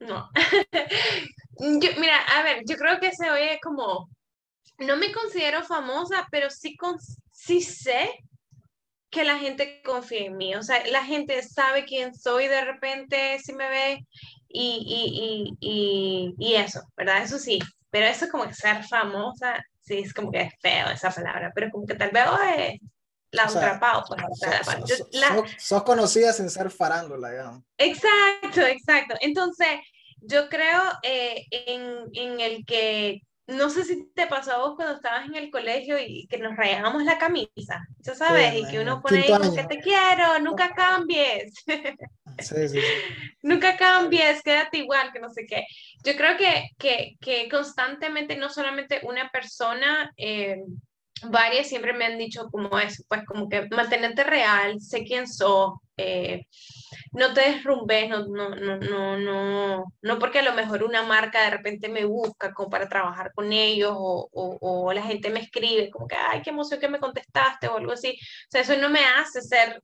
no. 0.00 0.30
mira, 1.98 2.18
a 2.34 2.42
ver, 2.42 2.64
yo 2.66 2.76
creo 2.76 2.98
que 2.98 3.12
se 3.12 3.30
oye 3.30 3.60
como 3.62 4.08
no 4.82 4.96
me 4.96 5.12
considero 5.12 5.62
famosa, 5.64 6.26
pero 6.30 6.50
sí, 6.50 6.76
con, 6.76 6.96
sí 7.32 7.60
sé 7.60 8.18
que 9.10 9.24
la 9.24 9.38
gente 9.38 9.82
confía 9.84 10.26
en 10.26 10.36
mí. 10.36 10.54
O 10.54 10.62
sea, 10.62 10.84
la 10.86 11.04
gente 11.04 11.42
sabe 11.42 11.84
quién 11.84 12.14
soy 12.14 12.48
de 12.48 12.64
repente, 12.64 13.38
si 13.40 13.52
me 13.52 13.68
ve, 13.68 14.06
y, 14.48 15.54
y, 15.60 16.34
y, 16.38 16.54
eso, 16.54 16.82
¿verdad? 16.96 17.22
Eso 17.22 17.38
sí. 17.38 17.58
Pero 17.90 18.06
eso 18.06 18.28
como 18.30 18.46
que 18.46 18.54
ser 18.54 18.84
famosa, 18.84 19.62
sí, 19.80 19.98
es 19.98 20.14
como 20.14 20.30
que 20.30 20.42
es 20.42 20.54
feo 20.60 20.88
esa 20.88 21.10
palabra, 21.10 21.52
pero 21.54 21.70
como 21.70 21.86
que 21.86 21.94
tal 21.94 22.10
vez 22.10 22.24
es 22.56 22.80
la 23.32 23.46
otra 23.46 24.04
pues. 24.06 25.02
sos, 25.58 25.82
conocida 25.82 26.32
sin 26.32 26.48
ser 26.48 26.70
farándula, 26.70 27.30
digamos. 27.30 27.62
Exacto, 27.76 28.60
exacto. 28.62 29.14
Entonces, 29.20 29.80
yo 30.20 30.48
creo 30.48 30.80
eh, 31.02 31.46
en, 31.50 32.08
en 32.14 32.40
el 32.40 32.64
que 32.64 33.22
no 33.52 33.70
sé 33.70 33.84
si 33.84 34.10
te 34.14 34.26
pasó 34.26 34.52
a 34.52 34.58
vos 34.58 34.74
cuando 34.76 34.94
estabas 34.94 35.26
en 35.26 35.34
el 35.36 35.50
colegio 35.50 35.98
y 35.98 36.26
que 36.28 36.38
nos 36.38 36.56
rayábamos 36.56 37.04
la 37.04 37.18
camisa, 37.18 37.86
¿tú 38.04 38.14
sabes? 38.14 38.54
y 38.54 38.66
que 38.68 38.80
uno 38.80 39.00
pone 39.00 39.22
ahí 39.22 39.56
que 39.56 39.64
te 39.64 39.80
quiero, 39.80 40.38
nunca 40.40 40.74
cambies. 40.74 41.52
Sí, 42.38 42.68
sí, 42.68 42.78
nunca 43.42 43.76
cambies, 43.76 44.42
quédate 44.42 44.78
igual, 44.78 45.12
que 45.12 45.20
no 45.20 45.30
sé 45.30 45.46
qué. 45.46 45.66
Yo 46.04 46.16
creo 46.16 46.36
que, 46.36 46.70
que, 46.78 47.16
que 47.20 47.48
constantemente, 47.48 48.36
no 48.36 48.48
solamente 48.48 49.00
una 49.04 49.28
persona, 49.30 50.10
eh, 50.16 50.62
varias 51.30 51.68
siempre 51.68 51.92
me 51.92 52.04
han 52.04 52.18
dicho 52.18 52.48
como 52.50 52.78
eso, 52.78 53.02
pues 53.08 53.24
como 53.26 53.48
que 53.48 53.68
mantenerte 53.70 54.24
real, 54.24 54.80
sé 54.80 55.04
quién 55.04 55.26
sos, 55.26 55.74
eh, 55.96 56.46
no 57.12 57.34
te 57.34 57.42
derrumbes, 57.42 58.08
no, 58.08 58.26
no, 58.26 58.54
no, 58.54 58.76
no, 58.78 59.18
no, 59.18 59.84
no 60.00 60.18
porque 60.18 60.38
a 60.40 60.42
lo 60.42 60.54
mejor 60.54 60.82
una 60.82 61.02
marca 61.02 61.44
de 61.44 61.50
repente 61.50 61.88
me 61.88 62.04
busca 62.04 62.52
como 62.54 62.70
para 62.70 62.88
trabajar 62.88 63.32
con 63.34 63.52
ellos 63.52 63.92
o, 63.94 64.28
o, 64.32 64.58
o, 64.60 64.92
la 64.92 65.02
gente 65.02 65.30
me 65.30 65.40
escribe 65.40 65.90
como 65.90 66.06
que, 66.06 66.16
ay, 66.16 66.42
qué 66.42 66.50
emoción 66.50 66.80
que 66.80 66.88
me 66.88 67.00
contestaste 67.00 67.68
o 67.68 67.76
algo 67.76 67.92
así. 67.92 68.10
O 68.12 68.50
sea, 68.50 68.62
eso 68.62 68.76
no 68.78 68.90
me 68.90 69.04
hace 69.04 69.42
ser 69.42 69.82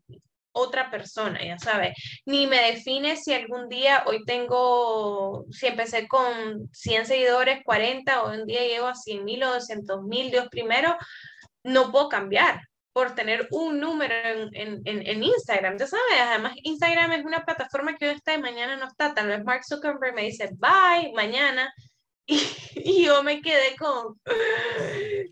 otra 0.58 0.90
persona, 0.90 1.44
ya 1.44 1.58
sabes, 1.58 1.94
ni 2.26 2.46
me 2.46 2.60
define 2.72 3.16
si 3.16 3.32
algún 3.32 3.68
día 3.68 4.04
hoy 4.06 4.24
tengo, 4.24 5.44
si 5.50 5.66
empecé 5.66 6.08
con 6.08 6.68
100 6.72 7.06
seguidores, 7.06 7.60
40, 7.64 8.22
o 8.22 8.32
un 8.32 8.46
día 8.46 8.62
llego 8.62 8.86
a 8.86 8.94
100 8.94 9.24
mil 9.24 9.42
o 9.44 9.54
200 9.54 10.02
mil, 10.02 10.30
Dios 10.30 10.48
primero, 10.50 10.96
no 11.62 11.90
puedo 11.92 12.08
cambiar 12.08 12.60
por 12.92 13.14
tener 13.14 13.46
un 13.52 13.78
número 13.78 14.14
en, 14.14 14.50
en, 14.54 14.82
en, 14.84 15.22
Instagram, 15.22 15.78
ya 15.78 15.86
sabes, 15.86 16.20
además 16.20 16.54
Instagram 16.64 17.12
es 17.12 17.24
una 17.24 17.44
plataforma 17.44 17.96
que 17.96 18.08
hoy 18.08 18.14
está 18.16 18.34
y 18.34 18.38
mañana 18.38 18.76
no 18.76 18.88
está, 18.88 19.14
tal 19.14 19.28
vez 19.28 19.44
Mark 19.44 19.62
Zuckerberg 19.64 20.14
me 20.14 20.22
dice 20.22 20.50
bye 20.58 21.12
mañana 21.14 21.72
y, 22.28 23.04
yo 23.04 23.22
me 23.22 23.40
quedé 23.40 23.74
con, 23.76 24.20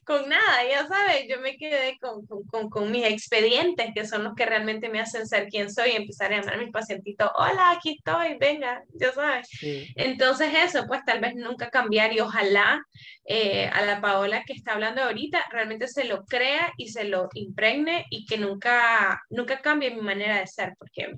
con 0.04 0.28
nada, 0.30 0.66
ya 0.68 0.86
sabes, 0.88 1.26
yo 1.28 1.38
me 1.40 1.56
quedé 1.58 1.98
con, 1.98 2.26
con, 2.26 2.70
con, 2.70 2.90
mis 2.90 3.04
expedientes, 3.04 3.90
que 3.94 4.06
son 4.06 4.24
los 4.24 4.34
que 4.34 4.46
realmente 4.46 4.88
me 4.88 5.00
hacen 5.00 5.26
ser 5.26 5.48
quien 5.48 5.70
soy, 5.70 5.90
y 5.90 5.96
empezar 5.96 6.32
a 6.32 6.38
llamar 6.38 6.54
a 6.54 6.58
mis 6.58 6.72
pacientitos, 6.72 7.30
hola, 7.36 7.72
aquí 7.72 7.98
estoy, 7.98 8.38
venga, 8.38 8.82
ya 8.94 9.12
sabes. 9.12 9.48
Entonces 9.94 10.48
eso, 10.54 10.86
pues 10.86 11.02
tal 11.04 11.20
vez 11.20 11.34
nunca 11.34 11.68
cambiar 11.68 12.14
y 12.14 12.20
ojalá 12.20 12.82
eh, 13.26 13.66
a 13.66 13.84
la 13.84 14.00
Paola 14.00 14.42
que 14.46 14.54
está 14.54 14.72
hablando 14.72 15.02
ahorita 15.02 15.44
realmente 15.50 15.88
se 15.88 16.04
lo 16.04 16.24
crea 16.24 16.72
y 16.78 16.88
se 16.88 17.04
lo 17.04 17.28
impregne 17.34 18.06
y 18.08 18.24
que 18.24 18.38
nunca, 18.38 19.22
nunca 19.28 19.60
cambie 19.60 19.90
mi 19.90 20.00
manera 20.00 20.40
de 20.40 20.46
ser, 20.46 20.72
porque 20.78 21.12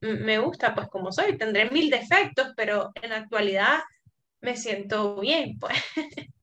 me 0.00 0.38
gusta 0.38 0.74
pues 0.74 0.88
como 0.88 1.12
soy, 1.12 1.38
tendré 1.38 1.70
mil 1.70 1.88
defectos, 1.88 2.48
pero 2.56 2.90
en 3.00 3.10
la 3.10 3.18
actualidad 3.18 3.78
me 4.42 4.56
siento 4.56 5.16
bien, 5.20 5.58
pues. 5.58 5.78